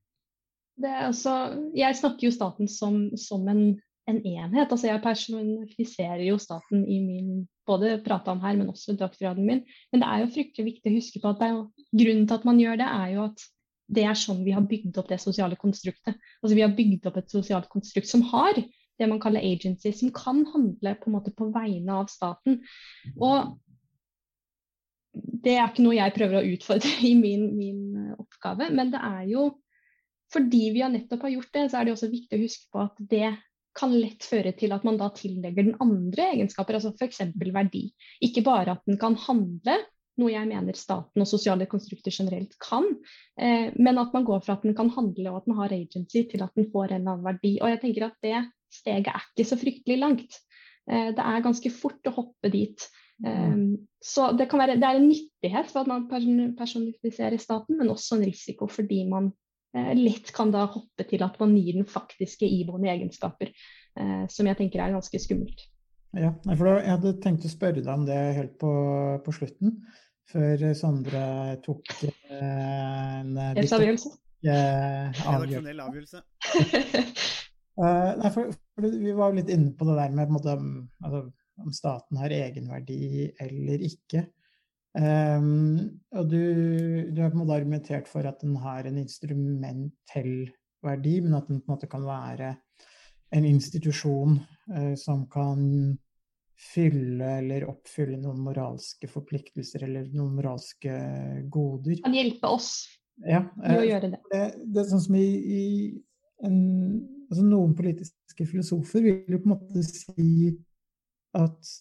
Det 0.75 0.89
er 0.91 1.05
altså, 1.07 1.33
jeg 1.77 1.95
snakker 2.01 2.27
jo 2.27 2.31
staten 2.35 2.67
som, 2.71 3.17
som 3.19 3.47
en, 3.51 3.81
en, 4.09 4.19
enhet. 4.19 4.71
altså 4.71 4.87
Jeg 4.89 5.01
personifiserer 5.03 6.23
jo 6.27 6.37
staten 6.41 6.79
i 6.83 6.99
min 7.03 7.47
både 7.65 8.03
prata 8.05 8.31
om 8.35 8.41
her, 8.43 8.55
men 8.59 8.69
også 8.69 8.93
doktorgraden 8.99 9.45
min. 9.47 9.61
Men 9.91 9.99
det 10.03 10.09
er 10.09 10.17
jo 10.21 10.33
fryktelig 10.35 10.65
viktig 10.73 10.87
å 10.91 10.97
huske 10.99 11.19
på 11.23 11.29
at 11.31 11.41
jo, 11.49 11.59
grunnen 11.95 12.27
til 12.27 12.37
at 12.37 12.47
man 12.47 12.59
gjør 12.61 12.75
det, 12.83 12.89
er 12.91 13.07
jo 13.15 13.21
at 13.29 13.39
det 13.87 14.05
er 14.07 14.17
sånn 14.17 14.43
vi 14.45 14.53
har 14.55 14.65
bygd 14.65 14.97
opp 14.97 15.09
det 15.11 15.19
sosiale 15.21 15.57
konstruktet. 15.59 16.17
Altså 16.41 16.55
Vi 16.55 16.63
har 16.63 16.73
bygd 16.77 17.05
opp 17.09 17.19
et 17.21 17.31
sosialt 17.31 17.69
konstrukt 17.69 18.09
som 18.09 18.23
har 18.31 18.57
det 18.57 19.09
man 19.11 19.19
kaller 19.19 19.43
agency, 19.43 19.91
som 19.91 20.11
kan 20.15 20.45
handle 20.53 20.95
på, 20.95 21.09
en 21.09 21.15
måte 21.17 21.33
på 21.35 21.49
vegne 21.53 21.99
av 21.99 22.09
staten. 22.11 22.61
Og 23.19 23.55
det 25.15 25.55
er 25.55 25.67
ikke 25.67 25.83
noe 25.85 25.97
jeg 25.97 26.15
prøver 26.15 26.39
å 26.39 26.53
utfordre 26.55 26.93
i 27.09 27.13
min, 27.19 27.49
min, 27.57 28.13
oppgave, 28.17 28.71
men 28.75 28.93
det 28.93 29.01
er 29.03 29.25
jo 29.33 29.49
fordi 30.33 30.71
vi 30.73 30.81
nettopp 30.89 31.27
har 31.27 31.35
gjort 31.35 31.51
det, 31.53 31.65
så 31.69 31.77
er 31.77 31.85
det 31.85 31.93
også 31.93 32.07
viktig 32.09 32.37
å 32.37 32.41
huske 32.41 32.71
på 32.73 32.81
at 32.81 33.03
det 33.11 33.27
kan 33.75 33.91
lett 33.93 34.23
føre 34.25 34.53
til 34.57 34.73
at 34.73 34.85
man 34.87 34.97
da 34.97 35.11
tillegger 35.13 35.67
den 35.67 35.77
andre 35.83 36.29
egenskaper, 36.33 36.79
altså 36.79 36.93
f.eks. 36.95 37.21
verdi. 37.53 37.89
Ikke 38.23 38.43
bare 38.43 38.77
at 38.77 38.87
den 38.87 38.97
kan 38.99 39.17
handle, 39.19 39.75
noe 40.21 40.31
jeg 40.31 40.47
mener 40.47 40.77
staten 40.79 41.23
og 41.23 41.27
sosiale 41.29 41.67
konstrukter 41.69 42.13
generelt 42.13 42.53
kan, 42.63 42.87
eh, 43.39 43.71
men 43.75 43.99
at 44.01 44.13
man 44.15 44.27
går 44.27 44.43
fra 44.45 44.57
at 44.57 44.63
den 44.67 44.75
kan 44.77 44.91
handle 44.95 45.31
og 45.31 45.41
at 45.41 45.49
den 45.49 45.57
har 45.59 45.75
agency, 45.75 46.23
til 46.31 46.43
at 46.45 46.55
den 46.55 46.69
får 46.71 46.89
en 46.89 47.01
eller 47.01 47.15
annen 47.17 47.27
verdi. 47.27 47.57
Og 47.61 47.71
jeg 47.73 47.81
tenker 47.83 48.07
at 48.07 48.19
det 48.23 48.45
steget 48.73 49.11
er 49.11 49.25
ikke 49.31 49.47
så 49.47 49.57
fryktelig 49.59 49.99
langt. 50.01 50.37
Eh, 50.91 51.11
det 51.15 51.23
er 51.23 51.45
ganske 51.45 51.71
fort 51.73 52.09
å 52.09 52.15
hoppe 52.15 52.51
dit. 52.53 52.87
Eh, 53.25 53.55
så 54.03 54.29
det, 54.37 54.49
kan 54.51 54.61
være, 54.61 54.77
det 54.81 54.87
er 54.87 54.99
en 54.99 55.09
nyttighet 55.09 55.71
for 55.71 55.83
at 55.83 55.91
man 55.91 56.07
personifiserer 56.59 57.41
staten, 57.41 57.79
men 57.79 57.93
også 57.93 58.19
en 58.19 58.27
risiko 58.27 58.69
fordi 58.71 59.03
man 59.09 59.31
eh, 59.77 59.93
lett 59.97 60.33
kan 60.35 60.53
da 60.53 60.67
hoppe 60.69 61.07
til 61.09 61.25
at 61.25 61.39
man 61.41 61.55
gir 61.57 61.79
den 61.79 61.89
faktiske 61.89 62.49
iboende 62.49 62.93
egenskaper, 62.93 63.53
som 64.27 64.43
jeg 64.43 64.57
tenker 64.59 64.81
er 64.83 64.91
ganske 64.91 65.19
skummelt. 65.23 65.61
Ja, 66.19 66.33
for 66.43 66.67
Jeg 66.67 66.89
hadde 66.89 67.13
tenkt 67.23 67.45
å 67.47 67.51
spørre 67.51 67.79
deg 67.79 67.91
om 67.93 68.01
det 68.03 68.17
helt 68.35 68.57
på, 68.59 68.71
på 69.23 69.33
slutten, 69.37 69.77
før 70.31 70.67
Sondre 70.77 71.23
tok 71.65 71.95
en 72.03 73.37
avgjørelse. 73.37 74.13
Redaksjonell 74.45 75.81
avgjørelse. 75.85 76.21
Uh, 77.75 78.15
nei, 78.21 78.29
for, 78.31 78.53
for, 78.75 78.87
Vi 78.87 79.13
var 79.17 79.33
litt 79.35 79.51
inne 79.51 79.73
på 79.75 79.87
det 79.89 79.97
der 79.97 80.13
med 80.15 80.31
måte, 80.31 80.55
altså, 81.03 81.25
om 81.59 81.73
staten 81.75 82.19
har 82.21 82.31
egenverdi 82.31 83.27
eller 83.43 83.83
ikke. 83.83 84.25
Um, 84.95 85.99
og 86.15 86.29
du, 86.31 86.39
du, 87.11 87.19
har 87.19 87.33
på 87.33 87.35
en 87.35 87.41
måte 87.41 87.57
argumentert 87.57 88.07
for 88.07 88.23
at 88.27 88.39
den 88.43 88.55
har 88.63 88.87
en 88.87 89.01
instrumentell 89.01 90.47
verdi, 90.85 91.17
men 91.25 91.35
at 91.35 91.49
den 91.49 91.59
på 91.59 91.67
en 91.67 91.75
måte 91.75 91.91
kan 91.91 92.05
være 92.07 92.53
en 93.35 93.47
institusjon 93.49 94.37
uh, 94.71 94.93
som 94.99 95.25
kan 95.31 95.65
fylle 96.55 97.37
eller 97.39 97.65
oppfylle 97.69 98.17
noen 98.19 98.39
moralske 98.45 99.09
forpliktelser 99.11 99.83
eller 99.87 100.07
noen 100.15 100.37
moralske 100.37 100.93
goder. 101.51 101.99
Kan 102.05 102.15
hjelpe 102.15 102.51
oss 102.55 102.69
ja, 103.23 103.43
med 103.59 103.79
å 103.79 103.87
gjøre 103.87 104.11
det. 104.13 104.21
det. 104.31 104.45
Det, 104.63 104.79
er 104.81 104.89
sånn 104.89 105.03
som 105.07 105.17
i, 105.19 105.27
i 105.27 105.63
en 106.45 106.61
altså 107.25 107.45
Noen 107.47 107.73
politiske 107.77 108.45
filosofer 108.47 109.03
vil 109.05 109.35
jo 109.35 109.41
på 109.41 109.49
en 109.49 109.55
måte 109.55 109.83
si 109.87 110.51
at 111.35 111.71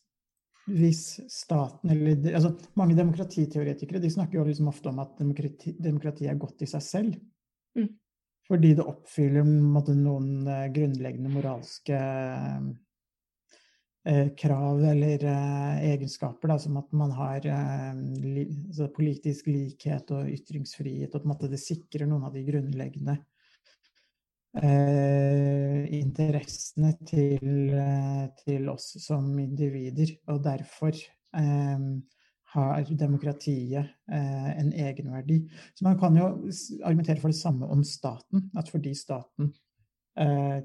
hvis 0.65 1.03
staten 1.29 1.93
eller 1.93 2.31
altså 2.33 2.55
Mange 2.81 2.97
demokratiteoretikere 2.97 4.01
de 4.01 4.11
snakker 4.11 4.39
jo 4.39 4.47
liksom 4.49 4.71
ofte 4.71 4.89
om 4.89 5.03
at 5.03 5.19
demokrati, 5.19 5.75
demokrati 5.77 6.29
er 6.31 6.41
godt 6.41 6.65
i 6.65 6.71
seg 6.71 6.85
selv. 6.87 7.19
Mm. 7.77 7.91
Fordi 8.49 8.71
det 8.77 8.87
oppfyller 8.89 9.45
måte, 9.45 9.95
noen 9.97 10.49
uh, 10.49 10.67
grunnleggende 10.73 11.33
moralske 11.33 11.99
uh, 11.99 12.73
krav 14.37 14.83
eller 14.85 15.23
uh, 15.25 15.79
egenskaper, 15.81 16.51
da, 16.51 16.59
som 16.61 16.77
at 16.77 16.91
man 16.93 17.13
har 17.17 17.47
li, 18.21 18.43
altså 18.69 18.91
politisk 18.93 19.47
likhet 19.49 20.11
og 20.13 20.29
ytringsfrihet, 20.29 21.15
og 21.17 21.33
at 21.33 21.47
det 21.49 21.61
sikrer 21.63 22.05
noen 22.11 22.27
av 22.29 22.37
de 22.37 22.43
grunnleggende 22.45 23.17
eh, 24.63 25.95
interessene 25.99 26.95
til, 27.07 27.75
eh, 27.75 28.27
til, 28.45 28.69
oss 28.69 28.95
som 29.03 29.33
individer. 29.39 30.15
Og 30.33 30.43
derfor 30.45 30.95
eh, 30.95 31.89
har 32.55 32.91
demokratiet 32.91 33.91
eh, 34.13 34.51
en 34.59 34.73
egenverdi. 34.73 35.41
Så 35.75 35.87
man 35.87 35.99
kan 35.99 36.17
jo 36.17 36.31
argumentere 36.85 37.21
for 37.21 37.35
det 37.35 37.41
samme 37.41 37.67
om 37.67 37.85
staten. 37.85 38.51
At 38.57 38.71
fordi 38.71 38.95
staten 38.95 39.53
eh, 40.19 40.63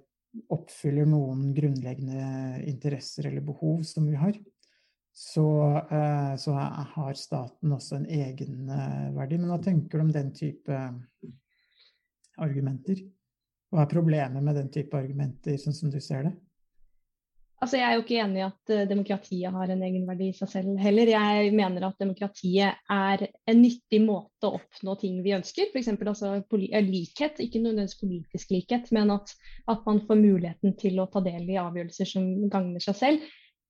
oppfyller 0.54 1.08
noen 1.10 1.50
grunnleggende 1.56 2.64
interesser 2.70 3.30
eller 3.30 3.46
behov 3.46 3.82
som 3.88 4.06
vi 4.10 4.18
har, 4.20 4.36
så, 5.16 5.78
eh, 5.92 6.36
så 6.36 6.54
har 6.96 7.14
staten 7.18 7.74
også 7.76 7.98
en 7.98 8.06
egenverdi. 8.06 9.40
Men 9.40 9.50
hva 9.52 9.60
tenker 9.64 9.98
du 9.98 10.06
om 10.06 10.12
den 10.14 10.30
type 10.36 10.82
argumenter? 12.40 13.02
Hva 13.70 13.84
er 13.84 13.92
problemet 13.92 14.46
med 14.46 14.56
den 14.56 14.70
type 14.74 14.98
argumenter, 14.98 15.58
sånn 15.62 15.76
som 15.76 15.92
du 15.94 16.00
ser 16.02 16.30
det? 16.30 16.36
Altså, 17.60 17.76
jeg 17.76 17.86
er 17.90 17.98
jo 17.98 18.04
ikke 18.06 18.20
enig 18.24 18.40
i 18.40 18.46
at 18.46 18.72
uh, 18.72 18.86
demokratiet 18.88 19.52
har 19.52 19.72
en 19.74 19.82
egenverdi 19.84 20.30
i 20.32 20.36
seg 20.38 20.52
selv 20.54 20.78
heller. 20.80 21.10
Jeg 21.12 21.50
mener 21.58 21.90
at 21.90 22.00
demokratiet 22.00 22.78
er 22.96 23.24
en 23.52 23.60
nyttig 23.60 24.00
måte 24.06 24.48
å 24.48 24.62
oppnå 24.62 24.96
ting 25.02 25.18
vi 25.26 25.34
ønsker. 25.36 25.68
F.eks. 25.74 25.92
Altså, 25.98 26.32
eh, 26.40 26.80
likhet, 26.88 27.42
ikke 27.44 27.60
nødvendigvis 27.66 28.00
politisk 28.00 28.56
likhet, 28.56 28.88
men 28.96 29.12
at, 29.18 29.36
at, 29.68 29.84
man 29.84 30.00
får 30.08 30.22
muligheten 30.22 30.78
til 30.80 31.04
å 31.04 31.10
ta 31.12 31.24
del 31.26 31.52
i 31.52 31.60
avgjørelser 31.60 32.12
som 32.14 32.32
gagner 32.48 32.86
seg 32.86 33.00
selv. 33.02 33.28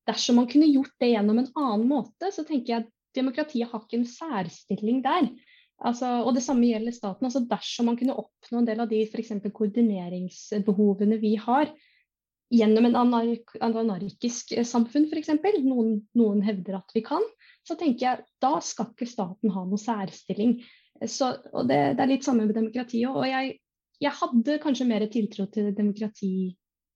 Dersom 0.10 0.38
man 0.38 0.50
kunne 0.54 0.70
gjort 0.70 0.94
det 1.02 1.14
gjennom 1.16 1.42
en 1.42 1.52
annen 1.58 1.90
måte, 1.90 2.30
så 2.34 2.46
tenker 2.46 2.76
jeg 2.76 2.86
at 2.86 2.96
demokratiet 3.18 3.74
har 3.74 3.82
ikke 3.82 4.04
en 4.04 4.10
særstilling 4.10 5.02
der. 5.06 5.34
Altså, 5.82 6.20
og 6.28 6.36
Det 6.38 6.46
samme 6.46 6.70
gjelder 6.70 6.94
staten. 6.94 7.26
Altså, 7.26 7.42
dersom 7.50 7.90
man 7.90 7.98
kunne 7.98 8.22
oppnå 8.22 8.62
en 8.62 8.70
del 8.70 8.86
av 8.86 8.90
de 8.92 9.02
for 9.10 9.54
koordineringsbehovene 9.64 11.18
vi 11.24 11.40
har 11.42 11.74
gjennom 12.50 12.86
en 12.86 12.98
anark 12.98 13.54
anarkisk 13.62 14.56
samfunn, 14.66 15.08
f.eks., 15.10 15.32
noen, 15.64 16.00
noen 16.18 16.42
hevder 16.46 16.80
at 16.80 16.96
vi 16.96 17.04
kan, 17.06 17.24
så 17.66 17.78
tenker 17.78 18.06
jeg 18.06 18.26
da 18.42 18.58
skal 18.66 18.92
ikke 18.94 19.10
staten 19.10 19.54
ha 19.54 19.66
noe 19.68 19.82
særstilling. 19.82 20.58
Så, 21.06 21.32
og 21.54 21.70
det, 21.70 21.80
det, 21.96 22.04
er 22.04 22.12
litt 22.12 22.26
samme 22.28 22.48
med 22.48 22.58
demokratiet. 22.58 23.08
Og 23.12 23.24
jeg, 23.30 23.56
jeg, 24.02 24.16
hadde 24.20 24.60
kanskje 24.64 24.90
mer 24.90 25.06
tiltro 25.12 25.46
til 25.54 25.72
demokrati 25.78 26.34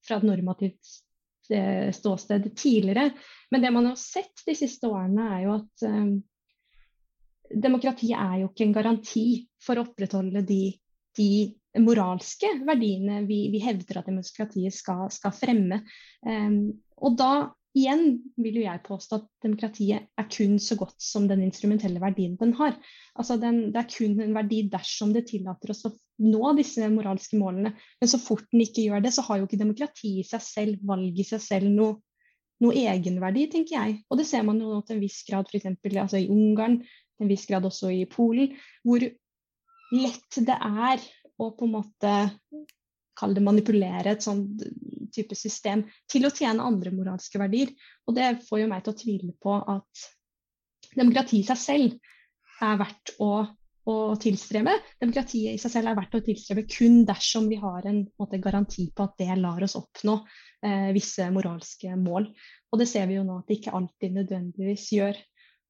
fra 0.04 0.18
et 0.20 0.28
normativt 0.28 0.94
eh, 1.54 1.90
ståsted 1.96 2.50
tidligere. 2.58 3.12
Men 3.54 3.64
det 3.64 3.72
man 3.76 3.92
har 3.92 4.00
sett 4.00 4.44
de 4.48 4.58
siste 4.58 4.90
årene, 4.90 5.30
er 5.38 5.46
jo 5.46 5.58
at 5.62 5.86
um, 5.88 6.14
demokrati 7.54 8.12
er 8.18 8.42
jo 8.42 8.50
ikke 8.50 8.68
en 8.68 8.76
garanti 8.76 9.28
for 9.64 9.80
å 9.80 9.86
opprettholde 9.86 10.44
de 10.48 10.64
de 11.18 11.54
moralske 11.82 12.50
verdiene 12.68 13.24
vi, 13.28 13.48
vi 13.54 13.62
hevder 13.64 14.02
at 14.02 14.10
demokratiet 14.10 14.76
skal, 14.76 15.08
skal 15.14 15.34
fremme. 15.36 15.82
Um, 16.26 16.74
og 17.02 17.18
da 17.20 17.34
igjen 17.74 18.20
vil 18.38 18.60
jo 18.60 18.66
jeg 18.68 18.82
påstå 18.86 19.18
at 19.18 19.26
demokratiet 19.41 20.06
er 20.20 20.28
kun 20.30 20.60
så 20.62 20.78
godt 20.78 21.02
som 21.02 21.26
den 21.30 21.41
instrumentelle 21.45 22.02
verdien 22.02 22.36
den 22.38 22.54
har. 22.60 22.76
Altså 23.18 23.40
den, 23.41 23.72
det 23.74 23.82
er 23.82 23.90
kun 23.90 24.20
en 24.22 24.36
verdi 24.38 24.62
dersom 24.72 25.14
det 25.16 25.26
tillater 25.32 25.74
oss 25.74 25.86
å 25.90 25.94
nå 26.24 26.54
disse 26.60 26.90
moralske 26.94 27.40
målene. 27.41 27.74
Men 28.02 28.12
så 28.12 28.22
fort 28.22 28.45
den 28.54 28.62
ikke 28.66 28.86
gjør 28.86 29.04
det, 29.06 29.14
så 29.16 29.26
har 29.26 29.41
jo 29.41 29.50
ikke 29.50 29.62
demokratiet 29.64 30.22
i 30.22 30.28
seg 30.28 30.45
selv, 30.45 30.86
valget 30.86 31.24
i 31.24 31.28
seg 31.34 31.41
selv, 31.41 31.74
noe, 31.74 31.98
noe 32.64 32.78
egenverdi, 32.78 33.48
tenker 33.56 33.80
jeg. 33.80 33.98
Og 34.10 34.22
det 34.22 34.28
ser 34.30 34.45
man 34.45 34.62
jo 34.62 34.70
nå 34.70 34.84
til 34.86 35.00
en 35.00 35.04
viss 35.04 35.24
grad 35.26 35.50
f.eks. 35.50 35.74
Altså 35.90 36.22
i 36.22 36.30
Ungarn, 36.30 36.80
til 36.84 37.26
en 37.26 37.34
viss 37.34 37.50
grad 37.50 37.66
også 37.66 37.90
i 37.94 38.06
Polen, 38.10 38.54
hvor 38.86 39.02
lett 39.94 40.41
det 40.45 40.62
er 40.62 41.02
å 41.44 41.53
på 41.57 41.68
en 41.68 41.76
måte 41.78 42.14
kall 43.20 43.36
det 43.36 43.44
manipulere 43.45 44.15
et 44.15 44.26
sånn 44.26 44.45
type 45.14 45.36
system 45.38 45.84
til 46.10 46.26
å 46.26 46.34
tjene 46.34 46.65
andre 46.65 46.94
moralske 46.94 47.41
verdier. 47.41 47.74
Og 48.07 48.18
det 48.18 48.30
får 48.48 48.64
jo 48.64 48.70
meg 48.72 48.86
til 48.86 48.94
å 48.94 48.99
tvile 48.99 49.36
på 49.41 49.57
at 49.76 50.07
demokrati 50.98 51.41
i 51.41 51.48
seg 51.48 51.60
selv 51.60 52.64
er 52.64 52.80
verdt 52.80 53.14
å, 53.24 53.32
å 53.90 53.95
tilstrebe. 54.22 54.76
Demokratiet 55.02 55.57
i 55.57 55.61
seg 55.61 55.76
selv 55.76 55.91
er 55.91 55.99
verdt 55.99 56.18
å 56.18 56.24
tilstrebe 56.26 56.65
kun 56.70 57.03
dersom 57.07 57.49
vi 57.52 57.60
har 57.61 57.86
en 57.90 58.03
måte, 58.20 58.41
garanti 58.41 58.88
på 58.95 59.06
at 59.06 59.18
det 59.22 59.38
lar 59.41 59.64
oss 59.65 59.78
oppnå 59.80 60.18
eh, 60.65 60.90
visse 60.95 61.30
moralske 61.34 61.94
mål. 61.99 62.30
Og 62.74 62.82
det 62.82 62.90
ser 62.90 63.10
vi 63.10 63.20
jo 63.20 63.28
nå 63.28 63.41
at 63.41 63.49
det 63.49 63.60
ikke 63.60 63.76
alltid 63.78 64.18
nødvendigvis 64.18 64.88
gjør. 64.98 65.22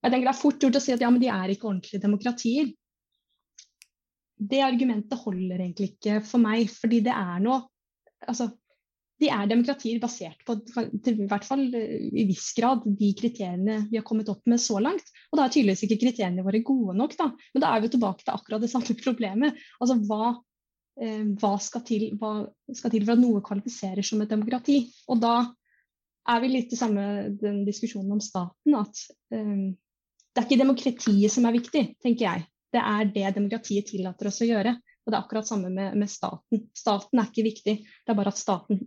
Jeg 0.03 0.11
tenker 0.11 0.27
Det 0.27 0.33
er 0.33 0.41
fort 0.41 0.63
gjort 0.63 0.79
å 0.79 0.83
si 0.83 0.95
at 0.95 1.03
ja, 1.03 1.11
men 1.11 1.23
de 1.23 1.31
er 1.31 1.51
ikke 1.51 1.69
ordentlige 1.69 2.03
demokratier 2.03 2.71
det 4.49 4.63
argumentet 4.65 5.21
holder 5.23 5.61
egentlig 5.61 5.93
ikke 5.93 6.19
for 6.27 6.43
meg. 6.43 6.67
Fordi 6.71 7.03
det 7.05 7.15
er 7.15 7.39
noe 7.43 7.63
Altså, 8.23 8.45
de 9.19 9.27
er 9.31 9.49
demokratier 9.49 9.99
basert 9.99 10.41
på, 10.47 10.55
i 10.55 11.27
hvert 11.27 11.45
fall 11.47 11.65
eh, 11.75 12.05
i 12.07 12.25
viss 12.29 12.53
grad, 12.57 12.85
de 12.99 13.09
kriteriene 13.19 13.81
vi 13.89 13.99
har 13.99 14.05
kommet 14.07 14.29
opp 14.31 14.47
med 14.49 14.61
så 14.63 14.79
langt. 14.83 15.11
Og 15.31 15.39
da 15.39 15.45
er 15.45 15.53
tydeligvis 15.53 15.83
ikke 15.87 15.99
kriteriene 16.05 16.45
våre 16.45 16.63
gode 16.65 16.95
nok, 16.99 17.17
da. 17.19 17.29
Men 17.53 17.65
da 17.65 17.73
er 17.73 17.83
vi 17.83 17.91
tilbake 17.93 18.23
til 18.23 18.33
akkurat 18.35 18.63
det 18.63 18.71
samme 18.71 18.95
problemet. 19.01 19.59
Altså 19.83 19.97
hva, 20.07 20.31
eh, 21.03 21.25
hva, 21.39 21.51
skal, 21.63 21.83
til, 21.87 22.07
hva 22.19 22.33
skal 22.75 22.95
til 22.95 23.05
for 23.05 23.15
at 23.15 23.23
noe 23.23 23.43
kvalifiserer 23.45 24.07
som 24.07 24.23
et 24.23 24.31
demokrati? 24.31 24.79
Og 25.11 25.21
da 25.23 25.35
er 26.31 26.43
vi 26.43 26.53
litt 26.53 26.73
i 26.73 26.79
samme 26.79 27.05
den 27.41 27.63
diskusjonen 27.67 28.15
om 28.15 28.23
staten, 28.23 28.79
at 28.79 29.05
eh, 29.35 29.69
det 30.33 30.41
er 30.41 30.47
ikke 30.47 30.63
demokratiet 30.63 31.31
som 31.31 31.45
er 31.45 31.59
viktig, 31.59 31.85
tenker 32.03 32.25
jeg. 32.25 32.47
Det 32.73 32.81
er 32.81 33.09
det 33.13 33.35
demokratiet 33.37 33.91
tillater 33.91 34.29
oss 34.29 34.41
å 34.41 34.49
gjøre. 34.49 34.75
Og 35.03 35.11
det 35.11 35.17
er 35.17 35.21
akkurat 35.21 35.47
samme 35.47 35.69
med, 35.73 35.97
med 35.99 36.09
staten. 36.11 36.67
Staten 36.75 37.19
er 37.19 37.29
ikke 37.29 37.45
viktig, 37.45 37.79
det 37.83 38.13
er 38.13 38.17
bare 38.17 38.31
at 38.33 38.39
staten 38.39 38.79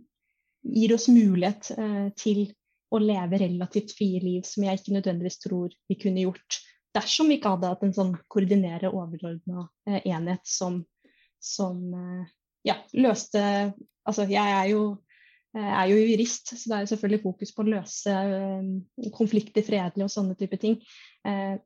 gir 0.67 0.93
oss 0.95 1.07
mulighet 1.13 1.69
eh, 1.77 2.07
til 2.17 2.47
å 2.91 2.99
leve 2.99 3.39
relativt 3.39 3.93
frie 3.95 4.19
liv 4.23 4.47
som 4.47 4.65
jeg 4.65 4.79
ikke 4.79 4.95
nødvendigvis 4.95 5.39
tror 5.43 5.75
vi 5.91 5.97
kunne 5.99 6.23
gjort 6.23 6.57
dersom 6.97 7.29
vi 7.29 7.37
ikke 7.37 7.53
hadde 7.55 7.71
hatt 7.71 7.83
en 7.85 7.95
sånn 7.95 8.13
koordinere 8.31 8.91
overordna 8.91 9.67
eh, 9.89 9.99
enhet 10.09 10.43
som, 10.47 10.81
som 11.43 11.81
eh, 11.93 12.31
ja, 12.67 12.79
løste 12.97 13.43
Altså, 14.07 14.23
jeg 14.31 14.39
er 14.55 14.69
jo, 14.71 14.83
eh, 15.51 15.65
er 15.67 15.89
jo 15.91 15.97
jurist, 15.99 16.53
så 16.53 16.69
det 16.69 16.75
er 16.77 16.85
selvfølgelig 16.93 17.25
fokus 17.25 17.49
på 17.51 17.65
å 17.65 17.71
løse 17.73 18.13
eh, 18.13 19.09
konflikter 19.17 19.65
fredelig 19.67 20.05
og 20.05 20.13
sånne 20.13 20.37
type 20.39 20.55
ting. 20.61 20.77
Eh, 21.27 21.57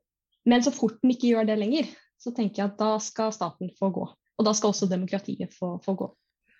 men 0.50 0.64
så 0.66 0.72
fort 0.74 0.96
den 1.04 1.12
ikke 1.14 1.28
gjør 1.28 1.46
det 1.46 1.60
lenger, 1.60 1.92
så 2.22 2.32
tenker 2.34 2.62
jeg 2.62 2.72
at 2.72 2.80
da 2.80 2.96
skal 3.02 3.32
staten 3.34 3.72
få 3.78 3.90
gå. 3.94 4.04
Og 4.38 4.46
da 4.46 4.54
skal 4.56 4.72
også 4.72 4.88
demokratiet 4.90 5.54
få, 5.54 5.74
få 5.82 5.96
gå. 5.98 6.08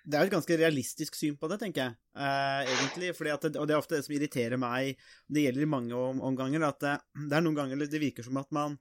Det 0.03 0.19
er 0.19 0.27
et 0.27 0.33
ganske 0.33 0.55
realistisk 0.59 1.15
syn 1.15 1.37
på 1.39 1.47
det, 1.47 1.61
tenker 1.61 1.85
jeg, 1.85 1.95
eh, 2.19 2.71
egentlig. 2.73 3.13
Det, 3.15 3.53
og 3.55 3.67
det 3.69 3.75
er 3.75 3.79
ofte 3.79 3.95
det 3.95 4.03
som 4.03 4.15
irriterer 4.17 4.59
meg, 4.59 4.99
det 5.31 5.45
gjelder 5.45 5.63
i 5.63 5.69
mange 5.71 5.95
om, 5.95 6.19
omganger, 6.27 6.65
at 6.67 6.81
det, 6.83 6.97
det, 7.21 7.37
er 7.37 7.45
noen 7.45 7.55
ganger 7.55 7.85
det 7.87 8.01
virker 8.03 8.27
som 8.27 8.41
at 8.41 8.51
man 8.55 8.75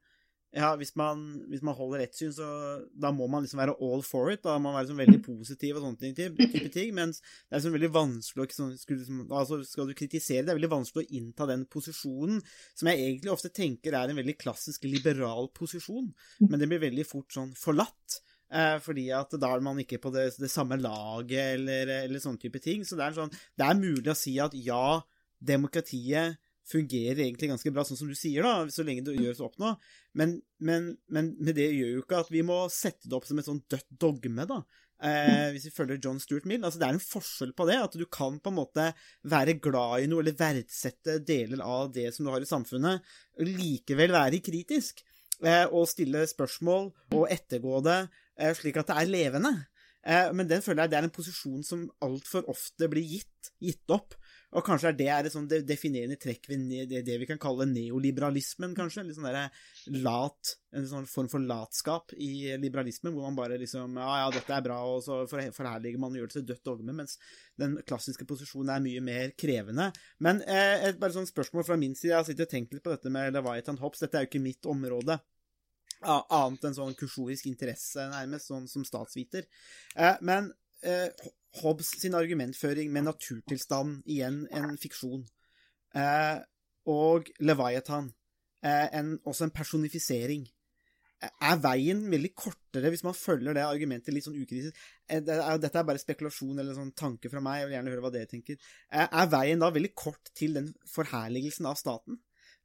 ja, 0.52 0.74
hvis 0.76 0.90
man, 1.00 1.20
hvis 1.48 1.62
man 1.64 1.76
holder 1.78 2.02
ett 2.04 2.16
syn, 2.16 2.32
så 2.36 2.46
da 2.92 3.08
må 3.14 3.24
man 3.30 3.44
liksom 3.44 3.60
være 3.62 3.76
all 3.80 4.02
for 4.04 4.28
it. 4.32 4.42
Da 4.44 4.58
må 4.58 4.68
man 4.68 4.76
være 4.76 4.84
liksom 4.84 5.00
veldig 5.00 5.20
positiv 5.24 5.78
og 5.78 5.86
sånne 5.86 6.10
type 6.12 6.72
ting. 6.74 6.90
Mens 6.98 7.22
det 7.22 7.54
er 7.54 7.62
liksom 7.62 7.76
veldig 7.78 7.90
vanskelig 7.94 8.44
å 8.44 8.56
sånn, 8.58 8.74
liksom, 8.76 9.22
altså 9.30 9.62
Skal 9.64 9.88
du 9.88 9.94
kritisere, 9.96 10.44
det 10.44 10.52
er 10.52 10.58
veldig 10.60 10.74
vanskelig 10.74 11.06
å 11.06 11.16
innta 11.20 11.48
den 11.48 11.64
posisjonen 11.72 12.42
som 12.76 12.90
jeg 12.90 13.00
egentlig 13.00 13.32
ofte 13.32 13.52
tenker 13.54 13.96
er 13.96 14.12
en 14.12 14.20
veldig 14.20 14.36
klassisk 14.40 14.84
liberal 14.84 15.48
posisjon, 15.56 16.12
men 16.44 16.60
det 16.60 16.68
blir 16.68 16.84
veldig 16.84 17.08
fort 17.08 17.32
sånn 17.32 17.56
forlatt. 17.56 18.20
Eh, 18.52 18.76
fordi 18.84 19.06
at 19.16 19.32
da 19.40 19.54
er 19.56 19.64
man 19.64 19.80
ikke 19.80 20.02
på 20.02 20.12
det, 20.12 20.26
det 20.36 20.52
samme 20.52 20.76
laget, 20.76 21.56
eller, 21.56 21.96
eller 22.02 22.20
sånne 22.20 22.42
type 22.42 22.60
ting. 22.60 22.84
Så 22.84 23.00
det 23.00 23.08
er, 23.08 23.16
sånn, 23.16 23.32
det 23.56 23.64
er 23.64 23.80
mulig 23.80 24.12
å 24.12 24.18
si 24.18 24.36
at 24.42 24.52
ja, 24.52 25.00
demokratiet 25.40 26.36
fungerer 26.68 27.24
egentlig 27.24 27.50
ganske 27.50 27.72
bra, 27.74 27.84
sånn 27.86 27.98
som 27.98 28.10
du 28.10 28.16
sier, 28.18 28.44
da, 28.46 28.68
så 28.70 28.84
lenge 28.86 29.04
det 29.06 29.16
gjøres 29.18 29.42
opp 29.44 29.58
nå. 29.62 29.74
Men, 30.18 30.36
men, 30.62 30.92
men, 31.08 31.32
men, 31.38 31.54
det 31.56 31.68
gjør 31.72 31.96
jo 31.96 32.04
ikke 32.04 32.22
at 32.22 32.30
vi 32.32 32.44
må 32.46 32.62
sette 32.72 33.08
det 33.08 33.18
opp 33.18 33.26
som 33.28 33.40
et 33.40 33.48
sånn 33.48 33.62
dødt 33.72 33.88
dogme, 34.02 34.46
da. 34.48 34.62
Eh, 35.02 35.48
hvis 35.50 35.66
vi 35.66 35.72
følger 35.74 35.98
John 35.98 36.20
Stuart 36.22 36.46
Mill. 36.46 36.62
Altså, 36.62 36.78
det 36.78 36.86
er 36.86 36.94
en 36.96 37.02
forskjell 37.02 37.50
på 37.58 37.66
det. 37.66 37.80
At 37.82 37.96
du 37.98 38.04
kan 38.06 38.36
på 38.38 38.52
en 38.52 38.60
måte 38.60 38.84
være 39.26 39.56
glad 39.62 40.04
i 40.04 40.10
noe, 40.10 40.22
eller 40.22 40.38
verdsette 40.38 41.18
deler 41.26 41.64
av 41.66 41.90
det 41.96 42.06
som 42.14 42.26
du 42.26 42.30
har 42.30 42.44
i 42.44 42.48
samfunnet, 42.48 43.02
likevel 43.42 44.14
være 44.14 44.42
kritisk. 44.46 45.02
Eh, 45.42 45.66
og 45.74 45.88
stille 45.90 46.22
spørsmål 46.30 46.92
og 47.18 47.26
ettergå 47.34 47.82
det, 47.82 47.98
eh, 48.38 48.54
slik 48.54 48.78
at 48.78 48.92
det 48.92 49.00
er 49.00 49.10
levende. 49.10 49.54
Eh, 50.06 50.30
men 50.34 50.46
den 50.50 50.62
føler 50.62 50.84
jeg 50.84 50.92
det 50.92 50.98
er 51.00 51.08
en 51.08 51.14
posisjon 51.14 51.66
som 51.66 51.88
altfor 52.02 52.46
ofte 52.50 52.86
blir 52.90 53.02
gitt, 53.02 53.52
gitt 53.62 53.90
opp 53.94 54.14
og 54.52 54.64
kanskje 54.66 54.90
er 54.90 54.96
det 54.98 55.06
er 55.08 55.26
et 55.26 55.32
sånn 55.32 55.46
definerende 55.48 56.18
trekk 56.20 56.50
ved 56.50 56.66
det, 56.90 57.00
det, 57.06 57.14
vi 57.22 57.28
kan 57.28 57.40
kalle 57.40 57.64
neoliberalismen, 57.70 58.74
kanskje. 58.76 59.06
Litt 59.06 59.16
sånn 59.16 59.28
der 59.30 59.48
lat, 60.04 60.58
En 60.72 60.86
sånn 60.88 61.06
form 61.08 61.28
for 61.28 61.44
latskap 61.44 62.14
i 62.16 62.52
liberalismen, 62.60 63.12
hvor 63.12 63.26
man 63.28 63.36
bare 63.36 63.58
liksom 63.60 63.96
Ja, 64.00 64.22
ja, 64.22 64.30
dette 64.32 64.54
er 64.56 64.64
bra, 64.64 64.78
og 64.88 65.02
så 65.04 65.22
forherliger 65.28 66.00
man 66.00 66.12
og 66.12 66.20
gjør 66.20 66.30
det 66.30 66.36
til 66.38 66.46
dødt 66.52 66.64
dogme, 66.68 66.96
mens 66.96 67.18
den 67.60 67.78
klassiske 67.88 68.28
posisjonen 68.28 68.74
er 68.76 68.84
mye 68.84 69.02
mer 69.04 69.34
krevende. 69.40 69.90
Men 70.24 70.40
eh, 70.44 70.88
et 70.88 71.00
bare 71.00 71.16
sånn 71.16 71.28
spørsmål 71.28 71.68
fra 71.68 71.80
min 71.80 71.96
side. 71.96 72.12
Jeg 72.12 72.18
har 72.20 72.28
sittet 72.28 72.48
og 72.48 72.54
tenkt 72.54 72.76
litt 72.76 72.84
på 72.84 72.92
dette 72.92 73.12
med 73.12 73.32
Leviathan 73.36 73.80
Hops. 73.80 74.04
Dette 74.04 74.20
er 74.20 74.26
jo 74.26 74.32
ikke 74.32 74.44
mitt 74.44 74.68
område. 74.68 75.16
Annet 76.02 76.64
enn 76.66 76.76
sånn 76.76 76.96
kursorisk 76.98 77.46
interesse, 77.48 78.08
nærmest, 78.10 78.48
sånn 78.50 78.66
som 78.68 78.84
statsviter. 78.84 79.46
Eh, 79.96 80.16
men 80.20 80.52
eh, 80.82 81.30
Hobbes 81.60 81.90
sin 82.00 82.16
argumentføring 82.16 82.92
med 82.92 83.06
naturtilstand, 83.10 84.00
igjen 84.08 84.46
en 84.56 84.78
fiksjon, 84.80 85.26
eh, 85.94 86.38
og 86.88 87.28
Leviathan, 87.40 88.08
eh, 88.64 88.88
en, 88.98 89.18
også 89.24 89.44
en 89.48 89.54
personifisering. 89.54 90.46
Er 91.22 91.58
veien 91.62 92.00
veldig 92.10 92.32
kortere 92.34 92.90
hvis 92.90 93.04
man 93.06 93.14
følger 93.14 93.54
det 93.54 93.62
argumentet 93.62 94.14
litt 94.14 94.26
sånn 94.26 94.40
ukritisk? 94.40 94.74
Eh, 95.06 95.20
dette 95.22 95.78
er 95.78 95.86
bare 95.86 96.02
spekulasjon 96.02 96.58
eller 96.58 96.74
sånn 96.74 96.90
tanke 96.98 97.30
fra 97.30 97.42
meg, 97.44 97.60
jeg 97.60 97.68
vil 97.68 97.76
gjerne 97.76 97.94
høre 97.94 98.06
hva 98.06 98.14
dere 98.16 98.30
tenker. 98.30 98.58
Eh, 98.90 99.06
er 99.06 99.30
veien 99.30 99.62
da 99.62 99.70
veldig 99.70 99.92
kort 99.94 100.32
til 100.34 100.56
den 100.58 100.72
forherligelsen 100.90 101.68
av 101.70 101.78
staten? 101.78 102.18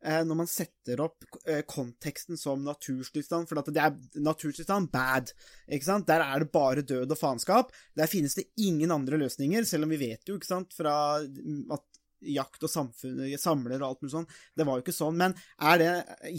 Eh, 0.06 0.22
når 0.28 0.38
man 0.44 0.50
setter 0.50 1.02
opp 1.02 1.26
eh, 1.50 1.64
konteksten 1.66 2.38
som 2.38 2.62
naturstilstand, 2.66 3.50
for 3.50 3.62
det 3.66 3.82
er 3.82 3.96
naturstilstand 4.22 4.92
bad. 4.94 5.32
ikke 5.66 5.90
sant? 5.90 6.08
Der 6.10 6.22
er 6.22 6.44
det 6.44 6.52
bare 6.54 6.86
død 6.86 7.16
og 7.16 7.18
faenskap. 7.20 7.74
Der 7.98 8.12
finnes 8.12 8.38
det 8.38 8.50
ingen 8.62 8.94
andre 8.94 9.18
løsninger, 9.18 9.66
selv 9.66 9.88
om 9.88 9.96
vi 9.96 10.04
vet 10.06 10.30
jo 10.30 10.38
ikke 10.38 10.52
sant, 10.52 10.76
fra 10.78 10.98
at 11.18 11.88
jakt 12.22 12.64
og 12.66 12.72
samfunn, 12.72 13.20
samler 13.38 13.82
og 13.82 13.88
alt 13.90 14.04
mulig 14.04 14.14
sånn. 14.14 14.30
Det 14.58 14.66
var 14.68 14.78
jo 14.78 14.86
ikke 14.86 14.96
sånn. 14.96 15.18
Men 15.20 15.36
er 15.58 15.82
det, 15.82 15.92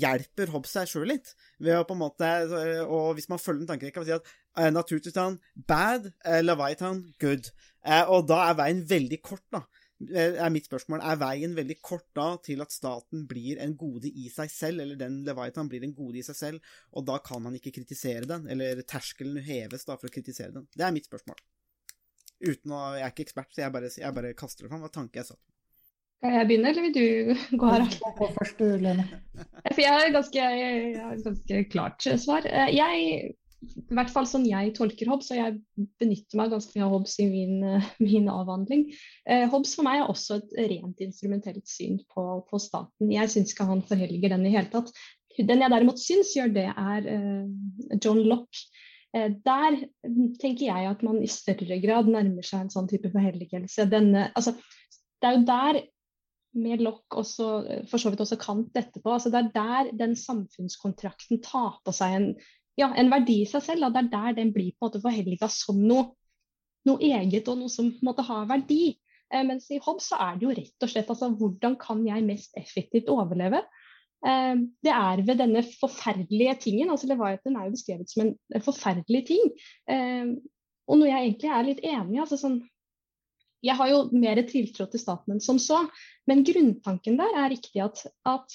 hjelper 0.03 0.53
Hobbes 0.55 0.75
seg 0.75 0.91
sjøl 0.91 1.09
litt? 1.13 1.35
Ved 1.63 1.79
å 1.79 1.87
på 1.87 1.95
en 1.95 2.03
måte, 2.03 2.31
og 2.87 3.15
Hvis 3.19 3.29
man 3.31 3.43
følger 3.43 3.63
den 3.63 3.71
tankerekka, 3.73 4.05
si 4.07 4.15
at 4.17 4.27
uh, 4.59 4.71
naturtilstand 4.75 5.39
bad, 5.71 6.11
uh, 6.27 6.41
Leviathan 6.43 7.05
good. 7.23 7.51
Uh, 7.87 8.05
og 8.11 8.27
da 8.31 8.45
er 8.49 8.59
veien 8.59 8.83
veldig 8.91 9.21
kort, 9.23 9.45
da. 9.55 9.63
Eh, 10.07 10.37
er 10.39 10.51
mitt 10.55 10.69
spørsmål. 10.69 11.03
Er 11.03 11.19
veien 11.19 11.57
veldig 11.57 11.77
kort 11.83 12.07
da 12.15 12.29
til 12.45 12.63
at 12.63 12.75
staten 12.75 13.25
blir 13.31 13.59
en 13.63 13.75
gode 13.79 14.11
i 14.11 14.29
seg 14.31 14.51
selv, 14.53 14.85
eller 14.85 14.99
den 15.01 15.25
Leviathan 15.27 15.71
blir 15.71 15.83
en 15.83 15.95
gode 15.97 16.21
i 16.21 16.27
seg 16.27 16.39
selv, 16.39 16.73
og 16.95 17.07
da 17.09 17.19
kan 17.25 17.43
man 17.43 17.57
ikke 17.59 17.75
kritisere 17.81 18.29
den, 18.31 18.47
eller 18.53 18.85
terskelen 18.87 19.43
heves 19.43 19.89
da 19.89 19.99
for 19.99 20.07
å 20.07 20.15
kritisere 20.15 20.55
den? 20.55 20.69
Det 20.71 20.87
er 20.87 20.95
mitt 20.95 21.11
spørsmål. 21.11 21.41
Uten 22.39 22.71
å, 22.71 22.83
Jeg 22.95 23.03
er 23.09 23.15
ikke 23.15 23.27
ekspert, 23.27 23.51
så 23.51 23.65
jeg 23.65 23.75
bare, 23.75 23.91
jeg 23.91 24.15
bare 24.15 24.35
kaster 24.39 24.65
det 24.65 24.71
fram. 24.71 24.85
Hva 24.87 24.93
tanke 24.95 25.19
jeg 25.19 25.33
satt 25.33 25.41
med. 25.41 25.55
Skal 26.19 26.35
jeg 26.35 26.47
begynne, 26.51 26.71
eller 26.71 26.87
vil 26.87 26.95
du 26.95 27.59
gå 27.59 27.73
her? 27.73 27.85
Gå 28.19 28.31
først, 28.39 28.63
Lene. 28.83 29.05
For 29.67 29.83
jeg 29.85 29.91
har 29.91 30.07
et 30.07 30.15
ganske, 30.15 30.47
ganske 31.27 31.61
klart 31.75 32.07
svar. 32.23 32.47
Eh, 32.47 32.71
jeg 32.75 33.35
i 33.89 33.97
hvert 33.97 34.11
fall 34.13 34.27
sånn 34.29 34.45
jeg 34.45 34.75
tolker 34.77 35.09
Hobbes, 35.09 35.31
og 35.33 35.39
jeg 35.39 35.87
benytter 36.01 36.39
meg 36.41 36.51
ganske 36.53 36.75
mye 36.77 36.85
av 36.85 36.93
Hobbes 36.93 37.15
i 37.25 37.29
min, 37.31 37.63
eh, 37.65 37.87
min 38.05 38.29
avhandling. 38.33 38.89
Eh, 39.25 39.47
Hobbes 39.49 39.75
for 39.79 39.87
meg 39.87 40.03
er 40.03 40.11
også 40.13 40.41
et 40.43 40.57
rent 40.75 41.01
instrumentelt 41.05 41.65
syn 41.71 41.97
på, 42.13 42.27
på 42.49 42.61
staten. 42.61 43.13
Jeg 43.15 43.33
syns 43.33 43.55
ikke 43.55 43.69
han 43.71 43.85
forhelger 43.89 44.35
den 44.35 44.45
i 44.49 44.53
hele 44.53 44.69
tatt. 44.73 44.93
Den 45.39 45.63
jeg 45.63 45.73
derimot 45.73 46.01
syns 46.03 46.35
gjør 46.37 46.53
det, 46.57 46.67
er 46.69 47.09
eh, 47.15 47.99
John 48.03 48.21
Lock. 48.29 48.61
Eh, 49.17 49.31
der 49.47 49.79
tenker 50.43 50.67
jeg 50.69 50.91
at 50.91 51.05
man 51.07 51.23
i 51.25 51.31
større 51.33 51.81
grad 51.81 52.11
nærmer 52.13 52.45
seg 52.45 52.67
en 52.67 52.75
sånn 52.75 52.91
type 52.91 53.09
forhelligelse. 53.15 53.89
Denne, 53.89 54.29
altså, 54.37 54.53
det 55.23 55.31
er 55.31 55.39
jo 55.39 55.47
der 55.49 55.81
med 56.59 56.83
Lock 56.85 57.17
også, 57.17 57.49
for 57.89 58.01
så 58.01 58.11
vidt 58.11 58.21
også 58.25 58.37
Kant 58.41 58.77
etterpå, 58.77 59.13
altså 59.15 59.31
det 59.31 59.41
er 59.41 59.51
der 59.55 59.91
den 60.01 60.15
samfunnskontrakten 60.19 61.43
tar 61.45 61.77
på 61.85 61.93
seg 61.95 62.17
en, 62.17 62.31
ja, 62.79 62.93
en 62.95 63.11
verdi 63.13 63.41
i 63.43 63.49
seg 63.49 63.65
selv. 63.65 63.87
Da. 63.87 63.91
Det 63.95 64.05
er 64.05 64.15
der 64.15 64.39
den 64.41 64.55
blir 64.55 64.73
på 64.73 64.87
en 64.87 64.89
måte 64.89 65.03
forhelliga 65.03 65.51
som 65.53 65.81
noe, 65.83 66.13
noe 66.89 67.03
eget 67.05 67.51
og 67.51 67.61
noe 67.61 67.73
som 67.73 67.91
måtte 68.07 68.27
ha 68.29 68.45
verdi. 68.49 68.97
Eh, 69.33 69.45
mens 69.45 69.69
i 69.75 69.81
Hobbes 69.85 70.09
så 70.13 70.21
er 70.25 70.39
det 70.39 70.47
jo 70.47 70.55
rett 70.57 70.87
og 70.87 70.93
slett 70.93 71.11
altså, 71.13 71.31
hvordan 71.37 71.77
kan 71.81 72.05
jeg 72.07 72.27
mest 72.27 72.57
effektivt 72.59 73.11
overleve? 73.13 73.65
Eh, 74.27 74.55
det 74.87 74.95
er 74.95 75.25
ved 75.27 75.43
denne 75.43 75.65
forferdelige 75.67 76.57
tingen. 76.69 76.91
altså 76.91 77.11
Leviathan 77.11 77.59
er 77.59 77.69
jo 77.69 77.77
beskrevet 77.77 78.13
som 78.13 78.25
en, 78.27 78.33
en 78.55 78.65
forferdelig 78.65 79.27
ting. 79.33 79.53
Eh, 79.91 80.35
og 80.89 81.01
noe 81.01 81.11
jeg 81.11 81.27
egentlig 81.27 81.53
er 81.53 81.67
litt 81.67 81.85
enig 81.85 82.17
i. 82.17 82.23
altså 82.25 82.41
sånn, 82.41 82.61
Jeg 83.63 83.75
har 83.75 83.89
jo 83.91 84.03
mer 84.15 84.39
tiltro 84.47 84.87
til 84.87 85.03
staten 85.03 85.35
enn 85.35 85.43
som 85.43 85.59
så, 85.59 85.83
men 86.31 86.45
grunntanken 86.47 87.19
der 87.19 87.41
er 87.43 87.51
riktig 87.51 87.83
at, 87.83 88.05
at 88.23 88.55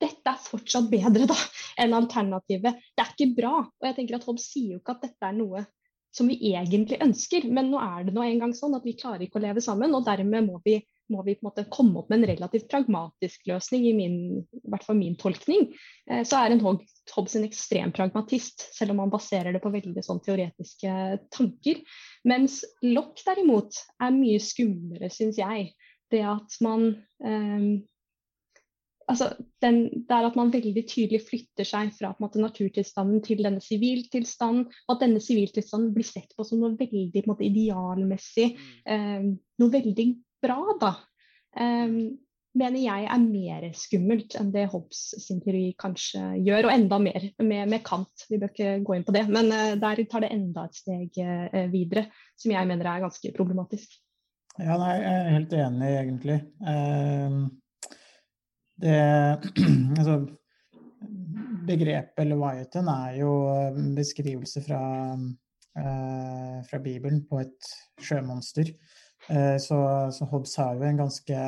dette 0.00 0.32
er 0.32 0.40
fortsatt 0.40 0.88
bedre 0.92 1.26
da, 1.28 1.36
enn 1.80 1.96
alternativet. 1.96 2.80
Det 2.96 3.04
er 3.04 3.12
ikke 3.14 3.34
bra. 3.36 3.56
Og 3.66 3.88
jeg 3.88 3.98
tenker 3.98 4.18
at 4.18 4.26
Hobbes 4.28 4.48
sier 4.52 4.74
jo 4.74 4.80
ikke 4.80 4.96
at 4.96 5.04
dette 5.08 5.28
er 5.28 5.36
noe 5.36 5.66
som 6.10 6.26
vi 6.26 6.40
egentlig 6.50 6.98
ønsker, 7.04 7.44
men 7.54 7.68
nå 7.70 7.78
er 7.78 8.08
det 8.08 8.14
nå 8.16 8.24
engang 8.26 8.54
sånn 8.56 8.74
at 8.74 8.86
vi 8.86 8.96
klarer 8.98 9.22
ikke 9.22 9.38
å 9.38 9.44
leve 9.44 9.62
sammen, 9.62 9.92
og 9.94 10.08
dermed 10.08 10.48
må 10.48 10.58
vi 10.64 10.80
må 11.10 11.24
vi 11.26 11.34
på 11.34 11.44
en 11.44 11.48
måte 11.48 11.66
komme 11.72 12.00
opp 12.00 12.10
med 12.10 12.20
en 12.20 12.30
relativt 12.30 12.68
pragmatisk 12.70 13.48
løsning, 13.50 13.86
i, 13.88 13.94
min, 13.96 14.16
i 14.54 14.70
hvert 14.70 14.86
fall 14.86 14.98
min 14.98 15.16
tolkning. 15.18 15.68
Eh, 16.06 16.22
så 16.26 16.40
er 16.40 16.54
en 16.54 16.62
Hobbes 16.62 17.36
en 17.38 17.46
ekstrem 17.48 17.90
pragmatist, 17.96 18.68
selv 18.76 18.94
om 18.94 19.02
han 19.04 19.12
baserer 19.12 19.54
det 19.54 19.62
på 19.64 19.72
veldig 19.74 20.04
sånn 20.06 20.22
teoretiske 20.24 20.92
tanker. 21.34 21.82
Mens 22.30 22.60
Lock 22.86 23.24
derimot 23.26 23.82
er 23.98 24.14
mye 24.14 24.40
skumlere, 24.44 25.10
syns 25.12 25.40
jeg. 25.40 25.72
Det 26.10 26.22
at 26.26 26.58
man 26.64 26.92
eh, 27.26 27.66
altså 29.10 29.30
den, 29.62 29.82
det 30.06 30.16
er 30.16 30.28
at 30.28 30.38
man 30.38 30.52
veldig 30.54 30.84
tydelig 30.88 31.22
flytter 31.26 31.66
seg 31.68 31.92
fra 31.96 32.12
måte, 32.22 32.40
naturtilstanden 32.42 33.22
til 33.26 33.42
denne 33.44 33.62
siviltilstanden, 33.64 34.66
og 34.86 34.96
at 34.96 35.04
denne 35.04 35.22
siviltilstanden 35.22 35.92
blir 35.96 36.08
sett 36.08 36.32
på 36.36 36.46
som 36.46 36.62
noe 36.62 36.78
veldig 36.78 37.24
måte, 37.28 37.46
idealmessig, 37.48 38.50
eh, 38.86 39.30
noe 39.60 39.72
veldig 39.74 40.08
bra, 40.40 40.58
da, 40.80 40.94
um, 41.60 41.96
mener 42.58 42.82
jeg 42.82 43.06
er 43.06 43.22
mer 43.22 43.66
skummelt 43.78 44.34
enn 44.38 44.50
det 44.54 44.66
Hobbes 44.72 45.02
sin 45.22 45.38
teori 45.44 45.70
kanskje 45.78 46.22
gjør, 46.42 46.66
og 46.66 46.74
enda 46.74 46.98
mer 47.02 47.26
med, 47.38 47.68
med 47.70 47.82
Kant. 47.86 48.26
Vi 48.30 48.40
bør 48.40 48.50
ikke 48.50 48.72
gå 48.86 48.96
inn 48.96 49.06
på 49.06 49.14
det, 49.14 49.26
men 49.30 49.52
uh, 49.54 49.74
der 49.80 50.04
tar 50.10 50.24
det 50.24 50.32
enda 50.34 50.66
et 50.66 50.80
steg 50.80 51.20
uh, 51.22 51.66
videre, 51.72 52.08
som 52.40 52.54
jeg 52.54 52.70
mener 52.70 52.90
er 52.90 53.04
ganske 53.04 53.34
problematisk. 53.36 54.00
Ja, 54.58 54.74
nei, 54.76 54.96
jeg 54.98 55.12
er 55.14 55.34
helt 55.36 55.52
enig, 55.56 55.90
egentlig. 56.00 56.38
Uh, 56.64 57.46
det 58.80 58.98
Altså 59.98 60.20
Begrepet 61.70 62.26
Leviathan 62.26 62.88
er 62.90 63.20
jo 63.20 63.34
en 63.52 63.92
beskrivelse 63.94 64.62
fra, 64.64 64.80
uh, 65.14 66.56
fra 66.66 66.80
Bibelen 66.82 67.22
på 67.28 67.42
et 67.44 67.70
sjømonster. 68.02 68.72
Eh, 69.28 69.56
så, 69.60 70.10
så 70.12 70.24
Hobbes 70.24 70.56
har 70.56 70.74
jo 70.74 70.86
en 70.86 70.96
ganske 70.96 71.40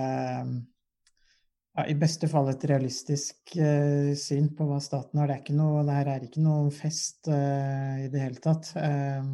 ja, 1.72 1.86
I 1.88 1.94
beste 1.96 2.28
fall 2.28 2.50
et 2.52 2.64
realistisk 2.68 3.54
uh, 3.56 4.12
syn 4.18 4.50
på 4.56 4.66
hva 4.68 4.76
staten 4.84 5.22
har. 5.22 5.30
Det, 5.30 5.38
er 5.38 5.44
ikke 5.46 5.56
noe, 5.56 5.84
det 5.88 5.96
her 5.96 6.10
er 6.12 6.26
ikke 6.26 6.44
noe 6.44 6.72
fest 6.74 7.30
uh, 7.32 7.96
i 8.04 8.10
det 8.12 8.20
hele 8.20 8.42
tatt. 8.44 8.74
Uh, 8.76 9.32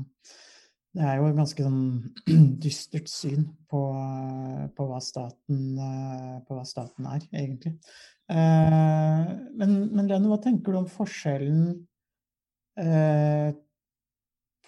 det 0.96 1.04
er 1.04 1.18
jo 1.18 1.28
et 1.28 1.36
ganske 1.36 1.64
sånn 1.66 1.82
dystert 2.64 3.10
syn 3.12 3.44
på, 3.70 3.82
på, 4.74 4.86
hva 4.88 5.00
staten, 5.04 5.60
på, 6.46 6.56
hva 6.56 6.64
staten, 6.68 7.08
er, 7.10 7.26
egentlig. 7.32 7.74
men, 8.28 9.76
men 9.92 10.08
Lene, 10.08 10.28
hva 10.30 10.40
tenker 10.42 10.74
du 10.74 10.80
om 10.82 10.90
forskjellen 10.90 11.62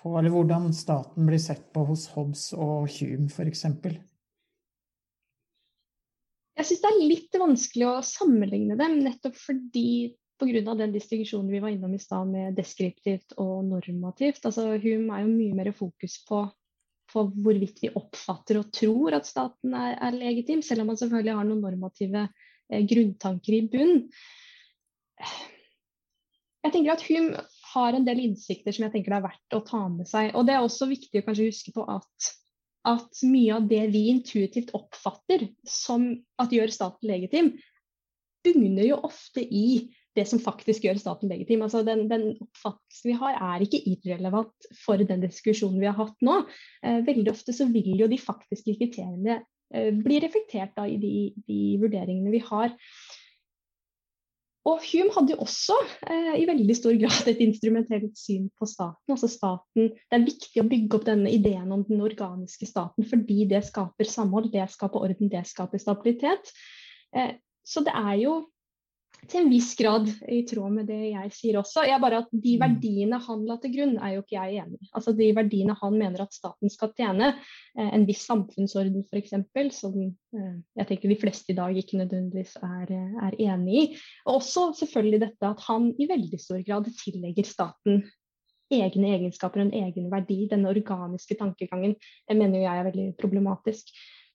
på 0.00 0.12
eller 0.18 0.32
hvordan 0.32 0.70
staten 0.74 1.28
blir 1.28 1.40
sett 1.42 1.66
på 1.74 1.84
hos 1.88 2.06
Hobbes 2.14 2.50
og 2.56 2.88
Hume, 2.98 3.28
f.eks.? 3.30 3.64
Jeg 6.60 6.68
syns 6.68 6.82
det 6.82 6.90
er 6.90 7.04
litt 7.08 7.36
vanskelig 7.40 7.86
å 7.88 8.00
sammenligne 8.04 8.76
dem, 8.80 8.98
nettopp 9.04 9.36
fordi 9.40 10.12
pga. 10.40 10.74
den 10.74 10.94
distinksjonen 10.94 11.50
vi 11.52 11.60
var 11.62 11.74
innom 11.74 11.94
i 11.94 12.00
stad 12.02 12.28
med 12.30 12.56
deskriptivt 12.58 13.36
og 13.38 13.64
normativt. 13.68 14.42
Altså, 14.44 14.72
Hume 14.80 15.14
er 15.16 15.26
jo 15.26 15.34
mye 15.34 15.58
mer 15.58 15.72
fokus 15.76 16.18
på, 16.28 16.42
på 17.12 17.24
hvorvidt 17.44 17.82
vi 17.84 17.92
oppfatter 17.94 18.60
og 18.60 18.72
tror 18.74 19.18
at 19.20 19.28
staten 19.28 19.76
er, 19.76 19.96
er 20.00 20.18
legitim, 20.18 20.62
selv 20.62 20.84
om 20.84 20.92
man 20.92 21.00
selvfølgelig 21.00 21.38
har 21.38 21.48
noen 21.48 21.64
normative 21.64 22.26
eh, 22.26 22.84
grunntanker 22.88 23.58
i 23.58 23.64
bunn. 23.70 23.96
Jeg 26.60 26.74
tenker 26.74 26.92
at 26.92 27.06
Hume 27.08 27.46
har 27.70 27.96
en 27.96 28.06
del 28.06 28.20
innsikter 28.24 28.74
som 28.74 28.86
jeg 28.86 28.94
tenker 28.96 29.14
det 29.14 29.20
er 29.20 29.28
verdt 29.28 29.56
å 29.56 29.64
ta 29.66 29.86
med 29.88 30.08
seg. 30.10 30.34
Og 30.34 30.46
det 30.46 30.56
er 30.56 30.64
også 30.64 30.90
viktig 30.90 31.22
å 31.22 31.26
kanskje 31.26 31.48
huske 31.48 31.74
på 31.76 31.86
at, 31.88 32.30
at 32.88 33.22
mye 33.28 33.56
av 33.56 33.68
det 33.70 33.84
vi 33.94 34.08
intuitivt 34.12 34.74
oppfatter 34.76 35.46
som 35.68 36.10
at 36.40 36.52
gjør 36.54 36.72
staten 36.74 37.10
legitim, 37.10 37.54
bunner 38.44 38.86
jo 38.88 39.00
ofte 39.06 39.44
i 39.44 39.90
det 40.18 40.26
som 40.26 40.42
faktisk 40.42 40.84
gjør 40.86 40.98
staten 41.00 41.30
legitim. 41.30 41.62
Altså 41.66 41.84
den, 41.86 42.06
den 42.10 42.32
oppfattelsen 42.42 43.12
vi 43.12 43.16
har, 43.20 43.38
er 43.54 43.64
ikke 43.64 43.82
irrelevant 43.92 44.68
for 44.82 45.00
den 45.00 45.22
diskusjonen 45.22 45.80
vi 45.82 45.88
har 45.90 45.98
hatt 45.98 46.26
nå. 46.26 46.40
Eh, 46.82 47.00
veldig 47.06 47.30
ofte 47.32 47.54
så 47.56 47.68
vil 47.70 47.94
jo 48.00 48.10
de 48.10 48.18
faktiske 48.20 48.74
kriteriene 48.80 49.40
eh, 49.74 49.90
bli 49.94 50.20
reflektert 50.24 50.74
da, 50.78 50.88
i 50.90 50.98
de, 51.00 51.14
de, 51.46 51.62
vurderingene 51.82 52.34
vi 52.34 52.42
har. 52.50 52.74
Og 54.68 54.82
Hume 54.84 55.14
hadde 55.14 55.32
jo 55.32 55.40
også 55.40 55.76
eh, 56.10 56.34
i 56.42 56.46
veldig 56.48 56.74
stor 56.76 56.98
grad 57.00 57.30
et 57.30 57.40
instrumentelt 57.46 58.18
syn 58.18 58.50
på 58.58 58.68
staten. 58.68 59.14
Altså 59.14 59.30
staten. 59.30 59.92
Det 59.94 60.18
er 60.18 60.26
viktig 60.26 60.60
å 60.60 60.68
bygge 60.68 60.98
opp 60.98 61.06
denne 61.06 61.32
ideen 61.32 61.70
om 61.72 61.86
den 61.86 62.02
organiske 62.04 62.68
staten 62.68 63.06
fordi 63.08 63.46
det 63.50 63.62
skaper 63.70 64.10
samhold, 64.10 64.50
det 64.52 64.66
skaper 64.74 65.06
orden, 65.06 65.30
det 65.32 65.46
skaper 65.48 65.80
stabilitet. 65.80 66.50
Eh, 67.14 67.38
så 67.64 67.86
det 67.86 67.94
er 67.94 68.16
jo 68.20 68.40
til 69.28 69.42
en 69.42 69.50
viss 69.52 69.72
grad 69.78 70.08
i 70.28 70.40
tråd 70.48 70.72
med 70.74 70.88
det 70.90 70.98
jeg 71.10 71.32
sier 71.34 71.58
også. 71.60 71.84
Jeg 71.88 72.02
bare 72.02 72.22
at 72.24 72.30
De 72.32 72.54
mm. 72.56 72.62
verdiene 72.62 73.20
han 73.26 73.42
la 73.48 73.56
til 73.60 73.74
grunn, 73.74 73.96
er 73.98 74.14
jo 74.14 74.22
ikke 74.24 74.36
jeg 74.36 74.62
enig 74.62 74.80
i. 74.80 74.90
Altså 74.96 75.14
De 75.16 75.30
verdiene 75.36 75.76
han 75.80 75.98
mener 75.98 76.24
at 76.24 76.36
staten 76.36 76.72
skal 76.72 76.92
tjene, 76.96 77.32
eh, 77.76 77.90
en 77.90 78.06
viss 78.08 78.24
samfunnsorden 78.28 79.04
f.eks., 79.06 79.34
som 79.76 79.98
eh, 80.00 80.54
jeg 80.80 80.88
tenker 80.88 81.12
de 81.12 81.18
fleste 81.20 81.52
i 81.52 81.58
dag 81.58 81.76
ikke 81.76 82.00
nødvendigvis 82.00 82.56
er, 82.62 82.94
er 83.26 83.36
enig 83.50 83.82
i. 83.82 83.84
Og 84.26 84.40
også 84.40 84.70
selvfølgelig 84.80 85.24
dette 85.26 85.52
at 85.52 85.68
han 85.68 85.92
i 85.98 86.08
veldig 86.10 86.40
stor 86.40 86.64
grad 86.66 86.88
tillegger 87.02 87.48
staten 87.48 88.04
egne 88.70 89.14
egenskaper 89.16 89.62
og 89.62 89.68
en 89.68 89.88
egen 89.88 90.10
verdi. 90.12 90.44
Denne 90.50 90.70
organiske 90.70 91.36
tankegangen 91.38 91.96
jeg 91.98 92.38
mener 92.38 92.62
jeg 92.62 92.78
er 92.78 92.86
veldig 92.86 93.08
problematisk. 93.20 93.90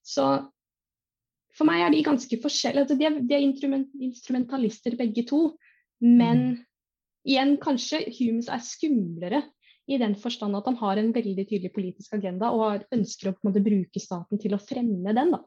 Så 0.05 0.25
for 1.55 1.67
meg 1.69 1.83
er 1.85 1.93
de 1.93 2.03
ganske 2.05 2.39
forskjellige. 2.43 2.85
Altså, 2.85 2.97
de, 2.99 3.07
er, 3.07 3.19
de 3.23 3.35
er 3.35 4.09
instrumentalister 4.09 4.97
begge 4.99 5.25
to. 5.29 5.41
Men 6.03 6.41
mm. 6.41 6.55
igjen, 7.31 7.55
kanskje 7.63 8.03
Humes 8.17 8.49
er 8.51 8.63
skumlere 8.63 9.45
i 9.85 9.99
den 10.01 10.15
forstand 10.17 10.57
at 10.57 10.65
han 10.65 10.77
har 10.79 10.97
en 10.97 11.13
veldig 11.13 11.45
tydelig 11.45 11.71
politisk 11.75 12.15
agenda 12.17 12.49
og 12.51 12.85
ønsker 12.95 13.31
å 13.31 13.35
måte, 13.45 13.61
bruke 13.63 14.01
staten 14.01 14.41
til 14.41 14.57
å 14.57 14.61
fremme 14.61 15.13
den. 15.15 15.35
Da. 15.35 15.43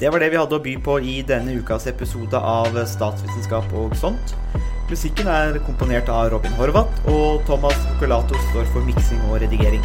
Det 0.00 0.08
var 0.08 0.22
det 0.24 0.30
vi 0.32 0.40
hadde 0.40 0.56
å 0.56 0.64
by 0.64 0.74
på 0.80 0.96
i 1.04 1.18
denne 1.28 1.58
ukas 1.60 1.84
episode 1.90 2.40
av 2.40 2.72
Statsvitenskap 2.88 3.74
og 3.76 3.92
sånt. 4.00 4.32
Musikken 4.90 5.28
er 5.30 5.60
komponert 5.66 6.08
av 6.10 6.32
Robin 6.32 6.56
Horvath, 6.58 7.04
og 7.12 7.44
Thomas 7.46 7.76
Cocolato 7.92 8.40
står 8.48 8.72
for 8.72 8.88
miksing 8.88 9.20
og 9.28 9.38
redigering. 9.44 9.84